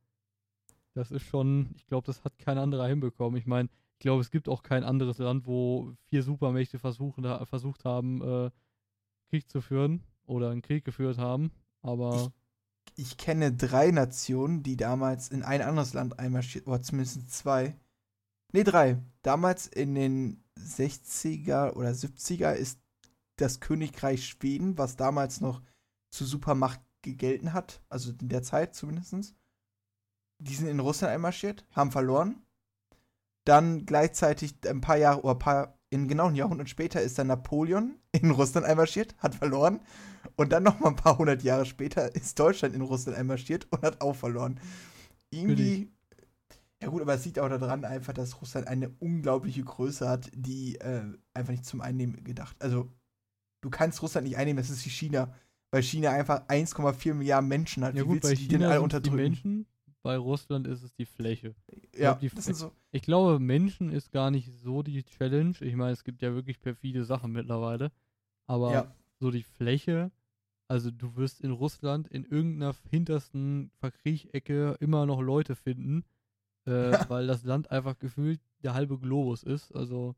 das 0.92 1.10
ist 1.10 1.22
schon, 1.26 1.70
ich 1.76 1.86
glaube, 1.86 2.06
das 2.06 2.24
hat 2.24 2.38
kein 2.38 2.58
anderer 2.58 2.86
hinbekommen. 2.86 3.38
Ich 3.38 3.46
meine, 3.46 3.68
ich 3.94 4.00
glaube, 4.00 4.20
es 4.20 4.30
gibt 4.30 4.48
auch 4.48 4.62
kein 4.62 4.84
anderes 4.84 5.18
Land, 5.18 5.46
wo 5.46 5.94
vier 6.04 6.22
Supermächte 6.22 6.78
versuchen, 6.78 7.24
versucht 7.46 7.84
haben, 7.86 8.20
äh, 8.22 8.50
Krieg 9.30 9.48
zu 9.48 9.60
führen 9.62 10.02
oder 10.26 10.50
einen 10.50 10.60
Krieg 10.62 10.84
geführt 10.84 11.16
haben, 11.18 11.50
aber 11.82 12.32
Ich 12.96 13.16
kenne 13.16 13.52
drei 13.52 13.90
Nationen, 13.90 14.62
die 14.62 14.76
damals 14.76 15.28
in 15.28 15.42
ein 15.42 15.62
anderes 15.62 15.94
Land 15.94 16.18
einmarschiert, 16.18 16.66
oder 16.66 16.82
zumindest 16.82 17.30
zwei. 17.32 17.76
Ne, 18.52 18.64
drei. 18.64 18.98
Damals 19.22 19.66
in 19.66 19.94
den 19.94 20.44
60er 20.58 21.72
oder 21.72 21.90
70er 21.90 22.52
ist 22.52 22.78
das 23.36 23.60
Königreich 23.60 24.26
Schweden, 24.26 24.78
was 24.78 24.96
damals 24.96 25.40
noch 25.40 25.60
zur 26.10 26.26
Supermacht 26.26 26.80
gegelten 27.02 27.52
hat, 27.52 27.82
also 27.88 28.12
in 28.20 28.28
der 28.28 28.42
Zeit 28.42 28.74
zumindest. 28.74 29.34
Die 30.38 30.54
sind 30.54 30.68
in 30.68 30.80
Russland 30.80 31.12
einmarschiert, 31.12 31.66
haben 31.72 31.90
verloren. 31.90 32.42
Dann 33.44 33.86
gleichzeitig 33.86 34.54
ein 34.66 34.80
paar 34.80 34.96
Jahre 34.96 35.22
oder 35.22 35.34
ein 35.34 35.38
paar, 35.38 35.78
in 35.90 36.08
genau 36.08 36.28
ein 36.28 36.34
Jahrhundert 36.34 36.68
später 36.68 37.02
ist 37.02 37.18
dann 37.18 37.26
Napoleon 37.26 37.98
in 38.12 38.30
Russland 38.30 38.66
einmarschiert, 38.66 39.16
hat 39.18 39.34
verloren. 39.34 39.80
Und 40.36 40.50
dann 40.52 40.62
noch 40.64 40.80
mal 40.80 40.88
ein 40.90 40.96
paar 40.96 41.18
hundert 41.18 41.42
Jahre 41.42 41.64
später 41.64 42.14
ist 42.14 42.38
Deutschland 42.38 42.74
in 42.74 42.82
Russland 42.82 43.16
einmarschiert 43.16 43.66
und 43.70 43.82
hat 43.82 44.00
auch 44.00 44.14
verloren. 44.16 44.58
Irgendwie. 45.30 45.90
Ja 46.82 46.88
gut, 46.88 47.02
aber 47.02 47.14
es 47.14 47.24
liegt 47.24 47.38
auch 47.38 47.48
daran 47.48 47.84
einfach, 47.84 48.12
dass 48.12 48.40
Russland 48.40 48.66
eine 48.66 48.90
unglaubliche 48.98 49.62
Größe 49.64 50.08
hat, 50.08 50.30
die 50.34 50.76
äh, 50.76 51.02
einfach 51.32 51.52
nicht 51.52 51.64
zum 51.64 51.80
Einnehmen 51.80 52.24
gedacht. 52.24 52.56
Also 52.60 52.90
du 53.62 53.70
kannst 53.70 54.02
Russland 54.02 54.26
nicht 54.26 54.36
einnehmen, 54.36 54.58
das 54.58 54.70
ist 54.70 54.84
wie 54.84 54.90
China, 54.90 55.32
weil 55.70 55.82
China 55.82 56.10
einfach 56.10 56.46
1,4 56.48 57.14
Milliarden 57.14 57.48
Menschen 57.48 57.84
hat. 57.84 57.94
ja 57.94 58.02
Wie 58.02 58.06
gut, 58.06 58.14
willst 58.16 58.30
bei 58.30 58.34
die 58.34 58.48
denn 58.48 58.60
China 58.60 58.68
alle 58.70 58.80
sind 58.80 58.82
die 58.82 58.96
unterdrücken? 58.96 59.16
Menschen, 59.16 59.66
bei 60.02 60.16
Russland 60.18 60.66
ist 60.66 60.82
es 60.82 60.94
die 60.94 61.06
Fläche. 61.06 61.54
ja, 61.94 62.12
glaub, 62.12 62.20
die 62.20 62.28
das 62.28 62.44
sind 62.44 62.56
so. 62.56 62.72
Ich 62.90 63.02
glaube, 63.02 63.38
Menschen 63.38 63.90
ist 63.90 64.12
gar 64.12 64.30
nicht 64.30 64.50
so 64.52 64.82
die 64.82 65.02
Challenge. 65.04 65.54
Ich 65.60 65.74
meine, 65.76 65.92
es 65.92 66.04
gibt 66.04 66.20
ja 66.20 66.34
wirklich 66.34 66.60
perfide 66.60 67.04
Sachen 67.04 67.32
mittlerweile. 67.32 67.90
Aber 68.46 68.72
Ja. 68.72 68.94
so 69.20 69.30
die 69.30 69.42
Fläche, 69.42 70.10
also 70.68 70.90
du 70.90 71.16
wirst 71.16 71.40
in 71.40 71.50
Russland 71.50 72.08
in 72.08 72.24
irgendeiner 72.24 72.74
hintersten 72.90 73.70
Verkriechecke 73.80 74.76
immer 74.80 75.06
noch 75.06 75.20
Leute 75.20 75.54
finden, 75.56 76.04
äh, 76.66 76.92
Ja. 76.92 77.08
weil 77.08 77.26
das 77.26 77.44
Land 77.44 77.70
einfach 77.70 77.98
gefühlt 77.98 78.40
der 78.62 78.74
halbe 78.74 78.98
Globus 78.98 79.42
ist. 79.42 79.74
Also, 79.74 80.14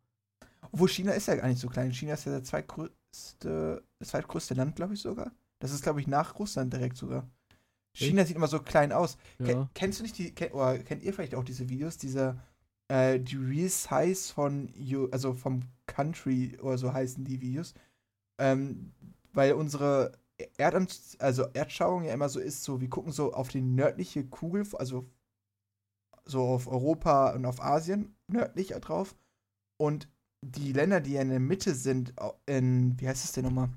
Obwohl 0.73 0.89
China 0.89 1.13
ist 1.13 1.27
ja 1.29 1.37
gar 1.37 1.49
nicht 1.49 1.61
so 1.61 1.69
klein. 1.69 1.93
China 1.93 2.15
ist 2.15 2.25
ja 2.27 2.33
der 2.33 2.45
zweitgrößte, 2.45 3.83
das 3.99 4.09
zweitgrößte 4.09 4.55
Land, 4.55 4.77
glaube 4.77 4.95
ich 4.95 5.01
sogar. 5.01 5.33
Das 5.59 5.73
ist, 5.73 5.83
glaube 5.83 6.01
ich, 6.01 6.07
nach 6.07 6.39
Russland 6.39 6.73
direkt 6.73 6.97
sogar. 6.97 7.29
China 7.95 8.25
sieht 8.25 8.37
immer 8.37 8.47
so 8.49 8.61
klein 8.61 8.93
aus. 8.93 9.17
Ja. 9.39 9.71
Kennst 9.75 9.99
du 9.99 10.03
nicht 10.03 10.19
die, 10.19 10.35
kenn, 10.35 10.53
oder 10.53 10.79
kennt 10.81 11.03
ihr 11.03 11.15
vielleicht 11.15 11.35
auch 11.35 11.45
diese 11.45 11.69
Videos, 11.71 11.97
diese, 11.97 12.39
äh, 12.89 13.19
die 13.19 13.37
Real 13.37 13.69
Size 13.71 14.33
von, 14.35 14.69
you, 14.75 15.09
also 15.11 15.33
vom 15.33 15.63
Country 15.87 16.59
oder 16.61 16.77
so 16.77 16.93
heißen 16.93 17.25
die 17.25 17.41
Videos? 17.41 17.73
Ähm, 18.39 18.93
weil 19.33 19.55
unsere 19.55 20.13
Erdam 20.59 20.87
also 21.19 21.47
Erdschauung 21.53 22.05
ja 22.05 22.13
immer 22.13 22.29
so 22.29 22.41
ist, 22.41 22.63
so 22.63 22.81
wir 22.81 22.91
gucken 22.91 23.13
so 23.13 23.33
auf 23.33 23.49
die 23.49 23.63
nördliche 23.63 24.27
Kugel, 24.27 24.67
also 24.79 25.09
so 26.25 26.43
auf 26.43 26.67
Europa 26.67 27.31
und 27.35 27.47
auf 27.47 27.63
Asien 27.63 28.17
nördlich 28.27 28.69
drauf. 28.69 29.17
Und 29.79 30.09
die 30.43 30.73
Länder, 30.73 31.01
die 31.01 31.13
ja 31.13 31.23
in 31.23 31.31
der 31.31 31.41
Mitte 31.41 31.75
sind, 31.75 32.15
in, 32.47 33.01
wie 33.01 33.09
heißt 33.09 33.25
es 33.25 33.33
denn 33.33 33.45
nochmal? 33.45 33.71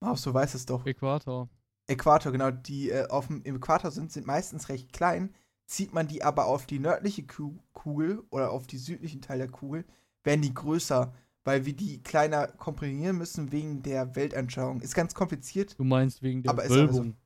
Maus, 0.00 0.22
du 0.22 0.34
weißt 0.34 0.54
es 0.54 0.66
doch. 0.66 0.84
Äquator. 0.86 1.48
Äquator, 1.88 2.32
genau, 2.32 2.50
die 2.50 2.90
äh, 2.90 3.06
auf 3.08 3.28
dem 3.28 3.42
im 3.42 3.56
Äquator 3.56 3.90
sind, 3.90 4.12
sind 4.12 4.26
meistens 4.26 4.68
recht 4.68 4.92
klein. 4.92 5.34
zieht 5.66 5.92
man 5.92 6.08
die 6.08 6.22
aber 6.22 6.46
auf 6.46 6.66
die 6.66 6.78
nördliche 6.78 7.26
Ku- 7.26 7.58
Kugel 7.72 8.22
oder 8.30 8.50
auf 8.50 8.66
die 8.66 8.78
südlichen 8.78 9.20
Teil 9.20 9.38
der 9.38 9.50
Kugel, 9.50 9.84
werden 10.24 10.42
die 10.42 10.54
größer, 10.54 11.12
weil 11.46 11.64
wir 11.64 11.72
die 11.74 12.02
kleiner 12.02 12.48
komprimieren 12.48 13.16
müssen 13.16 13.52
wegen 13.52 13.82
der 13.82 14.14
Weltanschauung. 14.16 14.80
Ist 14.80 14.94
ganz 14.94 15.14
kompliziert, 15.14 15.78
Du 15.78 15.84
meinst 15.84 16.22
wegen 16.22 16.42
der 16.42 16.50
Aber 16.50 16.64
ist. 16.64 16.70
Wölbung 16.70 17.16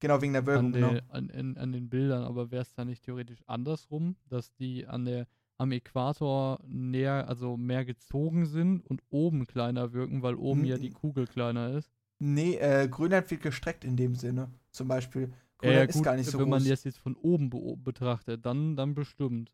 genau 0.00 0.20
wegen 0.20 0.32
der 0.34 0.46
Wölbung. 0.46 0.66
an, 0.66 0.72
Genau. 0.72 1.00
an, 1.08 1.30
an, 1.30 1.56
an 1.56 1.72
den 1.72 1.88
Bildern, 1.88 2.22
aber 2.24 2.50
wäre 2.50 2.62
es 2.62 2.72
da 2.74 2.84
nicht 2.84 3.04
theoretisch 3.04 3.42
andersrum, 3.46 4.16
dass 4.28 4.52
die 4.54 4.86
an 4.86 5.04
der 5.04 5.26
am 5.58 5.72
Äquator 5.72 6.60
näher, 6.66 7.26
also 7.28 7.56
mehr 7.56 7.84
gezogen 7.86 8.44
sind 8.44 8.84
und 8.84 9.02
oben 9.08 9.46
kleiner 9.46 9.92
wirken, 9.94 10.22
weil 10.22 10.34
oben 10.34 10.64
ja 10.66 10.76
die. 10.76 10.90
Kugel 10.90 11.26
kleiner 11.26 11.70
ist? 11.70 11.90
Nee, 12.18 12.56
äh, 12.56 12.88
Grönland 12.88 13.30
wird 13.30 13.40
gestreckt 13.42 13.84
in 13.84 13.96
dem 13.96 14.14
Sinne. 14.14 14.50
Zum 14.70 14.86
Beispiel. 14.88 15.32
Ja, 15.62 15.68
Grönland 15.70 15.88
ist 15.90 15.94
gut, 15.96 16.04
gar 16.04 16.16
nicht 16.16 16.30
so 16.30 16.38
wenn 16.38 16.48
man 16.50 16.62
groß. 16.62 16.84
jetzt 16.84 16.98
von 16.98 17.14
oben 17.16 17.48
beo- 17.50 17.76
betrachtet, 17.82 18.44
dann, 18.44 18.76
dann 18.76 18.94
bestimmt 18.94 19.50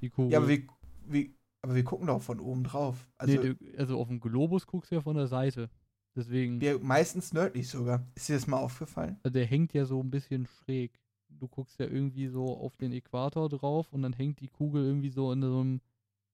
die 0.00 0.08
Kugel. 0.08 0.32
ja, 0.32 0.38
aber 0.38 0.48
wir, 0.48 0.62
wir, 1.06 1.28
aber 1.66 1.74
wir 1.74 1.82
gucken 1.82 2.06
doch 2.06 2.22
von 2.22 2.38
oben 2.38 2.62
drauf. 2.62 3.08
Also 3.18 3.34
nee, 3.34 3.54
du, 3.54 3.78
also 3.78 3.98
auf 3.98 4.06
dem 4.06 4.20
Globus 4.20 4.68
guckst 4.68 4.92
du 4.92 4.94
ja 4.94 5.00
von 5.00 5.16
der 5.16 5.26
Seite. 5.26 5.68
Deswegen, 6.14 6.60
wir 6.60 6.78
meistens 6.78 7.32
nördlich 7.32 7.68
sogar. 7.68 8.06
Ist 8.14 8.28
dir 8.28 8.36
das 8.36 8.46
mal 8.46 8.58
aufgefallen? 8.58 9.18
also 9.24 9.32
der 9.32 9.46
hängt 9.46 9.74
ja 9.74 9.84
so 9.84 10.00
ein 10.00 10.10
bisschen 10.10 10.46
schräg. 10.46 10.92
Du 11.28 11.48
guckst 11.48 11.80
ja 11.80 11.86
irgendwie 11.86 12.28
so 12.28 12.56
auf 12.56 12.76
den 12.76 12.92
Äquator 12.92 13.48
drauf 13.48 13.92
und 13.92 14.02
dann 14.02 14.12
hängt 14.12 14.38
die 14.38 14.46
Kugel 14.46 14.84
irgendwie 14.84 15.10
so 15.10 15.32
in 15.32 15.42
so 15.42 15.60
einem 15.60 15.80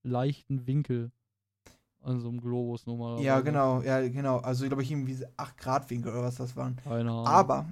leichten 0.03 0.67
Winkel 0.67 1.11
an 2.03 2.21
so 2.21 2.29
einem 2.29 2.41
Globus 2.41 2.87
normalerweise. 2.87 3.25
Ja, 3.25 3.41
genau, 3.41 3.81
ja, 3.81 4.07
genau. 4.07 4.39
Also 4.39 4.67
glaube 4.67 4.83
ich 4.83 4.91
irgendwie 4.91 5.17
8 5.39 5.57
Grad 5.57 5.89
Winkel 5.89 6.13
oder 6.13 6.25
was 6.25 6.37
das 6.37 6.57
waren. 6.57 6.77
Keine 6.77 7.11
Ahnung. 7.11 7.27
Aber, 7.27 7.67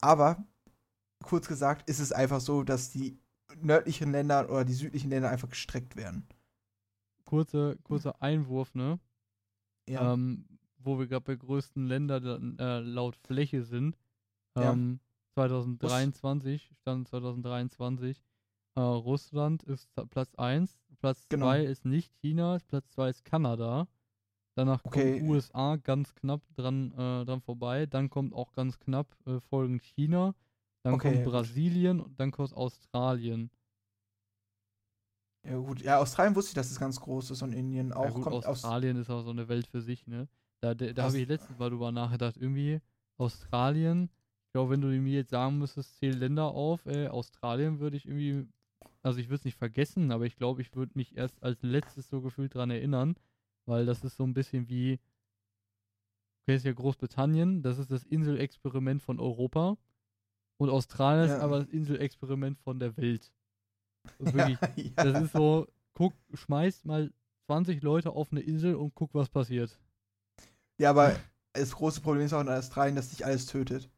aber, 0.00 0.44
kurz 1.22 1.46
gesagt, 1.46 1.88
ist 1.88 2.00
es 2.00 2.10
einfach 2.10 2.40
so, 2.40 2.64
dass 2.64 2.90
die 2.90 3.16
nördlichen 3.60 4.10
Länder 4.10 4.50
oder 4.50 4.64
die 4.64 4.74
südlichen 4.74 5.10
Länder 5.10 5.30
einfach 5.30 5.48
gestreckt 5.48 5.96
werden. 5.96 6.26
Kurze, 7.24 7.76
kurzer 7.82 8.20
Einwurf, 8.22 8.74
ne? 8.74 8.98
Ja. 9.88 10.14
ähm, 10.14 10.46
wo 10.78 10.98
wir 10.98 11.06
gerade 11.06 11.24
bei 11.24 11.36
größten 11.36 11.86
Ländern 11.86 12.58
äh, 12.58 12.80
laut 12.80 13.16
Fläche 13.16 13.62
sind. 13.64 13.98
Ja. 14.56 14.72
Ähm, 14.72 15.00
2023, 15.34 16.70
stand 16.80 17.08
2023, 17.08 18.22
äh, 18.76 18.80
Russland 18.80 19.62
ist 19.64 19.88
Platz 20.10 20.34
1, 20.36 20.78
Platz 20.98 21.28
Genau. 21.28 21.46
2 21.46 21.64
ist 21.64 21.84
nicht 21.84 22.12
China, 22.20 22.58
Platz 22.68 22.90
2 22.92 23.10
ist 23.10 23.24
Kanada. 23.24 23.88
Danach 24.56 24.84
Okay. 24.84 25.14
kommt 25.14 25.30
USA 25.30 25.76
ganz 25.76 26.14
knapp 26.14 26.42
dran, 26.54 26.92
äh, 26.92 27.24
dran 27.24 27.40
vorbei. 27.40 27.86
Dann 27.86 28.10
kommt 28.10 28.32
auch 28.34 28.52
ganz 28.52 28.78
knapp 28.78 29.16
äh, 29.26 29.40
folgend 29.40 29.82
China. 29.82 30.34
Dann 30.82 30.94
Okay, 30.94 31.10
kommt. 31.12 31.24
Brasilien 31.24 32.00
und 32.00 32.20
dann 32.20 32.30
kommt 32.30 32.52
Australien. 32.54 33.50
Ja, 35.44 35.56
gut. 35.58 35.82
Ja, 35.82 35.98
Australien 35.98 36.34
wusste 36.34 36.50
ich, 36.50 36.54
dass 36.54 36.70
es 36.70 36.78
ganz 36.78 37.00
groß 37.00 37.30
ist 37.30 37.42
und 37.42 37.52
Indien 37.52 37.92
auch 37.92 38.04
ja, 38.04 38.10
gut, 38.10 38.24
kommt 38.24 38.36
aus. 38.36 38.46
Australien 38.46 38.96
ist 38.96 39.10
auch 39.10 39.22
so 39.22 39.30
eine 39.30 39.48
Welt 39.48 39.66
für 39.66 39.80
sich, 39.80 40.06
ne? 40.06 40.28
Da, 40.60 40.74
da, 40.74 40.92
da 40.92 41.02
Aus- 41.02 41.08
habe 41.12 41.18
ich 41.18 41.28
letztens 41.28 41.58
mal 41.58 41.70
drüber 41.70 41.92
nachgedacht. 41.92 42.36
Irgendwie 42.36 42.80
Australien, 43.18 44.10
ich 44.46 44.52
glaube, 44.52 44.72
wenn 44.72 44.80
du 44.80 44.88
mir 44.88 45.12
jetzt 45.18 45.30
sagen 45.30 45.58
müsstest, 45.58 45.98
zähl 45.98 46.14
Länder 46.14 46.44
auf, 46.46 46.86
äh, 46.86 47.08
Australien 47.08 47.78
würde 47.80 47.96
ich 47.96 48.06
irgendwie, 48.06 48.48
also 49.02 49.18
ich 49.18 49.26
würde 49.26 49.36
es 49.36 49.44
nicht 49.44 49.58
vergessen, 49.58 50.10
aber 50.10 50.24
ich 50.26 50.36
glaube, 50.36 50.62
ich 50.62 50.74
würde 50.74 50.92
mich 50.94 51.16
erst 51.16 51.42
als 51.42 51.62
letztes 51.62 52.08
so 52.08 52.20
gefühlt 52.22 52.54
dran 52.54 52.70
erinnern, 52.70 53.14
weil 53.66 53.84
das 53.86 54.02
ist 54.04 54.16
so 54.16 54.24
ein 54.24 54.34
bisschen 54.34 54.68
wie, 54.68 54.98
okay, 56.42 56.56
ist 56.56 56.64
ja 56.64 56.72
Großbritannien, 56.72 57.62
das 57.62 57.78
ist 57.78 57.90
das 57.90 58.04
Inselexperiment 58.04 59.02
von 59.02 59.20
Europa 59.20 59.76
und 60.56 60.70
Australien 60.70 61.28
Ja. 61.28 61.36
ist 61.36 61.42
aber 61.42 61.58
das 61.60 61.68
Inselexperiment 61.68 62.58
von 62.58 62.78
der 62.78 62.96
Welt. 62.96 63.32
Wirklich, 64.18 64.58
ja, 64.96 65.04
das 65.04 65.24
ist 65.24 65.32
so, 65.32 65.66
guck, 65.94 66.12
schmeiß 66.32 66.84
mal 66.84 67.12
20 67.46 67.82
Leute 67.82 68.10
auf 68.10 68.30
eine 68.32 68.40
Insel 68.40 68.74
und 68.74 68.94
guck, 68.94 69.14
was 69.14 69.28
passiert. 69.28 69.78
ja, 70.78 70.90
aber 70.90 71.14
das 71.52 71.72
große 71.72 72.00
Problem 72.00 72.24
ist 72.26 72.32
auch 72.32 72.40
in 72.40 72.48
Australien, 72.48 72.96
dass 72.96 73.10
dich 73.10 73.24
alles 73.24 73.46
tötet. 73.46 73.90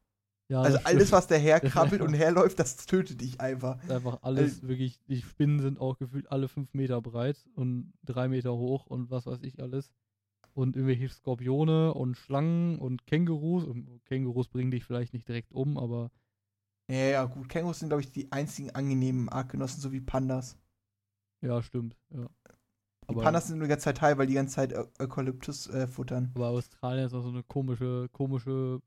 Ja, 0.49 0.61
also 0.63 0.77
das 0.77 0.87
alles, 0.87 1.11
was 1.13 1.27
daherkrabbelt 1.27 2.01
Ja. 2.01 2.07
und 2.07 2.15
herläuft, 2.15 2.59
das 2.61 2.77
tötet 2.87 3.21
dich 3.21 3.41
einfach. 3.41 3.83
Ist 3.83 3.91
einfach 3.91 4.23
alles 4.23 4.63
wirklich, 4.63 5.01
die 5.09 5.21
Spinnen 5.23 5.59
sind 5.61 5.81
auch 5.81 5.99
gefühlt 5.99 6.31
alle 6.31 6.47
5 6.49 6.73
Meter 6.75 7.01
breit 7.03 7.49
und 7.57 7.93
3 8.05 8.29
Meter 8.29 8.55
hoch 8.57 8.87
und 8.87 9.11
was 9.11 9.27
weiß 9.27 9.43
ich 9.43 9.61
alles. 9.61 9.93
Und 10.55 10.77
irgendwelche 10.77 11.09
Skorpione 11.09 11.93
und 11.95 12.17
Schlangen 12.17 12.79
und 12.79 13.07
Kängurus. 13.07 13.65
Und 13.65 14.05
Kängurus 14.05 14.49
bringen 14.49 14.71
dich 14.71 14.85
vielleicht 14.85 15.13
nicht 15.15 15.27
direkt 15.29 15.53
um, 15.53 15.77
aber 15.79 16.11
Ja, 16.89 16.97
ja, 16.97 17.25
gut. 17.27 17.49
Kängurus 17.49 17.79
sind, 17.81 17.89
glaube 17.91 18.03
ich, 18.03 18.11
die 18.13 18.31
einzigen 18.33 18.71
angenehmen 18.71 19.29
Artgenossen, 19.29 19.81
so 19.81 19.93
wie 19.93 20.01
Pandas. 20.01 20.57
ja, 21.43 21.63
stimmt. 21.63 21.97
Ja. 22.11 22.29
Die 23.11 23.15
Aber, 23.15 23.23
Pandas 23.23 23.49
sind 23.49 23.59
nur 23.59 23.67
die 23.67 23.71
ganze 23.71 23.85
Zeit 23.85 24.01
high, 24.01 24.17
weil 24.19 24.27
die 24.29 24.35
ganze 24.35 24.55
Zeit 24.57 24.73
Eukalyptus 25.01 25.67
äh, 25.69 25.89
futtern. 25.89 26.35
aber 26.35 26.49
Australien 26.51 27.07
ist 27.07 27.15
auch 27.15 27.23
so 27.23 27.31
eine 27.31 27.43
komische, 27.43 28.09
komische 28.13 28.81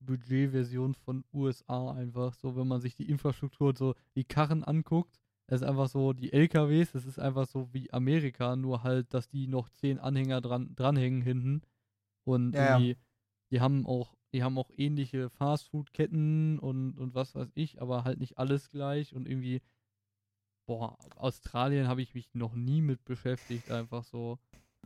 Budgetversion 0.00 0.94
von 0.94 1.24
USA 1.32 1.92
einfach. 1.92 2.34
So, 2.34 2.56
wenn 2.56 2.66
man 2.68 2.80
sich 2.80 2.94
die 2.94 3.08
Infrastruktur 3.08 3.68
und 3.70 3.78
so 3.78 3.94
die 4.16 4.24
Karren 4.24 4.64
anguckt, 4.64 5.18
es 5.46 5.60
ist 5.62 5.68
einfach 5.68 5.88
so, 5.88 6.12
die 6.12 6.32
LKWs, 6.32 6.92
das 6.92 7.04
ist 7.06 7.18
einfach 7.18 7.46
so 7.46 7.72
wie 7.72 7.92
Amerika, 7.92 8.56
nur 8.56 8.82
halt, 8.82 9.12
dass 9.14 9.28
die 9.28 9.46
noch 9.48 9.68
zehn 9.70 9.98
Anhänger 9.98 10.40
dran, 10.40 10.74
dranhängen 10.74 11.22
hinten. 11.22 11.62
Und 12.24 12.54
Ja, 12.54 12.64
ja. 12.64 12.78
irgendwie, 12.78 12.96
die 13.50 13.60
haben 13.60 13.86
auch, 13.86 14.14
die 14.32 14.42
haben 14.42 14.58
auch 14.58 14.70
ähnliche 14.76 15.30
Fastfood-Ketten 15.30 16.58
und, 16.58 16.98
und 16.98 17.14
was 17.14 17.34
weiß 17.34 17.50
ich, 17.54 17.80
aber 17.82 18.04
halt 18.04 18.20
nicht 18.20 18.38
alles 18.38 18.70
gleich 18.70 19.14
und 19.14 19.28
irgendwie, 19.28 19.62
boah, 20.66 20.96
Australien 21.16 21.88
habe 21.88 22.02
ich 22.02 22.14
mich 22.14 22.34
noch 22.34 22.54
nie 22.54 22.82
mit 22.82 23.04
beschäftigt, 23.04 23.70
einfach 23.70 24.04
so. 24.04 24.38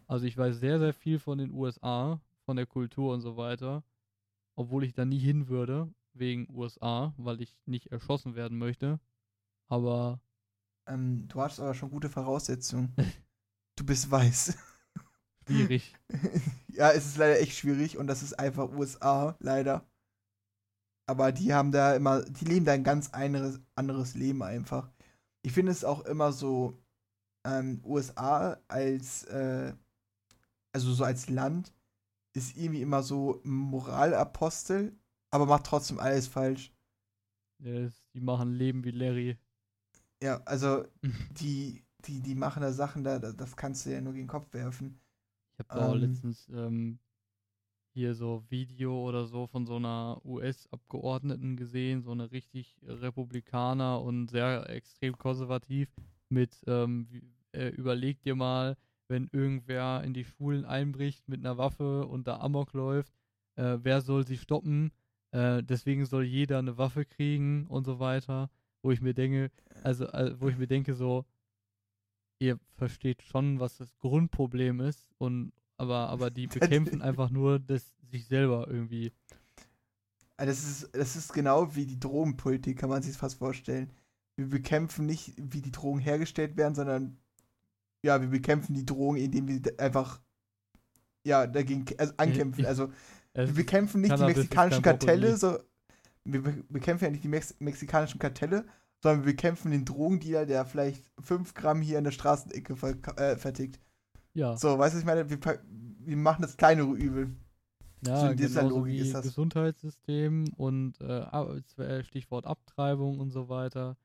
Also 0.07 0.27
ich 0.27 0.37
weiß 0.39 0.59
sehr, 0.59 0.79
sehr 0.79 0.95
viel 0.95 1.19
von 1.19 1.39
den 1.39 1.53
USA, 1.53 2.21
von 2.47 2.57
der 2.57 2.67
Kultur 2.67 3.15
und 3.15 3.21
so 3.23 3.37
weiter, 3.37 3.85
obwohl 4.57 4.85
ich 4.85 4.95
da 4.95 5.05
nie 5.05 5.19
hin 5.21 5.49
würde, 5.49 5.93
wegen 6.15 6.49
USA, 6.55 7.15
weil 7.19 7.43
ich 7.43 7.57
nicht 7.67 7.89
erschossen 7.89 8.37
werden 8.37 8.59
möchte. 8.59 9.01
Aber 9.69 10.21
Ähm, 10.89 11.27
du 11.29 11.41
hast 11.41 11.61
aber 11.61 11.75
schon 11.75 11.91
gute 11.91 12.09
Voraussetzungen. 12.09 12.95
du 13.77 13.85
bist 13.85 14.11
weiß. 14.11 14.57
Schwierig. 15.47 15.97
ja, 16.69 16.91
es 16.93 17.07
ist 17.07 17.17
leider 17.19 17.41
echt 17.41 17.57
schwierig 17.57 17.99
und 17.99 18.07
das 18.07 18.23
ist 18.23 18.39
einfach 18.39 18.71
USA, 18.73 19.37
leider. 19.41 19.87
Aber 21.09 21.33
die 21.33 21.55
haben 21.55 21.71
da 21.73 21.95
immer, 21.95 22.23
die 22.23 22.45
leben 22.45 22.65
da 22.65 22.73
ein 22.73 22.85
ganz 22.85 23.11
anderes, 23.11 23.61
anderes 23.77 24.15
Leben 24.15 24.43
einfach. 24.43 24.91
Ich 25.43 25.53
finde 25.53 25.73
es 25.73 25.85
auch 25.85 26.05
immer 26.05 26.33
so, 26.33 26.79
ähm, 27.47 27.81
USA 27.85 28.59
als, 28.69 29.25
äh, 29.25 29.75
also 30.75 30.93
so 30.95 31.05
als 31.05 31.29
Land, 31.29 31.73
ist 32.35 32.57
irgendwie 32.57 32.83
immer 32.83 33.03
so 33.03 33.41
Moralapostel, 33.45 34.97
aber 35.33 35.47
macht 35.47 35.67
trotzdem 35.67 36.01
alles 36.01 36.29
falsch. 36.29 36.73
Ja, 37.59 37.89
die 38.15 38.21
machen 38.21 38.53
Leben 38.55 38.85
wie 38.85 38.91
Larry. 38.91 39.39
Ja, 40.23 40.43
also 40.45 40.85
die, 41.41 41.85
die, 42.07 42.21
die 42.21 42.35
machen 42.35 42.63
da 42.63 42.73
Sachen, 42.73 43.05
da, 43.05 43.19
da- 43.19 43.33
das 43.33 43.57
kannst 43.57 43.87
du 43.87 43.91
ja 43.91 44.01
nur 44.01 44.13
gegen 44.15 44.25
den 44.27 44.31
Kopf 44.31 44.53
werfen. 44.53 45.01
Ich 45.57 45.59
habe 45.61 45.81
da 45.81 45.93
Ähm. 45.95 46.01
letztens 46.01 46.49
ähm, 46.51 46.99
hier 47.95 48.15
so 48.15 48.45
Video 48.51 49.09
oder 49.09 49.25
so 49.25 49.47
von 49.47 49.65
so 49.65 49.77
einer 49.77 50.21
US-Abgeordneten 50.23 51.57
gesehen, 51.57 52.03
so 52.03 52.11
eine 52.11 52.31
richtig 52.31 52.77
Republikaner 52.87 54.03
und 54.03 54.29
sehr 54.31 54.69
extrem 54.69 55.17
konservativ 55.17 55.89
mit, 56.29 56.63
ähm, 56.67 57.07
wie, 57.11 57.23
äh, 57.53 57.69
überleg 57.69 58.21
dir 58.21 58.35
mal, 58.35 58.77
wenn 59.09 59.31
irgendwer 59.33 60.03
in 60.05 60.13
die 60.13 60.25
Schulen 60.25 60.67
einbricht 60.67 61.27
mit 61.27 61.41
einer 61.41 61.57
Waffe 61.57 62.07
und 62.07 62.27
da 62.27 62.39
Amok 62.41 62.75
läuft, 62.75 63.15
äh, 63.55 63.79
wer 63.83 64.03
soll 64.03 64.27
sie 64.27 64.37
stoppen? 64.37 64.93
Äh, 65.31 65.63
deswegen 65.63 66.05
soll 66.05 66.25
jeder 66.25 66.59
eine 66.59 66.77
Waffe 66.77 67.07
kriegen 67.07 67.67
und 67.67 67.85
so 67.85 67.99
weiter, 67.99 68.51
wo 68.83 68.91
ich 68.91 69.01
mir 69.01 69.15
denke, 69.15 69.51
also 69.83 70.05
äh, 70.09 70.39
wo 70.39 70.49
ich 70.51 70.59
mir 70.59 70.67
denke 70.67 70.93
so, 70.95 71.25
ihr 72.39 72.59
versteht 72.77 73.23
schon, 73.23 73.61
was 73.61 73.79
das 73.79 73.97
Grundproblem 73.99 74.81
ist 74.81 75.11
und 75.19 75.53
aber 75.79 76.09
aber 76.09 76.31
die 76.31 76.47
bekämpfen 76.47 77.03
einfach 77.03 77.31
nur 77.31 77.59
das 77.59 77.85
sich 78.11 78.27
selber 78.27 78.67
irgendwie. 78.69 79.13
Also 80.37 80.51
Das 80.51 80.65
ist, 80.65 80.91
das 80.97 81.17
ist 81.17 81.33
genau 81.33 81.75
wie 81.75 81.87
die 81.87 81.99
Drogenpolitik, 81.99 82.79
kann 82.79 82.91
man 82.91 83.03
sich 83.03 83.17
fast 83.17 83.39
vorstellen. 83.39 83.91
Wir 84.37 84.49
bekämpfen 84.49 85.07
nicht, 85.07 85.33
wie 85.39 85.63
die 85.63 85.73
Drogen 85.73 85.99
hergestellt 85.99 86.57
werden, 86.57 86.75
sondern 86.75 87.17
ja, 88.03 88.21
wir 88.21 88.29
bekämpfen 88.29 88.75
die 88.75 88.85
Drogen, 88.85 89.17
indem 89.17 89.49
wir 89.49 89.61
einfach 89.79 90.21
ja, 91.25 91.47
dagegen 91.47 91.85
also 91.99 92.13
ankämpfen. 92.19 92.61
ich- 92.61 92.69
Also 92.69 92.93
wir 93.35 93.53
bekämpfen 93.53 94.01
nicht 94.03 94.17
die 94.17 94.23
mexikanischen. 94.25 94.83
Kartelle, 94.83 95.37
so 95.37 95.59
wir 96.25 96.43
be 96.43 96.53
bekämpfen 96.69 97.05
ja 97.05 97.11
nicht 97.11 97.25
die 97.25 97.29
Mex 97.29 97.55
mexikanischen 97.59 98.19
Kartelle, 98.19 98.67
sondern 99.07 99.25
wir 99.25 99.33
bekämpfen 99.33 99.71
den 99.71 99.85
Drogendealer, 99.85 100.47
der 100.47 100.65
vielleicht 100.67 101.05
5 101.21 101.55
Gramm 101.55 101.81
hier 101.81 101.99
in 101.99 102.05
der 102.05 102.11
Straßenecke 102.11 102.77
ver 102.77 102.97
äh, 103.19 103.37
vertickt. 103.37 103.81
ja, 104.35 104.57
So, 104.57 104.79
weißt 104.79 104.95
du, 104.95 104.97
was 104.97 105.01
ich 105.03 105.05
meine? 105.07 105.31
Wir, 105.31 105.39
wir 106.01 106.17
machen 106.17 106.43
das 106.43 106.57
kleinere 106.57 106.93
Übel. 106.93 107.35
ja 108.07 108.35
so 108.49 108.69
Logik 108.69 108.93
wie 108.93 108.99
ist 108.99 109.15
das. 109.15 109.23
Gesundheitssystem 109.25 110.45
und 110.57 111.01
äh, 111.01 111.23
äh, 111.79 112.03
Stichwort 112.05 112.47
Abtreibung 112.47 113.21
und 113.21 113.31
so 113.31 113.49
weiter. 113.49 113.97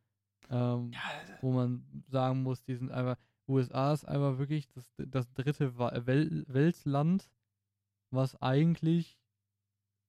Ähm, 0.50 0.92
wo 1.42 1.52
man 1.52 1.84
sagen 2.10 2.44
muss, 2.44 2.62
die 2.64 2.76
sind 2.76 2.92
einfach, 2.92 3.18
USA 3.48 3.94
ist 3.94 4.06
einfach 4.06 4.38
wirklich 4.38 4.68
das, 4.70 4.86
das 4.98 5.32
dritte 5.34 5.78
Wa- 5.78 6.02
Wel 6.06 6.44
Weltland, 6.48 7.30
was 8.10 8.40
eigentlich 8.42 9.18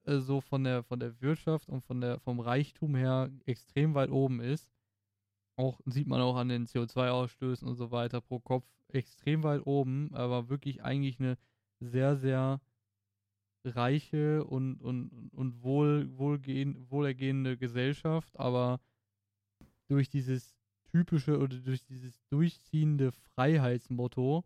äh, 0.05 0.19
so 0.19 0.41
von 0.41 0.65
der 0.65 0.83
von 0.83 0.99
der 1.01 1.21
Wirtschaft 1.21 1.69
und 1.69 1.83
von 1.85 2.01
der 2.01 2.19
vom 2.21 2.41
Reichtum 2.41 2.95
her 2.97 3.31
extrem 3.47 3.95
weit 3.95 4.11
oben 4.11 4.41
ist. 4.41 4.72
Auch 5.57 5.81
sieht 5.85 6.07
man 6.07 6.21
auch 6.21 6.37
an 6.37 6.49
den 6.49 6.67
CO2-Ausstößen 6.67 7.67
und 7.69 7.77
so 7.77 7.91
weiter 7.91 8.21
pro 8.21 8.41
Kopf 8.41 8.67
extrem 8.89 9.43
weit 9.43 9.67
oben, 9.67 10.15
aber 10.15 10.49
wirklich 10.49 10.83
eigentlich 10.83 11.21
eine 11.21 11.37
sehr, 11.81 12.17
sehr 12.17 12.61
reiche 13.65 14.45
und, 14.45 14.81
und, 14.81 15.31
und 15.33 15.63
wohl, 15.63 16.17
wohlgehend, 16.17 16.91
wohlergehende 16.91 17.57
Gesellschaft, 17.57 18.39
aber 18.39 18.81
durch 19.89 20.09
dieses 20.09 20.55
typische 20.91 21.39
oder 21.39 21.59
durch 21.59 21.85
dieses 21.85 22.21
durchziehende 22.29 23.13
Freiheitsmotto 23.13 24.45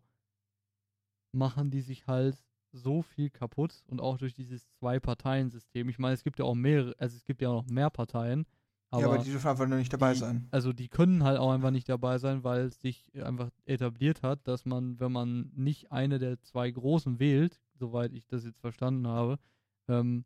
machen 1.33 1.71
die 1.71 1.81
sich 1.81 2.07
halt 2.07 2.41
so 2.71 3.01
viel 3.01 3.29
kaputt 3.29 3.83
und 3.87 4.01
auch 4.01 4.17
durch 4.17 4.33
dieses 4.33 4.69
Zwei-Parteien-System. 4.79 5.89
Ich 5.89 5.99
meine, 5.99 6.13
es 6.13 6.23
gibt 6.23 6.39
ja 6.39 6.45
auch 6.45 6.55
mehrere, 6.55 6.95
also 6.99 7.15
es 7.15 7.25
gibt 7.25 7.41
ja 7.41 7.49
auch 7.49 7.63
noch 7.63 7.71
mehr 7.71 7.89
Parteien, 7.89 8.45
aber, 8.89 9.01
ja, 9.01 9.07
aber 9.09 9.17
die 9.23 9.31
dürfen 9.31 9.47
einfach 9.47 9.67
nur 9.67 9.77
nicht 9.77 9.91
dabei 9.91 10.13
die- 10.13 10.19
sein. 10.19 10.47
also 10.51 10.71
die 10.73 10.87
können 10.87 11.23
halt 11.23 11.37
auch 11.39 11.51
einfach 11.51 11.71
nicht 11.71 11.89
dabei 11.89 12.17
sein, 12.19 12.43
weil 12.43 12.61
es 12.65 12.79
sich 12.79 13.11
einfach 13.21 13.49
etabliert 13.65 14.23
hat, 14.23 14.47
dass 14.47 14.65
man, 14.65 14.99
wenn 14.99 15.11
man 15.11 15.51
nicht 15.55 15.91
eine 15.91 16.19
der 16.19 16.41
zwei 16.41 16.71
großen 16.71 17.19
wählt, 17.19 17.59
soweit 17.79 18.13
ich 18.13 18.27
das 18.27 18.45
jetzt 18.45 18.59
verstanden 18.59 19.07
habe, 19.07 19.39
ähm, 19.87 20.23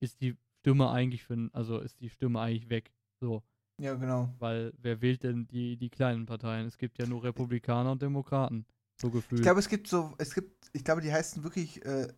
ist 0.00 0.20
die 0.20 0.36
Stimme 0.60 0.90
eigentlich 0.90 1.24
für, 1.24 1.50
also 1.52 1.78
ist 1.78 2.00
die 2.00 2.08
Stimme 2.10 2.40
eigentlich 2.40 2.68
weg. 2.70 2.92
So, 3.20 3.42
Ja, 3.80 3.94
genau. 3.94 4.32
weil 4.38 4.72
wer 4.78 5.00
wählt 5.00 5.24
denn 5.24 5.48
die, 5.48 5.76
die 5.76 5.90
kleinen 5.90 6.26
Parteien? 6.26 6.66
Es 6.66 6.78
gibt 6.78 6.98
ja 6.98 7.06
nur 7.06 7.24
Republikaner 7.24 7.92
und 7.92 8.02
Demokraten, 8.02 8.64
so 9.00 9.10
gefühlt. 9.10 9.40
Ich 9.40 9.44
glaube, 9.44 9.60
es 9.60 9.68
gibt 9.68 9.88
so, 9.88 10.14
es 10.18 10.34
gibt, 10.34 10.70
ich 10.72 10.84
glaube, 10.84 11.00
die 11.00 11.12
heißen 11.12 11.42
wirklich 11.42 11.84
äh, 11.84 12.08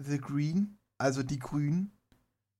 The 0.00 0.18
Green, 0.18 0.78
also 0.96 1.22
die 1.24 1.38
Grünen. 1.40 1.90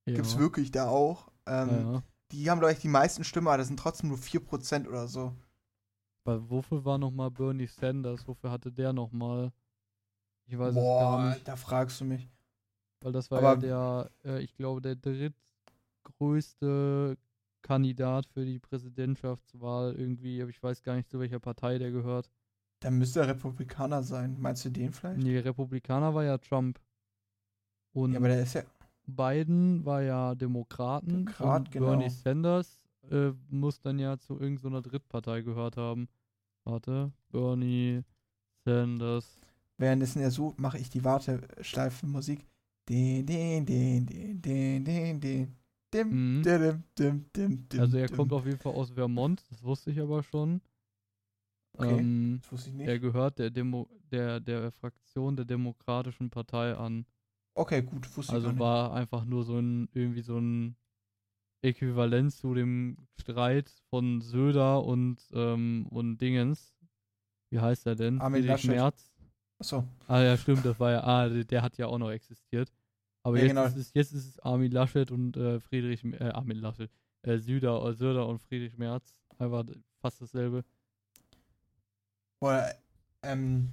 ja. 0.06 0.14
Gibt's 0.16 0.38
wirklich 0.38 0.70
da 0.72 0.88
auch. 0.88 1.30
Ähm, 1.46 1.68
ja. 1.70 2.02
Die 2.32 2.50
haben, 2.50 2.58
glaube 2.58 2.72
ich, 2.72 2.80
die 2.80 2.88
meisten 2.88 3.24
Stimmen, 3.24 3.48
aber 3.48 3.58
das 3.58 3.68
sind 3.68 3.78
trotzdem 3.78 4.08
nur 4.10 4.18
4% 4.18 4.86
oder 4.88 5.08
so. 5.08 5.34
Weil 6.24 6.48
wofür 6.50 6.84
war 6.84 6.98
nochmal 6.98 7.30
Bernie 7.30 7.66
Sanders? 7.66 8.26
Wofür 8.28 8.50
hatte 8.50 8.70
der 8.70 8.92
nochmal? 8.92 9.50
Ich 10.46 10.58
weiß 10.58 10.70
es 10.70 10.74
gar 10.76 10.82
Boah, 10.82 11.30
nicht. 11.30 11.48
da 11.48 11.56
fragst 11.56 12.00
du 12.00 12.04
mich. 12.04 12.28
Weil 13.00 13.12
das 13.12 13.30
war 13.30 13.42
Aber- 13.42 13.66
ja 13.66 14.08
der, 14.24 14.34
äh, 14.36 14.42
ich 14.42 14.54
glaube, 14.54 14.82
der 14.82 14.96
drittgrößte 14.96 17.16
Kandidat 17.62 18.26
für 18.26 18.44
die 18.44 18.58
Präsidentschaftswahl 18.58 19.94
irgendwie, 19.94 20.40
aber 20.42 20.50
ich 20.50 20.62
weiß 20.62 20.82
gar 20.82 20.96
nicht, 20.96 21.08
zu 21.08 21.18
welcher 21.18 21.40
Partei 21.40 21.78
der 21.78 21.90
gehört. 21.90 22.30
Da 22.80 22.90
müsste 22.90 23.20
er 23.20 23.28
Republikaner 23.28 24.02
sein. 24.02 24.36
Meinst 24.38 24.64
du 24.64 24.70
den 24.70 24.92
vielleicht? 24.92 25.18
Nee, 25.18 25.38
Republikaner 25.38 26.14
war 26.14 26.24
ja 26.24 26.38
Trump. 26.38 26.78
Und 27.92 28.12
Ja, 28.12 28.18
aber 28.18 28.28
der 28.28 28.42
ist 28.42 28.54
ja. 28.54 28.62
Biden 29.08 29.84
war 29.84 30.02
ja 30.02 30.34
Demokraten 30.34 31.08
Demokrat, 31.08 31.62
und 31.62 31.70
genau. 31.70 31.86
Bernie 31.86 32.10
Sanders 32.10 32.78
äh, 33.10 33.32
muss 33.48 33.80
dann 33.80 33.98
ja 33.98 34.18
zu 34.18 34.38
irgendeiner 34.38 34.82
Drittpartei 34.82 35.42
gehört 35.42 35.76
haben. 35.76 36.08
Warte, 36.64 37.12
Bernie 37.30 38.02
Sanders. 38.64 39.38
Währenddessen 39.78 40.20
er 40.20 40.30
sucht, 40.30 40.60
mache 40.60 40.78
ich 40.78 40.90
die 40.90 41.04
Warteschleife 41.04 42.06
Musik. 42.06 42.46
Den, 42.88 43.24
den, 43.26 43.64
den, 43.64 44.06
den, 44.06 44.42
den, 44.42 44.84
den, 44.84 45.20
den. 45.20 45.56
Dim, 45.94 46.10
Mhm. 46.10 46.42
dim, 46.42 46.82
dim, 46.98 47.24
dim, 47.34 47.68
dim, 47.68 47.80
Also 47.80 47.96
er 47.96 48.08
dim. 48.08 48.16
kommt 48.16 48.32
auf 48.32 48.44
jeden 48.44 48.58
Fall 48.58 48.74
aus 48.74 48.90
Vermont, 48.90 49.42
das 49.50 49.62
wusste 49.62 49.90
ich 49.90 49.98
aber 50.00 50.22
schon. 50.22 50.60
Okay. 51.78 51.96
Ähm, 51.98 52.40
Das 52.42 52.52
wusste 52.52 52.68
ich 52.70 52.76
nicht. 52.76 52.88
Er 52.88 52.98
gehört 52.98 53.38
der, 53.38 53.50
Demo 53.50 53.88
der, 54.10 54.40
der 54.40 54.70
Fraktion 54.72 55.36
der 55.36 55.44
Demokratischen 55.46 56.28
Partei 56.28 56.74
an. 56.76 57.06
Okay, 57.58 57.82
gut, 57.82 58.06
wusste 58.16 58.30
ich 58.30 58.34
Also 58.34 58.46
gar 58.46 58.52
nicht. 58.52 58.60
war 58.60 58.92
einfach 58.94 59.24
nur 59.24 59.42
so 59.44 59.58
ein, 59.58 59.88
irgendwie 59.92 60.22
so 60.22 60.38
ein 60.38 60.76
Äquivalent 61.60 62.32
zu 62.32 62.54
dem 62.54 62.96
Streit 63.20 63.68
von 63.90 64.20
Söder 64.20 64.84
und, 64.84 65.20
ähm, 65.32 65.86
und 65.90 66.18
Dingens. 66.18 66.72
Wie 67.50 67.58
heißt 67.58 67.86
er 67.86 67.96
denn? 67.96 68.20
Armin 68.20 68.42
Friedrich 68.42 68.62
Laschet. 68.64 68.70
Merz. 68.70 69.12
Achso. 69.58 69.84
Ah 70.06 70.22
ja, 70.22 70.36
stimmt, 70.36 70.64
das 70.64 70.78
war 70.78 70.92
ja, 70.92 71.02
ah, 71.02 71.28
der, 71.28 71.62
hat 71.62 71.76
ja 71.78 71.88
auch 71.88 71.98
noch 71.98 72.12
existiert. 72.12 72.72
Aber 73.24 73.38
Ja, 73.38 73.42
jetzt, 73.42 73.50
genau. 73.50 73.66
ist 73.66 73.76
es, 73.76 73.92
jetzt 73.92 74.12
ist 74.12 74.26
es 74.28 74.38
Armin 74.38 74.70
Laschet 74.70 75.10
und 75.10 75.36
äh, 75.36 75.58
Friedrich, 75.58 76.04
äh, 76.04 76.30
Armin 76.30 76.58
Laschet, 76.58 76.92
äh, 77.22 77.38
Söder, 77.38 77.84
äh, 77.84 77.92
Söder 77.92 78.28
und 78.28 78.38
Friedrich 78.38 78.78
Merz. 78.78 79.20
Einfach 79.36 79.64
fast 80.00 80.22
dasselbe. 80.22 80.64
Boah, 82.38 82.72
ähm, 83.22 83.68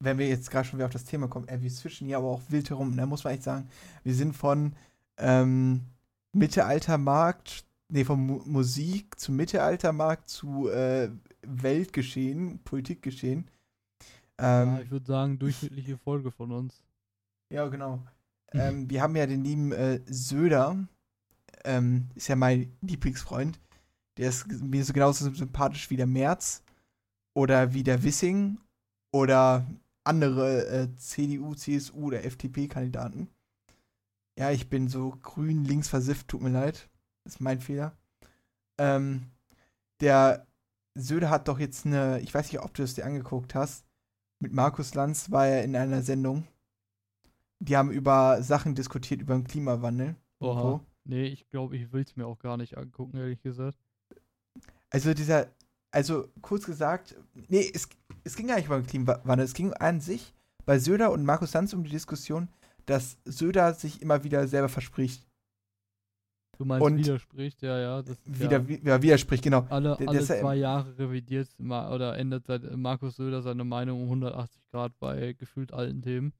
wenn 0.00 0.18
wir 0.18 0.28
jetzt 0.28 0.50
gerade 0.50 0.66
schon 0.66 0.78
wieder 0.78 0.86
auf 0.86 0.92
das 0.92 1.04
Thema 1.04 1.28
kommen, 1.28 1.48
äh, 1.48 1.60
wir 1.60 1.70
switchen 1.70 2.06
hier 2.06 2.18
aber 2.18 2.28
auch 2.28 2.42
wild 2.48 2.70
herum, 2.70 2.96
da 2.96 3.06
muss 3.06 3.24
man 3.24 3.34
echt 3.34 3.42
sagen, 3.42 3.68
wir 4.04 4.14
sind 4.14 4.34
von 4.34 4.74
ähm, 5.18 5.82
Mittelaltermarkt, 6.32 7.64
nee, 7.88 8.04
von 8.04 8.24
Mu 8.24 8.42
Musik 8.44 9.18
zu 9.18 9.32
Mittelaltermarkt 9.32 10.28
zu 10.28 10.68
äh, 10.68 11.10
Weltgeschehen, 11.42 12.60
Politikgeschehen. 12.64 13.50
Ähm, 14.38 14.68
ja, 14.68 14.80
ich 14.80 14.90
würde 14.90 15.06
sagen, 15.06 15.38
durchschnittliche 15.38 15.98
Folge 15.98 16.30
von 16.30 16.52
uns. 16.52 16.82
Ja, 17.52 17.66
genau. 17.66 18.00
Ähm, 18.52 18.88
wir 18.88 19.02
haben 19.02 19.16
ja 19.16 19.26
den 19.26 19.44
lieben 19.44 19.72
äh, 19.72 20.00
Söder, 20.06 20.86
ähm, 21.64 22.08
ist 22.14 22.28
ja 22.28 22.36
mein 22.36 22.72
Lieblingsfreund. 22.80 23.60
Der 24.16 24.30
ist 24.30 24.46
mir 24.48 24.84
so 24.84 24.92
genauso 24.92 25.30
sympathisch 25.32 25.90
wie 25.90 25.96
der 25.96 26.06
Merz 26.06 26.62
oder 27.34 27.72
wie 27.74 27.82
der 27.82 28.02
Wissing 28.02 28.58
oder 29.12 29.66
andere 30.08 30.66
äh, 30.66 30.96
CDU, 30.96 31.54
CSU 31.54 32.06
oder 32.06 32.24
FDP-Kandidaten. 32.24 33.28
Ja, 34.38 34.50
ich 34.50 34.68
bin 34.68 34.88
so 34.88 35.10
grün 35.22 35.64
links 35.64 35.88
versifft, 35.88 36.28
tut 36.28 36.42
mir 36.42 36.50
leid. 36.50 36.88
Das 37.24 37.34
ist 37.34 37.40
mein 37.40 37.60
Fehler. 37.60 37.96
Ähm, 38.78 39.30
der 40.00 40.46
Söder 40.94 41.30
hat 41.30 41.48
doch 41.48 41.58
jetzt 41.58 41.86
eine, 41.86 42.20
ich 42.20 42.32
weiß 42.32 42.50
nicht, 42.50 42.62
ob 42.62 42.74
du 42.74 42.82
es 42.82 42.94
dir 42.94 43.04
angeguckt 43.04 43.54
hast, 43.54 43.84
mit 44.40 44.52
Markus 44.52 44.94
Lanz 44.94 45.30
war 45.30 45.46
er 45.46 45.64
in 45.64 45.76
einer 45.76 46.02
Sendung. 46.02 46.46
Die 47.60 47.76
haben 47.76 47.90
über 47.90 48.42
Sachen 48.42 48.74
diskutiert, 48.74 49.20
über 49.20 49.34
den 49.34 49.44
Klimawandel. 49.44 50.14
Oha. 50.38 50.80
Nee, 51.04 51.26
ich 51.26 51.48
glaube, 51.48 51.76
ich 51.76 51.92
will 51.92 52.02
es 52.02 52.16
mir 52.16 52.26
auch 52.26 52.38
gar 52.38 52.56
nicht 52.56 52.78
angucken, 52.78 53.16
ehrlich 53.16 53.42
gesagt. 53.42 53.78
Also 54.90 55.12
dieser, 55.12 55.48
also 55.90 56.28
kurz 56.42 56.64
gesagt, 56.66 57.16
nee, 57.48 57.70
es, 57.72 57.88
es 58.24 58.36
ging 58.36 58.46
gar 58.48 58.56
nicht 58.56 58.68
den 58.70 58.86
Klimawandel, 58.86 59.44
es 59.44 59.54
ging 59.54 59.72
an 59.74 60.00
sich 60.00 60.34
bei 60.66 60.78
Söder 60.78 61.10
und 61.12 61.24
Markus 61.24 61.52
Lanz 61.54 61.72
um 61.72 61.82
die 61.84 61.90
Diskussion, 61.90 62.48
dass 62.86 63.18
Söder 63.24 63.74
sich 63.74 64.02
immer 64.02 64.24
wieder 64.24 64.46
selber 64.48 64.68
verspricht. 64.68 65.26
Du 66.58 66.64
meinst 66.64 66.84
Und- 66.84 66.98
widerspricht, 66.98 67.62
ja, 67.62 67.78
ja. 67.78 68.02
Das 68.02 68.16
Wieder, 68.24 68.60
ja, 68.60 68.78
ja, 68.82 69.02
widerspricht, 69.02 69.44
genau. 69.44 69.64
alle, 69.70 69.96
der- 69.96 70.08
alle 70.08 70.18
ist 70.18 70.28
ja- 70.28 70.40
zwei 70.40 70.56
Jahre 70.56 70.98
revidiert 70.98 71.48
oder 71.60 72.18
ändert 72.18 72.46
seit 72.46 72.76
Markus 72.76 73.16
Söder 73.16 73.42
seine 73.42 73.62
Meinung 73.64 74.02
um 74.02 74.08
180 74.08 74.60
Grad 74.72 74.98
bei 74.98 75.34
gefühlt 75.34 75.72
alten 75.72 76.02
Themen. 76.02 76.32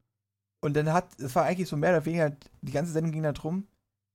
Und 0.60 0.74
dann 0.74 0.92
hat, 0.92 1.08
es 1.20 1.36
war 1.36 1.44
eigentlich 1.44 1.68
so 1.68 1.76
mehr 1.76 1.90
oder 1.90 2.04
weniger, 2.04 2.36
die 2.62 2.72
ganze 2.72 2.90
Sendung 2.92 3.12
ging 3.12 3.22
da 3.22 3.32
drum, 3.32 3.68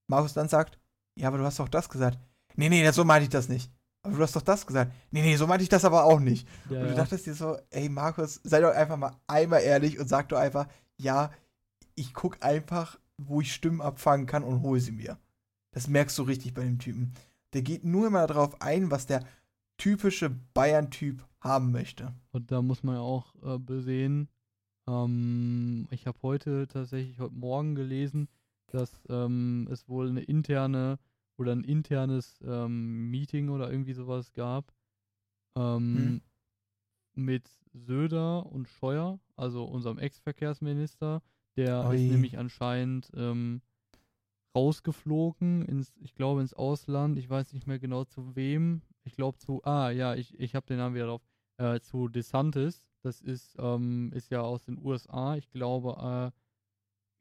Markus 0.09 0.35
Lanz 0.35 0.51
sagt, 0.51 0.77
ja, 1.17 1.29
aber 1.29 1.37
du 1.37 1.45
hast 1.45 1.59
doch 1.59 1.69
das 1.69 1.87
gesagt. 1.87 2.19
Nee, 2.55 2.67
nee, 2.67 2.89
so 2.91 3.05
meinte 3.05 3.23
ich 3.23 3.29
das 3.29 3.47
nicht. 3.47 3.71
Aber 4.03 4.17
du 4.17 4.21
hast 4.21 4.35
doch 4.35 4.41
das 4.41 4.67
gesagt. 4.67 4.91
Nee, 5.11 5.21
nee, 5.21 5.35
so 5.37 5.47
meinte 5.47 5.63
ich 5.63 5.69
das 5.69 5.85
aber 5.85 6.03
auch 6.03 6.19
nicht. 6.19 6.47
Ja, 6.69 6.79
Und 6.79 6.83
du 6.85 6.89
ja. 6.89 6.95
dachtest 6.95 7.25
dir 7.25 7.33
so, 7.33 7.57
ey 7.69 7.89
Markus, 7.89 8.41
sei 8.43 8.59
doch 8.59 8.73
einfach 8.73 8.97
mal 8.97 9.15
einmal 9.27 9.61
ehrlich 9.61 9.97
und 9.99 10.07
sag 10.07 10.29
doch 10.29 10.37
einfach, 10.37 10.67
ja, 10.97 11.31
ich 11.95 12.13
guck 12.13 12.43
einfach, 12.43 12.99
wo 13.17 13.41
ich 13.41 13.53
Stimmen 13.53 13.81
abfangen 13.81 14.25
kann 14.25 14.43
und 14.43 14.61
hole 14.61 14.79
sie 14.81 14.91
mir. 14.91 15.17
Das 15.71 15.87
merkst 15.87 16.17
du 16.17 16.23
richtig 16.23 16.53
bei 16.53 16.63
dem 16.63 16.79
Typen. 16.79 17.13
Der 17.53 17.61
geht 17.61 17.85
nur 17.85 18.07
immer 18.07 18.27
darauf 18.27 18.61
ein, 18.61 18.91
was 18.91 19.05
der 19.05 19.23
typische 19.77 20.29
Bayern-Typ 20.29 21.25
haben 21.39 21.71
möchte. 21.71 22.13
Und 22.31 22.51
da 22.51 22.61
muss 22.61 22.83
man 22.83 22.95
ja 22.95 23.01
auch 23.01 23.33
äh, 23.43 23.57
besehen, 23.57 24.27
ähm, 24.87 25.87
ich 25.91 26.07
habe 26.07 26.17
heute 26.23 26.67
tatsächlich 26.67 27.19
heute 27.19 27.35
Morgen 27.35 27.75
gelesen, 27.75 28.27
dass 28.67 28.91
ähm, 29.09 29.67
es 29.71 29.87
wohl 29.87 30.09
eine 30.09 30.21
interne 30.21 30.99
oder 31.37 31.51
ein 31.51 31.63
internes 31.63 32.39
ähm, 32.45 33.09
Meeting 33.09 33.49
oder 33.49 33.71
irgendwie 33.71 33.93
sowas 33.93 34.33
gab 34.33 34.73
ähm, 35.55 36.21
mit 37.15 37.49
Söder 37.73 38.45
und 38.45 38.67
Scheuer, 38.67 39.19
also 39.35 39.65
unserem 39.65 39.99
Ex-Verkehrsminister, 39.99 41.21
der 41.55 41.87
Ui. 41.87 41.95
ist 41.95 42.11
nämlich 42.11 42.37
anscheinend 42.37 43.11
ähm, 43.15 43.61
rausgeflogen 44.55 45.63
ins, 45.63 45.93
ich 45.99 46.15
glaube 46.15 46.41
ins 46.41 46.53
Ausland, 46.53 47.17
ich 47.17 47.29
weiß 47.29 47.53
nicht 47.53 47.67
mehr 47.67 47.79
genau 47.79 48.03
zu 48.03 48.35
wem, 48.35 48.81
ich 49.03 49.15
glaube 49.15 49.37
zu, 49.37 49.63
ah 49.63 49.89
ja, 49.89 50.15
ich, 50.15 50.39
ich 50.39 50.55
habe 50.55 50.65
den 50.65 50.77
Namen 50.77 50.95
wieder 50.95 51.07
drauf, 51.07 51.21
äh, 51.57 51.79
zu 51.79 52.07
DeSantis, 52.07 52.87
das 53.01 53.21
ist, 53.21 53.55
ähm, 53.59 54.11
ist 54.13 54.29
ja 54.29 54.41
aus 54.41 54.63
den 54.63 54.77
USA, 54.77 55.35
ich 55.35 55.49
glaube, 55.49 56.31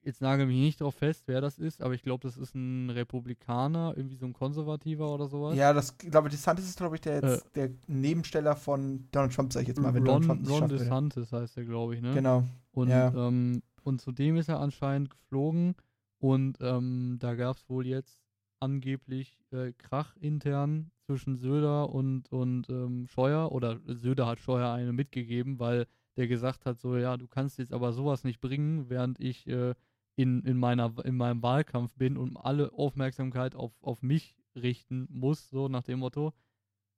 jetzt 0.05 0.21
nagel 0.21 0.47
mich 0.47 0.59
nicht 0.59 0.81
drauf 0.81 0.95
fest, 0.95 1.25
wer 1.27 1.41
das 1.41 1.59
ist, 1.59 1.81
aber 1.83 1.95
ich 1.95 2.03
glaube, 2.03 2.23
das 2.27 2.37
ist 2.37 2.55
ein 2.55 2.91
Republikaner, 2.91 3.95
irgendwie 3.97 4.17
so 4.17 4.27
ein 4.27 4.33
Konservativer 4.33 5.13
oder 5.15 5.29
sowas. 5.29 5.57
Ja, 5.57 5.73
das 5.73 5.97
glaube 5.99 6.29
ich, 6.29 6.35
DeSantis 6.35 6.67
ist, 6.67 6.79
glaube 6.79 6.97
ich, 6.97 7.01
der, 7.01 7.21
jetzt, 7.23 7.55
der 7.55 7.71
Nebensteller 7.87 8.57
von 8.57 9.09
Donald 9.13 9.33
Trump, 9.33 9.53
sag 9.53 9.63
ich 9.63 9.69
jetzt 9.69 9.81
mal, 9.81 9.95
wenn 9.95 10.05
Donald 10.05 10.29
Ron, 10.29 10.45
Trump 10.45 10.47
es 10.47 10.51
Ron. 10.51 10.69
DeSantis 10.69 11.33
heißt 11.33 11.57
der, 11.57 11.65
glaube 11.65 11.95
ich, 11.95 12.03
ne? 12.03 12.15
Genau. 12.15 12.45
Und, 12.73 12.89
Ja. 12.89 13.13
ähm, 13.15 13.63
und 13.85 14.01
zu 14.01 14.13
dem 14.13 14.37
ist 14.37 14.49
er 14.49 14.61
anscheinend 14.61 15.11
geflogen 15.11 15.75
und 16.19 16.59
ähm, 16.61 17.17
da 17.21 17.35
gab 17.35 17.57
es 17.57 17.69
wohl 17.69 17.87
jetzt 17.87 18.19
angeblich 18.61 19.41
äh, 19.51 19.73
Krach 19.73 20.15
intern 20.17 20.91
zwischen 21.07 21.37
Söder 21.37 21.91
und, 21.91 22.31
und 22.31 22.69
ähm, 22.71 23.07
Scheuer 23.09 23.51
oder 23.51 23.81
Söder 23.87 24.27
hat 24.27 24.39
Scheuer 24.39 24.73
eine 24.73 24.93
mitgegeben, 24.93 25.59
weil 25.59 25.87
der 26.17 26.29
gesagt 26.29 26.65
hat, 26.67 26.79
so 26.79 26.97
ja, 26.97 27.17
du 27.17 27.27
kannst 27.27 27.59
jetzt 27.59 27.73
aber 27.73 27.93
sowas 27.93 28.23
nicht 28.23 28.41
bringen, 28.41 28.89
während 28.89 29.19
ich 29.19 29.47
äh, 29.49 29.75
in, 30.17 30.43
in, 30.45 30.57
meiner, 30.59 30.93
in 31.05 31.17
meinem 31.17 31.43
Wahlkampf 31.43 31.95
bin 31.97 32.17
und 32.17 32.37
alle 32.37 32.73
Aufmerksamkeit 32.73 33.55
auf, 33.55 33.73
auf 33.83 34.03
mich 34.03 34.37
richten 34.55 35.07
muss, 35.11 35.49
so 35.49 35.69
nach 35.69 35.83
dem 35.83 36.01
Motto, 36.01 36.33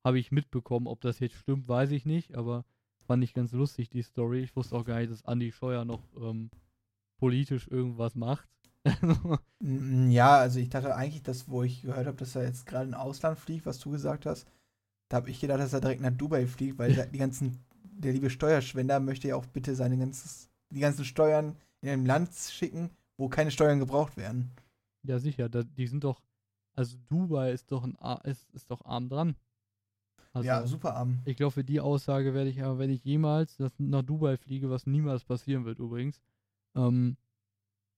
habe 0.05 0.19
ich 0.19 0.33
mitbekommen. 0.33 0.87
Ob 0.87 1.01
das 1.01 1.21
jetzt 1.21 1.37
stimmt, 1.37 1.69
weiß 1.69 1.91
ich 1.93 2.05
nicht, 2.07 2.35
aber 2.35 2.65
fand 3.07 3.23
ich 3.25 3.35
ganz 3.35 3.53
lustig, 3.53 3.89
die 3.91 4.03
Story. 4.03 4.41
Ich 4.41 4.57
wusste 4.57 4.77
auch 4.77 4.85
gar 4.85 4.99
nicht, 4.99 5.12
dass 5.12 5.25
Andi 5.25 5.53
Scheuer 5.53 5.85
noch 5.85 6.03
ähm, 6.17 6.51
politisch 7.19 7.69
irgendwas 7.69 8.15
macht. 8.15 8.49
Ja, 10.11 10.37
also 10.37 10.59
ich 10.59 10.69
dachte 10.69 10.95
eigentlich, 10.95 11.23
dass, 11.23 11.49
wo 11.49 11.62
ich 11.62 11.83
gehört 11.83 12.07
habe, 12.07 12.19
dass 12.19 12.37
er 12.37 12.43
jetzt 12.45 12.67
gerade 12.67 12.87
in 12.89 12.95
Ausland 12.95 13.39
fliegt, 13.39 13.65
was 13.65 13.79
du 13.79 13.91
gesagt 13.91 14.27
hast, 14.27 14.47
da 15.09 15.19
habe 15.19 15.31
ich 15.31 15.41
gedacht, 15.41 15.61
dass 15.61 15.73
er 15.73 15.81
direkt 15.81 16.03
nach 16.03 16.11
Dubai 16.11 16.47
fliegt, 16.47 16.79
weil 16.79 16.95
der- 16.95 17.07
die 17.07 17.19
ganzen, 17.19 17.65
der 17.83 18.12
liebe 18.12 18.29
Steuerschwender 18.31 19.01
möchte 19.01 19.29
ja 19.29 19.37
auch 19.37 19.47
bitte 19.47 19.75
seine 19.75 19.97
ganzes, 19.99 20.51
die 20.71 20.81
ganzen 20.81 21.05
Steuern 21.07 21.57
in 21.81 21.89
einem 21.91 22.07
Land 22.07 22.35
schicken, 22.35 22.91
wo 23.17 23.29
keine 23.29 23.51
Steuern 23.51 23.79
gebraucht 23.79 24.17
werden. 24.17 24.51
ja, 25.05 25.19
sicher, 25.19 25.49
da, 25.49 25.62
die 25.62 25.87
sind 25.87 26.05
doch, 26.05 26.21
also 26.75 26.97
Dubai 27.09 27.53
ist 27.53 27.71
doch 27.71 27.83
ein 27.85 27.97
ist, 28.25 28.51
ist 28.53 28.71
doch 28.71 28.85
arm 28.85 29.09
dran. 29.09 29.37
Also, 30.33 30.49
ja, 30.49 30.67
super 30.67 30.97
arm. 30.97 31.21
Ich 31.27 31.37
glaube, 31.37 31.53
für 31.53 31.65
die 31.65 31.81
Aussage 31.81 32.35
werde 32.35 32.51
ich 32.51 32.62
aber, 32.62 32.79
wenn 32.79 32.91
ich 32.91 33.05
jemals 33.05 33.59
nach 33.79 34.03
Dubai 34.03 34.37
fliege, 34.37 34.69
was 34.69 34.87
niemals 34.87 35.25
passieren 35.25 35.65
wird 35.65 35.79
übrigens, 35.79 36.21
ähm, 36.75 37.17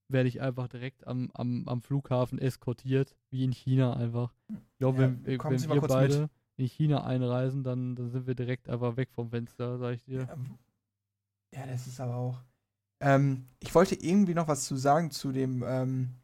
werde 0.09 0.29
ich 0.29 0.41
einfach 0.41 0.69
direkt 0.69 1.07
am, 1.07 1.31
am, 1.35 1.67
am 1.67 1.81
Flughafen 1.81 2.39
eskortiert, 2.39 3.17
wie 3.31 3.43
in 3.43 3.53
China 3.53 3.95
einfach. 3.95 4.33
Ich 4.49 4.79
glaube, 4.79 5.03
Ja, 5.03 5.09
wenn, 5.27 5.27
wenn 5.27 5.71
wir 5.73 5.81
beide 5.81 6.21
mit. 6.23 6.31
in 6.59 6.67
China 6.69 7.05
einreisen, 7.05 7.64
dann, 7.64 7.97
dann 7.97 8.11
sind 8.11 8.27
wir 8.27 8.35
direkt 8.35 8.69
einfach 8.69 8.97
weg 8.97 9.09
vom 9.12 9.31
Fenster, 9.31 9.79
sag 9.79 9.95
ich 9.95 10.05
dir. 10.05 10.29
Ähm, 10.31 10.59
Ja, 11.55 11.67
das 11.67 11.87
ist 11.87 12.01
aber 12.01 12.14
auch. 12.17 12.39
Ähm, 13.01 13.47
ich 13.61 13.74
wollte 13.74 13.94
irgendwie 13.94 14.34
noch 14.34 14.49
was 14.49 14.64
zu 14.64 14.76
sagen 14.76 15.11
zu 15.11 15.32
dem, 15.32 15.62
ähm, 15.66 16.14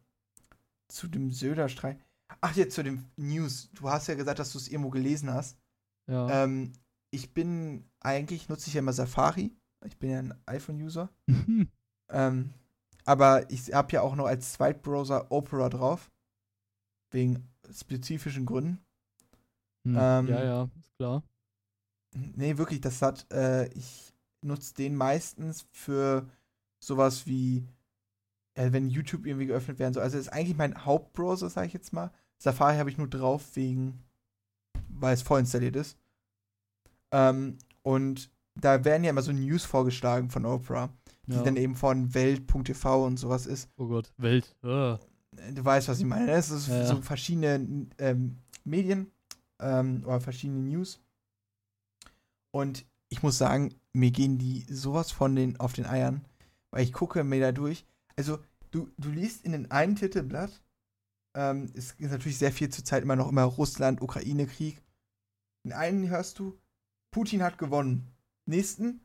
zu 0.87 1.07
dem 1.07 1.31
Söder-Streit. 1.31 1.99
Ach, 2.41 2.55
jetzt 2.55 2.75
zu 2.75 2.83
dem 2.83 3.05
News. 3.15 3.69
Du 3.73 3.89
hast 3.89 4.07
ja 4.07 4.15
gesagt, 4.15 4.39
dass 4.39 4.51
du 4.51 4.57
es 4.57 4.67
irgendwo 4.67 4.89
gelesen 4.89 5.31
hast. 5.31 5.57
Ja. 6.07 6.43
Ähm, 6.43 6.73
ich 7.11 7.33
bin, 7.33 7.85
eigentlich 7.99 8.49
nutze 8.49 8.67
ich 8.67 8.73
ja 8.73 8.79
immer 8.79 8.93
Safari. 8.93 9.55
Ich 9.85 9.97
bin 9.97 10.09
ja 10.09 10.19
ein 10.19 10.33
iPhone-User. 10.45 11.09
Ähm, 12.09 12.53
aber 13.05 13.49
ich 13.49 13.73
habe 13.73 13.91
ja 13.91 14.01
auch 14.01 14.15
noch 14.15 14.25
als 14.25 14.53
Zweitbrowser 14.53 15.31
Opera 15.31 15.69
drauf. 15.69 16.11
Wegen 17.11 17.47
spezifischen 17.71 18.45
Gründen. 18.45 18.83
Hm, 19.85 19.97
ähm, 19.99 20.27
ja, 20.27 20.43
ja, 20.43 20.63
ist 20.79 20.95
klar. 20.97 21.23
Nee, 22.35 22.57
wirklich, 22.57 22.81
das 22.81 23.01
hat, 23.01 23.25
äh, 23.31 23.67
ich 23.73 24.13
nutze 24.41 24.73
den 24.75 24.95
meistens 24.95 25.65
für 25.71 26.29
sowas 26.85 27.25
wie, 27.27 27.65
ja, 28.57 28.71
wenn 28.73 28.89
YouTube 28.89 29.25
irgendwie 29.25 29.47
geöffnet 29.47 29.79
werden 29.79 29.93
soll. 29.93 30.03
Also 30.03 30.17
ist 30.17 30.29
eigentlich 30.31 30.57
mein 30.57 30.85
Hauptbrowser, 30.85 31.49
sage 31.49 31.67
ich 31.67 31.73
jetzt 31.73 31.93
mal. 31.93 32.11
Safari 32.37 32.77
habe 32.77 32.89
ich 32.89 32.97
nur 32.97 33.07
drauf 33.07 33.55
wegen, 33.55 34.03
weil 34.89 35.13
es 35.13 35.21
vorinstalliert 35.21 35.75
ist. 35.75 35.97
Ähm, 37.11 37.57
und 37.83 38.29
da 38.55 38.83
werden 38.85 39.03
ja 39.03 39.09
immer 39.11 39.21
so 39.21 39.31
News 39.31 39.63
vorgeschlagen 39.65 40.29
von 40.29 40.45
Opera, 40.45 40.89
die 41.25 41.35
Ja. 41.35 41.41
dann 41.43 41.55
eben 41.57 41.75
von 41.75 42.13
Welt.tv 42.13 43.05
und 43.05 43.17
sowas 43.17 43.45
ist. 43.45 43.69
Oh 43.77 43.87
Gott, 43.87 44.13
Welt. 44.17 44.55
Ah. 44.61 44.99
Du 45.53 45.65
weißt, 45.65 45.87
was 45.87 45.99
ich 45.99 46.05
meine. 46.05 46.31
Es 46.31 46.51
ist 46.51 46.67
Ja, 46.67 46.77
ja. 46.77 46.85
so 46.85 47.01
verschiedene 47.01 47.87
ähm, 47.97 48.37
Medien 48.63 49.11
ähm, 49.59 50.03
oder 50.05 50.21
verschiedene 50.21 50.59
News. 50.59 50.99
Und 52.51 52.85
ich 53.09 53.23
muss 53.23 53.37
sagen, 53.37 53.73
mir 53.93 54.11
gehen 54.11 54.37
die 54.37 54.61
sowas 54.69 55.11
von 55.11 55.35
den 55.35 55.59
auf 55.59 55.73
den 55.73 55.85
Eiern, 55.85 56.23
weil 56.73 56.83
ich 56.83 56.91
gucke 56.91 57.23
mir 57.23 57.39
da 57.39 57.51
durch. 57.51 57.85
Also, 58.15 58.39
du, 58.71 58.89
du 58.97 59.09
liest 59.11 59.45
in 59.45 59.51
den 59.51 59.69
einen 59.69 59.95
Titelblatt, 59.95 60.63
ähm, 61.35 61.71
es 61.75 61.91
ist 61.91 62.11
natürlich 62.11 62.39
sehr 62.39 62.51
viel 62.51 62.69
zur 62.69 62.83
Zeit 62.83 63.03
immer 63.03 63.15
noch 63.15 63.29
immer 63.29 63.43
Russland, 63.43 64.01
Ukraine-Krieg. 64.01 64.81
In 65.63 65.71
einen 65.71 66.09
hörst 66.09 66.39
du, 66.39 66.59
Putin 67.11 67.43
hat 67.43 67.59
gewonnen. 67.59 68.07
Nächsten, 68.45 69.01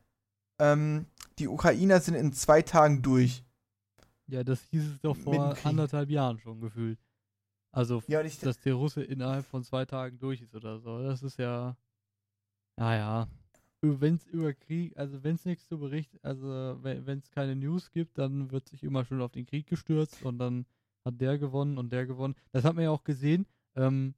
ähm, 0.59 1.07
die 1.39 1.47
Ukrainer 1.47 2.01
sind 2.01 2.15
in 2.15 2.33
zwei 2.33 2.63
Tagen 2.63 3.03
durch. 3.03 3.45
Ja, 4.29 4.43
das 4.45 4.63
hieß 4.71 4.93
es 4.95 5.01
doch 5.01 5.17
vor 5.17 5.57
anderthalb 5.63 6.09
Jahren 6.09 6.39
schon 6.39 6.61
gefühlt. 6.61 6.99
Also, 7.71 8.03
Ja, 8.07 8.23
dass 8.23 8.61
der 8.61 8.75
Russe 8.75 9.03
innerhalb 9.03 9.45
von 9.45 9.63
zwei 9.63 9.85
Tagen 9.85 10.19
durch 10.19 10.41
ist 10.41 10.55
oder 10.55 10.79
so. 10.81 11.03
Das 11.03 11.23
ist 11.23 11.39
ja. 11.39 11.77
Naja. 12.77 13.29
Wenn 13.81 14.17
es 14.17 14.27
über 14.27 14.53
Krieg, 14.55 14.97
also 14.97 15.23
wenn 15.23 15.37
es 15.37 15.45
nichts 15.45 15.69
zu 15.69 15.79
berichten, 15.79 16.19
also 16.23 16.79
wenn 16.83 17.19
es 17.19 17.31
keine 17.31 17.55
News 17.55 17.91
gibt, 17.93 18.19
dann 18.19 18.51
wird 18.51 18.69
sich 18.69 18.83
immer 18.83 19.05
schon 19.05 19.23
auf 19.23 19.31
den 19.31 19.47
Krieg 19.47 19.67
gestürzt 19.67 20.25
und 20.25 20.39
dann 20.39 20.67
hat 21.05 21.21
der 21.21 21.39
gewonnen 21.39 21.79
und 21.79 21.93
der 21.93 22.07
gewonnen. 22.07 22.35
Das 22.51 22.65
hat 22.65 22.75
man 22.75 22.85
ja 22.85 22.91
auch 22.91 23.05
gesehen. 23.05 23.47
Ähm, 23.77 24.15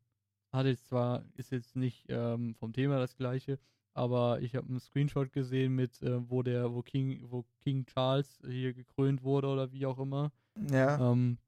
hat 0.53 0.67
jetzt 0.67 0.87
zwar, 0.87 1.25
ist 1.37 1.53
jetzt 1.53 1.77
nicht 1.77 2.07
ähm, 2.09 2.55
vom 2.55 2.73
Thema 2.73 2.99
das 2.99 3.17
gleiche, 3.17 3.59
aber 3.93 4.41
ich 4.41 4.57
habe 4.57 4.69
einen 4.69 4.81
Screenshot 4.81 5.33
gesehen 5.33 5.75
mit, 5.75 6.01
äh, 6.03 6.29
wo 6.29 6.43
der, 6.43 6.73
wo 6.73 6.83
King, 6.83 7.25
wo 7.31 7.45
King 7.61 7.85
Charles 7.87 8.41
hier 8.47 8.73
gekrönt 8.73 9.23
wurde 9.23 9.49
oder 9.49 9.73
wie 9.73 9.87
auch 9.87 9.99
immer. 9.99 10.33
ja. 10.71 11.13
Ähm, 11.13 11.39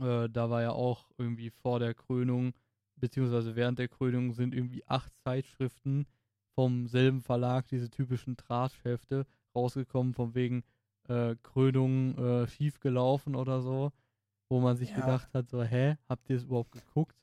äh, 0.00 0.28
da 0.28 0.48
war 0.50 0.62
ja 0.62 0.72
auch 0.72 1.10
irgendwie 1.18 1.50
vor 1.50 1.78
der 1.78 1.94
Krönung, 1.94 2.54
beziehungsweise 2.96 3.54
während 3.54 3.78
der 3.78 3.88
Krönung 3.88 4.32
sind 4.32 4.54
irgendwie 4.54 4.86
acht 4.86 5.14
Zeitschriften 5.18 6.06
vom 6.54 6.86
selben 6.86 7.20
Verlag, 7.22 7.66
diese 7.68 7.90
typischen 7.90 8.36
Tratschhefte, 8.36 9.26
rausgekommen, 9.54 10.14
von 10.14 10.34
wegen 10.34 10.64
äh, 11.08 11.36
Krönung 11.42 12.16
äh, 12.18 12.48
schief 12.48 12.80
gelaufen 12.80 13.34
oder 13.34 13.62
so, 13.62 13.92
wo 14.48 14.60
man 14.60 14.76
sich 14.76 14.90
Ja. 14.90 14.96
gedacht 15.00 15.32
hat, 15.34 15.48
so, 15.48 15.62
hä, 15.62 15.96
habt 16.08 16.28
ihr 16.30 16.36
es 16.36 16.44
überhaupt 16.44 16.72
geguckt? 16.72 17.16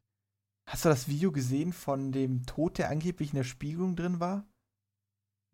Hast 0.69 0.83
du 0.83 0.89
das 0.89 1.07
Video 1.07 1.31
gesehen 1.31 1.71
von 1.71 2.11
dem 2.11 2.45
Tod, 2.45 2.77
der 2.77 2.89
angeblich 2.89 3.29
in 3.31 3.37
der 3.37 3.43
Spiegelung 3.45 3.95
drin 3.95 4.19
war? 4.19 4.45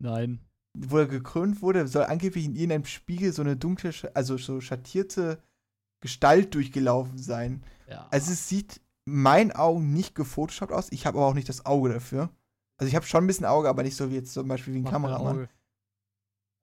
Nein. 0.00 0.40
Wo 0.76 0.98
er 0.98 1.06
gekrönt 1.06 1.62
wurde, 1.62 1.86
soll 1.86 2.04
angeblich 2.04 2.44
in 2.44 2.56
irgendeinem 2.56 2.84
Spiegel 2.84 3.32
so 3.32 3.42
eine 3.42 3.56
dunkle, 3.56 3.92
also 4.14 4.36
so 4.36 4.60
schattierte 4.60 5.40
Gestalt 6.00 6.54
durchgelaufen 6.54 7.16
sein. 7.16 7.62
Ja. 7.88 8.08
Also 8.10 8.32
es 8.32 8.48
sieht 8.48 8.80
in 9.06 9.22
meinen 9.22 9.52
Augen 9.52 9.92
nicht 9.92 10.16
gefotoshoppt 10.16 10.72
aus. 10.72 10.90
Ich 10.90 11.06
habe 11.06 11.18
aber 11.18 11.28
auch 11.28 11.34
nicht 11.34 11.48
das 11.48 11.64
Auge 11.64 11.90
dafür. 11.90 12.28
Also 12.76 12.88
ich 12.88 12.96
habe 12.96 13.06
schon 13.06 13.24
ein 13.24 13.26
bisschen 13.26 13.46
Auge, 13.46 13.68
aber 13.68 13.82
nicht 13.82 13.96
so 13.96 14.10
wie 14.10 14.16
jetzt 14.16 14.32
zum 14.32 14.48
Beispiel 14.48 14.74
wie 14.74 14.78
ein 14.78 14.84
dein 14.84 14.92
Kameramann. 14.92 15.48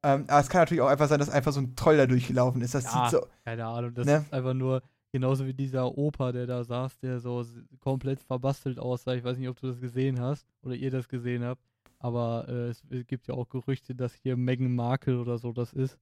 Ähm, 0.03 0.25
aber 0.27 0.39
es 0.39 0.49
kann 0.49 0.61
natürlich 0.61 0.81
auch 0.81 0.87
einfach 0.87 1.07
sein, 1.07 1.19
dass 1.19 1.29
einfach 1.29 1.53
so 1.53 1.61
ein 1.61 1.75
Troll 1.75 1.97
da 1.97 2.07
durchgelaufen 2.07 2.61
ist. 2.61 2.73
Das 2.73 2.85
Ja. 2.85 3.09
sieht 3.09 3.11
so. 3.19 3.27
Keine 3.45 3.65
Ahnung, 3.65 3.93
das 3.93 4.07
Ne? 4.07 4.17
ist 4.17 4.33
einfach 4.33 4.53
nur 4.53 4.81
genauso 5.11 5.45
wie 5.45 5.53
dieser 5.53 5.95
Opa, 5.97 6.31
der 6.31 6.47
da 6.47 6.63
saß, 6.63 6.97
der 6.99 7.19
so 7.19 7.45
komplett 7.79 8.21
verbastelt 8.21 8.79
aussah. 8.79 9.13
Ich 9.13 9.23
weiß 9.23 9.37
nicht, 9.37 9.49
ob 9.49 9.59
du 9.59 9.67
das 9.67 9.79
gesehen 9.79 10.19
hast 10.19 10.47
oder 10.63 10.75
ihr 10.75 10.89
das 10.89 11.07
gesehen 11.07 11.43
habt, 11.43 11.61
aber 11.99 12.45
äh, 12.47 12.69
es, 12.69 12.81
gibt 13.07 13.27
ja 13.27 13.35
auch 13.35 13.47
Gerüchte, 13.49 13.93
dass 13.93 14.13
hier 14.13 14.35
Meghan 14.37 14.73
Markle 14.73 15.19
oder 15.19 15.37
so 15.37 15.51
das 15.51 15.71
ist 15.73 15.99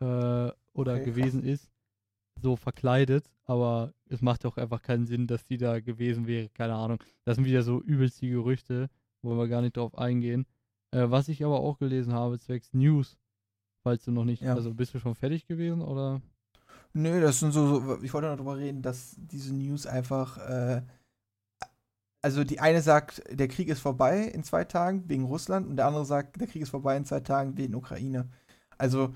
äh, 0.00 0.04
oder 0.04 0.94
Okay, 0.96 1.04
gewesen 1.04 1.42
ist, 1.44 1.70
so 2.42 2.56
verkleidet, 2.56 3.30
aber 3.44 3.94
es 4.08 4.20
macht 4.20 4.44
doch 4.44 4.56
einfach 4.58 4.82
keinen 4.82 5.06
Sinn, 5.06 5.26
dass 5.26 5.44
die 5.46 5.56
da 5.56 5.80
gewesen 5.80 6.26
wäre. 6.26 6.48
Keine 6.50 6.74
Ahnung. 6.74 6.98
Das 7.24 7.36
sind 7.36 7.44
wieder 7.46 7.62
so 7.62 7.80
übelst 7.80 8.20
die 8.20 8.28
Gerüchte, 8.30 8.90
wollen 9.24 9.38
wir 9.38 9.48
gar 9.48 9.62
nicht 9.62 9.76
drauf 9.76 9.96
eingehen. 9.98 10.46
Äh, 10.92 11.10
was 11.10 11.28
ich 11.28 11.44
aber 11.44 11.60
auch 11.60 11.78
gelesen 11.78 12.12
habe, 12.12 12.38
zwecks 12.38 12.72
News, 12.72 13.16
falls 13.82 14.04
du 14.04 14.12
noch 14.12 14.24
nicht, 14.24 14.42
Ja. 14.42 14.54
also 14.54 14.72
bist 14.74 14.94
du 14.94 14.98
schon 15.00 15.14
fertig 15.14 15.46
gewesen 15.46 15.82
oder? 15.82 16.20
Nö, 16.92 17.20
das 17.20 17.40
sind 17.40 17.52
so, 17.52 17.80
so 17.80 18.02
ich 18.02 18.14
wollte 18.14 18.28
noch 18.28 18.36
drüber 18.36 18.56
reden, 18.56 18.80
dass 18.82 19.16
diese 19.18 19.52
News 19.54 19.86
einfach, 19.86 20.38
äh, 20.38 20.82
also 22.22 22.44
die 22.44 22.60
eine 22.60 22.80
sagt, 22.82 23.22
der 23.30 23.48
Krieg 23.48 23.68
ist 23.68 23.80
vorbei 23.80 24.22
in 24.22 24.44
zwei 24.44 24.64
Tagen 24.64 25.08
wegen 25.08 25.24
Russland 25.24 25.66
und 25.66 25.76
der 25.76 25.86
andere 25.86 26.04
sagt, 26.06 26.40
der 26.40 26.46
Krieg 26.46 26.62
ist 26.62 26.70
vorbei 26.70 26.96
in 26.96 27.04
zwei 27.04 27.20
Tagen 27.20 27.56
wegen 27.58 27.74
Ukraine. 27.74 28.28
Also, 28.78 29.14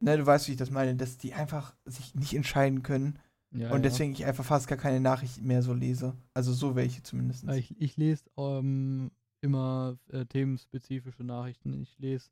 ne, 0.00 0.18
du 0.18 0.26
weißt, 0.26 0.48
wie 0.48 0.52
ich 0.52 0.58
das 0.58 0.70
meine, 0.70 0.94
dass 0.96 1.16
die 1.16 1.32
einfach 1.32 1.74
sich 1.86 2.14
nicht 2.14 2.34
entscheiden 2.34 2.82
können 2.82 3.18
Ja, 3.52 3.68
und 3.68 3.76
ja. 3.76 3.78
deswegen 3.88 4.12
ich 4.12 4.24
einfach 4.26 4.44
fast 4.44 4.66
gar 4.68 4.78
keine 4.78 5.00
Nachrichten 5.00 5.46
mehr 5.46 5.62
so 5.62 5.72
lese. 5.72 6.14
Also 6.34 6.52
so 6.52 6.74
welche 6.74 7.02
zumindest. 7.02 7.44
Ich, 7.50 7.74
ich 7.80 7.96
lese 7.96 8.24
ähm, 8.36 9.10
immer 9.42 9.98
äh, 10.08 10.24
themenspezifische 10.24 11.24
Nachrichten. 11.24 11.74
Ich 11.74 11.98
lese 11.98 12.30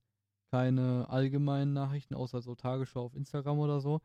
keine 0.50 1.08
allgemeinen 1.10 1.72
Nachrichten, 1.72 2.14
außer 2.14 2.40
so 2.42 2.54
Tagesschau 2.54 3.04
auf 3.04 3.14
Instagram 3.14 3.58
oder 3.58 3.80
so, 3.80 4.00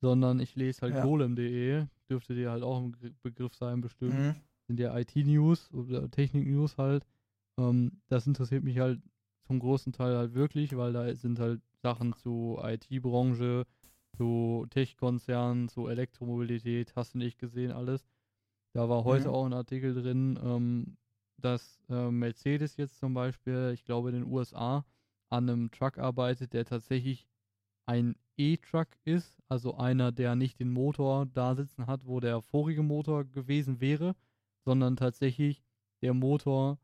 sondern 0.00 0.40
ich 0.40 0.54
lese 0.56 0.82
halt 0.82 0.94
Ja. 0.94 1.02
golem.de, 1.02 1.86
dürfte 2.08 2.34
dir 2.34 2.50
halt 2.50 2.62
auch 2.62 2.78
ein 2.80 2.92
Begr- 2.92 3.14
Begriff 3.22 3.54
sein 3.54 3.80
bestimmt. 3.80 4.14
Mhm. 4.14 4.36
Sind 4.68 4.80
ja 4.80 4.96
IT-News 4.96 5.70
oder 5.72 6.10
Technik-News 6.10 6.78
halt. 6.78 7.04
Ähm, 7.58 8.00
das 8.08 8.26
interessiert 8.26 8.62
mich 8.64 8.78
halt 8.78 9.02
zum 9.46 9.58
großen 9.58 9.92
Teil 9.92 10.16
halt 10.16 10.34
wirklich, 10.34 10.76
weil 10.76 10.92
da 10.92 11.14
sind 11.14 11.38
halt 11.38 11.60
Sachen 11.82 12.14
zu 12.14 12.58
IT-Branche, 12.62 13.66
zu 14.16 14.66
Tech-Konzernen, 14.70 15.68
zu 15.68 15.88
Elektromobilität, 15.88 16.94
hast 16.96 17.14
du 17.14 17.18
nicht 17.18 17.38
gesehen 17.38 17.72
alles. 17.72 18.06
Da 18.74 18.88
war 18.88 19.04
heute 19.04 19.28
Mhm. 19.28 19.34
auch 19.34 19.46
ein 19.46 19.52
Artikel 19.52 19.94
drin, 19.94 20.38
ähm, 20.42 20.96
dass 21.40 21.80
äh, 21.88 22.10
Mercedes 22.10 22.76
jetzt 22.76 22.98
zum 22.98 23.14
Beispiel, 23.14 23.72
ich 23.74 23.84
glaube 23.84 24.10
in 24.10 24.16
den 24.16 24.26
USA, 24.26 24.84
an 25.28 25.48
einem 25.48 25.70
Truck 25.70 25.98
arbeitet, 25.98 26.52
der 26.52 26.64
tatsächlich 26.64 27.26
ein 27.86 28.16
E-Truck 28.36 28.88
ist, 29.04 29.38
also 29.48 29.76
einer, 29.76 30.12
der 30.12 30.34
nicht 30.36 30.60
den 30.60 30.70
Motor 30.70 31.26
da 31.26 31.54
sitzen 31.54 31.86
hat, 31.86 32.06
wo 32.06 32.20
der 32.20 32.40
vorige 32.40 32.82
Motor 32.82 33.24
gewesen 33.24 33.80
wäre, 33.80 34.14
sondern 34.64 34.96
tatsächlich 34.96 35.62
der 36.02 36.14
Motor 36.14 36.78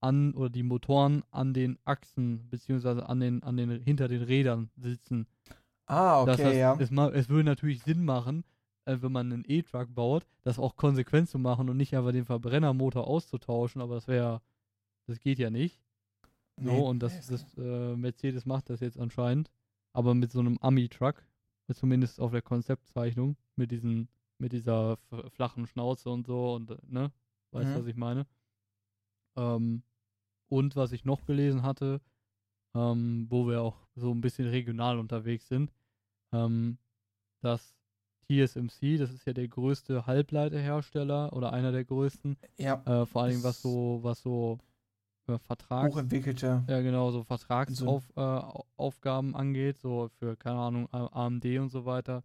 an 0.00 0.34
oder 0.34 0.50
die 0.50 0.62
Motoren 0.62 1.22
an 1.30 1.54
den 1.54 1.78
Achsen 1.84 2.48
beziehungsweise 2.50 3.08
an 3.08 3.20
den 3.20 3.42
an 3.42 3.56
den 3.56 3.82
hinter 3.82 4.08
den 4.08 4.22
Rädern 4.22 4.70
sitzen. 4.76 5.26
Ah, 5.86 6.22
okay, 6.22 6.30
Das 6.30 6.44
heißt, 6.44 6.58
ja. 6.58 6.74
es, 6.78 6.90
es 7.14 7.28
würde 7.28 7.44
natürlich 7.44 7.82
Sinn 7.82 8.04
machen, 8.04 8.44
äh, 8.88 9.02
wenn 9.02 9.12
man 9.12 9.32
einen 9.32 9.44
E-Truck 9.46 9.94
baut, 9.94 10.26
das 10.42 10.58
auch 10.58 10.76
konsequent 10.76 11.28
zu 11.28 11.38
machen 11.38 11.68
und 11.68 11.76
nicht 11.76 11.94
einfach 11.96 12.12
den 12.12 12.24
Verbrennermotor 12.24 13.06
auszutauschen, 13.06 13.82
aber 13.82 13.94
das 13.96 14.08
wäre, 14.08 14.40
das 15.06 15.20
geht 15.20 15.38
ja 15.38 15.50
nicht. 15.50 15.80
So, 16.56 16.70
Nee, 16.72 16.80
und 16.88 17.00
das, 17.00 17.26
das 17.28 17.56
äh, 17.58 17.96
Mercedes 17.96 18.44
macht 18.46 18.68
das 18.70 18.80
jetzt 18.80 18.98
anscheinend, 18.98 19.50
aber 19.92 20.14
mit 20.14 20.32
so 20.32 20.40
einem 20.40 20.58
Ami-Truck, 20.60 21.22
zumindest 21.72 22.20
auf 22.20 22.32
der 22.32 22.42
Konzeptzeichnung, 22.42 23.36
mit 23.56 23.70
diesen, 23.70 24.08
mit 24.38 24.52
dieser 24.52 24.96
flachen 25.30 25.66
Schnauze 25.66 26.10
und 26.10 26.26
so 26.26 26.54
und, 26.54 26.70
äh, 26.70 26.76
ne, 26.88 27.12
weißt 27.52 27.70
du, 27.70 27.74
Mhm. 27.74 27.82
was 27.82 27.86
ich 27.86 27.96
meine? 27.96 28.26
Ähm, 29.36 29.82
und 30.48 30.76
was 30.76 30.92
ich 30.92 31.04
noch 31.04 31.24
gelesen 31.26 31.62
hatte, 31.62 32.00
ähm, 32.74 33.26
wo 33.30 33.46
wir 33.48 33.62
auch 33.62 33.86
so 33.94 34.12
ein 34.12 34.20
bisschen 34.20 34.48
regional 34.48 34.98
unterwegs 34.98 35.48
sind, 35.48 35.72
ähm, 36.32 36.78
dass 37.40 37.77
TSMC, 38.28 38.98
das 38.98 39.12
ist 39.12 39.26
ja 39.26 39.32
der 39.32 39.48
größte 39.48 40.06
Halbleiterhersteller 40.06 41.32
oder 41.32 41.52
einer 41.52 41.72
der 41.72 41.84
größten, 41.84 42.36
ja, 42.58 42.82
äh, 42.84 43.06
vor 43.06 43.22
allem 43.22 43.42
was 43.42 43.62
so, 43.62 44.00
was 44.02 44.20
so 44.22 44.58
äh, 45.28 45.38
Vertrags, 45.38 45.94
hochentwickelte. 45.94 46.64
ja 46.68 46.80
genau, 46.82 47.10
so 47.10 47.22
Vertragsaufgaben 47.24 48.16
äh, 48.16 48.20
Au- 48.20 48.66
Aufgaben 48.76 49.34
angeht, 49.36 49.78
so 49.78 50.08
für, 50.18 50.36
keine 50.36 50.58
Ahnung, 50.58 50.88
AMD 50.92 51.44
und 51.58 51.70
so 51.70 51.84
weiter. 51.86 52.22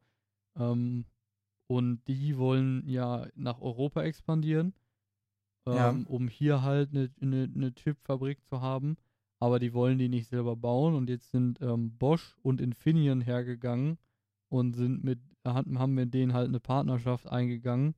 Ähm, 0.58 1.06
und 1.68 2.01
die 2.08 2.38
wollen 2.38 2.88
ja 2.88 3.26
nach 3.36 3.60
Europa 3.62 4.04
expandieren, 4.04 4.74
ähm, 5.66 5.76
Ja. 5.76 5.89
um 6.08 6.28
hier 6.28 6.62
halt 6.62 6.91
eine 6.91 7.10
ne, 7.20 7.47
ne 7.47 7.74
Chipfabrik 7.74 8.43
zu 8.45 8.62
haben. 8.62 8.97
Aber 9.39 9.60
die 9.60 9.74
wollen 9.74 9.97
die 9.97 10.08
nicht 10.10 10.28
selber 10.30 10.56
bauen 10.56 10.93
und 10.95 11.10
jetzt 11.10 11.32
sind 11.32 11.60
ähm, 11.62 11.97
Bosch 11.97 12.36
und 12.43 12.62
Infineon 12.62 13.20
hergegangen 13.22 13.97
und 14.49 14.74
sind 14.74 15.04
mit, 15.04 15.20
haben 15.45 15.93
mit 15.93 16.13
denen 16.13 16.33
halt 16.33 16.47
eine 16.47 16.59
Partnerschaft 16.59 17.27
eingegangen. 17.27 17.95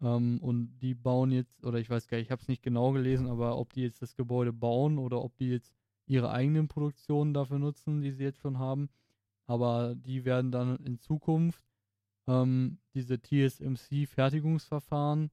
Ähm, 0.00 0.38
und 0.42 0.78
die 0.80 0.94
bauen 0.94 1.30
jetzt, 1.32 1.64
oder 1.64 1.78
ich 1.78 1.90
weiß 1.90 2.08
gar 2.08 2.18
nicht, 2.18 2.26
ich 2.26 2.30
habe 2.30 2.42
es 2.42 2.48
nicht 2.48 2.62
genau 2.62 2.92
gelesen, 2.92 3.28
aber 3.28 3.58
ob 3.58 3.72
die 3.72 3.82
jetzt 3.82 4.02
das 4.02 4.16
Gebäude 4.16 4.52
bauen 4.52 4.98
oder 4.98 5.22
ob 5.22 5.36
die 5.36 5.48
jetzt 5.48 5.74
ihre 6.06 6.30
eigenen 6.30 6.68
Produktionen 6.68 7.34
dafür 7.34 7.58
nutzen, 7.58 8.02
die 8.02 8.12
sie 8.12 8.24
jetzt 8.24 8.40
schon 8.40 8.58
haben. 8.58 8.88
Aber 9.46 9.94
die 9.94 10.24
werden 10.24 10.50
dann 10.52 10.76
in 10.84 10.98
Zukunft 10.98 11.62
ähm, 12.26 12.78
diese 12.94 13.20
TSMC-Fertigungsverfahren, 13.20 15.30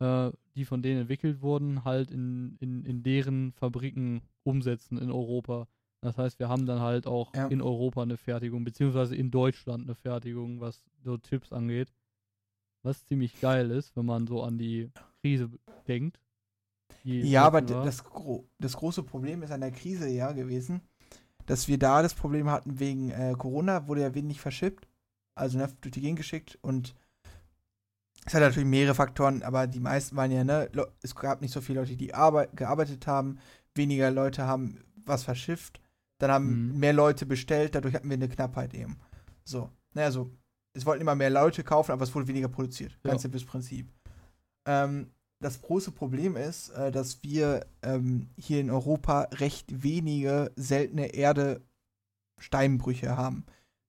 äh, 0.00 0.30
die 0.54 0.64
von 0.64 0.82
denen 0.82 1.02
entwickelt 1.02 1.42
wurden, 1.42 1.84
halt 1.84 2.10
in, 2.10 2.56
in, 2.60 2.84
in 2.84 3.02
deren 3.02 3.52
Fabriken 3.52 4.22
umsetzen 4.42 4.98
in 4.98 5.10
Europa. 5.10 5.68
Das 6.04 6.18
heißt, 6.18 6.38
wir 6.38 6.50
haben 6.50 6.66
dann 6.66 6.80
halt 6.80 7.06
auch 7.06 7.34
Ja. 7.34 7.46
in 7.46 7.62
Europa 7.62 8.02
eine 8.02 8.18
Fertigung, 8.18 8.62
beziehungsweise 8.62 9.16
in 9.16 9.30
Deutschland 9.30 9.84
eine 9.84 9.94
Fertigung, 9.94 10.60
was 10.60 10.84
so 11.02 11.16
Chips 11.16 11.50
angeht. 11.50 11.92
Was 12.82 13.06
ziemlich 13.06 13.40
geil 13.40 13.70
ist, 13.70 13.96
wenn 13.96 14.04
man 14.04 14.26
so 14.26 14.42
an 14.42 14.58
die 14.58 14.90
Krise 15.22 15.48
denkt. 15.88 16.20
die 17.04 17.22
Ja, 17.22 17.46
aber 17.46 17.66
war. 17.68 17.84
das, 17.84 18.04
gro 18.04 18.46
das 18.58 18.74
große 18.76 19.02
Problem 19.02 19.42
ist 19.42 19.50
an 19.50 19.62
der 19.62 19.70
Krise 19.70 20.06
ja 20.08 20.32
gewesen, 20.32 20.82
dass 21.46 21.68
wir 21.68 21.78
da 21.78 22.02
das 22.02 22.12
Problem 22.12 22.50
hatten 22.50 22.78
wegen 22.78 23.10
äh, 23.10 23.34
Corona, 23.38 23.88
wurde 23.88 24.02
ja 24.02 24.14
wenig 24.14 24.42
verschippt, 24.42 24.86
also 25.34 25.56
ne, 25.56 25.72
durch 25.80 25.92
die 25.92 26.02
Gegend 26.02 26.18
geschickt 26.18 26.58
und 26.60 26.94
es 28.26 28.34
hat 28.34 28.42
natürlich 28.42 28.68
mehrere 28.68 28.94
Faktoren, 28.94 29.42
aber 29.42 29.66
die 29.66 29.80
meisten 29.80 30.16
waren 30.16 30.30
ja, 30.30 30.44
ne, 30.44 30.68
es 31.02 31.14
gab 31.14 31.40
nicht 31.40 31.52
so 31.52 31.62
viele 31.62 31.80
Leute, 31.80 31.96
die 31.96 32.12
arbeit 32.12 32.54
gearbeitet 32.56 33.06
haben, 33.06 33.38
weniger 33.74 34.10
Leute 34.10 34.44
haben 34.46 34.84
was 35.06 35.24
verschifft, 35.24 35.80
dann 36.18 36.30
haben 36.30 36.72
Mhm. 36.72 36.78
mehr 36.78 36.92
Leute 36.92 37.26
bestellt, 37.26 37.74
dadurch 37.74 37.94
hatten 37.94 38.08
wir 38.08 38.14
eine 38.14 38.28
Knappheit 38.28 38.74
eben. 38.74 38.98
So, 39.44 39.70
ne, 39.94 40.04
also 40.04 40.30
es 40.72 40.86
wollten 40.86 41.02
immer 41.02 41.14
mehr 41.14 41.30
Leute 41.30 41.62
kaufen, 41.64 41.92
aber 41.92 42.02
es 42.04 42.14
wurde 42.14 42.28
weniger 42.28 42.48
produziert. 42.48 42.98
Ganz 43.02 43.20
Ja. 43.20 43.22
simples 43.22 43.44
Prinzip. 43.44 43.92
Ähm, 44.66 45.10
das 45.40 45.60
große 45.60 45.92
Problem 45.92 46.36
ist, 46.36 46.70
äh, 46.70 46.90
dass 46.90 47.22
wir 47.22 47.66
ähm, 47.82 48.30
hier 48.36 48.60
in 48.60 48.70
Europa 48.70 49.22
recht 49.32 49.82
wenige 49.82 50.52
seltene 50.56 51.14
Erde 51.14 51.60
Steinbrüche 52.38 53.16
haben. 53.16 53.44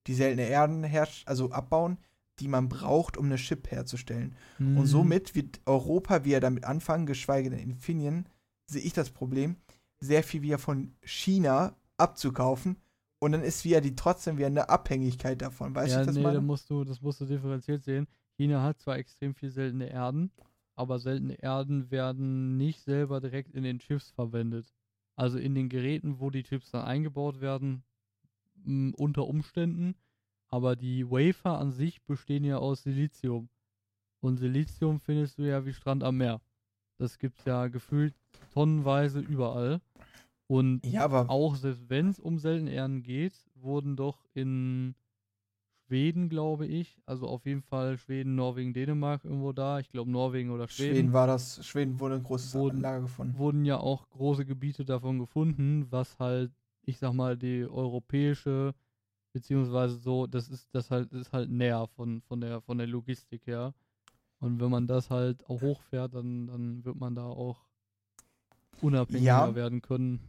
Die 0.06 0.14
seltene 0.14 0.48
Erden 0.48 0.84
herrscht, 0.84 1.26
also 1.26 1.50
abbauen, 1.50 1.98
die 2.38 2.48
man 2.48 2.68
braucht, 2.68 3.16
um 3.16 3.26
eine 3.26 3.36
Chip 3.36 3.70
herzustellen. 3.70 4.36
Und 4.58 4.76
Mhm. 4.76 4.86
somit 4.86 5.34
wird 5.34 5.60
Europa 5.66 6.24
wieder 6.24 6.40
damit 6.40 6.64
anfangen, 6.64 7.06
geschweige 7.06 7.50
denn 7.50 7.58
Infineon, 7.58 8.28
sehe 8.70 8.82
ich 8.82 8.92
das 8.92 9.10
Problem, 9.10 9.56
sehr 10.00 10.22
viel 10.22 10.42
wieder 10.42 10.58
von 10.58 10.94
China 11.02 11.74
abzukaufen. 11.96 12.76
Und 13.18 13.32
dann 13.32 13.42
ist 13.42 13.64
wieder 13.64 13.80
die 13.80 13.96
trotzdem 13.96 14.36
wieder 14.36 14.48
eine 14.48 14.68
Abhängigkeit 14.68 15.40
davon. 15.40 15.74
Weißt 15.74 15.94
ja, 15.94 16.02
du, 16.02 16.08
was 16.08 16.16
nee, 16.16 16.22
da 16.22 16.28
meine? 16.28 16.40
musst 16.42 16.68
du, 16.68 16.84
das 16.84 17.00
musst 17.00 17.20
du 17.20 17.24
differenziert 17.24 17.82
sehen. 17.82 18.06
China 18.36 18.62
hat 18.62 18.78
zwar 18.78 18.98
extrem 18.98 19.34
viel 19.34 19.50
seltene 19.50 19.88
Erden, 19.88 20.30
aber 20.74 20.98
seltene 20.98 21.34
Erden 21.42 21.90
werden 21.90 22.58
nicht 22.58 22.82
selber 22.82 23.20
direkt 23.20 23.54
in 23.54 23.62
den 23.62 23.78
Chips 23.78 24.10
verwendet. 24.10 24.72
Also 25.14 25.38
in 25.38 25.54
den 25.54 25.70
Geräten, 25.70 26.20
wo 26.20 26.28
die 26.28 26.42
Chips 26.42 26.70
dann 26.70 26.84
eingebaut 26.84 27.40
werden, 27.40 27.84
m, 28.66 28.92
unter 28.94 29.26
Umständen. 29.26 29.94
Aber 30.48 30.76
die 30.76 31.10
Wafer 31.10 31.58
an 31.58 31.72
sich 31.72 32.02
bestehen 32.02 32.44
ja 32.44 32.58
aus 32.58 32.82
Silizium. 32.82 33.48
Und 34.20 34.36
Silizium 34.36 35.00
findest 35.00 35.38
du 35.38 35.42
ja 35.42 35.64
wie 35.64 35.72
Strand 35.72 36.04
am 36.04 36.18
Meer. 36.18 36.42
Das 36.98 37.18
gibt's 37.18 37.44
ja 37.46 37.68
gefühlt 37.68 38.14
tonnenweise 38.52 39.20
überall. 39.20 39.80
Und 40.48 40.86
Ja, 40.86 41.04
aber 41.04 41.28
auch 41.28 41.56
selbst 41.56 41.88
wenn 41.88 42.08
es 42.08 42.20
um 42.20 42.38
seltene 42.38 42.70
Erden 42.72 43.02
geht, 43.02 43.34
wurden 43.54 43.96
doch 43.96 44.24
in 44.34 44.94
Schweden, 45.86 46.28
glaube 46.28 46.66
ich, 46.66 47.00
also 47.06 47.26
auf 47.28 47.46
jeden 47.46 47.62
Fall 47.62 47.98
Schweden, 47.98 48.34
Norwegen, 48.34 48.72
Dänemark 48.72 49.24
irgendwo 49.24 49.52
da, 49.52 49.78
ich 49.78 49.88
glaube 49.90 50.10
Norwegen 50.10 50.50
oder 50.50 50.68
Schweden, 50.68 50.94
Schweden 50.94 51.12
war 51.12 51.26
das, 51.26 51.64
Schweden 51.66 51.98
wurde 52.00 52.16
ein 52.16 52.22
großes 52.22 52.54
Wurden- 52.54 52.80
Lager 52.80 53.02
gefunden. 53.02 53.38
wurden 53.38 53.64
ja 53.64 53.78
auch 53.78 54.08
große 54.10 54.44
Gebiete 54.46 54.84
davon 54.84 55.18
gefunden, 55.18 55.86
was 55.90 56.18
halt, 56.18 56.52
ich 56.82 56.98
sag 56.98 57.12
mal, 57.12 57.36
die 57.36 57.64
europäische, 57.64 58.74
beziehungsweise 59.32 59.96
so, 59.96 60.26
das 60.26 60.48
ist 60.48 60.68
das 60.72 60.90
halt, 60.90 61.12
ist 61.12 61.32
halt 61.32 61.50
näher 61.50 61.86
von, 61.94 62.20
von 62.22 62.40
der 62.40 62.60
von 62.62 62.78
der 62.78 62.86
Logistik 62.86 63.46
her. 63.46 63.74
Und 64.38 64.60
wenn 64.60 64.70
man 64.70 64.86
das 64.86 65.08
halt 65.10 65.44
auch 65.48 65.60
hochfährt, 65.60 66.14
dann, 66.14 66.46
dann 66.48 66.84
wird 66.84 66.96
man 66.96 67.14
da 67.14 67.26
auch 67.26 67.64
unabhängiger 68.80 69.22
Ja. 69.24 69.54
werden 69.54 69.82
können. 69.82 70.20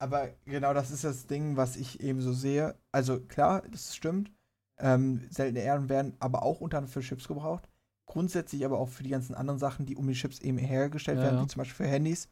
Aber 0.00 0.30
genau 0.46 0.72
das 0.72 0.90
ist 0.90 1.04
das 1.04 1.26
Ding, 1.26 1.56
was 1.56 1.76
ich 1.76 2.00
eben 2.00 2.20
so 2.20 2.32
sehe. 2.32 2.74
Also 2.90 3.20
klar, 3.20 3.62
das 3.70 3.94
stimmt. 3.94 4.32
Ähm, 4.78 5.26
seltene 5.30 5.60
Erden 5.60 5.90
werden 5.90 6.16
aber 6.20 6.42
auch 6.42 6.60
unter 6.60 6.78
anderem 6.78 6.92
für 6.92 7.00
Chips 7.00 7.28
gebraucht. 7.28 7.68
Grundsätzlich 8.06 8.64
aber 8.64 8.78
auch 8.78 8.88
für 8.88 9.02
die 9.02 9.10
ganzen 9.10 9.34
anderen 9.34 9.60
Sachen, 9.60 9.84
die 9.84 9.96
um 9.96 10.08
die 10.08 10.14
Chips 10.14 10.40
eben 10.40 10.56
hergestellt 10.56 11.18
Ja, 11.18 11.24
werden, 11.24 11.36
ja. 11.36 11.44
wie 11.44 11.48
zum 11.48 11.60
Beispiel 11.60 11.84
für 11.86 11.90
Handys. 11.92 12.28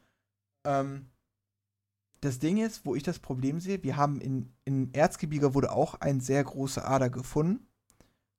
Ähm, 0.65 1.05
das 2.21 2.39
Ding 2.39 2.57
ist, 2.57 2.85
wo 2.85 2.95
ich 2.95 3.03
das 3.03 3.19
Problem 3.19 3.59
sehe, 3.59 3.83
wir 3.83 3.95
haben 3.95 4.19
in, 4.19 4.51
in 4.65 4.91
Erzgebirge 4.93 5.53
wurde 5.53 5.71
auch 5.71 5.93
eine 6.01 6.21
sehr 6.21 6.43
große 6.43 6.83
Ader 6.83 7.09
gefunden 7.11 7.67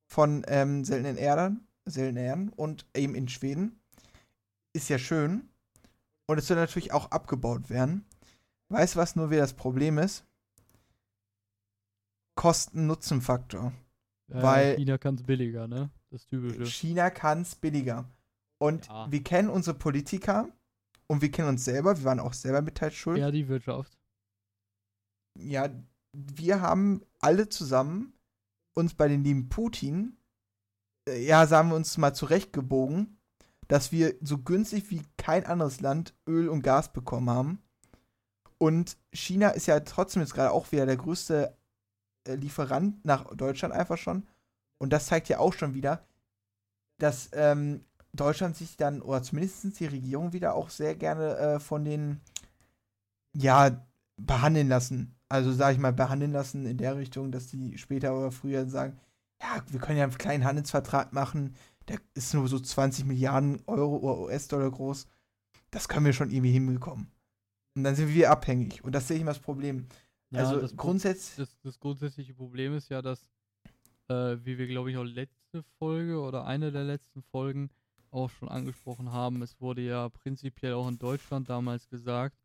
von 0.07 0.45
ähm, 0.49 0.85
seltenen 0.85 1.17
Erden, 1.17 1.67
seltenen 1.87 2.25
Erden 2.25 2.49
und 2.51 2.85
eben 2.97 3.15
in 3.15 3.29
Schweden. 3.29 3.81
Ist 4.73 4.89
ja 4.89 4.99
schön. 4.99 5.49
Und 6.27 6.39
es 6.39 6.49
soll 6.49 6.57
natürlich 6.57 6.93
auch 6.93 7.11
abgebaut 7.13 7.71
werden. 7.71 8.05
Weißt 8.71 8.95
du, 8.95 8.99
was 9.01 9.17
nur 9.17 9.31
wieder 9.31 9.41
das 9.43 9.55
Problem 9.55 9.99
ist? 9.99 10.25
Kosten-Nutzen-Faktor. 12.37 13.73
Ja, 14.29 14.43
Weil- 14.43 14.77
China 14.77 14.99
kann 14.99 15.17
es 15.17 15.23
billiger, 15.23 15.67
ne? 15.67 15.91
Das 16.11 16.27
typische. 16.27 16.65
China 16.67 17.11
kann 17.11 17.43
es 17.43 17.55
billiger. 17.55 18.09
Und 18.59 18.87
Ja. 18.87 19.11
wir 19.11 19.23
kennen 19.23 19.49
unsere 19.49 19.77
Politiker 19.79 20.49
und 21.09 21.23
wir 21.23 21.31
kennen 21.31 21.49
uns 21.49 21.65
selber. 21.65 21.97
Wir 21.99 22.05
waren 22.05 22.21
auch 22.21 22.33
selber 22.33 22.63
mit 22.63 22.81
schuld. 22.95 23.19
Ja, 23.19 23.31
die 23.31 23.49
Wirtschaft. 23.49 23.97
ja, 25.39 25.69
wir 26.13 26.61
haben 26.61 27.03
alle 27.21 27.49
zusammen 27.49 28.13
uns 28.75 28.95
bei 28.95 29.07
den 29.09 29.23
lieben 29.25 29.49
Putin, 29.49 30.17
äh, 31.09 31.25
ja, 31.25 31.47
sagen 31.47 31.69
wir 31.71 31.77
uns 31.77 31.97
mal 31.99 32.13
zurechtgebogen, 32.15 33.17
dass 33.69 33.93
wir 33.93 34.17
so 34.21 34.39
günstig 34.39 34.91
wie 34.91 35.03
kein 35.17 35.47
anderes 35.47 35.81
Land 35.81 36.15
Öl 36.29 36.49
und 36.49 36.63
Gas 36.63 36.93
bekommen 36.93 37.31
haben. 37.31 37.63
Und 38.63 38.99
China 39.11 39.49
ist 39.51 39.67
ja 39.67 39.81
trotzdem 39.81 40.21
jetzt 40.21 40.35
gerade 40.35 40.51
auch 40.51 40.71
wieder 40.71 40.85
der 40.85 40.99
größte 40.99 41.57
äh, 42.27 42.35
Lieferant 42.35 43.03
nach 43.07 43.35
Deutschland 43.35 43.73
einfach 43.73 43.97
schon. 43.97 44.27
Und 44.77 44.93
das 44.93 45.07
zeigt 45.07 45.31
ja 45.31 45.39
auch 45.39 45.55
schon 45.55 45.73
wieder, 45.73 46.05
dass 46.99 47.31
ähm, 47.33 47.87
Deutschland 48.13 48.57
sich 48.57 48.77
dann, 48.77 49.01
oder 49.01 49.23
zumindest 49.23 49.81
die 49.81 49.87
Regierung 49.87 50.35
wieder 50.35 50.55
auch 50.55 50.69
sehr 50.69 50.95
gerne 50.95 51.37
äh, 51.39 51.59
von 51.59 51.87
den, 51.87 52.21
ja, 53.35 53.83
behandeln 54.19 54.69
lassen. 54.69 55.17
Also, 55.31 55.53
sage 55.53 55.75
ich 55.75 55.79
mal, 55.79 55.95
behandeln 55.95 56.33
lassen 56.33 56.67
in 56.67 56.77
der 56.77 56.97
Richtung, 56.97 57.33
dass 57.33 57.47
die 57.47 57.79
später 57.79 58.15
oder 58.15 58.31
früher 58.31 58.69
sagen, 58.69 59.01
ja, 59.41 59.63
wir 59.69 59.81
können 59.81 59.97
ja 59.97 60.05
einen 60.05 60.19
kleinen 60.19 60.45
Handelsvertrag 60.45 61.15
machen, 61.15 61.55
der 61.89 61.99
ist 62.13 62.35
nur 62.35 62.47
so 62.47 62.59
20 62.59 63.07
Milliarden 63.07 63.63
Euro 63.67 63.97
oder 63.97 64.19
US-Dollar 64.21 64.71
groß. 64.71 65.07
Das 65.71 65.89
können 65.89 66.05
wir 66.05 66.13
schon 66.13 66.31
irgendwie 66.31 66.53
hinbekommen. 66.53 67.11
Und 67.81 67.85
dann 67.85 67.95
sind 67.95 68.13
wir 68.13 68.31
abhängig. 68.31 68.85
Und 68.85 68.95
das 68.95 69.09
sehe 69.09 69.17
ich 69.17 69.23
immer 69.23 69.31
das 69.31 69.41
Problem. 69.41 69.87
Ja, 70.31 70.41
also 70.41 70.61
das 70.61 70.77
grundsätzlich. 70.77 71.37
Das, 71.37 71.59
das, 71.63 71.81
grundsätzliche 71.81 72.35
Problem 72.35 72.75
ist 72.75 72.91
ja, 72.91 73.01
dass, 73.01 73.31
äh, 74.09 74.37
wie 74.45 74.59
wir 74.59 74.67
glaube 74.67 74.91
ich 74.91 74.99
auch 74.99 75.05
letzte 75.05 75.63
Folge 75.79 76.21
oder 76.21 76.45
eine 76.45 76.73
der 76.73 76.85
letzten 76.85 77.23
Folgen 77.23 77.71
auch 78.11 78.29
schon 78.29 78.51
angesprochen 78.51 79.13
haben, 79.13 79.41
es 79.41 79.59
wurde 79.63 79.81
ja 79.81 80.11
prinzipiell 80.11 80.75
auch 80.75 80.89
in 80.89 80.99
Deutschland 80.99 81.49
damals 81.49 81.89
gesagt, 81.89 82.37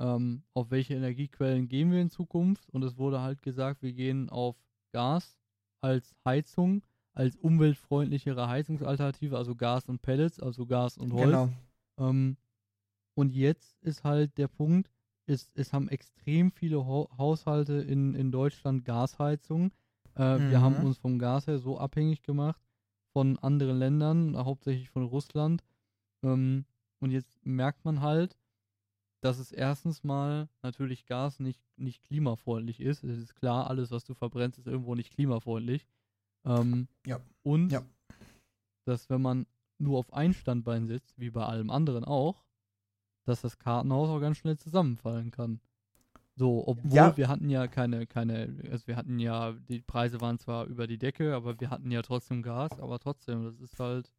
ähm, 0.00 0.42
auf 0.52 0.72
welche 0.72 0.94
Energiequellen 0.94 1.68
gehen 1.68 1.92
wir 1.92 2.00
in 2.00 2.10
Zukunft. 2.10 2.68
Und 2.70 2.82
es 2.82 2.98
wurde 2.98 3.20
halt 3.20 3.40
gesagt, 3.40 3.82
wir 3.82 3.92
gehen 3.92 4.30
auf 4.30 4.56
Gas 4.92 5.38
als 5.80 6.12
Heizung, 6.24 6.82
als 7.14 7.36
umweltfreundlichere 7.36 8.48
Heizungsalternative, 8.48 9.38
also 9.38 9.54
Gas 9.54 9.84
und 9.88 10.02
Pellets, 10.02 10.40
also 10.40 10.66
Gas 10.66 10.98
und 10.98 11.12
Holz. 11.12 11.26
Genau. 11.26 11.52
Ähm, 11.98 12.36
und 13.14 13.32
jetzt 13.32 13.80
ist 13.82 14.04
halt 14.04 14.38
der 14.38 14.48
Punkt, 14.48 14.90
es, 15.26 15.50
es 15.54 15.72
haben 15.72 15.88
extrem 15.88 16.50
viele 16.50 16.84
Ho 16.84 17.08
Haushalte 17.16 17.74
in, 17.74 18.14
in 18.14 18.32
Deutschland 18.32 18.84
Gasheizung. 18.84 19.72
Äh, 20.16 20.38
mhm. 20.38 20.50
Wir 20.50 20.60
haben 20.60 20.78
mhm. 20.78 20.86
uns 20.86 20.98
vom 20.98 21.18
Gas 21.18 21.46
her 21.46 21.58
so 21.58 21.78
abhängig 21.78 22.22
gemacht 22.22 22.60
von 23.12 23.38
anderen 23.38 23.78
Ländern, 23.78 24.36
hauptsächlich 24.36 24.90
von 24.90 25.04
Russland. 25.04 25.62
Ähm, 26.22 26.64
und 27.00 27.10
jetzt 27.10 27.44
merkt 27.44 27.84
man 27.84 28.00
halt, 28.00 28.36
dass 29.20 29.38
es 29.38 29.52
erstens 29.52 30.02
mal 30.02 30.48
natürlich 30.62 31.06
Gas 31.06 31.38
nicht, 31.38 31.62
nicht 31.76 32.02
klimafreundlich 32.02 32.80
ist. 32.80 33.04
Es 33.04 33.18
ist 33.18 33.34
klar, 33.36 33.68
alles, 33.68 33.90
was 33.90 34.04
du 34.04 34.14
verbrennst, 34.14 34.58
ist 34.58 34.66
irgendwo 34.66 34.94
nicht 34.94 35.14
klimafreundlich. 35.14 35.86
Ähm, 36.44 36.88
ja. 37.06 37.20
Und 37.42 37.70
ja. 37.70 37.82
dass 38.84 39.08
wenn 39.10 39.22
man 39.22 39.46
nur 39.78 39.98
auf 39.98 40.12
ein 40.12 40.32
Standbein 40.32 40.86
sitzt, 40.86 41.18
wie 41.18 41.30
bei 41.30 41.44
allem 41.44 41.70
anderen 41.70 42.04
auch, 42.04 42.44
dass 43.24 43.40
das 43.40 43.58
Kartenhaus 43.58 44.08
auch 44.08 44.20
ganz 44.20 44.38
schnell 44.38 44.58
zusammenfallen 44.58 45.30
kann. 45.30 45.60
So, 46.34 46.66
obwohl 46.66 46.92
ja. 46.92 47.16
wir 47.16 47.28
hatten 47.28 47.50
ja 47.50 47.66
keine, 47.66 48.06
keine, 48.06 48.56
also 48.70 48.86
wir 48.86 48.96
hatten 48.96 49.18
ja, 49.18 49.52
die 49.52 49.82
Preise 49.82 50.20
waren 50.20 50.38
zwar 50.38 50.66
über 50.66 50.86
die 50.86 50.98
Decke, 50.98 51.34
aber 51.34 51.60
wir 51.60 51.70
hatten 51.70 51.90
ja 51.90 52.00
trotzdem 52.00 52.42
Gas, 52.42 52.80
aber 52.80 52.98
trotzdem, 52.98 53.44
das 53.44 53.60
ist 53.60 53.78
halt. 53.78 54.10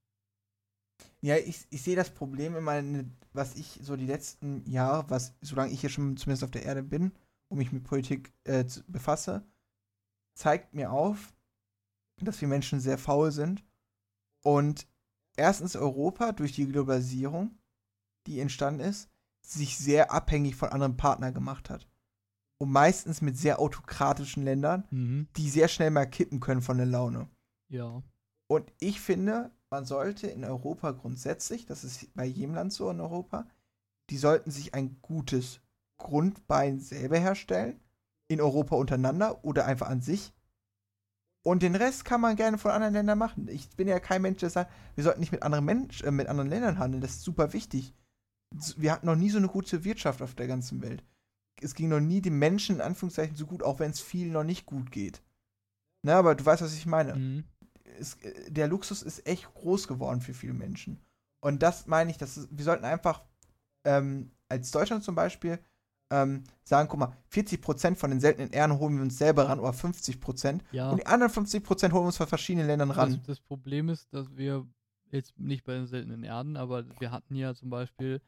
Ja, 1.21 1.37
ich, 1.37 1.65
ich 1.71 1.81
sehe 1.81 1.95
das 1.95 2.11
Problem 2.11 2.55
immer, 2.55 2.81
was 3.33 3.55
ich 3.55 3.79
so 3.81 3.95
die 3.95 4.05
letzten 4.05 4.63
Jahre, 4.69 5.09
was, 5.09 5.33
solange 5.41 5.71
ich 5.71 5.81
hier 5.81 5.89
schon 5.89 6.15
zumindest 6.17 6.43
auf 6.43 6.51
der 6.51 6.63
Erde 6.63 6.83
bin 6.83 7.11
und 7.47 7.57
mich 7.57 7.71
mit 7.71 7.83
Politik 7.83 8.31
äh, 8.43 8.63
befasse, 8.87 9.43
zeigt 10.35 10.75
mir 10.75 10.91
auf, 10.91 11.33
dass 12.21 12.39
wir 12.41 12.47
Menschen 12.47 12.79
sehr 12.79 12.99
faul 12.99 13.31
sind 13.31 13.63
und 14.43 14.87
erstens 15.35 15.75
Europa 15.75 16.31
durch 16.31 16.53
die 16.53 16.67
Globalisierung 16.67 17.57
die 18.27 18.39
entstanden 18.39 18.81
ist, 18.81 19.09
sich 19.41 19.77
sehr 19.77 20.11
abhängig 20.11 20.55
von 20.55 20.69
anderen 20.69 20.97
Partnern 20.97 21.33
gemacht 21.33 21.69
hat. 21.69 21.87
Und 22.57 22.71
meistens 22.71 23.21
mit 23.21 23.37
sehr 23.37 23.59
autokratischen 23.59 24.43
Ländern, 24.43 24.85
mhm. 24.89 25.27
die 25.35 25.49
sehr 25.49 25.67
schnell 25.67 25.91
mal 25.91 26.05
kippen 26.05 26.39
können 26.39 26.61
von 26.61 26.77
der 26.77 26.85
Laune. 26.85 27.27
Ja. 27.67 28.01
Und 28.47 28.71
ich 28.79 29.01
finde, 29.01 29.51
man 29.69 29.85
sollte 29.85 30.27
in 30.27 30.45
Europa 30.45 30.91
grundsätzlich, 30.91 31.65
das 31.65 31.83
ist 31.83 32.13
bei 32.13 32.25
jedem 32.25 32.55
Land 32.55 32.71
so 32.71 32.89
in 32.89 33.01
Europa, 33.01 33.47
die 34.09 34.17
sollten 34.17 34.51
sich 34.51 34.73
ein 34.73 34.97
gutes 35.01 35.59
Grundbein 35.97 36.79
selber 36.79 37.17
herstellen, 37.17 37.79
in 38.27 38.39
Europa 38.39 38.75
untereinander 38.75 39.43
oder 39.43 39.65
einfach 39.65 39.89
an 39.89 40.01
sich. 40.01 40.33
Und 41.45 41.61
den 41.61 41.75
Rest 41.75 42.05
kann 42.05 42.21
man 42.21 42.37
gerne 42.37 42.57
von 42.57 42.71
anderen 42.71 42.93
Ländern 42.93 43.17
machen. 43.17 43.49
Ich 43.49 43.69
bin 43.75 43.87
ja 43.89 43.99
kein 43.99 44.21
Mensch, 44.21 44.39
der 44.39 44.49
sagt, 44.49 44.71
wir 44.95 45.03
sollten 45.03 45.19
nicht 45.19 45.33
mit 45.33 45.43
anderen 45.43 45.65
Menschen, 45.65 46.07
äh, 46.07 46.11
mit 46.11 46.27
anderen 46.27 46.49
Ländern 46.49 46.79
handeln. 46.79 47.01
Das 47.01 47.11
ist 47.11 47.23
super 47.23 47.51
wichtig 47.51 47.93
wir 48.77 48.91
hatten 48.91 49.05
noch 49.05 49.15
nie 49.15 49.29
so 49.29 49.37
eine 49.37 49.47
gute 49.47 49.83
Wirtschaft 49.83 50.21
auf 50.21 50.35
der 50.35 50.47
ganzen 50.47 50.81
Welt. 50.81 51.03
Es 51.61 51.75
ging 51.75 51.89
noch 51.89 51.99
nie 51.99 52.21
den 52.21 52.37
Menschen 52.39 52.77
in 52.77 52.81
Anführungszeichen 52.81 53.35
so 53.35 53.45
gut, 53.45 53.63
auch 53.63 53.79
wenn 53.79 53.91
es 53.91 54.01
vielen 54.01 54.33
noch 54.33 54.43
nicht 54.43 54.65
gut 54.65 54.91
geht. 54.91 55.21
Na, 56.01 56.19
aber 56.19 56.35
du 56.35 56.45
weißt, 56.45 56.61
was 56.61 56.75
ich 56.75 56.85
meine. 56.85 57.15
Mhm. 57.15 57.43
Es, 57.99 58.15
äh, 58.15 58.51
der 58.51 58.67
Luxus 58.67 59.01
ist 59.01 59.25
echt 59.27 59.53
groß 59.53 59.87
geworden 59.87 60.21
für 60.21 60.33
viele 60.33 60.53
Menschen. 60.53 60.99
Und 61.39 61.63
das 61.63 61.87
meine 61.87 62.11
ich, 62.11 62.17
dass 62.17 62.47
wir 62.51 62.65
sollten 62.65 62.85
einfach 62.85 63.23
ähm, 63.85 64.31
als 64.49 64.71
Deutschland 64.71 65.03
zum 65.03 65.15
Beispiel 65.15 65.59
ähm, 66.09 66.43
sagen, 66.63 66.87
guck 66.89 66.99
mal, 66.99 67.17
40% 67.31 67.95
von 67.95 68.11
den 68.11 68.19
seltenen 68.19 68.51
Ehren 68.51 68.77
holen 68.77 68.95
wir 68.95 69.01
uns 69.01 69.17
selber 69.17 69.49
ran 69.49 69.59
oder 69.59 69.71
50%. 69.71 70.59
Ja. 70.71 70.91
Und 70.91 70.97
die 70.97 71.05
anderen 71.07 71.31
50% 71.31 71.91
holen 71.91 72.03
wir 72.03 72.07
uns 72.07 72.17
von 72.17 72.27
verschiedenen 72.27 72.67
Ländern 72.67 72.91
ran. 72.91 73.13
Das, 73.13 73.23
das 73.23 73.39
Problem 73.39 73.89
ist, 73.89 74.13
dass 74.13 74.35
wir 74.35 74.65
jetzt 75.11 75.37
nicht 75.39 75.63
bei 75.63 75.73
den 75.73 75.87
seltenen 75.87 76.23
Erden, 76.23 76.55
aber 76.55 76.85
wir 76.99 77.11
hatten 77.11 77.35
ja 77.35 77.53
zum 77.55 77.69
Beispiel 77.69 78.21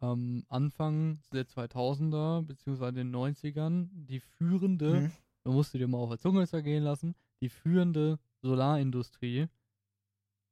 ähm, 0.00 0.44
Anfang 0.48 1.18
der 1.32 1.46
2000er 1.46 2.42
beziehungsweise 2.42 2.94
den 2.94 3.14
90ern 3.14 3.88
die 3.92 4.20
führende, 4.20 5.00
mhm. 5.00 5.12
man 5.44 5.54
musste 5.54 5.78
dir 5.78 5.88
mal 5.88 5.98
auf 5.98 6.10
der 6.10 6.18
Zunge 6.18 6.46
zergehen 6.46 6.84
lassen, 6.84 7.14
die 7.40 7.48
führende 7.48 8.18
Solarindustrie. 8.42 9.46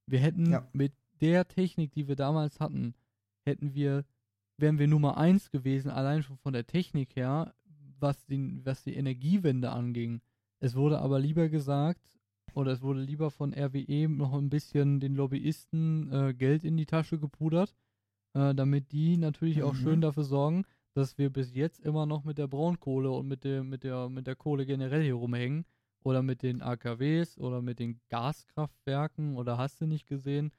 Wir 0.06 0.18
hätten 0.18 0.50
ja. 0.50 0.68
mit 0.72 0.92
der 1.20 1.46
Technik, 1.46 1.92
die 1.92 2.08
wir 2.08 2.16
damals 2.16 2.60
hatten, 2.60 2.94
hätten 3.44 3.74
wir, 3.74 4.04
wären 4.56 4.78
wir 4.78 4.88
Nummer 4.88 5.16
eins 5.16 5.50
gewesen, 5.50 5.90
allein 5.90 6.22
schon 6.22 6.36
von 6.38 6.52
der 6.52 6.66
Technik 6.66 7.16
her, 7.16 7.54
was 7.98 8.24
die, 8.26 8.60
was 8.64 8.84
die 8.84 8.94
Energiewende 8.94 9.70
anging. 9.70 10.20
Es 10.60 10.74
wurde 10.74 10.98
aber 10.98 11.18
lieber 11.18 11.48
gesagt, 11.48 12.00
oder 12.54 12.72
es 12.72 12.82
wurde 12.82 13.00
lieber 13.00 13.30
von 13.30 13.52
RWE 13.54 14.08
noch 14.08 14.34
ein 14.34 14.50
bisschen 14.50 15.00
den 15.00 15.14
Lobbyisten 15.14 16.12
äh, 16.12 16.34
Geld 16.34 16.64
in 16.64 16.76
die 16.76 16.86
Tasche 16.86 17.18
gepudert 17.18 17.74
äh, 18.34 18.54
damit 18.54 18.92
die 18.92 19.16
natürlich 19.16 19.62
auch 19.62 19.74
schön 19.74 19.96
mhm. 19.96 20.02
dafür 20.02 20.24
sorgen, 20.24 20.64
dass 20.92 21.18
wir 21.18 21.30
bis 21.30 21.54
jetzt 21.54 21.80
immer 21.80 22.06
noch 22.06 22.24
mit 22.24 22.38
der 22.38 22.46
Braunkohle 22.46 23.10
und 23.10 23.26
mit 23.26 23.44
der, 23.44 23.64
mit 23.64 23.82
der, 23.82 24.08
mit 24.08 24.26
der 24.26 24.36
Kohle 24.36 24.66
generell 24.66 25.02
hier 25.02 25.14
rumhängen. 25.14 25.64
Oder 26.04 26.22
mit 26.22 26.42
den 26.42 26.60
AKWs 26.60 27.38
oder 27.38 27.62
mit 27.62 27.78
den 27.78 27.98
Gaskraftwerken. 28.10 29.36
Oder 29.36 29.56
hast 29.56 29.80
du 29.80 29.86
nicht 29.86 30.06
gesehen, 30.06 30.52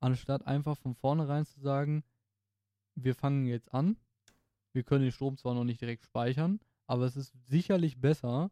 anstatt 0.00 0.46
einfach 0.46 0.76
von 0.76 0.94
vornherein 0.94 1.46
zu 1.46 1.60
sagen, 1.60 2.02
wir 2.96 3.14
fangen 3.14 3.46
jetzt 3.46 3.72
an, 3.72 3.96
wir 4.72 4.82
können 4.82 5.02
den 5.02 5.12
Strom 5.12 5.36
zwar 5.36 5.54
noch 5.54 5.64
nicht 5.64 5.80
direkt 5.80 6.04
speichern, 6.04 6.60
aber 6.86 7.04
es 7.04 7.16
ist 7.16 7.32
sicherlich 7.46 8.00
besser, 8.00 8.50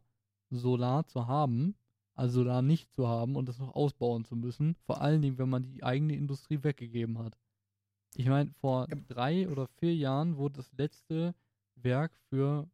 Solar 0.49 1.05
zu 1.05 1.27
haben, 1.27 1.75
als 2.15 2.33
Solar 2.33 2.61
nicht 2.61 2.91
zu 2.91 3.07
haben 3.07 3.35
und 3.35 3.47
das 3.47 3.59
noch 3.59 3.75
ausbauen 3.75 4.25
zu 4.25 4.35
müssen, 4.35 4.75
vor 4.85 5.01
allen 5.01 5.21
Dingen, 5.21 5.37
wenn 5.37 5.49
man 5.49 5.63
die 5.63 5.83
eigene 5.83 6.15
Industrie 6.15 6.63
weggegeben 6.63 7.19
hat. 7.19 7.37
Ich 8.15 8.27
meine, 8.27 8.51
vor 8.59 8.87
ja. 8.89 8.97
drei 9.07 9.47
oder 9.47 9.67
vier 9.79 9.95
Jahren 9.95 10.37
wurde 10.37 10.57
das 10.57 10.71
letzte 10.73 11.33
Werk 11.75 12.11
für 12.29 12.67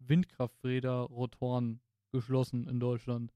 Windkrafträder, 0.00 1.02
Rotoren 1.02 1.80
geschlossen 2.12 2.66
in 2.68 2.80
Deutschland. 2.80 3.32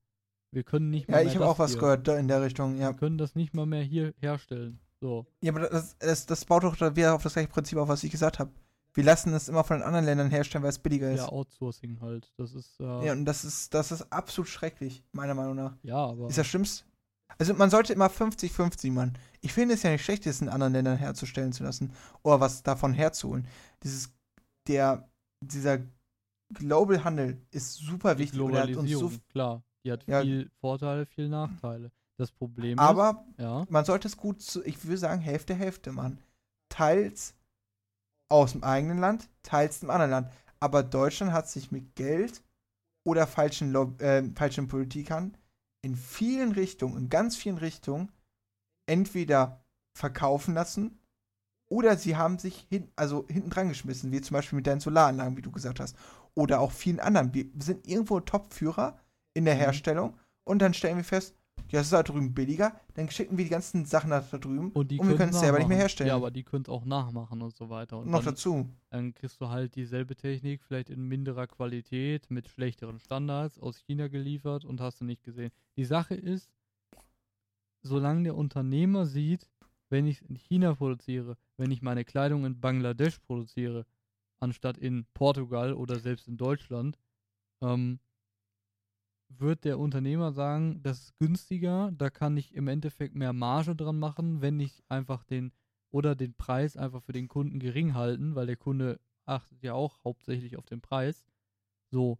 Wir 0.51 0.64
können 0.64 0.91
nicht 0.91 1.09
mehr. 1.09 1.22
Ja, 1.22 1.28
ich 1.28 1.34
habe 1.34 1.47
auch 1.47 1.59
was 1.59 1.72
hier. 1.72 1.80
gehört 1.80 2.09
in 2.09 2.28
der 2.28 2.43
Richtung, 2.43 2.78
ja. 2.78 2.91
Wir 2.91 2.97
können 2.97 3.18
das 3.18 3.34
nicht 3.34 3.55
mal 3.55 3.66
mehr 3.66 3.82
hier 3.82 4.14
herstellen. 4.18 4.80
So. 5.01 5.26
Ja, 5.43 5.53
aber 5.53 5.68
das, 5.68 5.97
das, 5.99 6.26
das 6.26 6.45
baut 6.45 6.64
doch 6.64 6.80
wieder 6.97 7.14
auf 7.14 7.22
das 7.22 7.34
gleiche 7.34 7.49
Prinzip 7.49 7.78
auf, 7.78 7.89
was 7.89 8.03
ich 8.05 8.11
gesagt 8.11 8.39
habe. 8.39 8.51
Wir 8.95 9.05
lassen 9.05 9.34
es 9.34 9.49
immer 9.51 9.62
von 9.62 9.78
den 9.78 9.87
anderen 9.87 10.07
Ländern 10.07 10.30
herstellen, 10.30 10.62
weil 10.62 10.70
es 10.70 10.78
billiger 10.78 11.11
ist. 11.12 11.20
Ja, 11.20 11.28
Outsourcing 11.28 12.01
halt. 12.01 12.32
Das 12.39 12.55
ist. 12.55 12.80
Äh 12.80 13.07
ja, 13.07 13.12
und 13.12 13.26
das 13.26 13.45
ist, 13.45 13.74
das 13.74 13.93
ist 13.93 14.11
absolut 14.11 14.49
schrecklich, 14.49 15.05
meiner 15.12 15.34
Meinung 15.34 15.55
nach. 15.55 15.76
Ja, 15.82 15.99
aber. 15.99 16.28
Ist 16.28 16.39
das 16.39 16.47
Schlimmste. 16.47 16.84
Also 17.39 17.55
man 17.55 17.70
sollte 17.70 17.93
immer 17.93 18.09
50-50 18.09 18.93
machen. 18.93 19.18
Ich 19.41 19.53
finde 19.53 19.74
es 19.74 19.83
ja 19.83 19.91
nicht 19.91 20.05
schlecht, 20.05 20.27
es 20.27 20.41
in 20.41 20.49
anderen 20.49 20.72
Ländern 20.72 20.97
herzustellen 20.97 21.53
zu 21.53 21.64
lassen 21.64 21.93
oder 22.22 22.41
was 22.41 22.62
davon 22.62 22.95
herzuholen. 22.95 23.47
Dieses, 23.83 24.14
der, 24.66 25.09
dieser 25.41 25.79
Global 26.55 27.05
Handel 27.05 27.41
ist 27.51 27.74
super 27.74 28.14
die 28.14 28.22
wichtig. 28.22 28.39
Globalisierung, 28.39 29.11
so 29.11 29.18
klar. 29.29 29.62
Die 29.85 29.93
hat 29.93 30.07
ja, 30.07 30.22
viel 30.22 30.51
Vorteile, 30.61 31.07
viel 31.07 31.29
Nachteile. 31.29 31.93
Das 32.18 32.33
Problem 32.33 32.79
aber 32.79 33.27
ist, 33.33 33.43
ja. 33.43 33.66
man 33.68 33.85
sollte 33.85 34.09
es 34.09 34.16
gut, 34.16 34.41
zu, 34.41 34.64
ich 34.64 34.83
würde 34.85 34.99
sagen, 34.99 35.20
Hälfte, 35.20 35.55
Hälfte 35.55 35.93
machen. 35.93 36.18
Teils 36.70 37.35
aus 38.29 38.53
dem 38.53 38.64
eigenen 38.64 38.99
Land, 38.99 39.29
teils 39.43 39.81
dem 39.81 39.91
anderen 39.91 40.11
Land. 40.11 40.33
Aber 40.59 40.83
Deutschland 40.83 41.33
hat 41.33 41.49
sich 41.49 41.70
mit 41.70 41.95
Geld 41.95 42.43
oder 43.05 43.27
falschen, 43.27 43.74
äh, 44.01 44.24
falschen 44.35 44.66
Politikern 44.66 45.37
in 45.87 45.95
vielen 45.97 46.53
Richtungen, 46.53 46.97
in 46.99 47.09
ganz 47.09 47.37
vielen 47.37 47.59
Richtungen, 47.59 48.11
entweder 48.87 49.64
verkaufen 49.97 50.53
lassen 50.53 50.99
oder 51.70 51.97
sie 51.97 52.16
haben 52.16 52.39
sich 52.39 52.66
hin, 52.68 52.91
also 52.97 53.24
hinten 53.28 53.51
dran 53.51 53.68
geschmissen, 53.68 54.11
wie 54.12 54.20
zum 54.20 54.34
Beispiel 54.34 54.57
mit 54.57 54.66
deinen 54.66 54.80
Solaranlagen, 54.80 55.37
wie 55.37 55.43
du 55.43 55.51
gesagt 55.51 55.80
hast. 55.80 55.97
Oder 56.34 56.61
auch 56.61 56.72
vielen 56.72 57.01
anderen. 57.01 57.32
Wir 57.32 57.47
sind 57.61 57.87
irgendwo 57.87 58.20
Top-Führer 58.20 58.99
in 59.34 59.45
der 59.45 59.55
Mhm. 59.55 59.61
Herstellung 59.61 60.18
und 60.45 60.61
dann 60.61 60.74
stellen 60.74 60.97
wir 60.97 61.05
fest, 61.05 61.34
ja, 61.71 61.81
das 61.81 61.87
ist 61.87 61.93
da 61.93 62.03
drüben 62.03 62.33
billiger, 62.33 62.81
dann 62.95 63.11
schicken 63.11 63.37
wir 63.37 63.45
die 63.45 63.51
ganzen 63.51 63.85
Sachen 63.87 64.11
da 64.11 64.21
drüben 64.21 64.71
Und, 64.73 64.91
die 64.91 64.99
und 65.01 65.09
wir 65.09 65.17
können 65.17 65.33
es 65.33 65.41
selber 65.41 65.59
nicht 65.59 65.69
mehr 65.69 65.79
herstellen. 65.79 66.09
Ja, 66.09 66.17
aber 66.17 66.31
die 66.31 66.45
können 66.45 66.63
es 66.63 66.69
auch 66.69 66.85
nachmachen 66.85 67.43
und 67.43 67.57
so 67.57 67.69
weiter. 67.71 67.99
Und 67.99 68.09
noch 68.09 68.21
dann, 68.21 68.35
dazu. 68.35 68.69
dann 68.91 69.15
kriegst 69.15 69.41
du 69.41 69.49
halt 69.49 69.75
dieselbe 69.75 70.15
Technik, 70.15 70.63
vielleicht 70.63 70.91
in 70.91 71.03
minderer 71.09 71.47
Qualität, 71.49 72.31
mit 72.31 72.49
schlechteren 72.49 73.01
Standards, 73.01 73.59
aus 73.59 73.79
China 73.79 74.07
geliefert 74.07 74.65
und 74.65 74.81
hast 74.81 75.01
du 75.01 75.05
nicht 75.05 75.25
gesehen. 75.25 75.51
Die 75.77 75.85
Sache 75.85 76.15
ist, 76.15 76.51
solange 77.83 78.23
der 78.23 78.37
Unternehmer 78.37 79.07
sieht, 79.07 79.49
wenn 79.89 80.07
ich 80.07 80.23
in 80.29 80.37
China 80.37 80.75
produziere, 80.75 81.37
wenn 81.57 81.71
ich 81.71 81.83
meine 81.83 82.05
Kleidung 82.05 82.45
in 82.45 82.61
Bangladesch 82.61 83.19
produziere, 83.21 83.87
anstatt 84.39 84.79
in 84.79 85.07
Portugal 85.15 85.73
oder 85.73 85.99
selbst 85.99 86.29
in 86.29 86.37
Deutschland, 86.37 86.99
ähm, 87.61 87.99
wird 89.29 89.64
der 89.64 89.79
Unternehmer 89.79 90.33
sagen, 90.33 90.83
das 90.83 91.01
ist 91.01 91.18
günstiger, 91.18 91.91
da 91.93 92.11
kann 92.11 92.37
ich 92.37 92.55
im 92.55 92.68
Endeffekt 92.68 93.14
mehr 93.14 93.33
Marge 93.33 93.74
dran 93.74 93.99
machen, 93.99 94.41
wenn 94.41 94.61
ich 94.61 94.83
einfach 94.89 95.24
den 95.24 95.53
oder 95.91 96.14
den 96.14 96.35
Preis 96.35 96.77
einfach 96.77 97.03
für 97.03 97.12
den 97.12 97.29
Kunden 97.29 97.59
gering 97.59 97.95
halten, 97.95 98.35
weil 98.35 98.47
der 98.47 98.57
Kunde 98.57 99.01
achtet 99.24 99.62
ja 99.62 99.74
auch 99.74 100.05
hauptsächlich 100.05 100.57
auf 100.57 100.66
den 100.66 100.81
Preis. 100.81 101.27
So. 101.91 102.18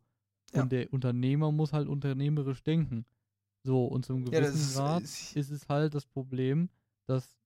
Und 0.53 0.57
Ja. 0.57 0.67
der 0.67 0.93
Unternehmer 0.93 1.53
muss 1.53 1.73
halt 1.73 1.89
unternehmerisch 1.89 2.63
denken. 2.63 3.05
So, 3.65 3.87
und 3.87 4.05
zum 4.05 4.25
Ja, 4.25 4.39
gewissen 4.39 4.61
ist, 4.61 4.75
Grad 4.75 5.03
ist, 5.05 5.37
ist 5.37 5.51
es 5.51 5.69
halt 5.69 5.95
das 5.95 6.07
Problem, 6.07 6.71
dass 7.07 7.37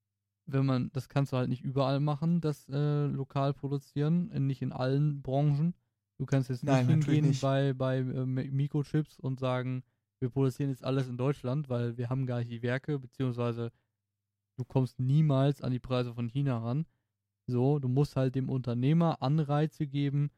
wenn 0.46 0.66
man, 0.66 0.90
das 0.92 1.08
kannst 1.08 1.32
du 1.32 1.36
halt 1.36 1.48
nicht 1.48 1.62
überall 1.62 2.00
machen, 2.00 2.40
das 2.40 2.68
äh, 2.68 3.06
lokal 3.06 3.54
produzieren, 3.54 4.26
nicht 4.46 4.62
in 4.62 4.72
allen 4.72 5.22
Branchen. 5.22 5.74
Du 6.20 6.26
kannst 6.26 6.50
jetzt 6.50 6.62
Nein, 6.64 6.86
nicht 6.86 6.98
natürlich 6.98 7.16
hingehen 7.16 7.30
nicht. 7.30 7.40
bei, 7.40 7.72
bei 7.72 7.96
äh, 8.00 8.26
Mi- 8.26 8.50
Mikrochips 8.50 9.18
und 9.18 9.40
sagen, 9.40 9.82
wir 10.18 10.28
produzieren 10.28 10.68
jetzt 10.68 10.84
alles 10.84 11.08
in 11.08 11.16
Deutschland, 11.16 11.70
weil 11.70 11.96
wir 11.96 12.10
haben 12.10 12.26
gar 12.26 12.40
nicht 12.40 12.50
die 12.50 12.62
Werke, 12.62 12.98
beziehungsweise 12.98 13.72
du 14.58 14.64
kommst 14.66 14.98
niemals 15.00 15.62
an 15.62 15.72
die 15.72 15.78
Preise 15.78 16.12
von 16.12 16.28
China 16.28 16.58
ran. 16.58 16.84
So, 17.46 17.78
du 17.78 17.88
musst 17.88 18.16
halt 18.16 18.34
dem 18.34 18.50
Unternehmer 18.50 19.22
Anreize 19.22 19.86
geben, 19.86 20.30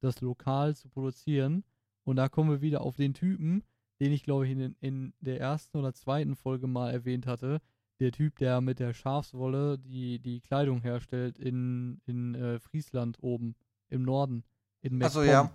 das 0.00 0.22
lokal 0.22 0.74
zu 0.74 0.88
produzieren. 0.88 1.64
Und 2.04 2.16
da 2.16 2.30
kommen 2.30 2.48
wir 2.48 2.62
wieder 2.62 2.80
auf 2.80 2.96
den 2.96 3.12
Typen, 3.12 3.62
den 4.00 4.12
ich 4.12 4.22
glaube 4.22 4.46
ich 4.46 4.52
in, 4.52 4.74
in 4.80 5.12
der 5.20 5.38
ersten 5.38 5.76
oder 5.76 5.92
zweiten 5.92 6.34
Folge 6.34 6.66
mal 6.66 6.90
erwähnt 6.90 7.26
hatte. 7.26 7.60
Der 8.00 8.10
Typ, 8.10 8.38
der 8.38 8.62
mit 8.62 8.78
der 8.78 8.94
Schafswolle 8.94 9.78
die, 9.78 10.18
die 10.18 10.40
Kleidung 10.40 10.80
herstellt 10.80 11.38
in, 11.38 12.00
in 12.06 12.34
äh, 12.34 12.58
Friesland 12.58 13.18
oben 13.20 13.54
im 13.90 14.02
Norden. 14.02 14.42
In 14.86 15.02
Achso, 15.02 15.20
MacPom. 15.20 15.24
ja. 15.32 15.50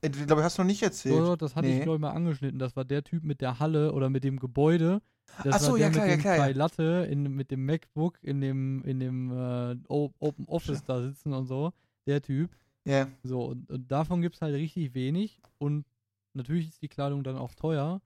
Ich 0.00 0.26
glaube, 0.26 0.44
hast 0.44 0.58
du 0.58 0.62
noch 0.62 0.68
nicht 0.68 0.82
erzählt. 0.82 1.16
So, 1.16 1.34
das 1.36 1.56
hatte 1.56 1.66
ich 1.66 1.74
Nee. 1.78 1.82
glaube 1.82 1.96
ich 1.96 2.00
mal 2.00 2.10
angeschnitten. 2.12 2.58
Das 2.58 2.76
war 2.76 2.84
der 2.84 3.02
Typ 3.02 3.24
mit 3.24 3.40
der 3.40 3.58
Halle 3.58 3.92
oder 3.92 4.08
mit 4.10 4.22
dem 4.22 4.38
Gebäude. 4.38 5.02
Das 5.42 5.56
Ach 5.56 5.60
so, 5.60 5.72
war 5.72 5.78
der 5.78 5.86
ja, 5.88 5.92
klar, 5.92 6.04
mit 6.06 6.10
ja, 6.10 6.16
dem 6.16 6.20
klar, 6.22 6.36
zwei 6.36 6.52
Latte 6.52 7.08
in, 7.10 7.22
mit 7.34 7.50
dem 7.50 7.66
MacBook 7.66 8.18
in 8.22 8.40
dem 8.40 8.82
in 8.84 9.00
dem 9.00 9.30
äh, 9.32 9.76
Open 9.88 10.46
Office 10.46 10.84
da 10.84 11.02
sitzen 11.02 11.32
und 11.32 11.46
so. 11.46 11.72
Der 12.06 12.22
Typ. 12.22 12.56
Ja. 12.84 13.08
So, 13.24 13.44
und, 13.46 13.68
und 13.70 13.90
davon 13.90 14.22
gibt 14.22 14.36
es 14.36 14.40
halt 14.42 14.54
richtig 14.54 14.94
wenig. 14.94 15.42
Und 15.58 15.84
natürlich 16.32 16.68
ist 16.68 16.80
die 16.80 16.88
Kleidung 16.88 17.24
dann 17.24 17.36
auch 17.36 17.54
teuer. 17.54 18.00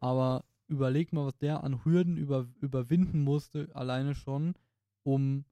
Aber 0.00 0.44
überleg 0.68 1.12
mal, 1.12 1.26
was 1.26 1.38
der 1.38 1.64
an 1.64 1.84
Hürden 1.84 2.16
über, 2.18 2.46
überwinden 2.60 3.22
musste, 3.22 3.68
alleine 3.74 4.14
schon, 4.14 4.54
um 5.02 5.44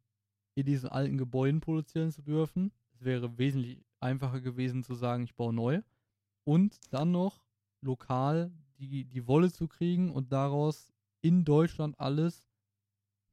in 0.55 0.67
diesen 0.67 0.89
alten 0.91 1.17
Gebäuden 1.19 1.61
produzieren 1.61 2.13
zu 2.13 2.23
dürfen. 2.23 2.71
Es 2.93 3.05
wäre 3.05 3.39
wesentlich 3.39 3.81
einfacher 4.05 4.41
gewesen 4.41 4.85
zu 4.85 4.95
sagen, 4.95 5.25
ich 5.25 5.35
baue 5.35 5.53
neu. 5.53 5.83
Und 6.45 6.79
dann 6.93 7.11
noch 7.11 7.45
lokal 7.81 8.53
die, 8.79 9.05
die 9.05 9.27
Wolle 9.27 9.51
zu 9.51 9.67
kriegen 9.67 10.13
und 10.13 10.31
daraus 10.33 10.93
in 11.23 11.45
Deutschland 11.45 11.99
alles 11.99 12.47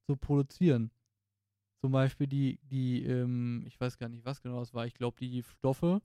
zu 0.07 0.15
produzieren. 0.15 0.91
Zum 1.81 1.91
Beispiel 1.91 2.27
die, 2.27 2.59
die, 2.63 3.03
ähm, 3.05 3.63
ich 3.67 3.79
weiß 3.79 3.97
gar 3.97 4.07
nicht, 4.07 4.25
was 4.25 4.41
genau 4.41 4.59
das 4.59 4.73
war, 4.73 4.85
ich 4.85 4.93
glaube, 4.93 5.17
die 5.19 5.43
Stoffe, 5.43 6.01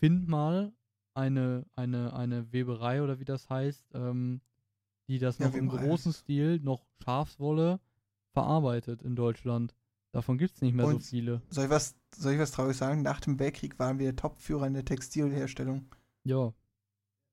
find 0.00 0.28
mal 0.28 0.72
eine, 1.14 1.66
eine, 1.76 2.12
eine 2.14 2.52
Weberei 2.52 3.02
oder 3.02 3.18
wie 3.20 3.24
das 3.24 3.48
heißt, 3.48 3.86
ähm, 3.94 4.40
die 5.08 5.18
das 5.18 5.38
Ja, 5.38 5.48
noch 5.48 5.54
im 5.54 5.68
großen 5.68 6.12
Stil, 6.12 6.60
noch 6.60 6.84
Schafswolle 7.02 7.80
verarbeitet 8.32 9.02
in 9.02 9.16
Deutschland. 9.16 9.74
Davon 10.12 10.38
gibt 10.38 10.54
es 10.56 10.62
nicht 10.62 10.74
mehr 10.74 10.86
so 10.86 10.92
Und- 10.96 11.02
viele. 11.02 11.42
Soll 11.50 11.64
ich 11.66 11.70
was, 11.70 11.94
soll 12.16 12.32
ich 12.32 12.38
was 12.38 12.50
traurig 12.50 12.76
sagen? 12.76 13.02
Nach 13.02 13.20
dem 13.20 13.38
Weltkrieg 13.38 13.78
waren 13.78 13.98
wir 13.98 14.16
Topführer 14.16 14.66
in 14.66 14.74
der 14.74 14.84
Textilherstellung. 14.84 15.86
Ja, 16.24 16.52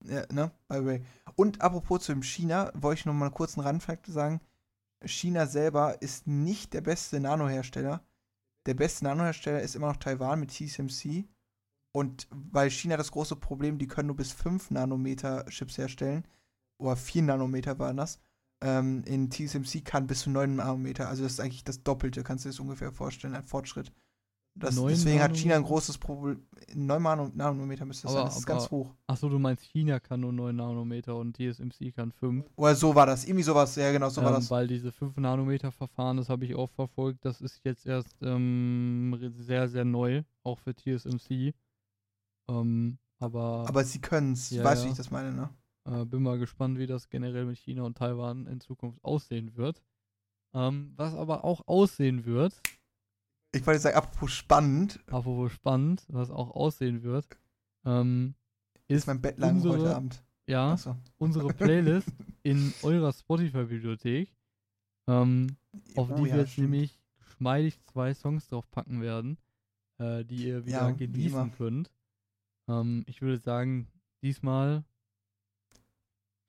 Ja, 0.03 0.25
ne? 0.31 0.51
By 0.67 0.75
the 0.79 0.85
way. 0.85 1.01
Und 1.35 1.61
apropos 1.61 2.03
zu 2.03 2.11
dem 2.13 2.21
China, 2.21 2.71
wollte 2.75 2.99
ich 2.99 3.05
noch 3.05 3.13
mal 3.13 3.31
kurz 3.31 3.57
einen 3.57 3.65
Randfakt 3.65 4.05
sagen. 4.07 4.39
China 5.03 5.47
selber 5.47 6.01
ist 6.01 6.27
nicht 6.27 6.73
der 6.73 6.81
beste 6.81 7.19
Nanohersteller. 7.19 8.03
Der 8.65 8.73
beste 8.73 9.05
Nanohersteller 9.05 9.61
ist 9.61 9.75
immer 9.75 9.87
noch 9.87 9.97
Taiwan 9.97 10.39
mit 10.41 10.51
TSMC. 10.51 11.27
Und 11.91 12.27
bei 12.31 12.69
China 12.69 12.97
das 12.97 13.11
große 13.11 13.35
Problem, 13.37 13.77
die 13.77 13.87
können 13.87 14.07
nur 14.07 14.17
bis 14.17 14.31
5 14.33 14.69
Nanometer 14.69 15.45
Chips 15.45 15.77
herstellen. 15.77 16.27
Oder 16.77 16.97
4 16.97 17.23
Nanometer 17.23 17.79
waren 17.79 17.97
das. 17.97 18.19
Ähm, 18.61 19.03
in 19.05 19.29
TSMC 19.29 19.83
kann 19.83 20.07
bis 20.07 20.21
zu 20.21 20.29
9 20.29 20.55
Nanometer. 20.55 21.07
Also 21.09 21.23
das 21.23 21.33
ist 21.33 21.39
eigentlich 21.39 21.63
das 21.63 21.83
Doppelte, 21.83 22.23
kannst 22.23 22.45
du 22.45 22.49
dir 22.49 22.53
das 22.53 22.59
ungefähr 22.59 22.91
vorstellen, 22.91 23.35
ein 23.35 23.43
Fortschritt. 23.43 23.91
Das, 24.57 24.77
9 24.77 24.87
deswegen 24.87 25.21
hat 25.21 25.35
China 25.35 25.55
ein 25.57 25.63
großes 25.63 25.97
Problem. 25.97 26.47
9 26.73 27.03
Nano- 27.03 27.29
Nanometer 27.35 27.83
müsste 27.83 28.03
das 28.03 28.11
Aber- 28.13 28.21
sein. 28.21 28.29
Das 28.29 28.37
ist 28.39 28.45
ganz 28.45 28.71
hoch. 28.71 28.95
Achso, 29.05 29.27
du 29.27 29.37
meinst, 29.37 29.63
China 29.65 29.99
kann 29.99 30.21
nur 30.21 30.31
9 30.31 30.55
Nanometer 30.55 31.17
und 31.17 31.35
TSMC 31.35 31.91
kann 31.91 32.13
5. 32.13 32.45
Oder 32.55 32.73
so 32.75 32.95
war 32.95 33.05
das. 33.05 33.25
Irgendwie 33.25 33.43
sowas. 33.43 33.75
Ja, 33.75 33.91
genau, 33.91 34.07
so 34.07 34.21
war 34.21 34.29
ähm, 34.29 34.35
das. 34.35 34.49
Weil 34.49 34.67
diese 34.67 34.93
5 34.93 35.17
Nanometer 35.17 35.73
Verfahren, 35.73 36.15
das 36.15 36.29
habe 36.29 36.45
ich 36.45 36.55
auch 36.55 36.69
verfolgt, 36.69 37.25
das 37.25 37.41
ist 37.41 37.59
jetzt 37.65 37.85
erst 37.85 38.15
ähm, 38.21 39.17
sehr, 39.35 39.67
sehr 39.67 39.83
neu, 39.83 40.23
auch 40.43 40.59
für 40.59 40.73
TSMC. 40.73 41.53
Ähm, 42.49 42.97
aber, 43.19 43.65
Aber 43.67 43.83
sie 43.83 43.99
können 43.99 44.33
es. 44.33 44.49
Ja, 44.51 44.63
weißt 44.63 44.81
du, 44.83 44.85
ja. 44.85 44.87
wie 44.87 44.91
ich 44.93 44.97
das 44.97 45.11
meine, 45.11 45.33
ne? 45.33 45.49
Äh, 45.85 46.05
bin 46.05 46.23
mal 46.23 46.37
gespannt, 46.39 46.77
wie 46.77 46.87
das 46.87 47.09
generell 47.09 47.45
mit 47.45 47.57
China 47.57 47.83
und 47.83 47.97
Taiwan 47.97 48.47
in 48.47 48.59
Zukunft 48.59 49.03
aussehen 49.03 49.55
wird. 49.55 49.81
Ähm, 50.53 50.93
was 50.95 51.13
aber 51.13 51.43
auch 51.43 51.67
aussehen 51.67 52.25
wird, 52.25 52.59
Ich 53.53 53.65
wollte 53.65 53.79
sagen, 53.79 53.97
apropos 53.97 54.31
spannend, 54.31 54.99
apropos 55.07 55.51
spannend, 55.51 56.05
was 56.09 56.29
auch 56.29 56.51
aussehen 56.51 57.03
wird, 57.03 57.25
ähm, 57.85 58.35
ist 58.87 58.99
ist 58.99 59.07
mein 59.07 59.21
Bett 59.21 59.37
lang 59.37 59.55
unsere- 59.55 59.73
heute 59.75 59.95
Abend. 59.95 60.23
ja 60.47 60.73
Achso. 60.73 60.95
unsere 61.17 61.53
Playlist 61.53 62.07
in 62.43 62.73
eurer 62.83 63.11
Spotify-Bibliothek, 63.13 64.29
ähm, 65.07 65.55
auf 65.95 66.09
Oh 66.11 66.15
die 66.15 66.25
ja, 66.25 66.33
wir 66.35 66.39
jetzt 66.41 66.53
stimmt. 66.53 66.69
nämlich 66.69 67.01
geschmeidig 67.17 67.79
zwei 67.83 68.13
Songs 68.13 68.47
drauf 68.47 68.69
packen 68.71 69.01
werden, 69.01 69.37
äh, 69.99 70.23
die 70.25 70.47
ihr 70.47 70.65
wieder 70.65 70.71
Ja, 70.89 70.91
genießen 70.91 71.39
immer. 71.39 71.49
könnt. 71.55 71.91
Ähm, 72.69 73.03
ich 73.07 73.21
würde 73.21 73.37
sagen, 73.39 73.87
diesmal 74.21 74.83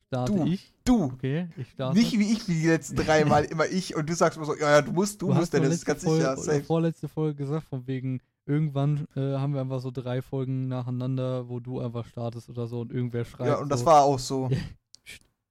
starte 0.07 0.33
Du, 0.33 0.45
ich. 0.45 0.73
Du, 0.83 1.03
Okay, 1.13 1.49
ich 1.57 1.69
starte. 1.71 1.97
nicht 1.97 2.17
wie 2.17 2.31
ich, 2.31 2.47
wie 2.47 2.53
die 2.61 2.67
letzten 2.67 2.95
drei 2.95 3.25
Mal 3.25 3.45
immer 3.45 3.65
ich 3.67 3.95
und 3.95 4.09
du 4.09 4.15
sagst 4.15 4.37
immer 4.37 4.45
so, 4.45 4.55
ja, 4.55 4.71
ja, 4.71 4.81
du 4.81 4.91
musst, 4.91 5.21
du, 5.21 5.27
Du 5.27 5.33
musst, 5.33 5.53
denn 5.53 5.63
das 5.63 5.73
ist 5.73 5.85
ganz 5.85 6.03
letzte 6.03 6.15
sicher. 6.17 6.35
Folge, 6.35 6.51
Safe. 6.51 6.63
vorletzte 6.63 7.07
Folge 7.09 7.35
gesagt, 7.35 7.67
von 7.67 7.85
wegen, 7.87 8.21
irgendwann 8.45 9.07
äh, 9.15 9.37
haben 9.37 9.53
wir 9.53 9.61
einfach 9.61 9.81
so 9.81 9.91
drei 9.91 10.21
Folgen 10.21 10.67
nacheinander, 10.69 11.49
wo 11.49 11.59
du 11.59 11.79
einfach 11.81 12.05
startest 12.05 12.49
oder 12.49 12.67
so 12.67 12.79
und 12.81 12.91
irgendwer 12.91 13.25
schreibt. 13.25 13.49
Ja, 13.49 13.57
und 13.59 13.69
das 13.69 13.81
so, 13.81 13.85
war 13.85 14.03
auch 14.03 14.19
so. 14.19 14.49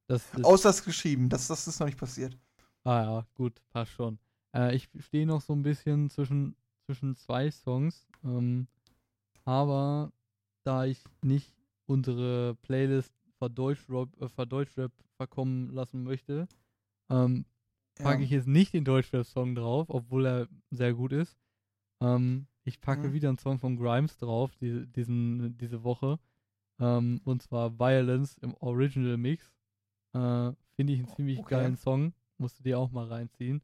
Das 0.09 0.23
Außer 0.41 0.69
das 0.69 0.85
geschrieben, 0.85 1.29
das, 1.29 1.49
das 1.49 1.67
ist 1.67 1.81
noch 1.81 1.87
nicht 1.89 1.99
passiert. 1.99 2.39
Ah 2.85 3.03
ja, 3.03 3.27
gut, 3.35 3.61
passt 3.73 3.91
schon. 3.91 4.21
Äh, 4.55 4.77
ich 4.77 4.89
stehe 5.01 5.27
noch 5.27 5.41
so 5.43 5.53
ein 5.53 5.65
bisschen 5.65 6.11
zwischen, 6.11 6.55
zwischen 6.85 7.17
zwei 7.17 7.51
Songs, 7.51 8.07
ähm, 8.25 8.69
aber 9.45 10.13
da 10.63 10.85
ich 10.85 11.03
nicht 11.23 11.53
unsere 11.87 12.55
Playlist 12.63 13.13
Verdeutschrap, 13.39 14.09
äh, 14.21 14.29
Verdeutschrap 14.29 14.93
verkommen 15.17 15.71
lassen 15.71 16.03
möchte, 16.03 16.49
ähm, 17.11 17.45
packe 17.97 18.19
Ja. 18.19 18.25
ich 18.25 18.31
jetzt 18.31 18.47
nicht 18.49 18.73
den 18.75 18.85
Deutschrap-Song 18.85 19.55
drauf, 19.55 19.89
obwohl 19.91 20.27
er 20.27 20.49
sehr 20.71 20.95
gut 20.95 21.13
ist. 21.13 21.37
Ähm, 22.01 22.47
ich 22.65 22.81
packe 22.81 23.09
Mhm. 23.09 23.13
wieder 23.13 23.29
einen 23.29 23.39
Song 23.39 23.59
von 23.59 23.77
Grimes 23.77 24.17
drauf, 24.19 24.55
die, 24.57 24.87
diesen, 24.87 25.57
diese 25.59 25.83
Woche. 25.85 26.19
Ähm, 26.79 27.21
und 27.25 27.43
zwar 27.43 27.79
Violence 27.79 28.37
im 28.39 28.55
Original 28.55 29.17
Mix. 29.17 29.53
Äh, 30.13 30.53
Finde 30.75 30.93
ich 30.93 30.99
einen 30.99 31.09
ziemlich 31.09 31.39
Okay. 31.41 31.55
geilen 31.55 31.77
Song. 31.77 32.13
Musst 32.39 32.59
du 32.59 32.63
dir 32.65 32.79
auch 32.79 32.91
mal 32.91 33.07
reinziehen. 33.07 33.63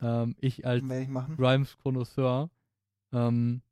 Ähm, 0.00 0.34
ich 0.38 0.66
als 0.66 0.88
Werde 0.88 1.02
ich 1.02 1.08
machen. 1.08 1.36
Grimes 1.36 1.76
Connoisseur, 1.78 2.50
ähm, 3.12 3.62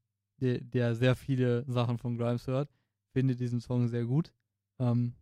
der, 0.41 0.61
der 0.61 0.95
sehr 0.95 1.16
viele 1.16 1.64
Sachen 1.66 1.99
von 1.99 2.16
Grimes 2.16 2.47
hört, 2.47 2.70
finde 3.12 3.34
diesen 3.34 3.61
Song 3.61 3.89
sehr 3.89 4.05
gut. 4.05 4.32
Ähm, 4.78 5.14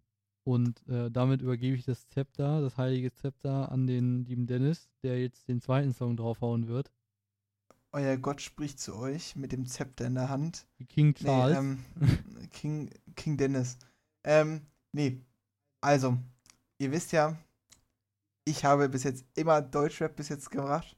Und 0.47 0.87
äh, 0.89 1.11
damit 1.11 1.43
übergebe 1.43 1.75
ich 1.77 1.85
das 1.85 2.09
Zepter, 2.09 2.61
das 2.61 2.77
heilige 2.77 3.13
Zepter, 3.13 3.73
an 3.73 3.89
den 3.89 4.25
lieben 4.27 4.47
Dennis, 4.47 4.89
der 5.03 5.21
jetzt 5.21 5.49
den 5.49 5.61
zweiten 5.61 5.93
Song 5.93 6.17
draufhauen 6.17 6.69
wird. 6.69 6.93
Euer 7.91 8.17
Gott 8.17 8.41
spricht 8.41 8.79
zu 8.79 8.95
euch 8.97 9.35
mit 9.35 9.51
dem 9.51 9.67
Zepter 9.67 10.07
in 10.07 10.15
der 10.15 10.29
Hand. 10.29 10.69
King 10.89 11.15
Charles. 11.15 11.59
Nee, 11.59 12.07
ähm, 12.07 12.49
King, 12.53 12.91
King 13.17 13.37
Dennis. 13.37 13.77
Ähm, 14.23 14.61
nee. 14.93 15.21
Also, 15.81 16.17
ihr 16.79 16.93
wisst 16.93 17.11
ja, 17.11 17.37
ich 18.45 18.65
habe 18.65 18.89
bis 18.89 19.03
jetzt 19.03 19.25
immer 19.35 19.61
Deutschrap 19.61 20.15
bis 20.15 20.29
jetzt 20.29 20.49
gebracht. 20.51 20.97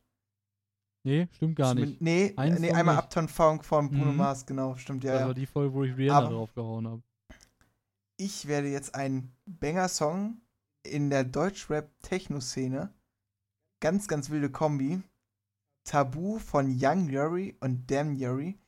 nee, 1.05 1.27
stimmt 1.33 1.57
gar 1.57 1.75
nicht. 1.75 2.03
Nee, 2.03 2.35
nee 2.59 2.71
einmal. 2.73 2.99
Uptown 2.99 3.29
Funk 3.29 3.65
von 3.65 3.89
Bruno 3.89 4.13
Mhm. 4.13 4.17
Mars, 4.19 4.45
genau, 4.45 4.75
stimmt, 4.75 5.05
ja, 5.05 5.13
das 5.13 5.21
ja. 5.23 5.27
war 5.29 5.35
die 5.35 5.47
Folge, 5.47 5.73
wo 5.73 5.85
ich 5.85 5.97
Rihanna 5.97 6.19
Aber- 6.27 6.35
draufgehauen 6.35 6.87
habe. 6.87 7.03
Ich 8.21 8.49
werde 8.49 8.69
jetzt 8.69 8.97
einen 8.97 9.33
Banger-Song 9.47 10.41
in 10.83 11.09
der 11.09 11.23
Deutschrap-Techno-Szene. 11.23 12.93
Ganz, 13.79 14.09
ganz 14.09 14.29
wilde 14.29 14.51
Kombi. 14.51 15.01
Tabu 15.85 16.41
von 16.41 16.67
Young 16.69 17.09
Yuri 17.09 17.57
und 17.61 17.89
Damn 17.89 18.13
Yuri. 18.13 18.59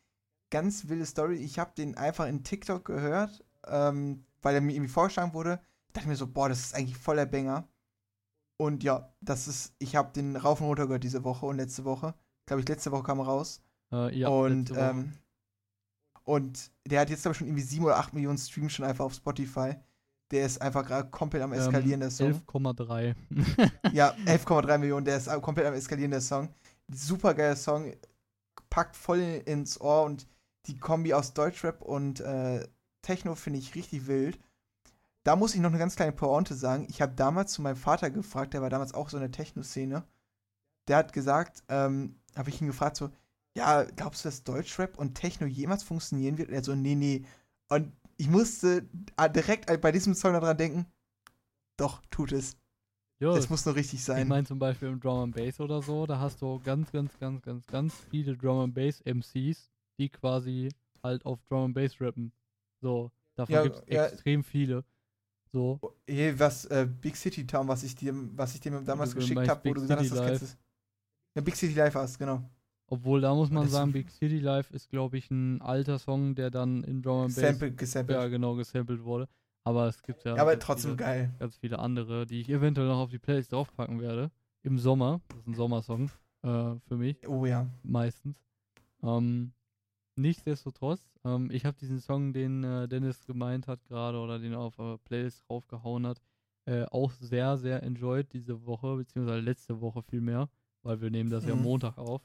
Ganz 0.50 0.88
wilde 0.88 1.04
Story. 1.04 1.34
Ich 1.34 1.58
habe 1.58 1.72
den 1.76 1.96
einfach 1.96 2.28
in 2.28 2.44
TikTok 2.44 2.84
gehört, 2.84 3.44
ähm, 3.66 4.24
weil 4.40 4.54
er 4.54 4.60
mir 4.60 4.72
irgendwie 4.72 4.92
vorgeschlagen 4.92 5.34
wurde. 5.34 5.60
Dachte 5.94 6.06
mir 6.06 6.14
so, 6.14 6.28
boah, 6.28 6.48
das 6.48 6.60
ist 6.60 6.74
eigentlich 6.76 6.96
voller 6.96 7.26
Banger. 7.26 7.68
Und 8.56 8.84
ja, 8.84 9.12
das 9.20 9.48
ist, 9.48 9.74
ich 9.80 9.96
habe 9.96 10.12
den 10.12 10.36
rauf 10.36 10.60
und 10.60 10.68
runter 10.68 10.86
gehört 10.86 11.02
diese 11.02 11.24
Woche 11.24 11.46
und 11.46 11.56
letzte 11.56 11.84
Woche. 11.84 12.14
Glaube 12.46 12.60
ich, 12.60 12.68
letzte 12.68 12.92
Woche 12.92 13.02
kam 13.02 13.18
er 13.18 13.24
raus. 13.24 13.62
Äh, 13.90 14.16
ja, 14.16 14.28
und, 14.28 14.70
ähm, 14.76 15.12
und 16.24 16.70
der 16.86 17.00
hat 17.00 17.10
jetzt, 17.10 17.22
glaube 17.22 17.32
ich, 17.32 17.38
schon 17.38 17.46
irgendwie 17.46 17.62
7 17.62 17.84
oder 17.84 17.98
8 17.98 18.14
Millionen 18.14 18.38
Streams 18.38 18.72
schon 18.72 18.84
einfach 18.84 19.04
auf 19.04 19.14
Spotify. 19.14 19.74
Der 20.30 20.46
ist 20.46 20.62
einfach 20.62 20.86
gerade 20.86 21.10
komplett 21.10 21.42
am 21.42 21.52
Eskalieren, 21.52 22.00
der 22.00 22.10
Song. 22.10 22.32
11,3. 22.32 23.14
Ja, 23.92 24.10
11,3 24.26 24.78
Millionen, 24.78 25.04
der 25.04 25.16
ist 25.16 25.28
komplett 25.42 25.66
am 25.66 25.74
Eskalieren, 25.74 26.12
der 26.12 26.20
Song. 26.20 26.48
Super 26.92 27.34
geiler 27.34 27.56
Song, 27.56 27.92
packt 28.68 28.96
voll 28.96 29.42
ins 29.44 29.80
Ohr 29.80 30.04
und 30.04 30.26
die 30.66 30.78
Kombi 30.78 31.14
aus 31.14 31.34
Deutschrap 31.34 31.82
und 31.82 32.20
äh, 32.20 32.66
Techno 33.02 33.34
finde 33.34 33.58
ich 33.58 33.74
richtig 33.74 34.06
wild. 34.06 34.38
Da 35.24 35.36
muss 35.36 35.54
ich 35.54 35.60
noch 35.60 35.70
eine 35.70 35.78
ganz 35.78 35.96
kleine 35.96 36.12
Pointe 36.12 36.54
sagen. 36.54 36.86
Ich 36.88 37.02
habe 37.02 37.14
damals 37.14 37.52
zu 37.52 37.62
meinem 37.62 37.76
Vater 37.76 38.10
gefragt, 38.10 38.54
der 38.54 38.62
war 38.62 38.70
damals 38.70 38.94
auch 38.94 39.10
so 39.10 39.16
in 39.16 39.22
der 39.22 39.32
Techno-Szene. 39.32 40.04
Der 40.88 40.96
hat 40.96 41.12
gesagt, 41.12 41.62
ähm, 41.68 42.16
habe 42.36 42.48
ich 42.48 42.60
ihn 42.60 42.66
gefragt, 42.68 42.96
so, 42.96 43.10
ja, 43.56 43.84
glaubst 43.84 44.24
du, 44.24 44.28
dass 44.28 44.44
Deutschrap 44.44 44.98
und 44.98 45.14
Techno 45.14 45.46
jemals 45.46 45.82
funktionieren 45.82 46.38
wird? 46.38 46.48
Und 46.48 46.54
er 46.54 46.64
so, 46.64 46.74
nee, 46.74 46.94
nee. 46.94 47.24
Und 47.68 47.92
ich 48.16 48.28
musste 48.28 48.88
ah, 49.16 49.28
direkt 49.28 49.66
bei 49.80 49.92
diesem 49.92 50.14
Song 50.14 50.32
daran 50.34 50.56
denken, 50.56 50.86
doch, 51.76 52.02
tut 52.10 52.32
es. 52.32 52.56
Jo, 53.20 53.34
Es 53.36 53.50
muss 53.50 53.66
nur 53.66 53.74
richtig 53.74 53.98
ich 54.00 54.04
sein. 54.04 54.28
meine 54.28 54.46
zum 54.46 54.58
Beispiel 54.58 54.88
im 54.88 55.00
Drum 55.00 55.20
and 55.24 55.34
Bass 55.34 55.60
oder 55.60 55.82
so, 55.82 56.06
da 56.06 56.18
hast 56.18 56.40
du 56.40 56.58
ganz, 56.60 56.90
ganz, 56.90 57.18
ganz, 57.18 57.42
ganz, 57.42 57.66
ganz 57.66 57.94
viele 58.10 58.36
Drum 58.36 58.60
and 58.60 58.74
Bass 58.74 59.00
MCs, 59.02 59.70
die 59.98 60.08
quasi 60.08 60.70
halt 61.02 61.24
auf 61.26 61.38
Drum 61.48 61.66
and 61.66 61.74
Bass 61.74 62.00
rappen. 62.00 62.32
So, 62.80 63.10
davon 63.36 63.54
Ja, 63.54 63.62
gibt 63.62 63.76
es 63.76 63.82
ja. 63.88 64.06
extrem 64.06 64.42
viele. 64.42 64.84
So, 65.52 65.78
Hey, 66.06 66.38
was, 66.38 66.64
äh, 66.66 66.86
Big 66.86 67.16
City 67.16 67.46
Town, 67.46 67.68
was 67.68 67.82
ich 67.82 67.94
dir, 67.94 68.14
was 68.36 68.54
ich 68.54 68.60
dir 68.60 68.70
damals 68.82 69.14
geschickt 69.14 69.48
habe, 69.48 69.60
wo 69.60 69.64
Big 69.64 69.74
du 69.74 69.80
gesagt 69.82 70.00
hast, 70.00 70.10
das 70.12 70.38
kennst. 70.40 70.58
Ja, 71.34 71.42
Big 71.42 71.56
City 71.56 71.74
Live 71.74 71.94
war's, 71.94 72.18
genau. 72.18 72.48
Obwohl 72.90 73.22
da 73.22 73.34
muss 73.34 73.50
man 73.50 73.62
Das- 73.62 73.72
sagen, 73.72 73.92
Big 73.92 74.10
City 74.10 74.38
Life 74.38 74.74
ist, 74.74 74.90
glaube 74.90 75.16
ich, 75.16 75.30
ein 75.30 75.62
alter 75.62 75.98
Song, 75.98 76.34
der 76.34 76.50
dann 76.50 76.84
in 76.84 77.00
Drum 77.02 77.22
and 77.22 77.34
Bass 77.34 77.36
Sample, 77.36 77.72
gesampelt. 77.72 78.18
ja, 78.18 78.28
genau 78.28 78.54
gesampelt 78.56 79.02
wurde. 79.02 79.26
Aber 79.64 79.86
es 79.88 80.02
gibt 80.02 80.24
ja, 80.24 80.36
Ja, 80.36 80.42
aber 80.42 80.52
ganz 80.52 80.64
trotzdem 80.64 80.90
viele, 80.92 80.96
geil. 80.96 81.34
ganz 81.38 81.56
viele 81.56 81.78
andere, 81.78 82.26
die 82.26 82.40
ich 82.40 82.48
eventuell 82.50 82.86
noch 82.88 82.98
auf 82.98 83.10
die 83.10 83.18
Playlist 83.18 83.52
draufpacken 83.52 84.00
werde. 84.00 84.30
Im 84.62 84.78
Sommer. 84.78 85.20
Das 85.28 85.38
ist 85.38 85.46
ein 85.46 85.54
Sommersong 85.54 86.10
äh, 86.42 86.74
für 86.88 86.96
mich. 86.96 87.26
Oh 87.28 87.46
ja. 87.46 87.66
meistens. 87.82 88.36
Ähm, 89.02 89.52
nichtsdestotrotz, 90.16 91.00
ähm, 91.24 91.50
ich 91.50 91.64
habe 91.64 91.76
diesen 91.78 92.00
Song, 92.00 92.32
den 92.32 92.64
äh, 92.64 92.88
Dennis 92.88 93.24
gemeint 93.26 93.66
hat 93.66 93.84
gerade 93.84 94.18
oder 94.18 94.38
den 94.38 94.52
er 94.52 94.60
auf 94.60 94.78
äh, 94.78 94.98
Playlist 94.98 95.48
draufgehauen 95.48 96.06
hat, 96.06 96.20
äh, 96.66 96.84
auch 96.90 97.10
sehr, 97.12 97.56
sehr 97.56 97.82
enjoyed 97.82 98.32
diese 98.32 98.66
Woche, 98.66 98.96
beziehungsweise 98.96 99.40
letzte 99.40 99.80
Woche 99.80 100.02
vielmehr, 100.02 100.48
weil 100.82 101.00
wir 101.00 101.10
nehmen 101.10 101.30
das 101.30 101.46
ja 101.46 101.54
Mhm. 101.54 101.62
Montag 101.62 101.96
auf 101.98 102.22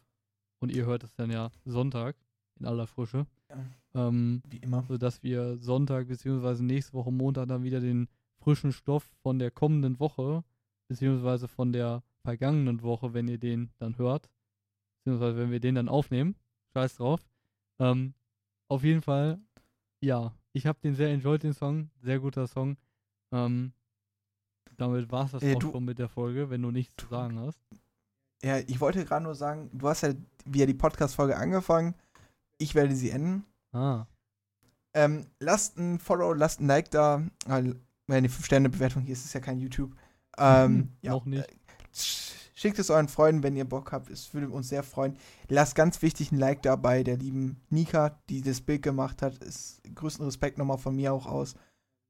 und 0.59 0.71
ihr 0.71 0.85
hört 0.85 1.03
es 1.03 1.13
dann 1.13 1.31
ja 1.31 1.51
Sonntag 1.65 2.15
in 2.59 2.65
aller 2.65 2.87
Frische. 2.87 3.25
Ja. 3.49 4.07
Ähm, 4.07 4.41
Wie 4.49 4.57
immer. 4.57 4.83
sodass 4.87 5.23
wir 5.23 5.57
Sonntag 5.57 6.07
beziehungsweise 6.07 6.63
nächste 6.63 6.93
Woche 6.93 7.11
Montag 7.11 7.47
dann 7.47 7.63
wieder 7.63 7.79
den 7.79 8.07
frischen 8.37 8.71
Stoff 8.71 9.03
von 9.21 9.39
der 9.39 9.51
kommenden 9.51 9.99
Woche 9.99 10.43
beziehungsweise 10.87 11.47
von 11.47 11.71
der 11.71 12.03
vergangenen 12.23 12.81
Woche, 12.81 13.13
wenn 13.13 13.27
ihr 13.27 13.37
den 13.37 13.71
dann 13.77 13.97
hört, 13.97 14.29
beziehungsweise 14.97 15.37
wenn 15.37 15.51
wir 15.51 15.59
den 15.59 15.75
dann 15.75 15.89
aufnehmen, 15.89 16.35
scheiß 16.73 16.97
drauf. 16.97 17.27
Ähm, 17.79 18.13
auf 18.67 18.83
jeden 18.83 19.01
Fall, 19.01 19.39
ja, 20.01 20.33
ich 20.53 20.65
habe 20.65 20.79
den 20.81 20.95
sehr 20.95 21.09
enjoyed, 21.09 21.43
den 21.43 21.53
Song, 21.53 21.89
sehr 22.01 22.19
guter 22.19 22.47
Song. 22.47 22.77
Ähm, 23.31 23.73
damit 24.77 25.11
war 25.11 25.25
es 25.25 25.31
das 25.31 25.43
Äh, 25.43 25.55
auch 25.55 25.61
schon 25.61 25.85
mit 25.85 25.99
der 25.99 26.09
Folge, 26.09 26.49
wenn 26.49 26.61
du 26.61 26.71
nichts 26.71 26.95
zu 26.97 27.07
sagen 27.07 27.39
hast. 27.39 27.59
Ja, 28.43 28.57
ich 28.59 28.79
wollte 28.79 29.05
gerade 29.05 29.23
nur 29.23 29.35
sagen, 29.35 29.69
du 29.73 29.87
hast 29.87 30.01
ja 30.01 30.13
wieder 30.45 30.65
die 30.67 30.73
Podcast-Folge 30.73 31.35
angefangen. 31.37 31.95
Ich 32.57 32.75
werde 32.75 32.95
sie 32.95 33.09
enden. 33.09 33.45
Ah, 33.73 34.05
Ähm, 34.93 35.25
lasst 35.39 35.77
ein 35.77 35.99
Follow, 35.99 36.33
lasst 36.33 36.61
ein 36.61 36.67
Like 36.67 36.89
da. 36.91 37.21
Weil, 37.47 37.75
eine 38.07 38.27
5-Sterne-Bewertung 38.29 39.01
hier 39.03 39.13
ist, 39.13 39.25
ist 39.25 39.33
ja 39.33 39.39
kein 39.39 39.59
YouTube. 39.59 39.95
Ähm, 40.37 40.89
ja, 41.01 41.11
noch 41.11 41.25
nicht. 41.25 41.45
sch- 41.93 42.33
Schickt 42.57 42.79
es 42.79 42.89
euren 42.89 43.09
Freunden, 43.09 43.43
wenn 43.43 43.55
ihr 43.57 43.65
Bock 43.65 43.91
habt. 43.91 44.09
Es 44.09 44.33
würde 44.33 44.49
uns 44.49 44.69
sehr 44.69 44.83
freuen. 44.83 45.17
Lasst 45.49 45.75
ganz 45.75 46.01
wichtig 46.01 46.31
ein 46.31 46.37
Like 46.37 46.61
da 46.61 46.77
bei 46.77 47.03
der 47.03 47.17
lieben 47.17 47.59
Nika, 47.69 48.17
die 48.29 48.41
das 48.41 48.61
Bild 48.61 48.81
gemacht 48.81 49.21
hat. 49.21 49.37
Ist 49.39 49.81
größten 49.93 50.23
Respekt 50.25 50.57
nochmal 50.57 50.77
von 50.77 50.95
mir 50.95 51.11
auch 51.13 51.25
aus. 51.25 51.55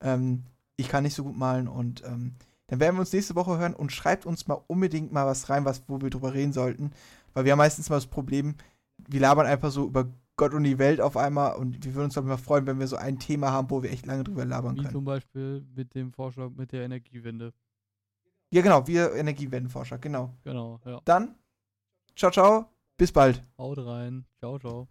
Ähm, 0.03 0.43
ich 0.78 0.88
kann 0.89 1.03
nicht 1.03 1.15
so 1.15 1.23
gut 1.23 1.36
malen 1.38 1.67
und 1.67 2.03
ähm, 2.05 2.36
dann 2.68 2.80
werden 2.80 2.95
wir 2.95 3.01
uns 3.01 3.13
nächste 3.13 3.36
Woche 3.36 3.57
hören 3.57 3.74
und 3.74 3.91
schreibt 3.91 4.26
uns 4.26 4.47
mal 4.47 4.61
unbedingt 4.68 5.11
mal 5.11 5.26
was 5.26 5.49
rein, 5.49 5.66
was, 5.66 5.84
wo 5.88 6.01
wir 6.01 6.09
drüber 6.09 6.34
reden 6.34 6.53
sollten. 6.53 6.91
Weil 7.34 7.45
wir 7.45 7.51
haben 7.51 7.59
meistens 7.59 7.89
mal 7.89 7.97
das 7.97 8.07
Problem, 8.07 8.55
wir 8.97 9.20
labern 9.20 9.45
einfach 9.45 9.72
so 9.72 9.86
über 9.86 10.07
Gott 10.38 10.53
und 10.53 10.63
die 10.63 10.80
Welt 10.80 10.99
auf 10.99 11.16
einmal 11.16 11.55
und 11.55 11.84
wir 11.86 11.93
würden 11.93 12.05
uns 12.05 12.18
aber 12.18 12.28
immer 12.28 12.38
freuen, 12.38 12.66
wenn 12.68 12.80
wir 12.80 12.88
so 12.88 12.97
ein 12.97 13.20
Thema 13.20 13.51
haben, 13.51 13.70
wo 13.70 13.84
wir 13.84 13.91
echt 13.91 14.05
lange 14.05 14.24
drüber 14.24 14.45
labern 14.45 14.76
Wie 14.76 14.82
können. 14.82 14.91
zum 14.91 15.05
Beispiel 15.05 15.66
mit 15.76 15.93
dem 15.95 16.11
Vorschlag 16.11 16.49
mit 16.49 16.72
der 16.72 16.84
Energiewende. 16.84 17.53
Ja, 18.51 18.61
genau, 18.61 18.86
wir 18.88 19.13
Energiewendenforscher, 19.13 19.97
genau. 19.97 20.34
Genau, 20.43 20.80
ja. 20.86 21.01
Dann, 21.05 21.36
ciao, 22.16 22.32
ciao, 22.32 22.70
bis 22.97 23.11
bald. 23.11 23.43
Haut 23.57 23.78
rein. 23.80 24.26
Ciao, 24.39 24.59
ciao. 24.59 24.88